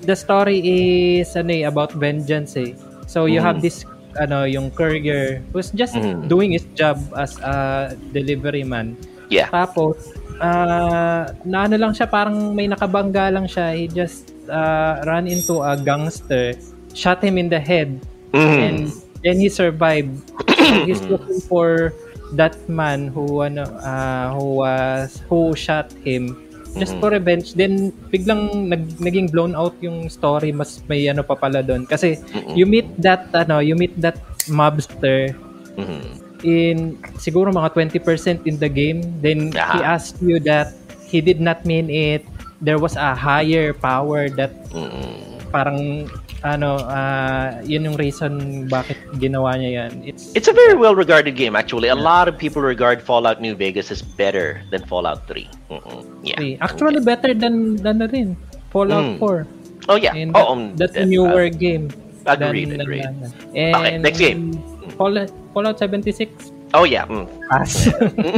the 0.02 0.14
story 0.14 0.58
is 0.62 1.30
ano 1.34 1.50
eh, 1.52 1.62
about 1.66 1.94
vengeance 1.94 2.58
eh. 2.58 2.74
So 3.06 3.26
you 3.26 3.38
Mm. 3.38 3.46
have 3.46 3.58
this 3.62 3.86
ano 4.20 4.44
yung 4.44 4.70
courier 4.70 5.40
who's 5.54 5.70
just 5.72 5.94
Mm. 5.96 6.26
doing 6.26 6.50
his 6.52 6.66
job 6.74 6.98
as 7.14 7.38
a 7.40 7.90
delivery 8.12 8.62
man. 8.66 8.98
Yeah. 9.30 9.48
Tapos 9.50 9.98
ah 10.38 11.30
na 11.42 11.66
ano 11.66 11.76
lang 11.76 11.92
siya 11.94 12.06
parang 12.06 12.54
may 12.54 12.66
nakabangga 12.66 13.30
lang 13.32 13.46
siya. 13.46 13.74
He 13.74 13.86
just 13.86 14.30
ah, 14.48 15.02
ran 15.04 15.26
into 15.26 15.60
a 15.60 15.74
gangster, 15.76 16.54
shot 16.94 17.20
him 17.20 17.36
in 17.36 17.48
the 17.48 17.60
head 17.60 17.98
and 18.32 18.88
Mm. 18.88 18.94
then 19.22 19.36
he 19.38 19.48
survived. 19.48 20.14
He's 20.88 21.00
looking 21.04 21.40
for 21.44 21.92
that 22.36 22.56
man 22.68 23.08
who 23.08 23.40
ano 23.40 23.64
ah, 23.80 24.32
who 24.36 24.60
was 24.64 25.20
who 25.28 25.56
shot 25.56 25.88
him 26.04 26.36
just 26.76 26.94
Mhm. 26.94 27.00
for 27.00 27.08
revenge 27.10 27.56
then 27.56 27.88
biglang 28.12 28.68
nag, 28.68 28.82
naging 29.00 29.32
blown 29.32 29.56
out 29.56 29.72
yung 29.80 30.06
story 30.08 30.52
mas 30.52 30.84
may 30.84 31.08
ano 31.08 31.24
pa 31.24 31.32
pala 31.32 31.64
doon 31.64 31.88
kasi 31.88 32.20
Mm-mm. 32.34 32.52
you 32.52 32.68
meet 32.68 32.86
that 33.00 33.30
ano 33.32 33.58
you 33.58 33.72
meet 33.72 33.96
that 33.96 34.20
mobster 34.46 35.32
Mhm. 35.80 36.02
in 36.44 36.76
siguro 37.16 37.48
mga 37.50 37.72
20% 37.72 38.44
in 38.44 38.60
the 38.60 38.68
game 38.68 39.00
then 39.24 39.50
he 39.50 39.58
Aha. 39.58 39.96
asked 39.96 40.20
you 40.20 40.36
that 40.38 40.76
he 41.08 41.18
did 41.18 41.40
not 41.40 41.64
mean 41.64 41.88
it 41.88 42.22
there 42.60 42.78
was 42.78 42.94
a 42.94 43.14
higher 43.14 43.70
power 43.72 44.28
that 44.28 44.52
Mm-mm. 44.70 45.38
parang 45.48 46.04
ano 46.46 46.78
ah, 46.86 47.58
yun 47.66 47.82
yung 47.88 47.96
reason 47.98 48.64
bakit 48.70 48.94
ginawa 49.18 49.58
niya 49.58 49.70
yan 49.86 49.92
it's 50.06 50.30
It's 50.38 50.46
a 50.46 50.54
very 50.54 50.78
well 50.78 50.94
regarded 50.94 51.34
game, 51.34 51.58
actually. 51.58 51.88
A 51.90 51.98
lot 51.98 52.28
of 52.30 52.38
people 52.38 52.62
regard 52.62 53.02
Fallout 53.02 53.42
New 53.42 53.58
Vegas 53.58 53.90
as 53.90 54.02
better 54.02 54.62
than 54.70 54.86
Fallout 54.86 55.26
3. 55.26 55.48
Mm-mm. 55.70 56.06
Yeah. 56.22 56.38
actually 56.62 57.02
better 57.02 57.34
than 57.34 57.74
than 57.82 57.98
na 57.98 58.06
rin 58.06 58.38
Mm. 58.38 58.70
Fallout 58.70 59.06
4 59.18 59.46
Oh, 59.88 59.96
yeah. 59.96 60.12
and 60.12 60.36
oh, 60.36 60.52
um, 60.52 60.76
that's 60.76 60.92
a 60.94 61.02
uh, 61.02 61.08
newer 61.08 61.48
game 61.48 61.88
Agreed, 62.28 62.68
than- 62.76 62.84
agreed. 62.84 63.08
than- 63.08 63.32
Okay, 63.56 63.72
and 63.96 64.02
next 64.04 64.20
game. 64.20 64.52
Fallout, 65.00 65.32
Fallout 65.56 65.80
76 65.80 66.52
Oh 66.76 66.84
yeah. 66.84 67.08
mm. 67.08 67.24
Pass. 67.48 67.88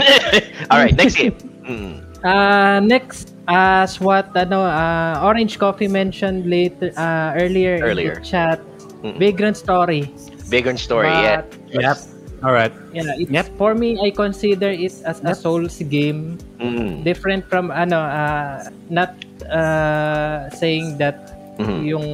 All 0.70 0.78
right, 0.78 0.94
next 0.94 1.18
game. 1.18 1.34
Mm. 1.66 1.94
Uh, 2.20 2.78
next, 2.84 3.32
as 3.50 3.98
what 4.00 4.30
ano, 4.36 4.62
uh, 4.62 5.20
Orange 5.26 5.58
Coffee 5.58 5.88
mentioned 5.88 6.46
later 6.46 6.92
uh, 6.96 7.34
earlier, 7.34 7.78
Earlier. 7.82 8.14
in 8.16 8.22
the 8.22 8.26
chat, 8.26 8.58
Mm-mm. 9.02 9.18
Vagrant 9.18 9.56
Story. 9.56 10.06
Vagrant 10.46 10.78
story. 10.78 11.06
yeah. 11.08 11.42
But, 11.74 11.82
Yep. 11.82 11.98
All 12.42 12.52
right. 12.56 12.72
Yeah, 12.90 13.12
it's, 13.20 13.30
Yep. 13.30 13.46
for 13.60 13.74
me, 13.76 14.00
I 14.00 14.10
consider 14.10 14.70
it 14.72 14.96
as 15.04 15.20
a 15.22 15.34
Souls 15.36 15.76
game. 15.78 16.40
Mm. 16.58 17.04
Different 17.04 17.44
from 17.46 17.70
ano, 17.70 18.00
uh, 18.00 18.64
not 18.88 19.12
uh, 19.46 20.48
saying 20.50 20.96
that 20.98 21.36
Mhm. 21.60 21.84
yung 21.84 22.06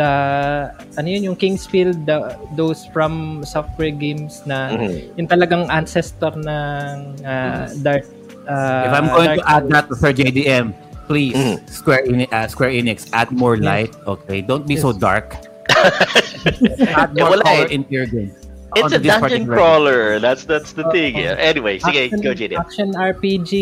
the 0.00 0.12
ano 0.96 1.06
yun 1.06 1.20
yung 1.28 1.36
Kingsfield 1.36 2.08
the, 2.08 2.32
those 2.56 2.88
from 2.88 3.44
software 3.44 3.92
games 3.92 4.40
na 4.48 4.72
Mhm. 4.72 5.20
yung 5.20 5.28
talagang 5.28 5.68
ancestor 5.68 6.32
ng 6.32 7.20
uh, 7.20 7.68
Dark 7.84 8.08
uh, 8.48 8.88
If 8.88 8.92
I'm 8.92 9.08
going 9.08 9.28
Dark 9.28 9.38
to 9.38 9.46
add 9.46 9.64
that 9.70 9.84
to 9.88 9.94
Sir 9.94 10.10
JDM, 10.10 10.72
please, 11.06 11.36
Mhm. 11.36 11.56
Square, 11.68 12.02
Enix, 12.04 12.28
uh, 12.32 12.46
Square 12.48 12.72
Enix, 12.72 12.98
add 13.12 13.30
more 13.30 13.54
Yes. 13.54 13.64
light. 13.64 13.92
Okay, 14.06 14.40
don't 14.40 14.64
be 14.64 14.76
so 14.76 14.92
dark. 14.92 15.36
add 16.96 17.12
Eh, 17.12 17.20
more 17.22 17.30
wala 17.36 17.44
color 17.44 17.66
eh. 17.68 17.76
into 17.76 17.90
your 17.92 18.06
game. 18.06 18.32
It's 18.76 18.92
a 18.92 19.00
dungeon 19.00 19.20
particular 19.48 19.56
crawler. 19.56 20.00
That's 20.20 20.44
that's 20.44 20.76
the 20.76 20.84
Uh, 20.84 20.92
thing. 20.92 21.16
uh, 21.16 21.32
Yeah. 21.32 21.40
Anyway, 21.40 21.80
sige, 21.80 22.12
action, 22.12 22.20
go 22.20 22.32
JD. 22.36 22.52
action 22.54 22.88
RPG 22.92 23.52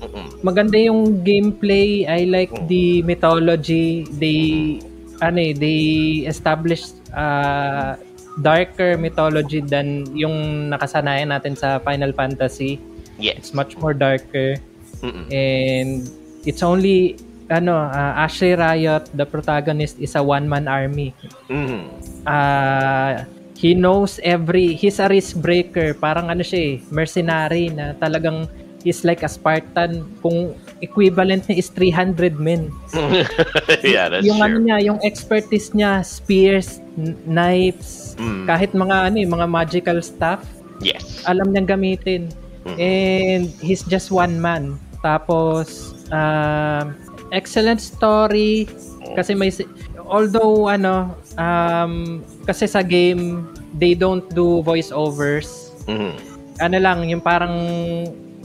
Mm-mm. 0.00 0.26
maganda 0.40 0.80
yung 0.80 1.20
gameplay 1.20 2.08
I 2.08 2.24
like 2.24 2.52
the 2.64 3.04
mythology 3.04 4.08
they 4.16 4.80
ano 5.20 5.40
eh, 5.40 5.52
they 5.52 5.80
established 6.24 6.96
uh, 7.12 8.00
darker 8.40 8.96
mythology 8.96 9.60
than 9.60 10.08
yung 10.12 10.68
nakasanayan 10.68 11.32
natin 11.32 11.52
sa 11.52 11.76
Final 11.80 12.16
Fantasy 12.16 12.80
Yes. 13.16 13.36
it's 13.38 13.52
much 13.52 13.76
more 13.76 13.92
darker 13.92 14.56
Mm-mm. 15.00 15.28
and 15.28 16.04
it's 16.44 16.60
only 16.60 17.16
ano 17.46 17.78
uh, 17.78 18.12
Ashley 18.18 18.52
Riot 18.52 19.06
the 19.14 19.24
protagonist 19.24 19.96
is 19.98 20.14
a 20.14 20.22
one 20.22 20.44
man 20.44 20.66
army 20.66 21.14
Mhm. 21.46 21.80
uh, 22.26 23.22
he 23.54 23.72
knows 23.72 24.18
every 24.20 24.74
he's 24.74 24.98
a 24.98 25.08
risk 25.08 25.38
breaker 25.38 25.94
parang 25.94 26.28
ano 26.28 26.42
siya 26.42 26.60
eh 26.60 26.74
mercenary 26.90 27.70
na 27.70 27.94
talagang 27.96 28.44
he's 28.82 29.00
like 29.02 29.22
a 29.22 29.30
Spartan 29.30 30.04
kung 30.20 30.52
equivalent 30.78 31.48
niya 31.48 31.56
is 31.56 31.68
300 31.72 32.36
men 32.36 32.68
yeah, 33.82 34.12
that's 34.12 34.22
yung 34.22 34.38
ano 34.38 34.60
niya 34.60 34.82
yung 34.84 35.00
expertise 35.00 35.72
niya 35.72 36.04
spears 36.04 36.82
knives 37.24 38.12
Mm. 38.16 38.48
kahit 38.48 38.72
mga 38.72 39.12
ano 39.12 39.16
eh, 39.20 39.28
mga 39.28 39.44
magical 39.46 39.98
stuff 40.00 40.40
Yes. 40.80 41.20
alam 41.24 41.52
niyang 41.52 41.68
gamitin 41.68 42.32
And 42.74 43.46
he's 43.62 43.86
just 43.86 44.10
one 44.10 44.42
man 44.42 44.82
tapos 44.98 45.94
um, 46.10 46.98
excellent 47.30 47.78
story 47.78 48.66
kasi 49.14 49.38
may 49.38 49.54
although 50.02 50.66
ano 50.66 51.14
um, 51.38 52.22
kasi 52.42 52.66
sa 52.66 52.82
game 52.82 53.46
they 53.78 53.94
don't 53.94 54.26
do 54.34 54.66
voiceovers 54.66 55.70
Mhm. 55.86 56.18
ano 56.58 56.76
lang 56.82 57.06
yung 57.06 57.22
parang 57.22 57.54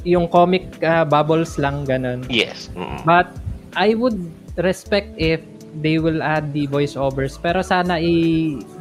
yung 0.05 0.29
comic 0.29 0.69
uh, 0.85 1.01
bubbles 1.01 1.57
lang 1.57 1.81
ganun 1.81 2.21
Yes. 2.29 2.69
Mm-mm. 2.77 3.01
but 3.01 3.33
I 3.73 3.97
would 3.97 4.21
respect 4.61 5.17
if 5.17 5.41
they 5.81 5.97
will 5.97 6.21
add 6.21 6.53
the 6.53 6.67
voiceovers 6.69 7.39
pero 7.41 7.63
sana 7.65 7.95
i 7.97 8.13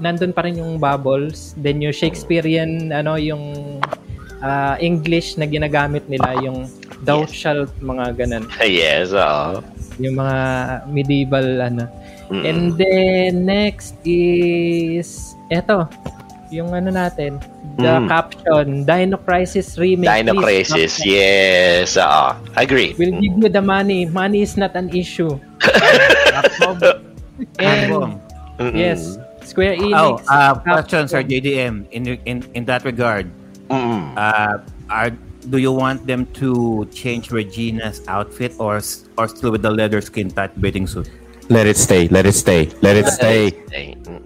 nandun 0.03 0.35
pa 0.35 0.45
rin 0.45 0.59
yung 0.61 0.77
bubbles 0.77 1.55
then 1.57 1.81
yung 1.81 1.95
Shakespearean 1.95 2.91
ano 2.93 3.15
yung 3.17 3.80
uh, 4.41 4.75
English 4.79 5.37
na 5.37 5.45
ginagamit 5.45 6.05
nila 6.07 6.37
yung 6.41 6.67
thou 7.01 7.25
Yes. 7.25 7.33
shalt 7.33 7.73
mga 7.81 8.05
ganun 8.17 8.45
Yes. 8.65 9.13
oo. 9.13 9.61
yung 9.97 10.17
mga 10.17 10.39
medieval 10.89 11.47
ano 11.61 11.85
Mm-mm. 12.29 12.45
and 12.47 12.61
then 12.77 13.45
next 13.45 13.97
is 14.03 15.35
eto 15.49 15.85
yung 16.49 16.73
ano 16.73 16.91
natin 16.91 17.37
the 17.79 17.87
Mm. 17.87 18.09
caption 18.11 18.67
Dino 18.83 19.17
Crisis 19.17 19.79
remake 19.79 20.11
Dino 20.11 20.35
please, 20.35 20.69
Crisis. 20.69 20.99
caption. 20.99 21.15
Yes. 21.15 21.89
oo. 21.97 22.29
Agree. 22.59 22.93
We'll 22.99 23.17
give 23.17 23.39
you 23.39 23.49
the 23.49 23.63
money. 23.63 24.05
Money 24.05 24.43
is 24.43 24.59
not 24.59 24.75
an 24.75 24.91
issue. 24.91 25.39
And 27.59 28.21
yes, 28.77 29.17
Square 29.45 29.81
Oh, 29.81 29.87
Enix. 30.19 30.27
uh, 30.29 30.55
Capcom. 30.55 30.63
question, 30.63 31.03
Sir 31.09 31.23
JDM. 31.23 31.89
In 31.91 32.03
in 32.27 32.37
in 32.53 32.63
that 32.67 32.85
regard, 32.85 33.31
Uh, 33.71 34.59
are 34.91 35.11
do 35.49 35.57
you 35.57 35.73
want 35.73 36.07
them 36.07 36.27
to 36.37 36.85
change 36.93 37.31
Regina's 37.31 38.03
outfit 38.09 38.53
or 38.59 38.83
or 39.17 39.27
still 39.29 39.51
with 39.51 39.63
the 39.63 39.71
leather 39.71 40.01
skin 40.01 40.29
tight 40.31 40.53
bathing 40.61 40.87
suit? 40.87 41.09
Let 41.49 41.67
it 41.67 41.77
stay. 41.77 42.07
Let 42.09 42.27
it 42.27 42.35
stay. 42.35 42.71
Let 42.83 42.97
it 42.97 43.09
stay. 43.09 43.51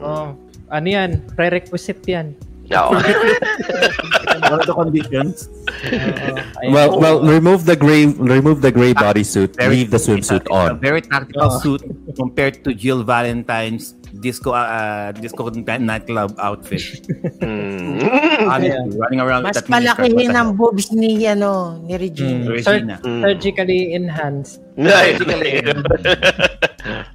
Oh, 0.01 0.37
ano 0.69 0.87
yan? 0.89 1.25
Prerequisite 1.33 2.05
yan. 2.05 2.37
No. 2.69 2.93
What 4.55 4.63
are 4.63 4.67
the 4.71 4.77
conditions? 4.79 5.49
Well, 6.71 6.97
well, 6.99 7.19
remove 7.21 7.67
the 7.67 7.77
gray, 7.77 8.07
remove 8.07 8.63
the 8.63 8.73
gray 8.73 8.95
bodysuit. 8.95 9.59
Leave 9.61 9.91
the 9.91 9.99
swimsuit 10.01 10.47
it's 10.47 10.51
a 10.51 10.55
on. 10.55 10.81
very 10.81 11.03
tactical 11.03 11.53
Oh. 11.53 11.59
suit 11.61 11.83
compared 12.17 12.65
to 12.65 12.73
Jill 12.73 13.03
Valentine's 13.05 13.93
disco 14.23 14.53
uh, 14.57 15.13
disco 15.13 15.51
nightclub 15.51 16.33
outfit. 16.41 17.05
Mm. 17.45 18.01
Honestly, 18.49 18.97
running 18.97 19.21
around 19.21 19.43
Mas 19.45 19.61
with 19.61 19.67
that 19.67 19.69
palakihin 19.69 20.33
ang 20.33 20.57
boobs 20.57 20.89
ni, 20.95 21.27
ano, 21.29 21.77
ni 21.85 21.99
Regina. 22.01 22.47
Mm. 22.47 22.49
Regina. 22.49 22.95
Mm. 23.05 23.21
Surgically 23.29 23.81
enhanced. 23.99 24.61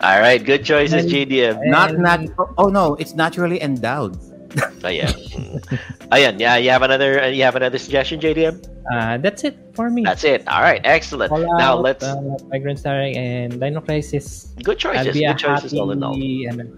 All 0.02 0.20
right, 0.22 0.44
good 0.44 0.64
choices, 0.64 1.06
JDM. 1.06 1.58
Not 1.70 1.98
nat- 1.98 2.30
oh 2.58 2.70
no, 2.70 2.96
it's 2.96 3.14
naturally 3.16 3.62
endowed. 3.62 4.14
Ayan. 4.82 5.14
Ayan, 6.10 6.40
yeah, 6.40 6.58
you 6.58 6.70
have 6.70 6.82
another 6.82 7.30
you 7.30 7.44
have 7.44 7.56
another 7.56 7.78
suggestion, 7.78 8.20
JDM? 8.20 8.58
Uh, 8.90 9.18
that's 9.22 9.44
it 9.44 9.54
for 9.76 9.90
me. 9.92 10.02
That's 10.02 10.24
it. 10.24 10.48
All 10.48 10.62
right, 10.62 10.82
excellent. 10.84 11.30
Fallout, 11.30 11.60
now 11.60 11.76
let's 11.78 12.04
uh, 12.04 12.18
Vagrant 12.50 12.80
Story 12.80 13.14
and 13.14 13.60
Dino 13.62 13.82
Crisis. 13.82 14.50
good 14.64 14.84
I'll 14.84 15.06
choices. 15.06 15.16
a 15.16 15.20
Good 15.22 15.38
choices 15.38 15.72
happy, 15.72 15.80
all 15.80 15.92
in 15.92 16.02
all. 16.02 16.18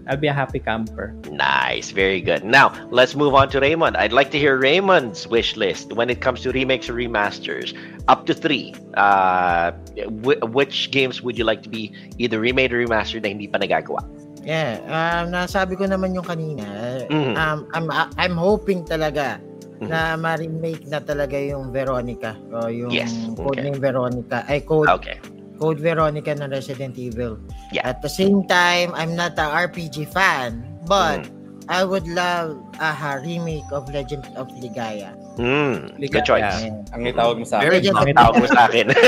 I'll 0.08 0.16
be 0.20 0.28
a 0.28 0.32
happy 0.32 0.58
camper. 0.58 1.14
Nice, 1.30 1.90
very 1.90 2.20
good. 2.20 2.44
Now 2.44 2.76
let's 2.90 3.14
move 3.16 3.32
on 3.34 3.48
to 3.50 3.60
Raymond. 3.60 3.96
I'd 3.96 4.12
like 4.12 4.30
to 4.32 4.38
hear 4.38 4.58
Raymond's 4.58 5.26
wish 5.26 5.56
list 5.56 5.94
when 5.94 6.10
it 6.10 6.20
comes 6.20 6.42
to 6.42 6.52
remakes 6.52 6.90
or 6.90 6.94
remasters. 6.94 7.72
Up 8.08 8.26
to 8.26 8.34
three. 8.34 8.74
Uh, 8.94 9.72
wh- 10.20 10.42
which 10.52 10.90
games 10.90 11.22
would 11.22 11.38
you 11.38 11.44
like 11.44 11.62
to 11.62 11.70
be 11.70 11.94
either 12.18 12.38
remade 12.38 12.72
or 12.74 12.84
remastered 12.84 13.22
na 13.22 13.28
hindi 13.32 13.48
pa 13.48 13.56
nagagawa? 13.56 14.04
Yeah, 14.42 14.82
um, 14.90 15.30
nasabi 15.30 15.74
ko 15.74 15.86
naman 15.86 16.12
yung 16.12 16.26
kanina. 16.26 16.66
Mhm. 17.06 17.34
Um, 17.34 17.58
I'm, 17.70 17.86
I'm 18.18 18.34
hoping 18.34 18.82
talaga 18.82 19.38
Mhm. 19.78 19.86
na 19.86 20.14
ma-remake 20.14 20.86
na 20.86 20.98
talaga 20.98 21.38
yung 21.38 21.70
Veronica. 21.70 22.34
O 22.50 22.66
yung 22.66 22.90
Yes, 22.90 23.14
code 23.34 23.58
okay. 23.58 23.70
name 23.70 23.78
Veronica. 23.78 24.42
Ay, 24.46 24.62
code, 24.62 24.90
Okay. 24.90 25.18
code 25.58 25.78
Veronica 25.78 26.34
ng 26.34 26.50
Resident 26.50 26.98
Evil. 26.98 27.38
Yeah. 27.70 27.86
At 27.86 28.02
the 28.02 28.10
same 28.10 28.42
time, 28.46 28.90
I'm 28.94 29.14
not 29.14 29.38
a 29.38 29.46
RPG 29.62 30.10
fan. 30.10 30.66
But, 30.86 31.30
Mm. 31.30 31.38
I 31.70 31.86
would 31.86 32.10
love 32.10 32.58
a 32.82 32.90
remake 33.22 33.70
of 33.70 33.86
Legend 33.86 34.26
of 34.34 34.50
Ligaya. 34.58 35.14
Mm, 35.38 35.94
Liga- 35.94 36.18
good 36.18 36.26
choice. 36.26 36.42
Yeah. 36.42 36.82
Ang 36.90 37.06
itawag 37.06 37.38
mo 37.38 37.46
sa 37.46 37.62
Very 37.62 37.78
Legend 37.78 38.02
good. 38.02 38.10
of 38.10 38.18
Tawag 38.18 38.34
mo 38.34 38.46
sa 38.50 38.66
akin. 38.66 38.86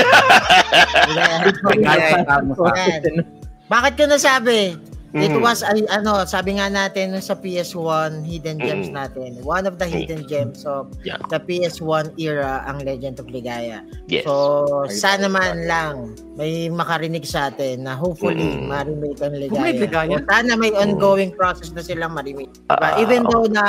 Bakit 3.75 3.93
ko 3.99 4.03
nasabi? 4.07 4.79
It 5.15 5.31
Mhm. 5.31 5.39
was 5.39 5.63
ay 5.63 5.79
ano, 5.87 6.27
sabi 6.27 6.59
nga 6.59 6.67
natin 6.67 7.15
sa 7.23 7.39
PS1 7.39 8.27
hidden 8.27 8.59
gems 8.59 8.91
Mm. 8.91 8.99
natin. 8.99 9.29
One 9.47 9.63
of 9.63 9.79
the 9.79 9.87
hidden 9.87 10.27
gems 10.27 10.67
of 10.67 10.91
Yeah. 11.07 11.15
the 11.31 11.39
PS1 11.39 12.11
era 12.19 12.59
ang 12.67 12.83
Legend 12.83 13.23
of 13.23 13.31
Ligaya. 13.31 13.79
Yes. 14.11 14.27
So 14.27 14.67
sana 14.91 15.31
man 15.31 15.63
lang 15.63 16.19
may 16.35 16.67
makarinig 16.67 17.23
sa 17.23 17.47
atin 17.47 17.87
na 17.87 17.95
hopefully 17.95 18.43
Mm. 18.59 18.67
ma-remake 18.67 19.23
ang 19.23 19.39
Ligaya. 19.39 19.71
Ligaya? 19.87 20.19
O 20.19 20.27
sana 20.27 20.59
may 20.59 20.75
ongoing 20.75 21.31
process 21.31 21.71
na 21.71 21.79
silang 21.79 22.11
ma-remake. 22.11 22.51
Diba? 22.67 22.75
Ah, 22.83 22.99
Even 22.99 23.23
though 23.23 23.47
na 23.47 23.65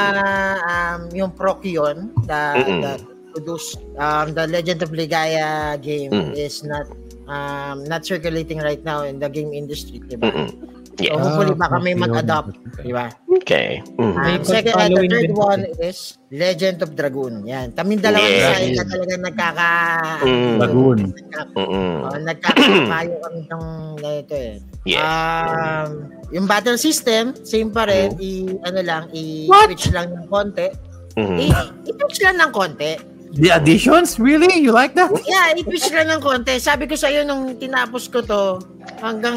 um, 0.66 1.00
yung 1.14 1.30
Procyon 1.30 2.10
that, 2.26 2.58
Mm-mm. 2.58 2.82
that 2.82 2.98
produced 3.30 3.78
um, 4.02 4.34
the 4.34 4.50
Legend 4.50 4.82
of 4.82 4.90
Ligaya 4.90 5.78
game 5.78 6.10
Mm. 6.10 6.34
is 6.34 6.66
not 6.66 6.90
um, 7.26 7.82
not 7.86 8.02
circulating 8.02 8.58
right 8.58 8.82
now 8.82 9.02
in 9.02 9.18
the 9.18 9.26
game 9.26 9.50
industry, 9.50 9.98
diba? 10.02 10.30
Mm-mm. 10.30 10.50
Yes. 10.96 11.12
So 11.12 11.20
hopefully 11.20 11.54
baka 11.54 11.76
may 11.76 11.92
Ah, 11.92 12.00
mag-adopt, 12.08 12.56
di 12.80 12.92
ba? 12.92 13.12
Okay. 13.36 13.84
Mm. 14.00 14.16
Um, 14.16 14.40
second, 14.42 14.74
uh, 14.74 14.88
the 14.88 15.04
third 15.06 15.32
one 15.36 15.62
is 15.78 16.16
Legend 16.32 16.80
of 16.80 16.96
Dragoon. 16.96 17.44
Yan. 17.44 17.76
Kaming 17.76 18.00
dalawa 18.00 18.24
Yeah. 18.24 18.48
Sai 18.56 18.72
na 18.72 18.84
talaga 18.88 19.14
nagkaka... 19.20 19.70
Mm. 20.24 20.56
Dragoon. 20.56 20.98
Mm-mm. 21.52 21.92
Oh, 22.00 22.10
kami 22.40 23.44
ng 23.44 23.64
ganito 24.00 24.34
eh. 24.34 24.54
Yes. 24.88 25.04
Um, 25.04 25.88
yung 26.32 26.46
battle 26.48 26.80
system, 26.80 27.36
same 27.44 27.68
pa 27.70 27.84
rin. 27.86 28.16
I, 28.16 28.56
ano 28.64 28.80
lang, 28.80 29.02
i-switch 29.12 29.92
lang 29.92 30.16
ng 30.16 30.26
konti. 30.32 30.72
Mhm. 31.16 31.36
I- 31.38 31.72
I-switch 31.86 32.18
lang 32.24 32.36
ng 32.40 32.50
konti. 32.56 33.15
The 33.34 33.50
additions? 33.50 34.18
Really? 34.22 34.62
You 34.62 34.70
like 34.70 34.94
that? 34.94 35.10
Yeah, 35.26 35.52
ipis 35.58 35.90
lang 35.90 36.08
ng 36.08 36.22
konti. 36.22 36.56
Sabi 36.62 36.86
ko 36.86 36.94
sa'yo 36.94 37.26
nung 37.26 37.58
tinapos 37.58 38.08
ko 38.08 38.22
to, 38.22 38.62
hanggang 39.02 39.36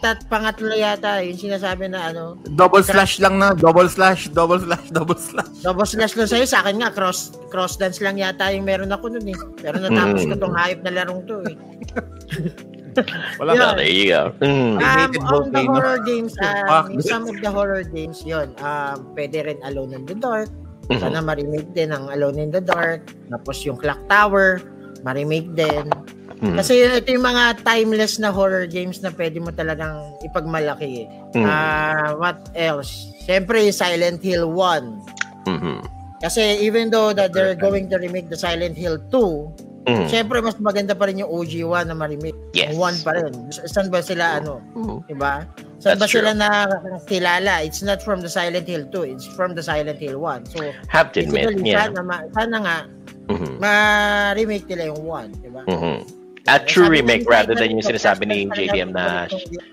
tat 0.00 0.24
pangatlo 0.26 0.72
yata, 0.72 1.22
yung 1.22 1.38
sinasabi 1.38 1.92
na 1.92 2.10
ano, 2.10 2.40
Double 2.56 2.82
slash 2.82 3.20
lang 3.20 3.38
na. 3.38 3.54
Double 3.54 3.86
slash, 3.86 4.32
double 4.32 4.58
slash, 4.58 4.88
double 4.90 5.20
slash. 5.20 5.52
double 5.62 5.86
slash 5.86 6.14
lang 6.16 6.26
sa'yo, 6.26 6.46
sa 6.48 6.64
akin 6.64 6.80
nga, 6.82 6.90
cross 6.90 7.36
cross 7.52 7.78
dance 7.78 8.02
lang 8.02 8.18
yata 8.18 8.50
yung 8.50 8.66
meron 8.66 8.90
ako 8.90 9.14
nun 9.14 9.30
eh. 9.30 9.38
Pero 9.60 9.78
natapos 9.78 10.26
ko 10.26 10.34
tong 10.34 10.56
hype 10.56 10.82
na 10.82 10.90
larong 10.96 11.22
to 11.28 11.44
eh. 11.46 11.56
Wala 13.38 13.52
Yeah. 13.52 13.68
Oh, 13.68 13.76
there 13.76 13.92
you 13.92 14.08
go. 14.08 14.32
Mm. 14.40 14.80
Um, 14.80 15.10
on 15.28 15.52
the 15.52 15.62
horror 15.68 16.00
games, 16.00 16.32
um, 16.44 16.96
some 17.04 17.28
of 17.28 17.36
the 17.40 17.50
horror 17.50 17.84
games, 17.84 18.24
yun, 18.24 18.56
um, 18.64 19.12
pwede 19.12 19.44
rin 19.44 19.60
Alone 19.64 19.92
in 19.92 20.02
the 20.08 20.16
Dark. 20.16 20.48
Mhm. 20.86 21.00
Sana 21.02 21.18
ma-remake 21.20 21.70
din 21.74 21.90
ang 21.90 22.06
Alone 22.10 22.38
in 22.46 22.50
the 22.54 22.62
Dark. 22.62 23.10
Tapos 23.30 23.62
yung 23.66 23.74
Clock 23.76 23.98
Tower, 24.06 24.62
ma-remake 25.02 25.50
din. 25.54 25.90
Mm. 26.36 26.60
Kasi 26.60 26.84
ito 26.84 27.08
yung 27.08 27.24
mga 27.24 27.64
timeless 27.64 28.20
na 28.20 28.28
horror 28.28 28.68
games 28.68 29.00
na 29.00 29.08
pwede 29.08 29.40
mo 29.40 29.48
talagang 29.48 30.14
ipagmalaki 30.20 31.04
eh. 31.04 31.06
Mm. 31.32 31.46
Ah, 31.48 32.12
what 32.20 32.38
else? 32.52 33.08
Siyempre, 33.24 33.64
Silent 33.72 34.20
Hill 34.20 34.44
1. 34.52 35.00
Mhm. 35.48 35.80
Kasi 36.20 36.60
even 36.60 36.88
though 36.92 37.12
that 37.12 37.32
they're 37.32 37.56
going 37.56 37.88
to 37.88 37.96
remake 37.96 38.28
the 38.28 38.36
Silent 38.36 38.76
Hill 38.76 39.00
2, 39.10 39.48
Mm. 39.86 40.10
siyempre 40.10 40.42
mas 40.42 40.58
maganda 40.58 40.98
pa 40.98 41.06
rin 41.06 41.22
yung 41.22 41.30
OG1 41.30 41.86
na 41.86 41.94
ma-remake. 41.94 42.34
Yes. 42.52 42.74
Yung 42.74 42.82
1 42.82 42.96
pa 43.06 43.14
rin. 43.14 43.32
Saan 43.50 43.86
ba 43.86 44.02
sila 44.02 44.42
ano? 44.42 44.58
Mm. 44.74 44.98
Diba? 45.06 45.46
Saan 45.76 46.00
That's 46.00 46.00
ba 46.00 46.06
sila 46.08 46.32
na 46.32 46.48
kilala? 47.04 47.60
It's 47.60 47.84
not 47.84 48.00
from 48.00 48.24
the 48.24 48.32
Silent 48.32 48.64
Hill 48.64 48.88
2. 48.88 49.02
It's 49.12 49.26
from 49.28 49.52
the 49.52 49.62
Silent 49.62 50.00
Hill 50.00 50.16
1. 50.18 50.46
So, 50.48 50.72
Have 50.88 51.12
to 51.12 51.20
admit, 51.20 51.52
basically, 51.52 51.70
yeah. 51.76 51.92
sana, 51.92 52.00
ma- 52.02 52.26
sana 52.32 52.56
nga, 52.64 52.76
Mhm. 53.28 53.60
ma-remake 53.60 54.66
nila 54.72 54.84
yung 54.94 55.02
1. 55.04 55.28
Diba? 55.44 55.62
Mhm. 55.68 55.98
A 56.46 56.62
true 56.62 56.86
Sabi 56.86 57.02
remake 57.02 57.26
rather 57.26 57.58
than 57.58 57.74
yung 57.74 57.82
ito, 57.82 57.90
sinasabi 57.90 58.22
ni 58.22 58.46
talaga 58.46 58.54
JDM 58.70 58.90
na 58.94 59.26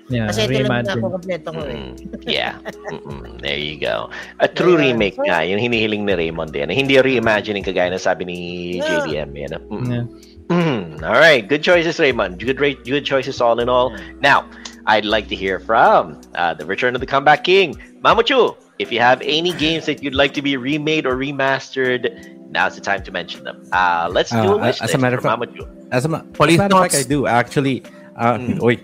Yeah, 0.09 0.25
Kasi 0.25 0.49
ito 0.49 0.65
lang 0.65 0.81
na 0.89 0.97
ako 0.97 1.05
kompleto 1.21 1.47
ko 1.53 1.61
eh. 1.69 1.77
Mm, 1.77 1.93
yeah. 2.25 2.57
Mm-mm. 2.89 3.37
There 3.45 3.61
you 3.61 3.77
go. 3.77 4.09
A 4.41 4.49
true 4.57 4.73
Yeah. 4.81 4.89
remake 4.89 5.13
nga, 5.21 5.45
yung 5.45 5.61
hinihiling 5.61 6.01
ni 6.01 6.13
Raymond 6.17 6.49
din. 6.49 6.73
Hindi 6.73 6.97
reimagining 6.97 7.61
kagaya 7.61 7.93
na 7.93 8.01
sabi 8.01 8.25
ni 8.25 8.37
Yeah. 8.81 9.05
JDM. 9.05 9.29
Yan. 9.37 9.53
Mm. 9.69 9.85
Yeah. 9.85 10.05
Mm. 10.49 10.81
All 11.05 11.21
right. 11.21 11.45
Good 11.45 11.61
choices, 11.61 12.01
Raymond. 12.01 12.41
Good, 12.41 12.57
ra- 12.57 12.81
good 12.81 13.05
choices 13.05 13.37
all 13.37 13.61
in 13.61 13.69
all. 13.69 13.93
Now, 14.17 14.49
I'd 14.85 15.05
like 15.05 15.27
to 15.29 15.35
hear 15.35 15.59
from 15.59 16.19
uh, 16.35 16.53
the 16.53 16.65
Return 16.65 16.95
of 16.95 17.01
the 17.01 17.07
Comeback 17.07 17.43
King, 17.43 17.75
Mamuchu. 18.03 18.55
If 18.79 18.91
you 18.91 18.99
have 18.99 19.21
any 19.21 19.53
games 19.53 19.85
that 19.85 20.03
you'd 20.03 20.15
like 20.15 20.33
to 20.33 20.41
be 20.41 20.57
remade 20.57 21.05
or 21.05 21.15
remastered, 21.15 22.09
now's 22.51 22.75
the 22.75 22.81
time 22.81 23.03
to 23.03 23.11
mention 23.11 23.43
them. 23.43 23.63
Uh, 23.71 24.09
let's 24.11 24.31
do 24.31 24.37
a 24.37 24.55
Uh, 24.55 24.57
wish 24.57 24.81
as 24.81 24.89
a 24.89 24.97
list 24.97 24.99
matter 25.01 25.21
for 25.21 25.27
of 25.29 25.39
fact- 25.39 25.53
Mamuchu. 25.53 25.63
As 25.91 26.05
a, 26.05 26.09
ma- 26.09 26.21
as 26.21 26.55
a 26.55 26.57
matter 26.57 26.75
of 26.75 26.81
fact. 26.81 26.95
I 26.95 27.03
do 27.03 27.27
actually. 27.27 27.83
Uh, 28.15 28.37
Mm. 28.37 28.61
Oy. 28.61 28.77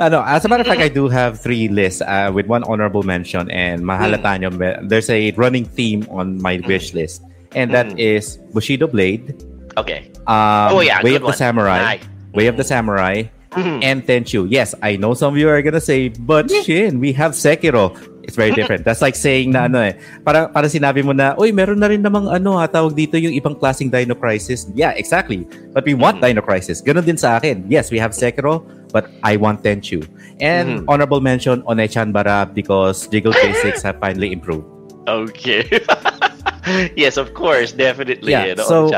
ano, 0.00 0.22
as 0.24 0.44
a 0.44 0.48
matter 0.48 0.62
of 0.62 0.66
fact, 0.66 0.80
I 0.80 0.88
do 0.88 1.08
have 1.08 1.36
three 1.38 1.68
lists 1.68 2.00
uh, 2.00 2.30
with 2.32 2.46
one 2.46 2.64
honorable 2.64 3.02
mention 3.02 3.50
and 3.50 3.82
mahalata 3.84 4.40
nyo, 4.40 4.48
me- 4.48 4.76
there's 4.88 5.10
a 5.10 5.32
running 5.36 5.66
theme 5.68 6.06
on 6.08 6.40
my 6.40 6.60
wish 6.64 6.94
list. 6.94 7.20
And 7.54 7.74
that 7.76 7.92
Mm. 7.92 7.98
is 8.00 8.38
Bushido 8.56 8.86
Blade, 8.86 9.36
Okay. 9.76 10.08
um, 10.24 10.72
oh, 10.72 10.80
yeah. 10.80 11.02
Way 11.04 11.12
good 11.18 11.22
of 11.22 11.28
the. 11.28 11.32
Samurai, 11.36 11.78
Nice. 12.00 12.04
Way 12.32 12.46
of 12.46 12.56
the 12.56 12.64
Samurai, 12.64 13.24
Mhm. 13.50 13.82
and 13.82 13.98
Tenchu. 14.06 14.46
Yes, 14.46 14.78
I 14.78 14.94
know 14.94 15.14
some 15.14 15.34
of 15.34 15.38
you 15.38 15.50
are 15.50 15.58
gonna 15.62 15.82
say, 15.82 16.06
but 16.08 16.46
Shin, 16.62 17.02
we 17.02 17.10
have 17.18 17.32
Sekiro. 17.34 17.98
It's 18.22 18.38
very 18.38 18.54
different. 18.54 18.86
That's 18.86 19.02
like 19.02 19.18
saying 19.18 19.50
na 19.50 19.66
ano 19.66 19.82
eh, 19.82 19.98
para 20.22 20.46
para 20.46 20.70
sinabi 20.70 21.02
mo 21.02 21.10
na, 21.10 21.34
uy, 21.34 21.50
meron 21.50 21.82
na 21.82 21.90
rin 21.90 21.98
namang 21.98 22.30
ano 22.30 22.62
ha, 22.62 22.70
tawag 22.70 22.94
dito 22.94 23.18
yung 23.18 23.34
ibang 23.34 23.58
klaseng 23.58 23.90
Dino 23.90 24.14
Crisis. 24.14 24.70
Yeah, 24.78 24.94
exactly. 24.94 25.50
But 25.74 25.82
we 25.82 25.98
want 25.98 26.22
Dino 26.22 26.38
Crisis. 26.38 26.78
Ganon 26.78 27.02
din 27.02 27.18
sa 27.18 27.42
akin. 27.42 27.66
Yes, 27.66 27.90
we 27.90 27.98
have 27.98 28.14
Sekiro, 28.14 28.62
but 28.94 29.10
I 29.26 29.34
want 29.34 29.66
Tenchu. 29.66 30.06
And 30.38 30.86
Mhm. 30.86 30.86
honorable 30.86 31.18
mention 31.18 31.66
Onechanbara 31.66 32.54
because 32.54 33.10
Jiggle 33.10 33.34
Physics 33.34 33.82
have 33.82 33.98
finally 33.98 34.30
improved. 34.30 34.68
Okay. 35.10 35.66
yes, 36.96 37.16
of 37.16 37.34
course, 37.34 37.72
definitely. 37.72 38.32
Yeah, 38.32 38.46
you 38.46 38.54
know, 38.54 38.64
so- 38.64 38.90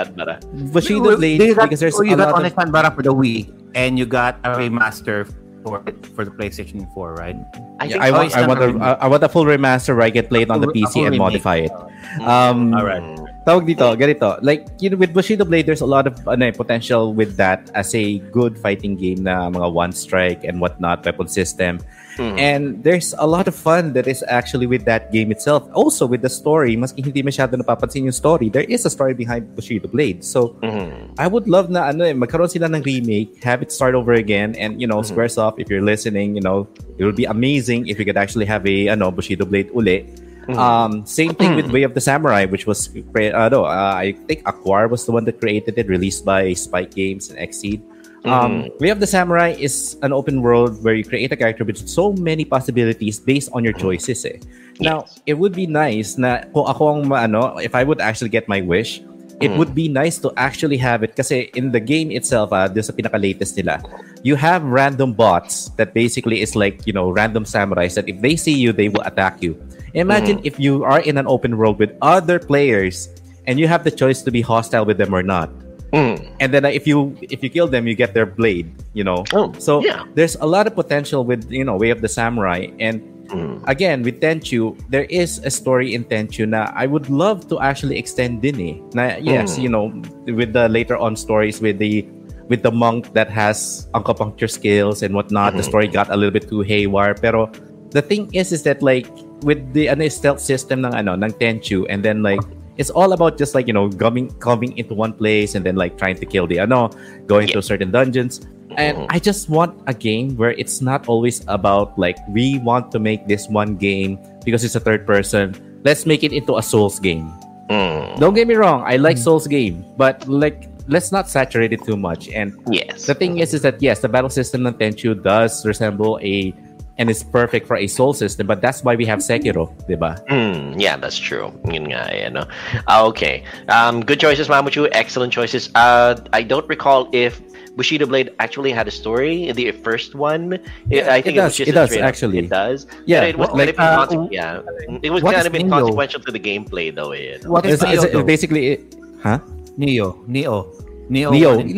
Bushido 0.72 1.16
Blade, 1.16 1.40
you 1.40 1.54
got, 1.54 1.70
because 1.70 1.80
there's 1.80 1.94
oh, 1.98 2.02
you 2.02 2.14
a 2.14 2.16
got 2.16 2.34
lot 2.34 2.44
of 2.46 2.54
Honest 2.58 2.94
for 2.94 3.02
the 3.02 3.14
Wii, 3.14 3.52
and 3.74 3.98
you 3.98 4.06
got 4.06 4.38
a 4.44 4.50
remaster 4.58 5.26
for 5.62 5.82
for 6.14 6.24
the 6.26 6.34
PlayStation 6.34 6.90
4, 6.92 7.14
right? 7.14 7.38
I 7.78 7.86
Yeah, 7.86 8.02
I 8.02 8.10
want 8.10 8.34
I 8.34 8.46
want 8.46 8.60
a 8.60 8.64
a, 8.64 8.66
remake. 8.66 8.98
I 8.98 9.06
want 9.06 9.22
a 9.22 9.30
full 9.30 9.46
remaster 9.46 9.94
where 9.94 10.06
I 10.06 10.10
can 10.10 10.26
play 10.26 10.42
it 10.42 10.50
on 10.50 10.60
the 10.60 10.68
A 10.68 10.72
full- 10.74 10.82
a 10.82 10.86
PC 10.90 10.94
and 11.06 11.14
remake. 11.14 11.18
modify 11.18 11.56
it. 11.70 11.74
Um, 12.20 12.74
Alright. 12.74 13.02
Tawag 13.46 13.66
dito, 13.66 13.90
ganito. 13.98 14.38
Like, 14.42 14.66
you 14.78 14.90
know, 14.90 14.96
with 14.96 15.10
Bushido 15.14 15.44
Blade, 15.44 15.66
there's 15.66 15.82
a 15.82 15.86
lot 15.86 16.06
of 16.06 16.14
ano, 16.30 16.46
eh, 16.46 16.54
potential 16.54 17.10
with 17.14 17.34
that 17.38 17.70
as 17.74 17.90
a 17.94 18.18
good 18.30 18.54
fighting 18.58 18.94
game 18.94 19.26
na 19.26 19.50
mga 19.50 19.66
one 19.72 19.90
strike 19.90 20.44
and 20.46 20.62
whatnot, 20.62 21.02
weapon 21.02 21.26
system. 21.26 21.78
Mhm. 22.18 22.36
And 22.36 22.62
there's 22.84 23.14
a 23.16 23.24
lot 23.24 23.48
of 23.48 23.54
fun 23.56 23.92
that 23.96 24.04
is 24.04 24.20
actually 24.28 24.68
with 24.68 24.84
that 24.84 25.08
game 25.12 25.32
itself. 25.32 25.64
Also, 25.72 26.04
with 26.04 26.20
the 26.20 26.28
story, 26.28 26.76
maski 26.76 27.00
hindi 27.00 27.22
masyado 27.22 27.56
napapansin 27.56 28.04
yung 28.04 28.12
story, 28.12 28.52
there 28.52 28.68
is 28.68 28.84
a 28.84 28.92
story 28.92 29.16
behind 29.16 29.56
Bushido 29.56 29.88
Blade. 29.88 30.20
So, 30.20 30.56
Mhm. 30.60 31.16
I 31.16 31.26
would 31.26 31.48
love 31.48 31.72
na 31.72 31.88
ano 31.88 32.04
eh, 32.04 32.12
magkaroon 32.12 32.52
sila 32.52 32.68
ng 32.68 32.84
remake, 32.84 33.40
have 33.44 33.62
it 33.64 33.72
start 33.72 33.96
over 33.96 34.12
again, 34.12 34.52
and 34.60 34.76
you 34.76 34.84
know, 34.84 35.00
Mhm. 35.00 35.08
Squaresoft, 35.08 35.56
if 35.56 35.72
you're 35.72 35.84
listening, 35.84 36.36
you 36.36 36.44
know, 36.44 36.68
it 37.00 37.04
would 37.08 37.16
be 37.16 37.24
amazing 37.24 37.88
if 37.88 37.96
you 37.96 38.04
could 38.04 38.20
actually 38.20 38.44
have 38.44 38.68
a 38.68 38.92
ano 38.92 39.08
Bushido 39.08 39.48
Blade 39.48 39.72
uli. 39.72 40.04
Mhm. 40.50 40.58
Um, 40.58 40.92
same 41.06 41.32
thing 41.38 41.54
with 41.54 41.70
Mhm. 41.70 41.74
Way 41.80 41.82
of 41.86 41.94
the 41.94 42.02
Samurai, 42.02 42.44
which 42.50 42.66
was 42.66 42.90
cre- 43.14 43.30
ano, 43.30 43.62
uh, 43.62 43.94
I 43.94 44.18
think 44.26 44.42
Acquire 44.42 44.90
was 44.90 45.06
the 45.06 45.14
one 45.14 45.22
that 45.30 45.38
created 45.38 45.78
it, 45.78 45.86
released 45.86 46.26
by 46.26 46.50
Spike 46.52 46.90
Games 46.92 47.30
and 47.30 47.38
Exceed. 47.38 47.78
Um, 48.24 48.70
Way 48.78 48.90
of 48.90 49.00
the 49.00 49.06
Samurai 49.06 49.54
is 49.58 49.96
an 50.02 50.12
open 50.12 50.42
world 50.42 50.82
where 50.84 50.94
you 50.94 51.02
create 51.02 51.32
a 51.32 51.36
character 51.36 51.64
with 51.64 51.76
so 51.88 52.12
many 52.12 52.44
possibilities 52.44 53.18
based 53.18 53.50
on 53.52 53.64
your 53.64 53.74
choices. 53.74 54.24
Eh. 54.24 54.38
Now, 54.78 55.02
Yes. 55.02 55.34
it 55.34 55.34
would 55.42 55.54
be 55.54 55.66
nice 55.66 56.14
na 56.14 56.46
kung 56.54 56.66
ako 56.70 56.82
ang 56.94 57.10
ano, 57.10 57.58
if 57.58 57.74
I 57.74 57.82
would 57.82 58.00
actually 58.00 58.30
get 58.30 58.46
my 58.46 58.62
wish, 58.62 59.02
it 59.42 59.50
Mm. 59.50 59.58
would 59.58 59.74
be 59.74 59.90
nice 59.90 60.22
to 60.22 60.30
actually 60.38 60.78
have 60.78 61.02
it 61.02 61.18
kasi 61.18 61.50
in 61.58 61.74
the 61.74 61.82
game 61.82 62.14
itself, 62.14 62.54
ah, 62.54 62.70
doon 62.70 62.86
sa 62.86 62.94
pinaka-latest 62.94 63.58
nila, 63.58 63.82
you 64.22 64.38
have 64.38 64.62
random 64.62 65.10
bots 65.10 65.74
that 65.74 65.90
basically 65.90 66.46
is 66.46 66.54
like, 66.54 66.86
you 66.86 66.94
know, 66.94 67.10
random 67.10 67.42
samurais 67.42 67.98
that 67.98 68.06
if 68.06 68.22
they 68.22 68.38
see 68.38 68.54
you, 68.54 68.70
they 68.70 68.86
will 68.86 69.02
attack 69.02 69.42
you. 69.42 69.58
Imagine 69.98 70.38
if 70.46 70.62
you 70.62 70.86
are 70.86 71.02
in 71.02 71.18
an 71.18 71.26
open 71.26 71.58
world 71.58 71.76
with 71.82 71.90
other 72.00 72.38
players 72.38 73.10
and 73.50 73.58
you 73.58 73.66
have 73.66 73.82
the 73.82 73.90
choice 73.90 74.22
to 74.22 74.30
be 74.30 74.40
hostile 74.40 74.86
with 74.86 74.96
them 74.96 75.10
or 75.10 75.26
not. 75.26 75.50
Mhm. 75.92 76.24
And 76.40 76.48
then 76.52 76.64
if 76.64 76.88
you 76.88 77.12
if 77.20 77.44
you 77.44 77.50
kill 77.52 77.68
them, 77.68 77.86
you 77.86 77.94
get 77.94 78.16
their 78.16 78.24
blade, 78.26 78.72
you 78.96 79.04
know. 79.04 79.24
Oh, 79.36 79.52
So 79.60 79.84
yeah. 79.84 80.08
there's 80.16 80.36
a 80.40 80.48
lot 80.48 80.66
of 80.66 80.74
potential 80.74 81.24
with, 81.24 81.44
you 81.52 81.64
know, 81.64 81.76
Way 81.76 81.90
of 81.92 82.00
the 82.00 82.08
Samurai 82.08 82.72
and 82.80 83.04
Mhm. 83.32 83.64
again 83.64 84.02
with 84.04 84.20
Tenchu 84.20 84.76
there 84.92 85.08
is 85.08 85.40
a 85.44 85.48
story 85.48 85.94
in 85.96 86.04
Tenchu 86.04 86.44
Now 86.44 86.68
I 86.76 86.84
would 86.84 87.08
love 87.08 87.48
to 87.48 87.60
actually 87.60 87.96
extend 87.96 88.40
din 88.44 88.56
eh. 88.60 88.76
Na 88.92 89.16
yes, 89.20 89.56
Mm. 89.56 89.62
you 89.62 89.70
know, 89.72 89.84
with 90.28 90.52
the 90.52 90.68
later 90.68 90.96
on 90.96 91.16
stories 91.16 91.60
with 91.60 91.76
the 91.80 92.04
with 92.48 92.60
the 92.64 92.72
monk 92.74 93.12
that 93.16 93.30
has 93.32 93.88
acupuncture 93.96 94.50
skills 94.50 95.00
and 95.00 95.14
whatnot, 95.16 95.56
the 95.56 95.64
Mhm. 95.64 95.70
story 95.72 95.88
got 95.88 96.08
a 96.12 96.16
little 96.18 96.32
bit 96.34 96.48
too 96.48 96.60
haywire. 96.60 97.16
Pero 97.16 97.48
the 97.92 98.00
thing 98.04 98.28
is 98.36 98.52
is 98.52 98.64
that 98.64 98.80
like 98.84 99.08
with 99.44 99.60
the 99.72 99.88
ano, 99.88 100.08
stealth 100.08 100.40
system 100.40 100.84
ng 100.84 100.92
ano 100.92 101.16
ng 101.16 101.32
Tenchu 101.40 101.84
and 101.88 102.00
then 102.04 102.20
like 102.20 102.42
it's 102.82 102.90
all 102.90 103.14
about 103.14 103.38
just 103.38 103.54
like 103.54 103.70
you 103.70 103.72
know 103.72 103.86
coming 103.94 104.26
coming 104.42 104.74
into 104.74 104.90
one 104.98 105.14
place 105.14 105.54
and 105.54 105.62
then 105.62 105.78
like 105.78 105.94
trying 105.94 106.18
to 106.18 106.26
kill 106.26 106.50
the 106.50 106.58
ano 106.58 106.90
going 107.30 107.46
Yeah. 107.46 107.62
to 107.62 107.62
certain 107.62 107.94
dungeons 107.94 108.42
and 108.74 108.98
Mhm. 108.98 109.06
I 109.14 109.22
just 109.22 109.46
want 109.52 109.78
a 109.86 109.94
game 109.94 110.34
where 110.34 110.56
it's 110.58 110.82
not 110.82 111.06
always 111.06 111.46
about 111.46 111.94
like 111.94 112.18
we 112.34 112.58
want 112.66 112.90
to 112.90 112.98
make 112.98 113.28
this 113.30 113.46
one 113.46 113.78
game 113.78 114.18
because 114.42 114.64
it's 114.66 114.74
a 114.74 114.80
third 114.82 115.06
person. 115.06 115.54
Let's 115.86 116.02
make 116.08 116.24
it 116.26 116.32
into 116.34 116.56
a 116.58 116.64
Souls 116.64 116.96
game. 116.98 117.28
Mhm. 117.70 118.16
Don't 118.18 118.32
get 118.34 118.48
me 118.50 118.56
wrong, 118.58 118.82
I 118.82 118.96
like 118.98 119.20
Souls 119.20 119.46
game, 119.46 119.84
but 120.00 120.24
like 120.26 120.66
let's 120.90 121.12
not 121.14 121.28
saturate 121.30 121.70
it 121.76 121.84
too 121.86 121.94
much. 122.00 122.26
And 122.34 122.56
Yes. 122.72 123.06
the 123.06 123.14
thing 123.14 123.38
is, 123.38 123.54
is 123.54 123.62
that 123.62 123.78
yes, 123.78 124.00
the 124.02 124.08
battle 124.10 124.32
system 124.32 124.66
of 124.66 124.80
Tenchu 124.82 125.14
does 125.14 125.62
resemble 125.68 126.18
a 126.24 126.50
and 126.98 127.08
it's 127.10 127.22
perfect 127.22 127.66
for 127.66 127.76
a 127.76 127.86
soul 127.86 128.12
system, 128.12 128.46
but 128.46 128.60
that's 128.60 128.84
why 128.84 128.94
we 128.96 129.04
have 129.06 129.20
Sekiro, 129.20 129.72
diba? 129.88 130.20
Mm, 130.28 130.80
yeah, 130.80 130.96
that's 130.96 131.16
true. 131.18 131.52
Yun 131.70 131.86
nga, 131.88 132.08
eh, 132.12 132.28
no? 132.28 132.44
Ah, 132.86 133.02
okay. 133.08 133.42
Um, 133.68 134.04
good 134.04 134.20
choices, 134.20 134.48
Mamuchu. 134.48 134.88
Excellent 134.92 135.32
choices. 135.32 135.70
Uh, 135.74 136.16
I 136.32 136.42
don't 136.42 136.68
recall 136.68 137.08
if 137.12 137.40
Bushido 137.76 138.04
Blade 138.04 138.28
actually 138.38 138.70
had 138.70 138.86
a 138.86 138.90
story. 138.92 139.48
In 139.48 139.56
the 139.56 139.72
first 139.72 140.14
one, 140.14 140.60
Yeah, 140.92 141.08
I 141.14 141.22
think 141.24 141.36
it 141.36 141.40
does, 141.40 141.52
was 141.52 141.56
just 141.56 141.68
it 141.68 141.72
a 141.72 141.74
does, 141.74 141.88
straight 141.88 142.02
up- 142.04 142.08
actually. 142.12 142.38
It 142.44 142.50
does. 142.52 142.86
Yeah, 143.06 143.20
But 143.20 143.28
it 143.32 143.38
was 143.38 143.48
what- 143.48 143.56
kind 143.56 143.66
like, 143.66 143.78
of 143.78 143.80
uh, 143.80 144.06
inconse- 144.12 144.28
yeah, 144.30 145.00
it 145.02 145.10
was 145.10 145.22
what 145.24 145.32
kind 145.32 145.40
is 145.40 145.46
of 145.48 145.52
bit 145.56 145.64
Neo? 145.64 145.70
consequential 145.80 146.20
to 146.20 146.30
the 146.32 146.40
gameplay, 146.40 146.94
though. 146.94 147.12
Eh, 147.16 147.38
no? 147.42 147.50
What 147.50 147.64
is 147.64 147.80
It's, 147.80 147.82
it's, 147.82 147.92
Neo? 147.92 148.02
it's 148.04 148.12
though? 148.12 148.24
basically, 148.24 148.84
huh? 149.24 149.38
Neo, 149.80 150.20
Neo, 150.28 150.68
Neo, 151.08 151.30
Neo, 151.32 151.56
one 151.56 151.60
and- 151.64 151.74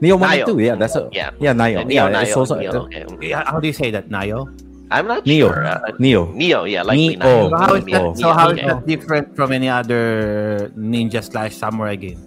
Neo, 0.00 0.16
Neo 0.16 0.16
one 0.16 0.30
Nio. 0.38 0.46
two. 0.46 0.58
Yeah, 0.58 0.74
that's 0.74 0.96
a, 0.96 1.08
Yeah. 1.12 1.30
yeah, 1.40 1.52
Nio. 1.54 1.86
Neo, 1.86 2.08
yeah, 2.08 2.20
it's 2.20 2.30
Neo, 2.30 2.38
also 2.38 2.54
Neo, 2.58 2.82
okay. 2.86 3.06
Yeah, 3.20 3.44
How 3.46 3.60
do 3.60 3.66
you 3.66 3.72
say 3.72 3.90
that, 3.90 4.10
Neo? 4.10 4.48
I'm 4.90 5.06
not 5.08 5.26
Neo, 5.26 5.48
sure. 5.48 5.64
Uh, 5.64 5.80
Neo. 5.98 6.30
Neo, 6.32 6.64
yeah, 6.64 6.82
likely 6.82 7.16
Neo. 7.16 7.48
Neo. 7.48 7.50
So 7.50 7.56
how 7.56 7.74
is 7.74 7.84
Neo. 7.84 8.12
that, 8.12 8.18
so 8.20 8.32
how 8.32 8.48
is 8.50 8.60
that 8.60 8.86
different 8.86 9.34
from 9.34 9.50
any 9.52 9.68
other 9.68 10.70
ninja 10.76 11.22
slash 11.24 11.54
samurai 11.56 11.96
game? 11.96 12.20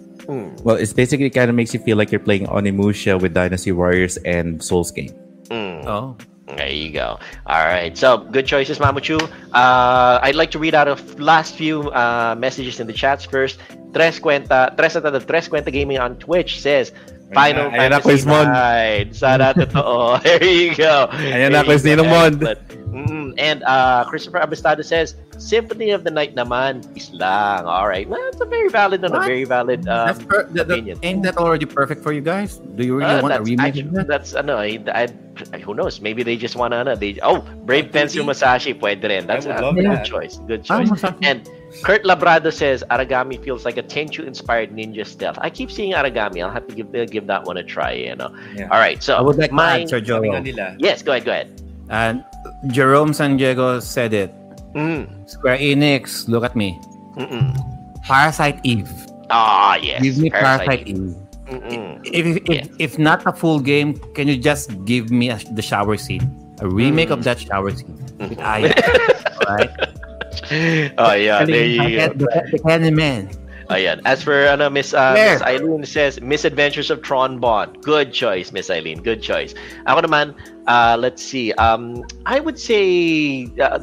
Well, 0.62 0.76
it's 0.76 0.92
basically 0.92 1.30
kind 1.30 1.48
of 1.48 1.56
makes 1.56 1.72
you 1.72 1.80
feel 1.80 1.96
like 1.96 2.12
you're 2.12 2.20
playing 2.20 2.46
Onimusha 2.48 3.18
with 3.18 3.32
Dynasty 3.32 3.72
Warriors 3.72 4.18
and 4.28 4.62
Souls 4.62 4.90
game. 4.90 5.08
Mm. 5.48 5.86
Oh. 5.86 6.16
There 6.56 6.68
you 6.68 6.90
go. 6.92 7.18
All 7.46 7.64
right. 7.64 7.96
So 7.96 8.18
good 8.18 8.46
choices, 8.46 8.78
Mamuchu. 8.78 9.20
Uh, 9.52 10.18
I'd 10.22 10.34
like 10.34 10.50
to 10.52 10.58
read 10.58 10.74
out 10.74 10.88
of 10.88 11.00
last 11.20 11.54
few 11.54 11.90
uh, 11.92 12.34
messages 12.38 12.80
in 12.80 12.86
the 12.86 12.92
chats 12.92 13.24
first. 13.24 13.58
Tres 13.92 14.18
Cuenta, 14.18 14.74
Tres 14.76 14.96
at 14.96 15.02
the 15.02 15.20
Tres 15.20 15.48
Cuenta 15.48 15.70
Gaming 15.72 15.98
on 15.98 16.16
Twitch 16.16 16.60
says, 16.60 16.92
Final 17.34 17.68
Ayan 17.68 17.72
na, 17.92 18.00
Fantasy 18.00 18.02
Quiz 18.02 18.22
Mon. 18.26 18.46
9. 18.46 19.12
Sana 19.12 19.52
totoo. 19.58 20.16
There 20.24 20.44
you 20.44 20.74
go. 20.74 21.08
Ayan 21.12 21.32
There 21.32 21.50
na, 21.50 21.62
Quiz 21.64 21.84
you 21.84 21.96
Mon. 22.00 22.40
Mm, 22.88 23.34
and 23.36 23.62
uh, 23.64 24.04
Christopher 24.08 24.40
Abastado 24.40 24.82
says, 24.82 25.14
Symphony 25.36 25.90
of 25.92 26.02
the 26.02 26.10
Night 26.10 26.34
naman, 26.34 26.82
is 26.96 27.12
lang. 27.12 27.62
All 27.68 27.86
right. 27.86 28.08
Well, 28.08 28.18
that's 28.24 28.40
a 28.40 28.46
very 28.48 28.68
valid 28.72 29.04
and 29.04 29.14
a 29.14 29.20
very 29.20 29.44
valid 29.44 29.86
um, 29.86 30.08
That's 30.08 30.24
per- 30.24 30.48
that, 30.56 30.66
that, 30.66 30.74
opinion. 30.80 30.98
ain't 31.04 31.22
that 31.22 31.36
already 31.36 31.66
perfect 31.66 32.02
for 32.02 32.10
you 32.12 32.22
guys? 32.24 32.58
Do 32.74 32.82
you 32.82 32.96
really 32.96 33.12
Uh, 33.12 33.22
want 33.22 33.34
a 33.34 33.38
that's 33.38 33.48
remake 33.48 33.76
actu- 33.76 33.88
of 33.88 33.94
that? 33.94 34.08
That's 34.08 34.34
ano, 34.34 34.56
I, 34.56 34.80
I, 34.90 35.06
who 35.60 35.74
knows? 35.74 36.00
Maybe 36.00 36.24
they 36.24 36.34
just 36.36 36.56
wanna 36.56 36.76
ano, 36.82 36.96
they 36.96 37.20
oh, 37.22 37.44
Brave 37.68 37.92
Tensei 37.92 38.24
Masashi 38.24 38.72
pwede 38.74 39.04
rin. 39.04 39.26
That's 39.28 39.46
a 39.46 39.52
good 39.54 39.84
that. 39.84 40.02
choice. 40.08 40.40
Good 40.48 40.66
Ah, 40.72 40.80
choice. 40.82 40.90
Masashi. 40.90 41.22
and 41.22 41.44
Kurt 41.82 42.04
Labrado 42.04 42.52
says 42.52 42.82
Aragami 42.90 43.42
feels 43.42 43.64
like 43.64 43.76
a 43.76 43.82
Tenchu 43.82 44.24
inspired 44.26 44.70
ninja 44.70 45.06
stealth. 45.06 45.38
I 45.40 45.50
keep 45.50 45.70
seeing 45.70 45.92
Aragami. 45.92 46.42
I'll 46.44 46.50
have 46.50 46.66
to 46.66 46.74
give 46.74 46.90
give 47.10 47.26
that 47.26 47.44
one 47.44 47.56
a 47.56 47.62
try, 47.62 47.92
you 47.92 48.16
know. 48.16 48.32
Yeah. 48.54 48.68
All 48.72 48.80
right. 48.80 49.02
So 49.02 49.16
I 49.16 49.20
would 49.20 49.36
like 49.36 49.52
my 49.52 49.84
to 49.84 49.96
add, 49.96 50.76
Yes, 50.80 51.02
go 51.02 51.12
ahead, 51.12 51.24
go 51.24 51.32
ahead. 51.32 51.48
And 51.90 52.24
Jerome 52.68 53.12
San 53.12 53.36
Diego 53.36 53.80
said 53.80 54.12
it. 54.12 54.32
Mm. 54.74 55.28
Square 55.28 55.58
Enix, 55.58 56.28
look 56.28 56.44
at 56.44 56.56
me. 56.56 56.78
Mm-mm. 57.16 57.52
Parasite 58.04 58.60
Eve. 58.64 58.88
Ah, 59.30 59.76
yes. 59.76 60.02
Give 60.02 60.18
me 60.18 60.30
Parasite. 60.30 60.66
Parasite 60.66 60.86
Eve. 60.88 61.16
Mm-mm. 61.48 62.00
If, 62.04 62.24
if, 62.26 62.42
Yes. 62.48 62.68
if 62.78 62.98
not 62.98 63.24
a 63.26 63.32
full 63.32 63.60
game, 63.60 63.94
can 64.14 64.28
you 64.28 64.36
just 64.36 64.72
give 64.84 65.10
me 65.10 65.30
a, 65.30 65.40
the 65.52 65.62
shower 65.62 65.96
scene? 65.96 66.28
A 66.60 66.68
remake 66.68 67.08
Mm. 67.08 67.12
of 67.20 67.24
that 67.24 67.40
shower 67.40 67.70
scene 67.72 67.96
with 68.18 68.36
Mhm. 68.36 68.44
Aya. 68.44 68.72
Alright? 69.48 69.70
Oh 70.98 71.12
yeah, 71.14 71.44
there 71.44 71.66
you 71.66 71.98
go. 71.98 72.08
The, 72.14 72.48
the 72.52 72.58
Candyman. 72.60 73.34
Ayan. 73.68 74.00
As 74.04 74.22
for 74.22 74.48
ano, 74.48 74.70
Miss 74.70 74.94
uh, 74.94 75.12
Miss 75.12 75.42
Eileen 75.42 75.84
says, 75.84 76.20
Misadventures 76.20 76.90
of 76.90 77.02
Tron 77.02 77.38
Bonne. 77.38 77.72
Good 77.82 78.12
choice, 78.12 78.50
Miss 78.50 78.70
Eileen. 78.70 79.02
Good 79.02 79.20
choice. 79.20 79.52
Ako 79.84 80.08
naman, 80.08 80.32
uh, 80.66 80.96
let's 80.98 81.20
see. 81.20 81.52
Um, 81.60 82.04
I 82.24 82.40
would 82.40 82.58
say 82.58 83.44
uh, 83.60 83.78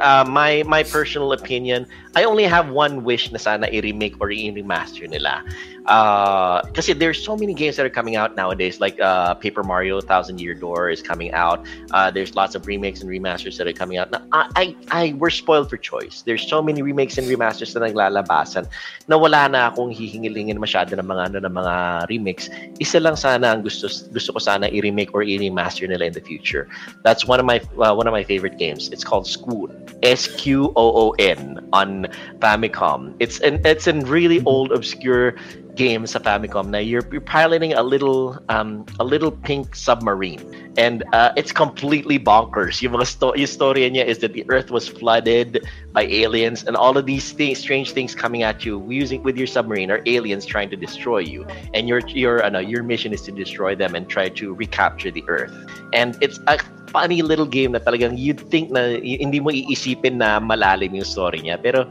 uh, 0.00 0.24
my 0.24 0.64
my 0.64 0.82
personal 0.82 1.32
opinion, 1.32 1.84
I 2.16 2.24
only 2.24 2.48
have 2.48 2.72
one 2.72 3.04
wish 3.04 3.28
na 3.28 3.36
sana 3.36 3.68
i-remake 3.68 4.16
or 4.24 4.32
i-remaster 4.32 5.04
nila. 5.04 5.44
Uh, 5.84 6.64
kasi 6.72 6.96
there's 6.96 7.22
so 7.22 7.36
many 7.36 7.52
games 7.52 7.76
that 7.76 7.84
are 7.84 7.92
coming 7.92 8.16
out 8.16 8.34
nowadays, 8.34 8.80
like 8.80 8.98
uh, 8.98 9.36
Paper 9.36 9.62
Mario 9.62 10.00
Thousand 10.00 10.40
Year 10.40 10.54
Door 10.56 10.90
is 10.90 11.04
coming 11.04 11.30
out. 11.36 11.62
Uh, 11.92 12.10
there's 12.10 12.34
lots 12.34 12.56
of 12.56 12.66
remakes 12.66 13.04
and 13.04 13.10
remasters 13.12 13.60
that 13.60 13.68
are 13.68 13.76
coming 13.76 13.98
out. 14.00 14.10
Na, 14.10 14.24
I, 14.32 14.48
I, 14.56 14.64
I, 14.90 15.02
we're 15.20 15.30
spoiled 15.30 15.68
for 15.68 15.76
choice. 15.76 16.22
There's 16.24 16.48
so 16.48 16.64
many 16.64 16.80
remakes 16.80 17.18
and 17.18 17.28
remasters 17.28 17.76
na 17.76 17.86
naglalabasan 17.86 18.66
na 19.06 19.14
wala 19.20 19.46
na 19.52 19.70
akong 19.70 19.92
hihingilingin 19.92 20.56
masyado 20.56 20.96
ng 20.96 21.06
mga 21.06 21.22
ano 21.30 21.38
ng 21.44 21.54
mga 21.54 21.74
remakes. 22.08 22.48
Isa 22.80 22.98
lang 22.98 23.14
sana 23.14 23.52
ang 23.52 23.60
gusto 23.60 23.86
gusto 24.10 24.32
ko 24.32 24.40
sana 24.40 24.72
i-remake 24.72 25.12
or 25.12 25.22
i-remaster 25.22 25.86
nila 25.86 26.08
in 26.08 26.16
the 26.16 26.24
future. 26.24 26.66
That's 27.04 27.28
one 27.28 27.38
of 27.38 27.46
my 27.46 27.60
uh, 27.76 27.94
one 27.94 28.08
of 28.08 28.14
my 28.16 28.24
favorite 28.24 28.56
games. 28.56 28.88
It's 28.88 29.04
called 29.04 29.28
Sqoon. 29.28 29.84
S 30.02 30.26
Q 30.26 30.72
O 30.74 30.84
O 30.96 31.14
N 31.22 31.62
on 31.72 32.05
Famicom. 32.38 33.14
It's 33.20 33.40
an 33.40 33.60
it's 33.64 33.86
a 33.86 33.94
really 33.94 34.38
mm-hmm. 34.38 34.48
old 34.48 34.72
obscure 34.72 35.36
game 35.76 36.06
sa 36.06 36.18
Famicom 36.18 36.72
na 36.72 36.78
you're, 36.78 37.06
you're 37.12 37.20
piloting 37.20 37.72
a 37.72 37.82
little 37.82 38.40
um 38.48 38.84
a 38.98 39.04
little 39.04 39.30
pink 39.30 39.76
submarine 39.76 40.40
and 40.76 41.04
uh, 41.12 41.32
it's 41.36 41.52
completely 41.52 42.18
bonkers. 42.18 42.82
Yung 42.82 42.92
mga 42.92 43.06
sto- 43.06 43.36
yung 43.36 43.46
story 43.46 43.88
niya 43.88 44.04
is 44.04 44.18
that 44.20 44.32
the 44.32 44.44
earth 44.48 44.70
was 44.70 44.88
flooded 44.88 45.64
by 45.92 46.04
aliens 46.08 46.64
and 46.64 46.76
all 46.76 46.96
of 46.96 47.06
these 47.06 47.32
things 47.32 47.60
strange 47.60 47.92
things 47.92 48.14
coming 48.14 48.42
at 48.42 48.64
you 48.64 48.80
using 48.88 49.22
with 49.22 49.36
your 49.36 49.46
submarine 49.46 49.90
are 49.90 50.00
aliens 50.06 50.44
trying 50.44 50.68
to 50.68 50.76
destroy 50.76 51.18
you 51.18 51.46
and 51.72 51.88
your 51.88 52.00
your 52.12 52.44
ano, 52.44 52.58
your 52.58 52.82
mission 52.82 53.12
is 53.12 53.22
to 53.22 53.32
destroy 53.32 53.76
them 53.76 53.94
and 53.94 54.08
try 54.08 54.28
to 54.28 54.52
recapture 54.54 55.10
the 55.10 55.24
earth. 55.28 55.52
And 55.92 56.16
it's 56.20 56.40
a 56.48 56.58
funny 56.96 57.20
little 57.20 57.46
game 57.46 57.72
na 57.72 57.80
talagang 57.82 58.16
you'd 58.16 58.40
think 58.40 58.70
na 58.70 58.96
hindi 59.02 59.36
mo 59.36 59.52
iisipin 59.52 60.16
na 60.16 60.40
malalim 60.40 60.96
yung 60.96 61.04
story 61.04 61.44
niya 61.44 61.60
pero 61.60 61.84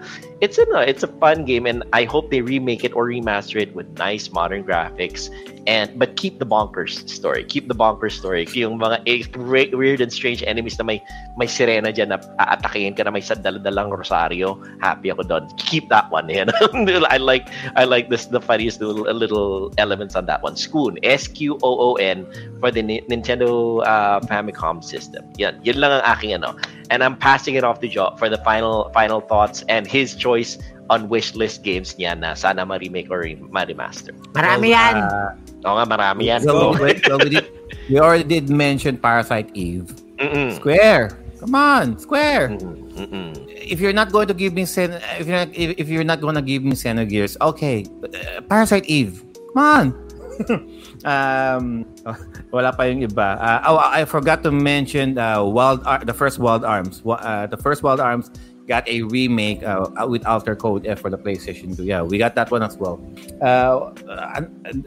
it's 0.46 0.60
a 0.60 0.66
it's 0.88 1.02
a 1.02 1.08
fun 1.08 1.44
game 1.44 1.66
and 1.66 1.84
I 1.92 2.04
hope 2.06 2.30
they 2.30 2.42
remake 2.42 2.84
it 2.84 2.94
or 2.94 3.08
remaster 3.08 3.60
it 3.60 3.74
with 3.74 3.98
nice 3.98 4.32
modern 4.32 4.64
graphics 4.64 5.30
and 5.68 5.98
but 5.98 6.16
keep 6.16 6.40
the 6.40 6.46
bonkers 6.46 7.08
story. 7.10 7.44
Keep 7.44 7.68
the 7.68 7.76
bonkers 7.76 8.14
story. 8.14 8.48
Yung 8.54 8.80
mga 8.80 9.02
eh, 9.06 9.26
weird 9.76 10.02
and 10.02 10.14
strange 10.14 10.44
enemies 10.46 10.78
na 10.78 10.86
may 10.86 11.02
may 11.38 11.48
sirena 11.50 11.94
dyan 11.94 12.14
na 12.14 12.18
aatakihin 12.40 12.96
ka 12.96 13.04
na 13.04 13.12
may 13.12 13.22
sadaladalang 13.22 13.90
rosaryo 13.90 14.56
happy 14.82 15.10
ako 15.10 15.24
doon. 15.26 15.50
Keep 15.58 15.90
that 15.90 16.10
one. 16.12 16.30
Yan 16.36 16.50
I 17.10 17.18
like 17.18 17.50
I 17.76 17.84
like 17.84 18.10
this 18.10 18.26
the 18.30 18.42
funniest 18.42 18.82
little, 18.82 19.10
little 19.10 19.74
elements 19.78 20.16
on 20.16 20.26
that 20.26 20.42
one. 20.42 20.56
Scoon 20.56 20.98
S 21.04 21.28
Q 21.28 21.58
O 21.64 21.72
O 21.80 21.90
N 21.96 22.26
for 22.60 22.70
the 22.70 22.82
Ni- 22.82 23.06
Nintendo 23.10 23.82
uh, 23.86 24.20
Famicom 24.30 24.84
system. 24.84 25.26
Yan. 25.38 25.60
Yun 25.64 25.82
lang 25.82 25.92
ang 26.02 26.04
aking 26.06 26.34
ano. 26.34 26.56
And 26.94 27.02
I'm 27.02 27.18
passing 27.18 27.56
it 27.56 27.64
off 27.66 27.82
to 27.82 27.90
Joe 27.90 28.14
for 28.18 28.30
the 28.30 28.38
final 28.46 28.94
final 28.94 29.20
thoughts 29.20 29.66
and 29.68 29.88
his 29.90 30.14
choice 30.14 30.62
on 30.90 31.10
wish 31.10 31.34
list 31.34 31.64
games 31.64 31.96
niya 31.98 32.18
na 32.18 32.34
sana 32.34 32.66
ma-remake 32.66 33.10
or 33.10 33.26
ma-remaster. 33.50 34.14
Marami 34.34 34.74
yan. 34.74 34.96
uh, 35.02 35.34
Oo 35.66 35.82
nga, 35.82 35.86
marami 35.86 36.30
yan. 36.30 36.42
so, 36.46 36.78
wait, 36.78 37.02
so 37.06 37.18
we, 37.18 37.30
did, 37.30 37.48
we 37.90 37.98
already 37.98 38.24
did 38.24 38.50
mention 38.50 38.98
Parasite 38.98 39.50
Eve. 39.58 39.90
Mm-mm. 40.22 40.54
Square. 40.56 41.18
Come 41.42 41.56
on, 41.56 41.98
Square. 41.98 42.50
Mm-mm. 42.56 42.94
Mm-mm. 42.96 43.30
If 43.50 43.82
you're 43.82 43.94
not 43.94 44.12
going 44.12 44.28
to 44.30 44.34
give 44.38 44.54
me 44.54 44.66
Sen, 44.66 44.94
if 45.20 45.26
you're 45.28 45.38
not, 45.38 45.50
if, 45.54 45.76
if 45.78 45.88
you're 45.90 46.06
not 46.06 46.22
going 46.22 46.36
to 46.36 46.42
give 46.42 46.64
me 46.64 46.74
Xenogears, 46.74 47.36
okay. 47.42 47.86
Uh, 48.04 48.42
Parasite 48.46 48.86
Eve. 48.86 49.26
Come 49.54 49.64
on. 49.64 49.86
um, 51.06 51.86
wala 52.56 52.72
pa 52.72 52.84
yung 52.84 53.02
iba. 53.02 53.42
Uh, 53.42 53.60
oh, 53.74 53.82
I 53.82 54.06
forgot 54.06 54.44
to 54.44 54.52
mention 54.52 55.18
uh, 55.18 55.44
Wild 55.44 55.82
Ar- 55.86 56.06
the 56.06 56.14
first 56.14 56.40
Wild 56.40 56.64
Arms. 56.64 57.02
Uh, 57.06 57.48
the 57.48 57.58
first 57.58 57.84
Wild 57.84 58.00
Arms 58.00 58.30
got 58.68 58.88
a 58.88 59.04
remake 59.04 59.64
uh, 59.64 59.88
with 60.08 60.26
Alter 60.26 60.56
Code 60.56 60.86
F 60.86 61.00
for 61.00 61.10
the 61.10 61.18
PlayStation 61.18 61.76
2. 61.76 61.84
Yeah, 61.84 62.02
we 62.02 62.18
got 62.18 62.36
that 62.36 62.52
one 62.52 62.64
as 62.64 62.78
well. 62.78 63.00
Uh, 63.42 63.92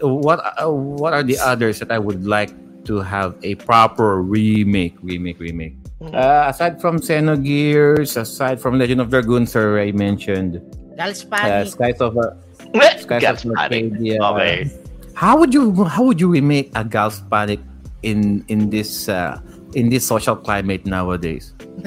what 0.00 0.40
uh, 0.60 0.70
what 0.70 1.12
are 1.14 1.22
the 1.22 1.38
others 1.38 1.78
that 1.78 1.90
I 1.90 1.98
would 1.98 2.26
like 2.26 2.50
to 2.84 3.00
have 3.00 3.36
a 3.42 3.54
proper 3.56 4.22
remake, 4.22 4.96
remake, 5.02 5.38
remake? 5.38 5.76
Uh, 6.00 6.46
aside 6.46 6.80
from 6.80 6.98
Xenogears, 6.98 8.16
aside 8.16 8.60
from 8.60 8.78
Legend 8.78 9.00
of 9.00 9.10
Dragoon, 9.10 9.46
Sir 9.46 9.74
Ray 9.74 9.92
mentioned 9.92 10.62
uh, 10.98 11.12
Skies 11.12 12.00
of 12.00 12.16
uh, 12.16 12.34
Skies 12.98 13.44
of. 13.44 13.52
Arcadia. 13.56 14.22
Okay. 14.22 14.70
How 15.14 15.36
would 15.36 15.52
you 15.52 15.84
how 15.84 16.04
would 16.04 16.20
you 16.20 16.28
remake 16.28 16.70
a 16.74 16.84
Gals 16.84 17.22
Panic 17.30 17.58
in 18.02 18.44
in 18.46 18.70
this 18.70 19.08
uh, 19.08 19.40
in 19.74 19.88
this 19.90 20.06
social 20.06 20.36
climate 20.36 20.86
nowadays? 20.86 21.52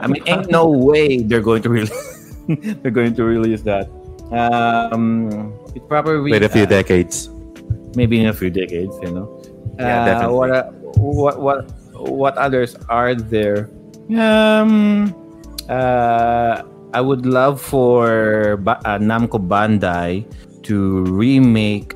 I 0.00 0.06
mean, 0.08 0.22
ain't 0.26 0.50
no 0.50 0.68
way 0.68 1.18
they're 1.22 1.40
going 1.44 1.62
to 1.62 1.68
release 1.70 2.34
they're 2.82 2.90
going 2.92 3.14
to 3.14 3.24
release 3.24 3.62
that. 3.62 3.88
Um, 4.32 5.52
it 5.74 5.86
probably 5.88 6.32
Wait 6.32 6.42
a 6.42 6.48
few 6.48 6.64
uh, 6.64 6.66
decades. 6.66 7.28
maybe 7.96 8.18
in 8.20 8.26
a 8.26 8.34
few 8.34 8.50
decades, 8.50 8.92
you 9.02 9.10
know. 9.12 9.28
Yeah, 9.78 10.02
Uh, 10.02 10.04
definitely. 10.06 10.36
What 10.36 10.50
are- 10.50 10.70
what 10.94 11.36
what 11.42 11.58
what 11.98 12.34
others 12.38 12.76
are 12.88 13.14
there? 13.18 13.68
Um, 14.14 15.10
uh, 15.68 16.62
I 16.94 17.00
would 17.00 17.26
love 17.26 17.60
for 17.60 18.56
ba- 18.62 18.78
uh, 18.86 18.98
Namco 19.02 19.42
Bandai 19.42 20.22
to 20.70 21.02
remake 21.10 21.94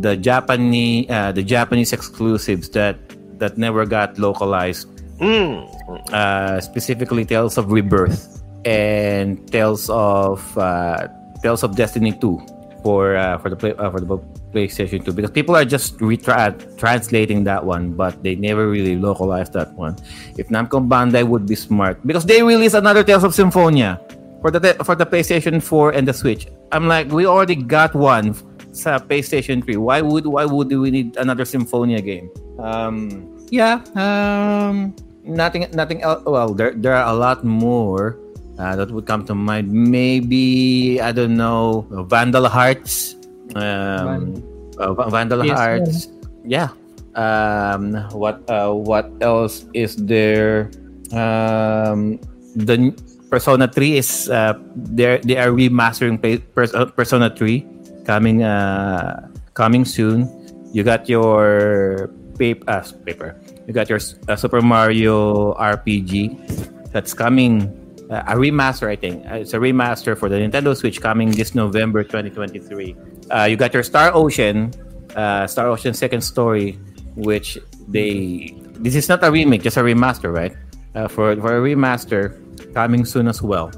the 0.00 0.16
Japanese 0.16 1.06
uh, 1.12 1.32
the 1.32 1.42
Japanese 1.44 1.92
exclusives 1.92 2.68
that 2.72 2.96
that 3.38 3.58
never 3.58 3.86
got 3.86 4.18
localized 4.18 4.88
Mm. 5.18 5.66
uh, 6.14 6.60
specifically 6.60 7.24
Tales 7.24 7.58
of 7.58 7.72
Rebirth 7.72 8.40
and 8.64 9.34
Tales 9.50 9.90
of 9.90 10.38
uh, 10.56 11.08
Tales 11.42 11.64
of 11.64 11.74
Destiny 11.74 12.12
2 12.12 12.38
for 12.86 13.16
uh, 13.16 13.36
for 13.38 13.50
the 13.50 13.56
play, 13.56 13.74
uh, 13.74 13.90
for 13.90 13.98
the 13.98 14.06
PlayStation 14.54 15.04
2 15.04 15.10
because 15.12 15.32
people 15.32 15.56
are 15.56 15.64
just 15.64 15.98
retra- 15.98 16.54
translating 16.78 17.42
that 17.50 17.66
one 17.66 17.92
but 17.98 18.22
they 18.22 18.36
never 18.36 18.70
really 18.70 18.94
localized 18.94 19.52
that 19.54 19.74
one. 19.74 19.96
If 20.38 20.54
Namco 20.54 20.86
Bandai 20.86 21.26
would 21.26 21.46
be 21.46 21.56
smart 21.56 21.98
because 22.06 22.24
they 22.24 22.42
released 22.42 22.76
another 22.78 23.02
Tales 23.02 23.24
of 23.24 23.34
Symphonia 23.34 23.98
for 24.40 24.52
the 24.54 24.74
for 24.86 24.94
the 24.94 25.04
PlayStation 25.04 25.58
4 25.60 25.98
and 25.98 26.06
the 26.06 26.14
Switch. 26.14 26.46
I'm 26.70 26.86
like 26.86 27.10
we 27.10 27.26
already 27.26 27.56
got 27.56 27.90
one 27.90 28.38
sa 28.78 29.02
PlayStation 29.02 29.58
3. 29.60 29.74
Why 29.76 29.98
would 30.00 30.24
why 30.30 30.46
would 30.46 30.70
we 30.70 30.90
need 30.94 31.18
another 31.18 31.42
Symphonia 31.44 31.98
game? 31.98 32.30
Um 32.62 33.26
yeah, 33.50 33.82
um 33.98 34.94
nothing 35.26 35.66
nothing 35.76 36.00
else 36.00 36.22
well 36.24 36.54
there 36.56 36.72
there 36.72 36.94
are 36.96 37.10
a 37.10 37.16
lot 37.16 37.44
more 37.44 38.16
uh, 38.56 38.72
that 38.78 38.88
would 38.88 39.04
come 39.04 39.28
to 39.28 39.36
mind 39.36 39.68
maybe 39.68 40.96
i 41.04 41.12
don't 41.12 41.36
know 41.36 41.84
vandal 42.08 42.48
hearts 42.48 43.18
Um, 43.56 44.44
uh, 44.76 44.92
Vandal 45.08 45.44
Yes, 45.44 45.56
Hearts. 45.56 46.08
Yeah. 46.44 46.68
Um, 47.16 47.96
what 48.12 48.44
uh, 48.48 48.72
what 48.72 49.10
else 49.20 49.64
is 49.72 49.96
there? 49.96 50.70
Um, 51.10 52.20
the 52.54 52.92
Persona 53.30 53.68
3 53.68 53.96
is 53.96 54.28
uh, 54.28 54.54
they 54.76 55.18
they 55.24 55.36
are 55.36 55.50
remastering 55.50 56.20
uh, 56.20 56.84
Persona 56.92 57.32
3 57.32 57.64
coming 58.08 58.42
uh, 58.42 59.28
coming 59.52 59.84
soon. 59.84 60.24
You 60.72 60.80
got 60.82 61.08
your 61.08 62.08
paper 62.40 62.64
uh, 62.64 62.80
paper. 63.04 63.36
You 63.68 63.76
got 63.76 63.92
your 63.92 64.00
uh, 64.00 64.36
Super 64.36 64.64
Mario 64.64 65.52
RPG 65.60 66.88
that's 66.88 67.12
coming 67.12 67.68
uh, 68.08 68.32
a 68.32 68.34
remaster 68.40 68.88
I 68.88 68.96
think. 68.96 69.28
Uh, 69.28 69.44
it's 69.44 69.52
a 69.52 69.60
remaster 69.60 70.16
for 70.16 70.32
the 70.32 70.40
Nintendo 70.40 70.72
Switch 70.72 71.04
coming 71.04 71.28
this 71.36 71.54
November 71.54 72.00
2023. 72.02 72.96
Uh, 73.28 73.44
you 73.44 73.60
got 73.60 73.76
your 73.76 73.84
Star 73.84 74.08
Ocean 74.16 74.72
uh, 75.12 75.46
Star 75.46 75.68
Ocean 75.68 75.92
Second 75.92 76.24
Story 76.24 76.80
which 77.18 77.58
they 77.88 78.54
this 78.78 78.94
is 78.94 79.08
not 79.08 79.22
a 79.24 79.30
remake, 79.30 79.62
just 79.62 79.76
a 79.76 79.82
remaster, 79.82 80.32
right? 80.32 80.56
Uh, 80.94 81.08
for 81.08 81.36
for 81.36 81.58
a 81.58 81.60
remaster 81.60 82.40
coming 82.72 83.04
soon 83.04 83.28
as 83.28 83.42
well. 83.42 83.68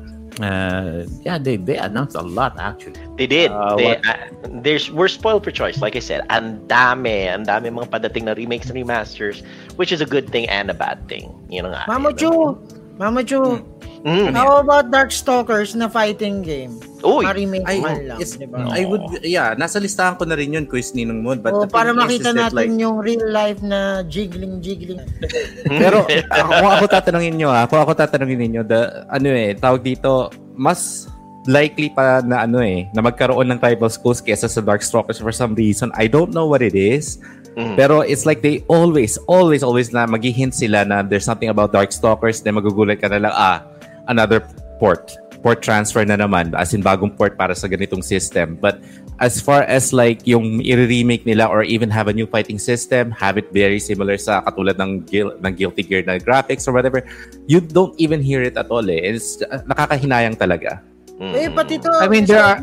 Uh, 0.42 1.04
yeah, 1.20 1.36
they 1.36 1.56
they 1.56 1.76
announced 1.76 2.16
a 2.16 2.22
lot 2.22 2.56
actually. 2.58 2.96
They 3.16 3.26
did. 3.26 3.52
Uh, 3.52 3.76
they, 3.76 3.96
uh, 3.96 4.16
there's 4.64 4.90
we're 4.90 5.08
spoiled 5.08 5.44
for 5.44 5.50
choice. 5.50 5.80
Like 5.84 5.96
I 5.96 6.00
said, 6.00 6.24
ang 6.32 6.64
dami, 6.64 7.28
ang 7.28 7.44
dami 7.44 7.68
mga 7.68 7.92
padating 7.92 8.24
na 8.24 8.32
remakes 8.32 8.72
and 8.72 8.76
remasters, 8.76 9.44
which 9.76 9.92
is 9.92 10.00
a 10.00 10.08
good 10.08 10.32
thing 10.32 10.48
and 10.48 10.70
a 10.70 10.74
bad 10.74 11.04
thing. 11.08 11.28
Yun 11.52 11.68
nga. 11.68 11.84
Mama 11.88 12.16
Chu, 12.16 12.56
Mama 13.00 13.24
Chu, 13.24 13.64
Mm. 14.00 14.32
how 14.32 14.56
about 14.64 14.88
Darkstalkers 14.88 15.76
na 15.76 15.84
fighting 15.84 16.40
game? 16.40 16.80
Uy, 17.04 17.20
Pa-remake 17.20 17.68
I, 17.68 17.76
man 17.84 18.00
lang, 18.08 18.18
it's, 18.20 18.32
di 18.36 18.48
ba? 18.48 18.64
I 18.72 18.88
would, 18.88 19.20
yeah, 19.20 19.52
nasa 19.52 19.76
listahan 19.76 20.16
ko 20.16 20.24
na 20.24 20.40
rin 20.40 20.56
yun, 20.56 20.64
Quiz 20.64 20.96
Ninong 20.96 21.20
Moon. 21.20 21.44
But 21.44 21.52
O, 21.52 21.64
the 21.64 21.68
thing 21.68 21.76
para 21.76 21.92
makita 21.92 22.32
natin 22.32 22.56
like, 22.56 22.72
yung 22.72 22.96
real 22.96 23.28
life 23.28 23.60
na 23.60 24.00
jiggling-jiggling. 24.08 25.04
Pero 25.84 26.08
ako, 26.08 26.48
kung 26.48 26.72
ako 26.80 26.84
tatanungin 26.88 27.34
nyo 27.36 27.48
ha, 27.52 27.68
kung 27.68 27.80
ako 27.80 27.92
tatanungin 27.92 28.40
ninyo, 28.40 28.60
the, 28.64 29.04
ano 29.12 29.28
eh, 29.36 29.52
tawag 29.52 29.84
dito, 29.84 30.32
mas 30.56 31.04
likely 31.44 31.92
pa 31.92 32.24
na 32.24 32.48
ano 32.48 32.64
eh, 32.64 32.88
na 32.96 33.04
magkaroon 33.04 33.52
ng 33.52 33.60
rival 33.60 33.92
schools 33.92 34.24
kesa 34.24 34.48
sa 34.48 34.64
Darkstalkers 34.64 35.20
for 35.20 35.32
some 35.32 35.52
reason. 35.52 35.92
I 35.92 36.08
don't 36.08 36.32
know 36.32 36.48
what 36.48 36.64
it 36.64 36.76
is. 36.76 37.20
Mhm. 37.60 37.76
Pero 37.76 38.00
it's 38.00 38.24
like 38.24 38.40
they 38.40 38.64
always, 38.66 39.20
always, 39.28 39.60
always 39.60 39.92
na 39.92 40.08
mag-hint 40.08 40.56
sila 40.56 40.88
na 40.88 41.04
there's 41.04 41.28
something 41.28 41.52
about 41.52 41.72
Darkstalkers, 41.76 42.40
then 42.40 42.56
magugulat 42.56 43.04
ka 43.04 43.12
na 43.12 43.28
lang, 43.28 43.34
ah, 43.36 43.60
another 44.08 44.40
port. 44.80 45.12
Port 45.40 45.64
transfer 45.64 46.04
na 46.04 46.20
naman, 46.20 46.52
as 46.52 46.76
in 46.76 46.84
bagong 46.84 47.16
port 47.16 47.36
para 47.36 47.56
sa 47.56 47.64
ganitong 47.64 48.04
system. 48.04 48.60
But 48.60 48.80
as 49.24 49.40
far 49.40 49.64
as 49.64 49.92
like 49.92 50.24
yung 50.28 50.60
i-remake 50.60 51.24
nila 51.24 51.48
or 51.48 51.64
even 51.64 51.88
have 51.88 52.08
a 52.08 52.14
new 52.16 52.28
fighting 52.28 52.60
system, 52.60 53.08
have 53.16 53.40
it 53.40 53.48
very 53.48 53.80
similar 53.80 54.20
sa 54.20 54.44
katulad 54.44 54.76
ng, 54.76 55.08
Guil- 55.08 55.36
ng 55.40 55.52
Guilty 55.56 55.84
Gear 55.84 56.04
na 56.04 56.20
graphics 56.20 56.68
or 56.68 56.76
whatever, 56.76 57.04
you 57.48 57.60
don't 57.60 57.96
even 57.96 58.20
hear 58.20 58.44
it 58.44 58.56
at 58.60 58.68
all 58.68 58.84
eh. 58.84 59.16
It's 59.16 59.40
uh, 59.40 59.64
nakakahinayang 59.64 60.36
talaga. 60.36 60.84
Mm. 61.20 61.32
Eh, 61.36 61.48
pati 61.52 61.76
to, 61.80 61.88
I 62.00 62.08
mean, 62.08 62.24
there 62.24 62.40
are. 62.40 62.60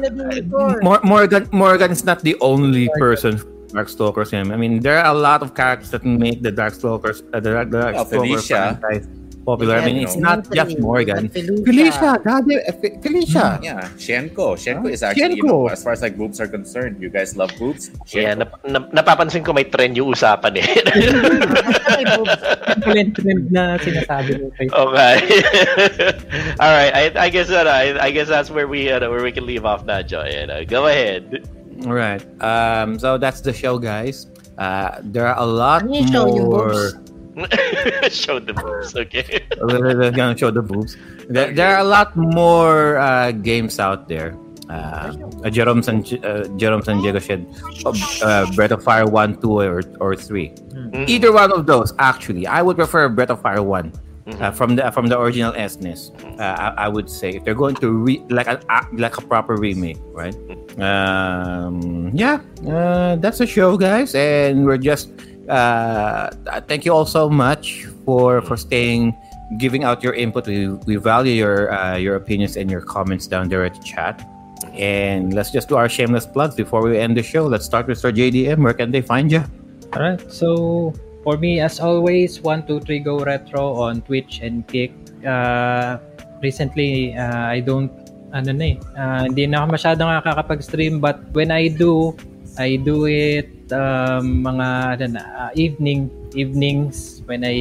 Mor- 0.81 1.05
Morgan 1.05 1.45
Morgan 1.53 1.93
is 1.93 2.01
not 2.01 2.25
the 2.25 2.33
only 2.41 2.89
person 2.97 3.37
Darkstalkers 3.77 4.31
game. 4.33 4.49
I 4.51 4.57
mean, 4.57 4.81
there 4.81 4.97
are 4.97 5.13
a 5.13 5.17
lot 5.17 5.45
of 5.45 5.53
characters 5.53 5.91
that 5.93 6.03
make 6.03 6.41
the 6.41 6.51
Darkstalkers 6.51 7.21
uh, 7.33 7.39
the, 7.39 7.61
the 7.69 7.77
Darkstalkers 7.93 8.09
Felicia. 8.09 8.79
franchise 8.81 9.07
popular. 9.47 9.79
I 9.79 9.85
mean, 9.87 10.03
it's 10.03 10.19
not 10.19 10.43
just 10.51 10.75
Morrigan. 10.83 11.29
Felicia. 11.31 11.63
Felicia, 11.63 12.09
God, 12.19 12.43
eh, 12.51 12.67
Fe- 12.83 12.99
Felicia. 12.99 13.55
Yeah, 13.63 13.87
Hsien-Ko. 13.95 14.59
Hsien-Ko 14.59 14.91
is 14.91 14.99
Hsien-Ko. 14.99 15.07
actually, 15.07 15.39
you 15.39 15.47
know, 15.47 15.71
as 15.71 15.79
far 15.79 15.95
as 15.95 16.03
like 16.03 16.19
boobs 16.19 16.43
are 16.43 16.51
concerned, 16.51 16.99
you 16.99 17.07
guys 17.07 17.39
love 17.39 17.55
boobs? 17.55 17.87
Yeah, 18.11 18.35
Hsien-Ko. 18.35 18.43
nap- 18.43 18.59
nap- 18.67 18.91
napapansin 18.91 19.47
ko 19.47 19.55
may 19.55 19.63
trend 19.63 19.95
yung 19.95 20.11
usapan 20.11 20.51
eh. 20.59 20.67
Trend, 22.83 23.15
trend 23.15 23.43
na 23.47 23.79
sinasabi 23.79 24.31
mo. 24.43 24.51
Okay. 24.59 25.15
All 26.61 26.71
right. 26.75 26.91
I, 26.91 27.03
I 27.15 27.29
guess 27.31 27.47
uh, 27.47 27.63
I, 27.63 27.95
I 28.03 28.11
guess 28.11 28.27
that's 28.27 28.51
where 28.51 28.67
we 28.67 28.91
uh, 28.91 28.99
where 29.07 29.23
we 29.23 29.31
can 29.31 29.45
leave 29.47 29.63
off 29.63 29.87
now, 29.87 30.03
Joy. 30.03 30.27
Uh, 30.43 30.67
go 30.67 30.87
ahead. 30.91 31.47
All 31.85 31.93
right. 31.93 32.23
Um, 32.41 32.97
so 32.97 33.17
that's 33.17 33.41
the 33.41 33.53
show, 33.53 33.77
guys. 33.77 34.27
Uh, 34.57 34.97
there 35.03 35.27
are 35.27 35.37
a 35.37 35.45
lot 35.45 35.83
Ano 35.83 35.93
yung 35.93 36.11
show, 36.11 36.25
more. 36.25 36.91
Show 38.09 38.39
the 38.39 38.49
boobs, 38.49 38.95
okay? 38.97 39.45
We're 39.61 40.09
gonna 40.09 40.35
show 40.35 40.49
the 40.49 40.63
boobs. 40.63 40.97
There, 41.29 41.53
there 41.53 41.75
are 41.75 41.81
a 41.81 41.83
lot 41.85 42.17
more 42.17 42.97
uh, 42.97 43.29
games 43.29 43.77
out 43.79 44.09
there. 44.09 44.33
Uh, 44.69 45.13
uh, 45.45 45.49
Jerome 45.51 45.83
San 45.83 46.01
uh, 46.25 46.49
Jerome 46.57 46.81
San 46.81 46.99
Diego 46.99 47.19
said 47.19 47.45
uh, 47.85 48.49
Breath 48.57 48.71
of 48.71 48.83
Fire 48.83 49.05
one, 49.05 49.39
two, 49.39 49.61
or 49.61 49.83
or 50.01 50.15
three. 50.15 50.49
Mm. 50.73 51.07
Either 51.07 51.31
one 51.31 51.53
of 51.53 51.67
those, 51.67 51.93
actually, 51.99 52.47
I 52.47 52.63
would 52.63 52.75
prefer 52.75 53.07
Breath 53.07 53.29
of 53.29 53.39
Fire 53.41 53.61
one. 53.61 53.93
Uh, 54.27 54.51
from 54.51 54.75
the 54.75 54.91
from 54.91 55.07
the 55.07 55.17
original 55.17 55.53
SNES, 55.53 56.11
uh, 56.37 56.43
I, 56.43 56.85
I 56.85 56.87
would 56.89 57.09
say 57.09 57.29
if 57.29 57.45
they're 57.45 57.55
going 57.55 57.75
to 57.75 57.91
re 57.91 58.21
like 58.29 58.47
a 58.47 58.59
like 58.91 59.17
a 59.17 59.21
proper 59.21 59.55
remake, 59.55 59.97
right? 60.11 60.35
Um, 60.77 62.11
yeah, 62.13 62.41
uh, 62.67 63.15
that's 63.15 63.37
the 63.37 63.47
show, 63.47 63.77
guys, 63.77 64.13
and 64.15 64.65
we're 64.65 64.77
just 64.83 65.11
uh, 65.47 66.29
thank 66.67 66.83
you 66.83 66.91
all 66.91 67.05
so 67.05 67.29
much 67.29 67.85
for 68.03 68.41
for 68.41 68.57
staying, 68.57 69.15
giving 69.57 69.85
out 69.85 70.03
your 70.03 70.13
input. 70.13 70.45
We 70.45 70.75
we 70.83 70.97
value 70.97 71.31
your 71.31 71.71
uh, 71.71 71.95
your 71.95 72.15
opinions 72.15 72.57
and 72.57 72.69
your 72.69 72.81
comments 72.81 73.27
down 73.27 73.47
there 73.47 73.63
at 73.63 73.75
the 73.75 73.83
chat. 73.83 74.27
And 74.73 75.33
let's 75.33 75.51
just 75.51 75.69
do 75.69 75.77
our 75.77 75.87
shameless 75.87 76.25
plugs 76.25 76.55
before 76.55 76.81
we 76.81 76.99
end 76.99 77.15
the 77.15 77.23
show. 77.23 77.47
Let's 77.47 77.65
start 77.65 77.87
with 77.87 77.97
Sir 77.97 78.11
JDM. 78.11 78.59
Where 78.59 78.73
can 78.73 78.91
they 78.91 79.01
find 79.01 79.31
you? 79.31 79.43
Alright, 79.95 80.31
so 80.31 80.93
for 81.27 81.35
me, 81.35 81.59
as 81.59 81.83
always, 81.83 82.39
123 82.39 83.03
Go 83.03 83.19
Retro 83.19 83.75
on 83.75 83.99
Twitch 84.07 84.39
and 84.39 84.63
Kick. 84.63 84.95
Uh, 85.27 85.99
recently, 86.39 87.19
uh, 87.19 87.51
I 87.51 87.59
don't, 87.59 87.91
ano 88.31 88.55
na 88.55 88.63
eh, 88.63 88.75
uh, 88.95 89.27
hindi 89.27 89.43
na 89.43 89.59
ako 89.59 89.75
masyadong 89.75 90.07
nakakapag-stream 90.07 91.03
but 91.03 91.19
when 91.35 91.51
I 91.51 91.67
do, 91.67 92.15
I 92.55 92.79
do 92.79 93.11
it 93.11 93.51
um, 93.75 94.39
mga 94.47 94.67
ano 94.95 95.05
na, 95.19 95.21
uh, 95.35 95.51
evening, 95.59 96.07
evenings 96.31 97.19
when 97.27 97.43
I 97.43 97.59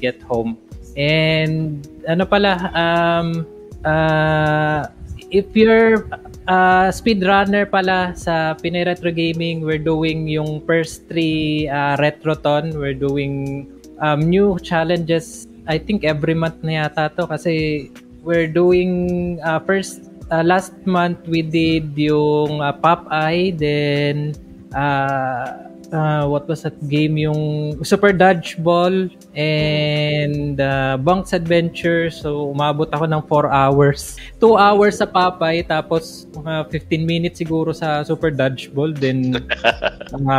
get 0.00 0.24
home. 0.24 0.56
And 0.96 1.84
ano 2.08 2.24
pala, 2.24 2.72
um, 2.72 3.44
uh, 3.84 4.88
if 5.34 5.50
you're 5.58 6.06
uh, 6.46 6.94
speedrunner 6.94 7.66
pala 7.66 8.14
sa 8.14 8.54
Pinay 8.54 8.86
Retro 8.86 9.10
Gaming, 9.10 9.66
we're 9.66 9.82
doing 9.82 10.30
yung 10.30 10.62
first 10.62 11.10
three 11.10 11.66
uh, 11.66 11.98
Retroton. 11.98 12.78
We're 12.78 12.94
doing 12.94 13.66
um, 13.98 14.22
new 14.22 14.54
challenges. 14.62 15.50
I 15.66 15.82
think 15.82 16.06
every 16.06 16.38
month 16.38 16.62
na 16.62 16.86
yata 16.86 17.10
to 17.18 17.26
kasi 17.26 17.90
we're 18.22 18.46
doing 18.46 19.36
uh, 19.42 19.58
first 19.66 20.06
uh, 20.30 20.46
last 20.46 20.72
month 20.86 21.18
we 21.26 21.42
did 21.42 21.98
yung 21.98 22.62
uh, 22.62 22.72
Popeye 22.78 23.50
then 23.56 24.36
uh, 24.76 25.73
uh, 25.94 26.26
what 26.26 26.44
was 26.50 26.66
that 26.66 26.74
game 26.90 27.14
yung 27.16 27.78
Super 27.86 28.10
Dodgeball 28.10 29.08
and 29.38 30.58
uh, 30.58 30.98
Bunk's 30.98 31.30
Adventure 31.32 32.10
so 32.10 32.50
umabot 32.50 32.90
ako 32.90 33.06
ng 33.06 33.22
4 33.30 33.48
hours 33.48 34.18
2 34.42 34.58
hours 34.58 34.98
sa 34.98 35.06
Popeye 35.06 35.62
tapos 35.62 36.26
mga 36.34 36.68
15 36.90 37.06
minutes 37.06 37.38
siguro 37.38 37.70
sa 37.70 38.02
Super 38.02 38.34
Dodgeball 38.34 38.90
then 38.98 39.38
mga 40.18 40.38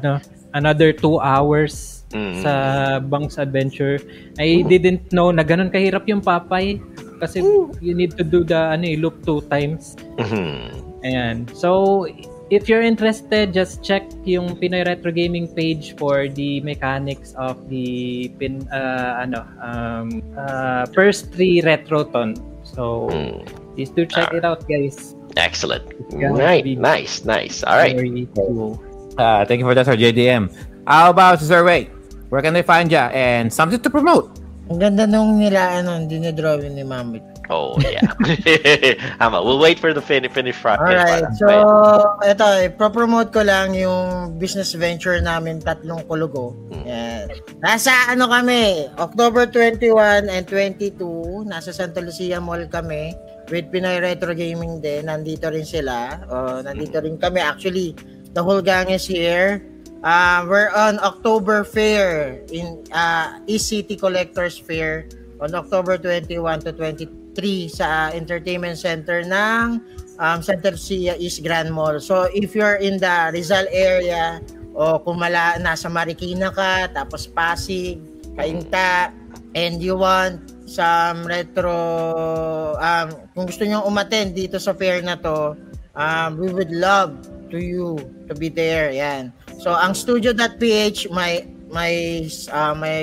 ano 0.00 0.10
another 0.56 0.90
2 0.96 1.20
hours 1.20 1.92
Mm. 2.14 2.38
sa 2.38 2.52
Bunk's 3.02 3.34
Adventure 3.34 3.98
I 4.38 4.62
didn't 4.62 5.10
know 5.10 5.34
na 5.34 5.42
ganun 5.42 5.74
kahirap 5.74 6.06
yung 6.06 6.22
Popeye 6.22 6.78
kasi 7.18 7.42
you 7.82 7.98
need 7.98 8.14
to 8.14 8.22
do 8.22 8.46
the 8.46 8.54
ano 8.54 8.86
eh, 8.86 8.94
loop 8.94 9.26
two 9.26 9.42
times 9.50 9.98
Mhm. 10.14 10.86
Ayan. 11.02 11.36
So, 11.50 12.02
if 12.50 12.68
you're 12.68 12.82
interested, 12.82 13.52
just 13.52 13.82
check 13.82 14.06
yung 14.24 14.56
Pinoy 14.56 14.86
Retro 14.86 15.10
Gaming 15.10 15.48
page 15.50 15.96
for 15.98 16.28
the 16.28 16.60
mechanics 16.62 17.34
of 17.34 17.68
the 17.68 18.30
pin 18.38 18.66
uh, 18.70 19.22
ano 19.22 19.42
um 19.62 20.06
uh, 20.38 20.86
first 20.94 21.32
three 21.34 21.62
Retroton. 21.62 22.38
So, 22.66 23.06
Mm. 23.10 23.46
please 23.74 23.90
do 23.94 24.02
check 24.06 24.34
it 24.34 24.42
out, 24.44 24.66
guys. 24.66 25.14
Excellent. 25.36 25.84
Right. 26.10 26.64
Nice. 26.64 27.22
Nice. 27.24 27.62
All 27.62 27.76
right. 27.78 27.94
Very 27.94 28.26
cool. 28.34 28.80
Uh, 29.18 29.44
thank 29.44 29.60
you 29.60 29.66
for 29.68 29.74
that, 29.76 29.86
Sir 29.86 29.96
JDM. 29.96 30.50
How 30.86 31.10
about 31.10 31.38
Sir 31.40 31.62
Ray? 31.62 31.90
Where 32.28 32.42
can 32.42 32.54
they 32.54 32.64
find 32.66 32.90
you? 32.90 33.04
And 33.14 33.52
something 33.52 33.78
to 33.80 33.90
promote. 33.90 34.32
Ang 34.66 34.82
ganda 34.82 35.06
nung 35.06 35.38
nila, 35.38 35.78
ano, 35.78 36.02
dinodrawing 36.10 36.74
ni 36.74 36.82
Mamit. 36.82 37.22
Oh 37.48 37.78
yeah. 37.80 38.02
Ama, 39.24 39.42
we'll 39.42 39.58
wait 39.60 39.78
for 39.78 39.92
the 39.92 40.02
fin- 40.02 40.28
finish 40.30 40.56
front. 40.56 40.80
Alright, 40.82 41.26
so, 41.38 41.46
eto, 42.26 42.46
ipropromote 42.66 43.30
ko 43.32 43.46
lang 43.46 43.74
yung 43.74 44.38
business 44.38 44.74
venture 44.74 45.18
namin, 45.20 45.62
tatlong 45.62 46.02
kulugo. 46.06 46.56
Yan. 46.86 47.30
Nasa 47.62 47.92
ano 48.10 48.26
kami, 48.26 48.90
October 48.98 49.46
21 49.48 50.28
and 50.28 50.44
22, 50.48 50.98
nasa 51.46 51.70
Santa 51.70 52.02
Lucia 52.02 52.42
Mall 52.42 52.66
kami. 52.66 53.14
with 53.50 53.70
Pinoy 53.70 54.02
Retro 54.02 54.34
Gaming 54.34 54.82
din. 54.82 55.06
Nandito 55.06 55.50
rin 55.50 55.66
sila. 55.66 56.22
O, 56.30 56.62
nandito 56.62 56.98
rin 57.02 57.18
kami. 57.18 57.40
Actually, 57.42 57.94
the 58.34 58.42
whole 58.42 58.62
gang 58.62 58.90
is 58.90 59.06
here. 59.06 59.62
Uh, 60.06 60.46
we're 60.46 60.70
on 60.70 61.00
October 61.02 61.64
Fair 61.64 62.38
in 62.52 62.84
uh, 62.92 63.42
East 63.48 63.70
City 63.70 63.96
Collectors 63.96 64.58
Fair 64.58 65.08
on 65.40 65.54
October 65.54 65.98
21 65.98 66.62
to 66.62 66.72
23 67.36 67.68
sa 67.68 68.08
Entertainment 68.16 68.80
Center 68.80 69.20
ng 69.20 69.76
um, 70.16 70.38
Santa 70.40 70.72
Lucia 70.72 71.14
East 71.20 71.44
Grand 71.44 71.68
Mall. 71.68 72.00
So 72.00 72.24
if 72.32 72.56
you're 72.56 72.80
in 72.80 72.96
the 72.96 73.30
Rizal 73.36 73.68
area 73.68 74.40
o 74.72 74.96
kung 75.00 75.20
mala, 75.20 75.60
nasa 75.60 75.92
Marikina 75.92 76.48
ka, 76.48 76.88
tapos 76.88 77.28
Pasig, 77.28 78.00
Kainta, 78.36 79.12
and 79.52 79.80
you 79.80 79.96
want 79.96 80.40
some 80.64 81.24
retro, 81.28 81.76
um, 82.80 83.06
kung 83.36 83.44
gusto 83.48 83.64
nyo 83.68 83.84
umattend 83.84 84.32
dito 84.32 84.56
sa 84.56 84.72
fair 84.72 85.04
na 85.04 85.16
to, 85.20 85.56
um, 85.96 86.40
we 86.40 86.48
would 86.48 86.72
love 86.72 87.12
to 87.52 87.60
you 87.60 87.96
to 88.28 88.34
be 88.34 88.48
there. 88.48 88.92
Yan. 88.92 89.32
So 89.60 89.72
ang 89.72 89.96
studio.ph 89.96 91.08
my 91.08 91.44
my 91.72 92.24
uh, 92.52 92.74
my 92.76 93.00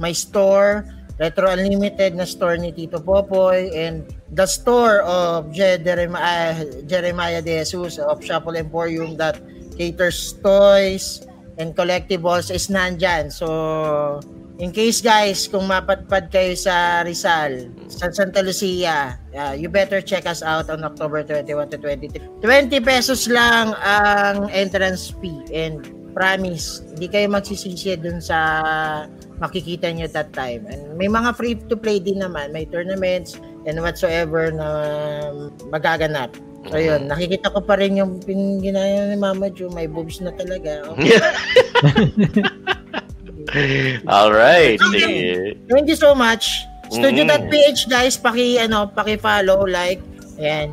my 0.00 0.12
store 0.16 0.88
Retro 1.22 1.46
Unlimited 1.54 2.18
na 2.18 2.26
store 2.26 2.58
ni 2.58 2.74
Tito 2.74 2.98
Popoy 2.98 3.70
and 3.70 4.02
the 4.34 4.42
store 4.42 5.06
of 5.06 5.54
Jeremiah, 5.54 6.66
Jeremiah 6.90 7.38
De 7.38 7.62
Jesus 7.62 8.02
of 8.02 8.18
Shuffle 8.18 8.58
Emporium 8.58 9.14
that 9.22 9.38
caters 9.78 10.34
toys 10.42 11.22
and 11.62 11.78
collectibles 11.78 12.50
is 12.50 12.66
nandyan. 12.66 13.30
So, 13.30 14.18
in 14.58 14.74
case 14.74 14.98
guys, 14.98 15.46
kung 15.46 15.70
mapatpad 15.70 16.34
kayo 16.34 16.58
sa 16.58 17.06
Rizal, 17.06 17.70
sa 17.86 18.10
Santa 18.10 18.42
Lucia, 18.42 19.14
uh, 19.30 19.54
you 19.54 19.70
better 19.70 20.02
check 20.02 20.26
us 20.26 20.42
out 20.42 20.74
on 20.74 20.82
October 20.82 21.22
21 21.22 21.70
to 21.70 21.78
23. 21.78 22.42
20 22.42 22.82
pesos 22.82 23.30
lang 23.30 23.78
ang 23.78 24.50
entrance 24.50 25.14
fee 25.22 25.46
and 25.54 25.86
promise, 26.12 26.84
hindi 26.92 27.08
kayo 27.08 27.26
magsisisi 27.32 27.96
dun 27.98 28.20
sa 28.20 28.38
makikita 29.42 29.90
nyo 29.90 30.06
that 30.12 30.30
time. 30.36 30.68
And 30.70 30.94
may 30.94 31.10
mga 31.10 31.34
free 31.34 31.56
to 31.66 31.74
play 31.74 31.98
din 31.98 32.22
naman, 32.22 32.54
may 32.54 32.68
tournaments 32.68 33.40
and 33.66 33.80
whatsoever 33.82 34.52
na 34.54 34.68
magaganap. 35.72 36.36
So 36.70 36.78
yun, 36.78 37.10
nakikita 37.10 37.50
ko 37.50 37.58
pa 37.58 37.74
rin 37.74 37.98
yung 37.98 38.22
ginaya 38.62 39.10
ni 39.10 39.18
Mama 39.18 39.50
Jo, 39.50 39.66
may 39.74 39.90
boobs 39.90 40.22
na 40.22 40.30
talaga. 40.30 40.86
Okay. 43.42 43.98
All 44.06 44.30
right. 44.32 44.78
Okay. 44.80 45.58
Thank 45.68 45.90
you 45.90 45.98
so 45.98 46.14
much. 46.14 46.62
Studio.ph 46.94 47.90
guys, 47.90 48.14
paki 48.16 48.60
ano, 48.60 48.86
paki-follow, 48.86 49.66
like, 49.66 49.98
ayan. 50.38 50.70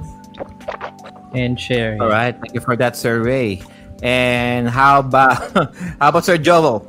And 1.33 1.59
share. 1.59 1.97
All 1.97 2.11
right, 2.11 2.37
thank 2.37 2.53
you 2.53 2.61
for 2.61 2.75
that 2.77 2.95
survey. 2.95 3.59
And 4.01 4.69
how 4.69 4.99
about 4.99 5.53
how 5.99 6.09
about 6.09 6.25
Sir 6.25 6.37
Joel? 6.37 6.79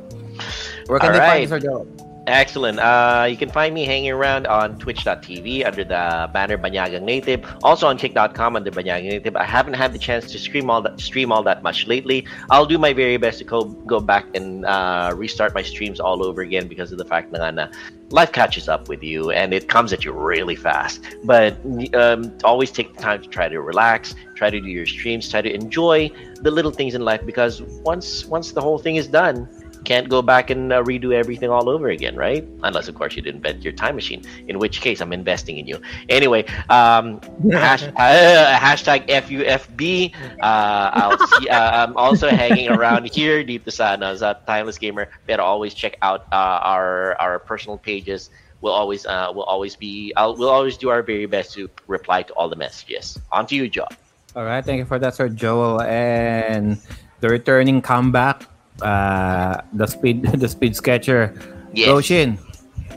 Where 0.87 0.99
can 0.99 1.07
All 1.09 1.13
they 1.13 1.19
right. 1.19 1.47
find 1.47 1.49
Sir 1.49 1.59
Joel? 1.59 1.87
Excellent. 2.27 2.77
Uh, 2.79 3.25
you 3.27 3.35
can 3.35 3.49
find 3.49 3.73
me 3.73 3.83
hanging 3.83 4.11
around 4.11 4.45
on 4.45 4.77
twitch.tv 4.77 5.65
under 5.65 5.83
the 5.83 6.29
banner 6.31 6.55
Banyagang 6.55 7.01
Native. 7.01 7.43
Also 7.63 7.87
on 7.87 7.97
kick.com 7.97 8.55
under 8.55 8.69
Banyagang 8.69 9.09
Native. 9.09 9.35
I 9.35 9.43
haven't 9.43 9.73
had 9.73 9.91
the 9.91 9.97
chance 9.97 10.31
to 10.31 10.37
stream 10.37 10.69
all 10.69 10.83
that 10.83 10.99
stream 10.99 11.31
all 11.31 11.41
that 11.43 11.63
much 11.63 11.87
lately. 11.87 12.27
I'll 12.51 12.67
do 12.67 12.77
my 12.77 12.93
very 12.93 13.17
best 13.17 13.39
to 13.39 13.43
go, 13.43 13.63
go 13.63 13.99
back 13.99 14.27
and 14.35 14.65
uh, 14.65 15.13
restart 15.15 15.55
my 15.55 15.63
streams 15.63 15.99
all 15.99 16.23
over 16.23 16.41
again 16.41 16.67
because 16.67 16.91
of 16.91 16.99
the 16.99 17.05
fact 17.05 17.31
that 17.31 17.71
life 18.11 18.31
catches 18.31 18.69
up 18.69 18.87
with 18.87 19.01
you 19.01 19.31
and 19.31 19.51
it 19.51 19.67
comes 19.67 19.91
at 19.91 20.05
you 20.05 20.11
really 20.11 20.55
fast. 20.55 21.01
But 21.23 21.57
um, 21.95 22.37
always 22.43 22.69
take 22.69 22.95
the 22.95 23.01
time 23.01 23.23
to 23.23 23.27
try 23.29 23.49
to 23.49 23.61
relax, 23.61 24.13
try 24.35 24.51
to 24.51 24.61
do 24.61 24.67
your 24.67 24.85
streams, 24.85 25.27
try 25.29 25.41
to 25.41 25.51
enjoy 25.51 26.11
the 26.41 26.51
little 26.51 26.71
things 26.71 26.93
in 26.93 27.01
life 27.01 27.25
because 27.25 27.63
once 27.83 28.25
once 28.25 28.51
the 28.51 28.61
whole 28.61 28.77
thing 28.77 28.97
is 28.97 29.07
done, 29.07 29.47
can't 29.83 30.09
go 30.09 30.21
back 30.21 30.49
and 30.49 30.71
uh, 30.71 30.83
redo 30.83 31.13
everything 31.13 31.49
all 31.49 31.69
over 31.69 31.89
again, 31.89 32.15
right? 32.15 32.47
Unless, 32.63 32.87
of 32.87 32.95
course, 32.95 33.15
you 33.15 33.21
didn't 33.21 33.45
invent 33.45 33.63
your 33.63 33.73
time 33.73 33.95
machine, 33.95 34.23
in 34.47 34.59
which 34.59 34.81
case 34.81 35.01
I'm 35.01 35.13
investing 35.13 35.57
in 35.57 35.67
you. 35.67 35.81
Anyway, 36.09 36.45
um, 36.69 37.19
hash, 37.51 37.83
uh, 37.83 38.57
hashtag 38.57 39.07
FUFB. 39.07 40.13
Uh, 40.41 40.91
I'll 40.93 41.17
see, 41.17 41.49
uh, 41.49 41.87
I'm 41.87 41.97
also 41.97 42.29
hanging 42.29 42.69
around 42.69 43.09
here, 43.09 43.43
dito 43.43 43.71
sa, 43.71 43.93
ano, 43.93 44.13
a 44.13 44.37
Timeless 44.45 44.77
Gamer. 44.77 45.09
Pero 45.27 45.43
always 45.43 45.73
check 45.73 45.97
out 46.01 46.25
uh, 46.31 46.59
our 46.61 47.15
our 47.19 47.39
personal 47.39 47.77
pages. 47.77 48.29
We'll 48.61 48.73
always 48.73 49.05
uh, 49.05 49.31
we'll 49.33 49.49
always 49.49 49.75
be 49.75 50.13
I'll, 50.15 50.35
we'll 50.35 50.53
always 50.53 50.77
do 50.77 50.89
our 50.89 51.01
very 51.01 51.25
best 51.25 51.53
to 51.53 51.69
reply 51.87 52.23
to 52.23 52.33
all 52.33 52.49
the 52.49 52.55
messages. 52.55 53.17
On 53.31 53.45
to 53.47 53.55
you, 53.55 53.67
Joe. 53.67 53.87
All 54.35 54.45
right, 54.45 54.63
thank 54.63 54.79
you 54.79 54.85
for 54.85 54.99
that, 54.99 55.15
Sir 55.15 55.27
Joel. 55.27 55.81
And 55.81 56.77
the 57.19 57.29
returning 57.29 57.81
comeback, 57.81 58.47
uh, 58.81 59.61
the 59.73 59.87
speed, 59.87 60.25
the 60.41 60.49
speed 60.49 60.75
sketcher, 60.75 61.33
Yes. 61.73 61.87
Roshin. 61.87 62.35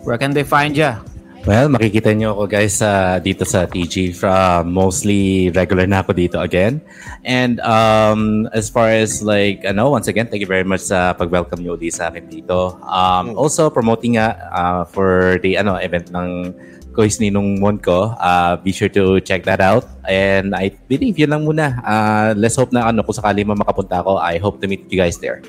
Where 0.03 0.19
can 0.19 0.35
they 0.35 0.43
find 0.43 0.75
ya? 0.75 0.99
Well, 1.45 1.69
makikita 1.69 2.17
nyo 2.17 2.33
ako 2.33 2.45
guys 2.49 2.81
sa 2.81 3.21
dito 3.21 3.45
sa 3.45 3.69
TG. 3.69 4.17
From 4.17 4.73
mostly 4.73 5.53
regular 5.53 5.85
na 5.85 6.01
ako 6.01 6.17
dito 6.17 6.41
again. 6.41 6.81
And 7.21 7.61
um, 7.61 8.49
as 8.57 8.73
far 8.73 8.89
as 8.89 9.21
like, 9.21 9.61
ano, 9.63 9.93
once 9.93 10.09
again, 10.09 10.27
thank 10.33 10.41
you 10.41 10.49
very 10.49 10.65
much 10.65 10.89
sa 10.89 11.13
pag-welcome 11.13 11.61
nyo 11.61 11.77
ulit 11.77 11.93
sa 11.93 12.09
akin 12.09 12.33
dito. 12.33 12.81
Um, 12.89 13.37
also, 13.37 13.69
promoting 13.69 14.17
nga 14.17 14.41
uh, 14.57 14.83
for 14.89 15.37
the 15.45 15.61
ano 15.61 15.77
event 15.77 16.09
ng 16.17 16.57
Kois 16.97 17.21
Ninong 17.21 17.61
Monko. 17.61 18.17
Uh, 18.17 18.57
be 18.65 18.73
sure 18.73 18.89
to 18.89 19.21
check 19.21 19.45
that 19.45 19.61
out. 19.61 19.85
And 20.09 20.57
I 20.57 20.73
believe 20.89 21.21
yun 21.21 21.37
lang 21.37 21.45
muna. 21.45 21.77
Uh, 21.85 22.33
let's 22.41 22.57
hope 22.57 22.73
na 22.73 22.89
ano, 22.89 23.05
kung 23.05 23.13
sakali 23.15 23.45
man 23.45 23.61
makapunta 23.61 24.01
ako, 24.01 24.17
I 24.17 24.41
hope 24.41 24.65
to 24.65 24.67
meet 24.67 24.89
you 24.89 24.97
guys 24.97 25.21
there. 25.21 25.45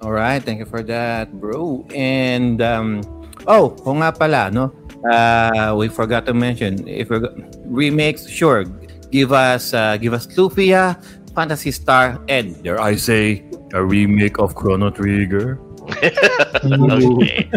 All 0.00 0.12
right, 0.12 0.42
thank 0.42 0.58
you 0.58 0.64
for 0.64 0.82
that, 0.84 1.28
bro. 1.36 1.84
And 1.94 2.62
um, 2.62 3.04
oh, 3.46 3.76
kung 3.84 4.00
nga 4.00 4.12
pala, 4.12 4.48
no, 4.48 4.72
uh, 5.12 5.76
we 5.76 5.88
forgot 5.88 6.24
to 6.26 6.34
mention 6.34 6.88
if 6.88 7.10
we're 7.10 7.20
go- 7.20 7.36
remakes, 7.68 8.24
sure, 8.24 8.64
give 9.12 9.32
us 9.32 9.74
uh, 9.76 9.96
give 10.00 10.16
us 10.16 10.26
Lufia, 10.32 10.96
Fantasy 11.36 11.70
Star, 11.70 12.16
and 12.32 12.56
dare 12.64 12.80
I 12.80 12.96
say 12.96 13.44
a 13.76 13.84
remake 13.84 14.40
of 14.40 14.56
Chrono 14.56 14.88
Trigger. 14.88 15.60
okay. 16.64 17.50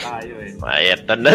Ay, 0.00 0.43
na 0.60 1.28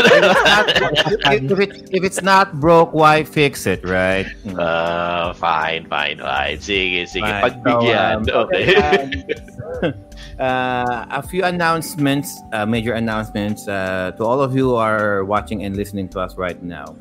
if, 1.32 1.52
if, 1.52 1.60
it, 1.60 1.90
if 1.92 2.04
it's 2.04 2.22
not 2.22 2.60
broke, 2.60 2.94
why 2.94 3.24
fix 3.24 3.66
it, 3.66 3.84
right? 3.84 4.26
Uh, 4.58 5.34
fine, 5.34 5.88
fine, 5.88 6.18
fine. 6.18 6.58
Sige, 6.58 7.04
sige. 7.08 7.22
Fine. 7.22 7.64
Pagbigyan. 7.64 8.26
So, 8.26 8.42
um, 8.42 8.46
okay. 8.46 8.76
uh, 10.40 11.06
a 11.10 11.22
few 11.22 11.44
announcements, 11.44 12.40
uh, 12.54 12.66
major 12.66 12.94
announcements 12.94 13.68
uh, 13.68 14.12
to 14.18 14.24
all 14.24 14.42
of 14.42 14.56
you 14.56 14.70
who 14.70 14.76
are 14.76 15.24
watching 15.26 15.64
and 15.64 15.76
listening 15.76 16.10
to 16.10 16.20
us 16.20 16.36
right 16.38 16.62
now. 16.64 16.96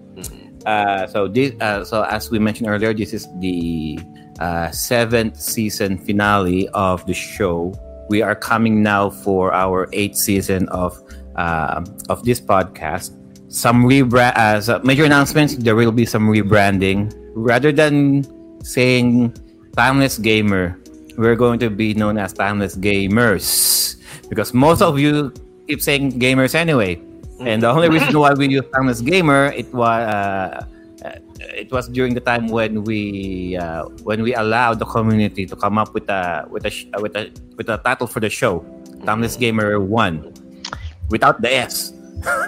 Uh, 0.67 1.07
so 1.07 1.29
this, 1.29 1.53
uh, 1.61 1.85
so 1.85 2.03
as 2.03 2.31
we 2.31 2.39
mentioned 2.39 2.69
earlier, 2.69 2.93
this 2.93 3.15
is 3.15 3.27
the 3.39 3.99
uh, 4.41 4.71
seventh 4.71 5.41
season 5.41 5.99
finale 5.99 6.69
of 6.71 7.05
the 7.07 7.15
show. 7.15 7.73
We 8.09 8.23
are 8.23 8.35
coming 8.35 8.83
now 8.83 9.11
for 9.11 9.53
our 9.53 9.89
eighth 9.93 10.17
season 10.17 10.69
of 10.69 10.99
uh, 11.39 11.87
of 12.11 12.27
this 12.27 12.43
podcast. 12.43 13.15
Some 13.49 13.87
rebrand, 13.87 14.35
uh, 14.35 14.83
major 14.83 15.07
announcements. 15.07 15.55
There 15.55 15.79
will 15.79 15.95
be 15.95 16.05
some 16.05 16.29
rebranding. 16.29 17.15
Rather 17.33 17.71
than 17.71 18.27
saying 18.67 19.33
"timeless 19.79 20.19
gamer," 20.19 20.77
we're 21.17 21.39
going 21.39 21.63
to 21.63 21.71
be 21.71 21.95
known 21.95 22.19
as 22.19 22.35
timeless 22.35 22.77
gamers 22.77 23.97
because 24.29 24.53
most 24.53 24.83
of 24.83 24.99
you 24.99 25.33
keep 25.67 25.81
saying 25.81 26.21
gamers 26.21 26.55
anyway. 26.55 27.01
And 27.41 27.63
the 27.63 27.71
only 27.71 27.89
reason 27.89 28.19
why 28.19 28.35
we 28.35 28.51
use 28.51 28.67
timeless 28.75 29.01
gamer 29.01 29.55
it 29.55 29.73
was 29.73 30.03
uh, 30.11 30.67
uh, 31.07 31.19
it 31.55 31.71
was 31.71 31.89
during 31.89 32.13
the 32.13 32.21
time 32.21 32.49
when 32.49 32.83
we 32.83 33.57
uh, 33.57 33.87
when 34.03 34.23
we 34.23 34.35
allowed 34.35 34.79
the 34.79 34.87
community 34.87 35.47
to 35.47 35.55
come 35.55 35.79
up 35.79 35.95
with 35.95 36.11
a 36.11 36.45
with 36.51 36.67
a 36.67 36.73
with 36.99 37.15
a 37.15 37.31
with 37.57 37.69
a 37.71 37.79
title 37.79 38.07
for 38.07 38.19
the 38.19 38.29
show, 38.29 38.67
timeless 39.07 39.37
gamer 39.37 39.79
one, 39.79 40.35
without 41.09 41.41
the 41.43 41.53
S. 41.53 41.93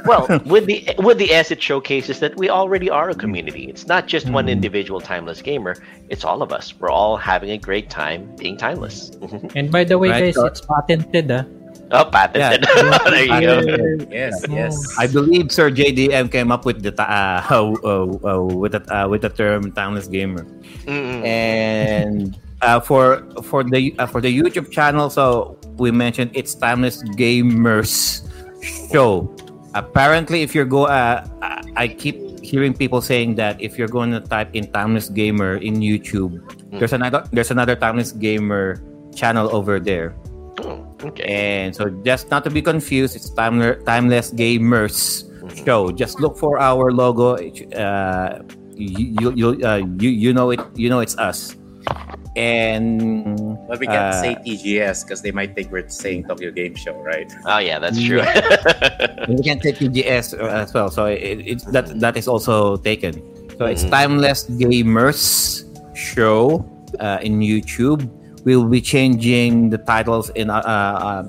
well, 0.04 0.26
with 0.46 0.66
the 0.66 0.82
with 0.98 1.18
the 1.18 1.30
S, 1.32 1.50
it 1.50 1.62
showcases 1.62 2.18
that 2.20 2.36
we 2.36 2.50
already 2.50 2.90
are 2.90 3.10
a 3.10 3.14
community. 3.14 3.64
It's 3.70 3.86
not 3.86 4.08
just 4.08 4.28
one 4.28 4.48
individual 4.48 5.00
timeless 5.00 5.40
gamer. 5.42 5.76
It's 6.08 6.24
all 6.24 6.42
of 6.42 6.52
us. 6.52 6.74
We're 6.78 6.90
all 6.90 7.16
having 7.16 7.50
a 7.50 7.58
great 7.58 7.88
time 7.88 8.34
being 8.36 8.56
timeless. 8.56 9.12
And 9.54 9.70
by 9.70 9.84
the 9.84 9.96
way, 9.98 10.10
Right, 10.10 10.24
guys, 10.24 10.34
so- 10.34 10.46
it's 10.46 10.60
patented, 10.60 11.30
ah. 11.30 11.44
oh, 11.92 12.04
patented. 12.10 12.66
there 13.14 13.24
you 13.30 13.40
go. 13.46 14.06
Yes, 14.10 14.42
yes. 14.50 14.74
I 14.98 15.06
believe 15.06 15.52
Sir 15.52 15.70
JDM 15.70 16.32
came 16.32 16.50
up 16.50 16.66
with 16.66 16.82
the 16.82 16.90
uh, 16.98 17.46
uh, 17.46 17.70
uh, 17.86 18.42
with 18.42 18.72
the 18.74 18.82
uh, 18.90 19.06
with 19.06 19.22
the 19.22 19.30
term 19.30 19.70
timeless 19.70 20.08
gamer. 20.10 20.42
Mm-mm. 20.90 21.22
and 21.22 22.34
uh, 22.62 22.80
for 22.80 23.22
for 23.46 23.62
the 23.62 23.94
uh, 24.02 24.06
for 24.06 24.20
the 24.20 24.32
YouTube 24.34 24.70
channel, 24.74 25.10
so 25.10 25.54
we 25.78 25.90
mentioned 25.94 26.30
it's 26.34 26.54
timeless 26.58 27.02
gamers 27.14 28.26
show. 28.62 29.28
Apparently, 29.74 30.42
if 30.42 30.54
you're 30.54 30.64
go, 30.66 30.84
uh, 30.90 31.24
I- 31.76 31.88
keep 31.88 32.18
hearing 32.42 32.74
people 32.74 33.00
saying 33.00 33.36
that 33.36 33.60
if 33.62 33.78
you're 33.78 33.88
going 33.90 34.10
to 34.10 34.20
type 34.20 34.50
in 34.54 34.66
timeless 34.72 35.08
gamer 35.08 35.56
in 35.62 35.78
YouTube, 35.78 36.40
Hmm. 36.70 36.78
there's 36.78 36.92
another 36.92 37.22
there's 37.32 37.50
another 37.50 37.76
timeless 37.76 38.10
gamer 38.12 38.82
channel 39.14 39.46
over 39.54 39.78
there. 39.78 40.14
Oh, 40.66 40.82
okay. 41.04 41.24
And 41.24 41.74
so 41.74 41.88
just 42.04 42.30
not 42.30 42.42
to 42.44 42.50
be 42.50 42.60
confused, 42.60 43.14
it's 43.14 43.30
timeless 43.30 43.78
timeless 43.86 44.34
gamers 44.34 45.24
show. 45.64 45.90
Just 45.94 46.18
look 46.20 46.36
for 46.36 46.58
our 46.58 46.90
logo. 46.90 47.38
Uh, 47.74 48.42
you 48.74 49.14
you 49.20 49.28
you, 49.36 49.48
uh, 49.62 49.80
you 50.02 50.10
you 50.10 50.30
know 50.34 50.50
it. 50.50 50.60
You 50.74 50.90
know 50.90 50.98
it's 51.00 51.14
us. 51.16 51.54
And 52.36 53.58
But 53.68 53.80
we 53.80 53.86
can't 53.86 54.14
uh, 54.14 54.22
say 54.22 54.36
TGS 54.46 55.04
because 55.04 55.20
they 55.22 55.32
might 55.32 55.54
think 55.54 55.72
we're 55.72 55.88
saying 55.88 56.24
Tokyo 56.30 56.50
Game 56.50 56.74
Show, 56.76 56.94
right? 57.02 57.26
Oh 57.44 57.58
yeah, 57.58 57.78
that's 57.78 57.98
true. 58.00 58.22
we 59.28 59.42
can't 59.42 59.60
take 59.60 59.76
TGS 59.82 60.38
as 60.38 60.72
well. 60.72 60.90
So 60.90 61.06
it, 61.06 61.42
it's 61.42 61.64
that 61.74 61.98
that 62.00 62.16
is 62.16 62.28
also 62.28 62.76
taken. 62.78 63.18
So 63.58 63.66
it's 63.66 63.84
Mhm. 63.84 63.90
Timeless 63.90 64.46
Gamers 64.46 65.20
Show 65.96 66.64
uh, 67.00 67.18
in 67.20 67.40
YouTube. 67.40 68.08
We'll 68.44 68.64
be 68.64 68.80
changing 68.80 69.68
the 69.68 69.76
titles 69.78 70.30
in 70.32 70.48
uh, 70.48 70.64
uh, 70.64 71.28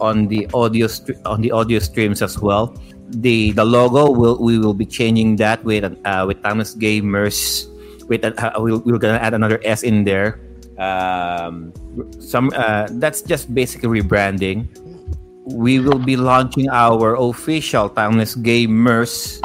on 0.00 0.28
the 0.28 0.48
audio 0.54 0.86
stre- 0.86 1.20
on 1.26 1.42
the 1.42 1.50
audio 1.52 1.78
streams 1.80 2.22
as 2.22 2.38
well. 2.40 2.72
The 3.20 3.50
the 3.52 3.64
logo 3.66 4.08
will 4.08 4.38
we 4.40 4.56
will 4.56 4.72
be 4.78 4.86
changing 4.86 5.36
that 5.42 5.60
with 5.66 5.84
uh, 5.84 6.24
with 6.24 6.40
Timeless 6.42 6.72
Gamers. 6.78 7.66
With 8.10 8.26
uh, 8.26 8.34
we'll, 8.58 8.82
we're 8.82 8.98
gonna 8.98 9.22
add 9.22 9.32
another 9.32 9.62
S 9.62 9.86
in 9.86 10.02
there. 10.02 10.42
Um, 10.82 11.70
some 12.18 12.50
uh, 12.56 12.88
that's 12.98 13.22
just 13.22 13.54
basically 13.54 14.02
rebranding 14.02 14.66
we 15.54 15.80
will 15.80 15.98
be 15.98 16.16
launching 16.16 16.68
our 16.70 17.16
official 17.16 17.88
Timeless 17.88 18.36
Gamers 18.36 19.40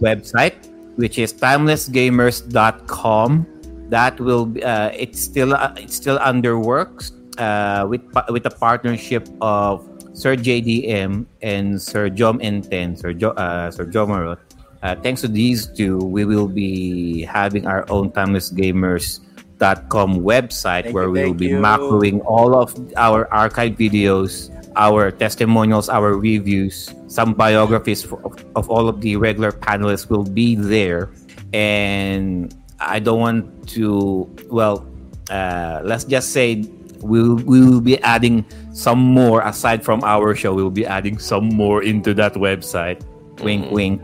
website, 0.00 0.54
which 0.96 1.18
is 1.18 1.32
timelessgamers.com. 1.32 3.46
That 3.88 4.20
will 4.20 4.46
be, 4.46 4.62
uh, 4.62 4.90
it's 4.92 5.20
still 5.20 5.54
uh, 5.54 5.72
it's 5.76 5.96
still 5.96 6.18
under 6.20 6.58
works 6.58 7.12
uh, 7.38 7.86
with 7.88 8.02
with 8.28 8.44
a 8.46 8.50
partnership 8.50 9.28
of 9.40 9.86
Sir 10.12 10.36
JDM 10.36 11.24
and 11.40 11.80
Sir 11.80 12.10
Jom 12.10 12.42
Enten, 12.42 12.98
Sir 12.98 13.14
jo- 13.14 13.38
uh, 13.38 13.70
Sir 13.70 13.86
Jomarot. 13.86 14.38
Uh, 14.82 14.94
thanks 14.96 15.20
to 15.22 15.28
these 15.28 15.66
two, 15.66 15.98
we 15.98 16.24
will 16.24 16.48
be 16.48 17.22
having 17.22 17.66
our 17.66 17.84
own 17.90 18.10
timelessgamers.com 18.12 20.20
website 20.22 20.84
Thank 20.84 20.94
where 20.94 21.04
you, 21.04 21.10
we 21.10 21.24
will 21.24 21.34
be 21.34 21.46
you. 21.48 21.58
macroing 21.58 22.24
all 22.24 22.54
of 22.54 22.74
our 22.96 23.32
archive 23.32 23.72
videos, 23.72 24.54
our 24.76 25.10
testimonials, 25.10 25.88
our 25.88 26.14
reviews, 26.14 26.94
some 27.08 27.34
biographies 27.34 28.04
for, 28.04 28.24
of, 28.24 28.44
of 28.54 28.70
all 28.70 28.88
of 28.88 29.00
the 29.00 29.16
regular 29.16 29.50
panelists 29.50 30.08
will 30.08 30.24
be 30.24 30.54
there. 30.54 31.10
And 31.52 32.54
I 32.78 33.00
don't 33.00 33.18
want 33.18 33.68
to, 33.70 34.30
well, 34.48 34.86
uh, 35.30 35.80
let's 35.82 36.04
just 36.04 36.30
say 36.30 36.64
we'll, 37.00 37.36
we 37.36 37.60
will 37.60 37.80
be 37.80 38.00
adding 38.02 38.44
some 38.72 39.00
more 39.00 39.42
aside 39.42 39.84
from 39.84 40.04
our 40.04 40.36
show. 40.36 40.54
We'll 40.54 40.70
be 40.70 40.86
adding 40.86 41.18
some 41.18 41.48
more 41.48 41.82
into 41.82 42.14
that 42.14 42.34
website. 42.34 43.02
Wink, 43.42 43.72
wink. 43.72 44.02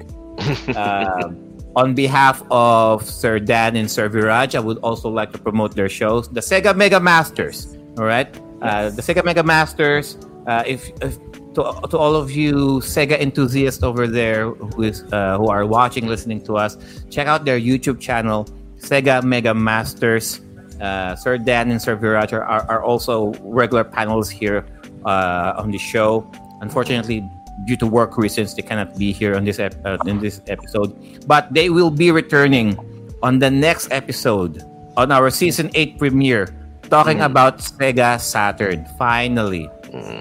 Um, 0.76 1.54
on 1.76 1.94
behalf 1.94 2.42
of 2.50 3.08
Sir 3.08 3.38
Dan 3.38 3.76
and 3.76 3.90
Sir 3.90 4.08
Viraj, 4.08 4.54
I 4.54 4.60
would 4.60 4.78
also 4.78 5.08
like 5.08 5.32
to 5.32 5.38
promote 5.38 5.74
their 5.74 5.88
shows, 5.88 6.28
the 6.28 6.40
Sega 6.40 6.76
Mega 6.76 7.00
Masters. 7.00 7.76
All 7.98 8.04
right, 8.04 8.28
uh, 8.62 8.90
the 8.90 9.02
Sega 9.02 9.24
Mega 9.24 9.42
Masters. 9.42 10.18
Uh, 10.46 10.62
if, 10.66 10.90
if 11.00 11.18
to, 11.54 11.62
to 11.90 11.96
all 11.96 12.14
of 12.14 12.30
you 12.30 12.80
Sega 12.80 13.18
enthusiasts 13.18 13.82
over 13.82 14.06
there 14.06 14.50
who 14.50 14.82
is 14.82 15.04
uh, 15.12 15.38
who 15.38 15.48
are 15.48 15.66
watching, 15.66 16.06
listening 16.06 16.40
to 16.42 16.56
us, 16.56 16.76
check 17.10 17.26
out 17.26 17.44
their 17.44 17.58
YouTube 17.58 18.00
channel, 18.00 18.46
Sega 18.78 19.22
Mega 19.22 19.54
Masters. 19.54 20.40
Uh, 20.80 21.14
Sir 21.16 21.38
Dan 21.38 21.70
and 21.70 21.80
Sir 21.80 21.96
Viraj 21.96 22.32
are, 22.32 22.44
are, 22.44 22.66
are 22.68 22.82
also 22.82 23.32
regular 23.42 23.84
panels 23.84 24.28
here 24.28 24.66
uh, 25.06 25.54
on 25.56 25.70
the 25.70 25.78
show. 25.78 26.30
Unfortunately, 26.60 27.22
due 27.64 27.76
to 27.76 27.86
work 27.86 28.18
reasons, 28.18 28.54
they 28.54 28.62
cannot 28.62 28.98
be 28.98 29.12
here 29.12 29.36
on 29.36 29.44
this 29.44 29.58
ep- 29.58 29.78
uh, 29.84 29.98
in 30.06 30.18
this 30.18 30.40
episode. 30.48 30.94
But 31.26 31.52
they 31.54 31.70
will 31.70 31.90
be 31.90 32.10
returning 32.10 32.78
on 33.22 33.38
the 33.38 33.50
next 33.50 33.90
episode 33.90 34.62
on 34.96 35.10
our 35.10 35.30
season 35.30 35.70
eight 35.74 35.98
premiere, 35.98 36.54
talking 36.90 37.20
about 37.20 37.58
Sega 37.58 38.20
Saturn. 38.20 38.86
Finally, 38.98 39.70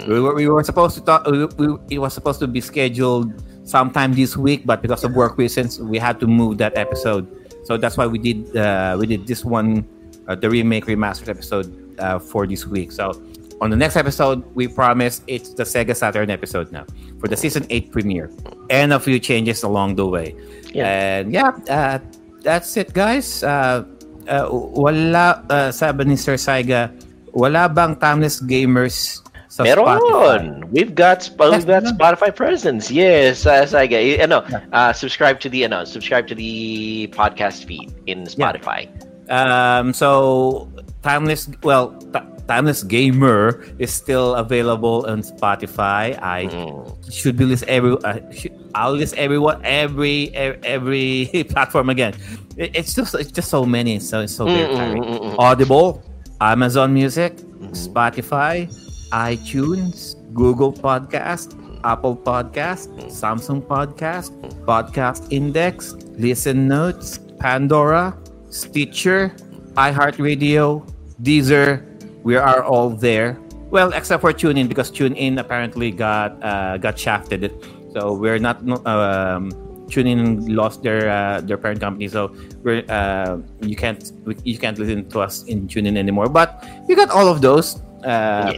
we 0.07 0.19
were 0.19 0.33
we 0.33 0.47
were 0.47 0.63
supposed 0.63 0.95
to 0.95 1.01
talk. 1.01 1.25
We, 1.27 1.45
we, 1.57 1.77
it 1.89 1.99
was 1.99 2.13
supposed 2.13 2.39
to 2.39 2.47
be 2.47 2.61
scheduled 2.61 3.43
sometime 3.67 4.13
this 4.13 4.37
week, 4.37 4.65
but 4.65 4.81
because 4.81 5.03
of 5.03 5.15
work 5.15 5.37
reasons, 5.37 5.79
we 5.79 5.97
had 5.97 6.19
to 6.19 6.27
move 6.27 6.57
that 6.59 6.77
episode. 6.77 7.27
So 7.65 7.77
that's 7.77 7.97
why 7.97 8.07
we 8.07 8.19
did 8.19 8.55
uh, 8.55 8.97
we 8.99 9.07
did 9.07 9.25
this 9.27 9.43
one, 9.43 9.87
uh, 10.27 10.35
the 10.35 10.49
remake 10.49 10.85
remastered 10.85 11.29
episode 11.29 11.71
uh, 11.99 12.19
for 12.19 12.45
this 12.45 12.67
week. 12.67 12.91
So 12.91 13.13
on 13.61 13.69
the 13.69 13.75
next 13.77 13.95
episode, 13.95 14.43
we 14.55 14.67
promise 14.67 15.21
it's 15.27 15.53
the 15.53 15.63
Sega 15.63 15.95
Saturn 15.95 16.29
episode 16.29 16.71
now 16.71 16.85
for 17.19 17.27
the 17.27 17.37
season 17.37 17.65
eight 17.69 17.91
premiere, 17.91 18.31
and 18.69 18.93
a 18.93 18.99
few 18.99 19.19
changes 19.19 19.63
along 19.63 19.95
the 19.95 20.07
way. 20.07 20.35
Yeah. 20.73 20.87
And 21.21 21.31
yeah, 21.31 21.51
uh, 21.69 21.99
that's 22.41 22.75
it, 22.77 22.93
guys. 22.93 23.43
Uh, 23.43 23.85
uh, 24.27 24.47
wala 24.51 25.43
uh, 25.49 25.71
sabi 25.71 26.05
ni 26.05 26.15
Sir 26.15 26.35
Saiga, 26.35 26.91
wala 27.31 27.69
bang 27.69 27.95
timeless 27.95 28.41
gamers 28.41 29.21
sa 29.47 29.63
Spotify? 29.63 30.01
Meron. 30.01 30.43
We've 30.73 30.95
got 30.95 31.29
we've 31.37 31.67
got 31.67 31.85
Spotify 31.85 32.33
presence. 32.33 32.89
Yes, 32.89 33.45
uh, 33.45 33.63
Saiga. 33.69 34.01
Y- 34.01 34.17
Ano, 34.17 34.41
uh, 34.73 34.91
subscribe 34.91 35.39
to 35.45 35.47
the 35.49 35.63
ano, 35.63 35.85
subscribe 35.85 36.25
to 36.27 36.35
the 36.35 37.05
podcast 37.13 37.69
feed 37.69 37.93
in 38.09 38.25
Spotify. 38.25 38.89
Um, 39.29 39.93
so 39.93 40.67
timeless, 41.05 41.47
well, 41.61 41.93
Ti- 42.11 42.32
timeless 42.47 42.83
gamer 42.83 43.63
is 43.79 43.91
still 43.91 44.35
available 44.35 45.05
on 45.07 45.21
Spotify. 45.23 46.19
I 46.21 46.47
Mm. 46.51 47.11
should 47.11 47.37
be 47.37 47.45
list 47.45 47.63
every. 47.67 47.95
Uh, 48.03 48.19
should, 48.31 48.51
I'll 48.75 48.93
list 48.93 49.15
everyone 49.15 49.61
every 49.63 50.29
every 50.35 51.29
platform 51.49 51.89
again. 51.89 52.13
It- 52.57 52.75
it's 52.75 52.93
just 52.93 53.15
it's 53.15 53.31
just 53.31 53.49
so 53.49 53.65
many. 53.65 53.99
So 53.99 54.21
it's 54.21 54.35
so 54.35 54.45
very 54.45 54.67
Mm, 54.67 54.73
mm, 54.73 54.77
tiring. 54.77 55.03
mm, 55.03 55.19
mm. 55.31 55.35
Audible, 55.39 56.03
Amazon 56.41 56.93
Music, 56.93 57.37
Mm-hmm. 57.63 57.71
Spotify, 57.79 58.67
iTunes, 59.15 60.15
Google 60.33 60.73
Podcast, 60.73 61.55
Apple 61.83 62.15
Podcast, 62.17 62.91
Samsung 63.07 63.61
Podcast, 63.63 64.31
Podcast 64.67 65.27
Index, 65.31 65.93
Listen 66.19 66.67
Notes, 66.67 67.19
Pandora, 67.39 68.11
Stitcher, 68.49 69.31
iHeartRadio, 69.75 70.83
Deezer. 71.21 71.85
We 72.23 72.35
are 72.35 72.63
all 72.63 72.89
there. 72.89 73.37
Well, 73.69 73.91
except 73.93 74.21
for 74.21 74.31
TuneIn 74.31 74.69
because 74.69 74.91
TuneIn 74.91 75.39
apparently 75.39 75.91
got 75.91 76.41
uh, 76.43 76.77
got 76.77 76.97
shafted. 76.97 77.51
So 77.91 78.13
we're 78.13 78.39
not 78.39 78.63
no- 78.63 78.83
um, 78.85 79.51
TuneIn 79.87 80.49
lost 80.55 80.83
their 80.83 81.09
uh, 81.09 81.41
their 81.41 81.57
parent 81.57 81.81
company. 81.81 82.07
So 82.07 82.33
we're 82.63 82.85
uh, 82.89 83.37
you 83.61 83.75
can't 83.75 83.99
you 84.43 84.57
can't 84.57 84.77
listen 84.77 85.09
to 85.09 85.19
us 85.19 85.43
in 85.45 85.67
TuneIn 85.67 85.97
anymore. 85.97 86.29
But 86.29 86.63
you 86.87 86.95
got 86.95 87.09
all 87.09 87.27
of 87.27 87.41
those 87.41 87.81
uh, 88.03 88.53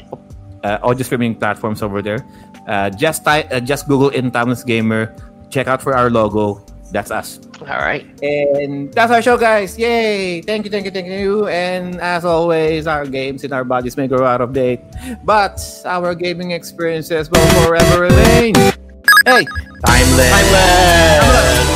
uh, 0.63 0.79
audio 0.83 1.03
streaming 1.03 1.35
platforms 1.35 1.81
over 1.81 2.01
there. 2.01 2.25
Uh, 2.67 2.89
just 2.89 3.23
type, 3.23 3.47
uh, 3.51 3.59
just 3.59 3.87
Google 3.87 4.09
in 4.09 4.31
Timeless 4.31 4.63
Gamer. 4.63 5.15
Check 5.49 5.67
out 5.67 5.81
for 5.81 5.95
our 5.95 6.09
logo. 6.09 6.65
That's 6.91 7.11
us. 7.11 7.39
All 7.61 7.79
right. 7.79 8.05
And 8.21 8.93
that's 8.93 9.11
our 9.11 9.21
show, 9.21 9.37
guys. 9.37 9.77
Yay! 9.77 10.41
Thank 10.41 10.65
you, 10.65 10.71
thank 10.71 10.85
you, 10.85 10.91
thank 10.91 11.07
you. 11.07 11.47
And 11.47 12.01
as 12.01 12.25
always, 12.25 12.85
our 12.87 13.05
games 13.05 13.43
in 13.43 13.53
our 13.53 13.63
bodies 13.63 13.95
may 13.95 14.07
grow 14.07 14.25
out 14.25 14.41
of 14.41 14.51
date, 14.53 14.81
but 15.23 15.59
our 15.85 16.13
gaming 16.15 16.51
experiences 16.51 17.29
will 17.31 17.47
forever 17.65 18.01
remain. 18.01 18.55
Hey, 19.25 19.45
Timeless. 19.85 20.31
Timeless. 20.31 21.69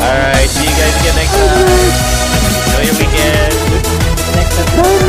All 0.00 0.18
right. 0.20 0.48
See 0.48 0.64
you 0.64 0.76
guys 0.76 0.94
again 1.00 1.16
next 1.16 1.32
time. 1.32 1.64
Enjoy 2.66 2.84
your 2.84 2.96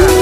weekend. 0.06 0.14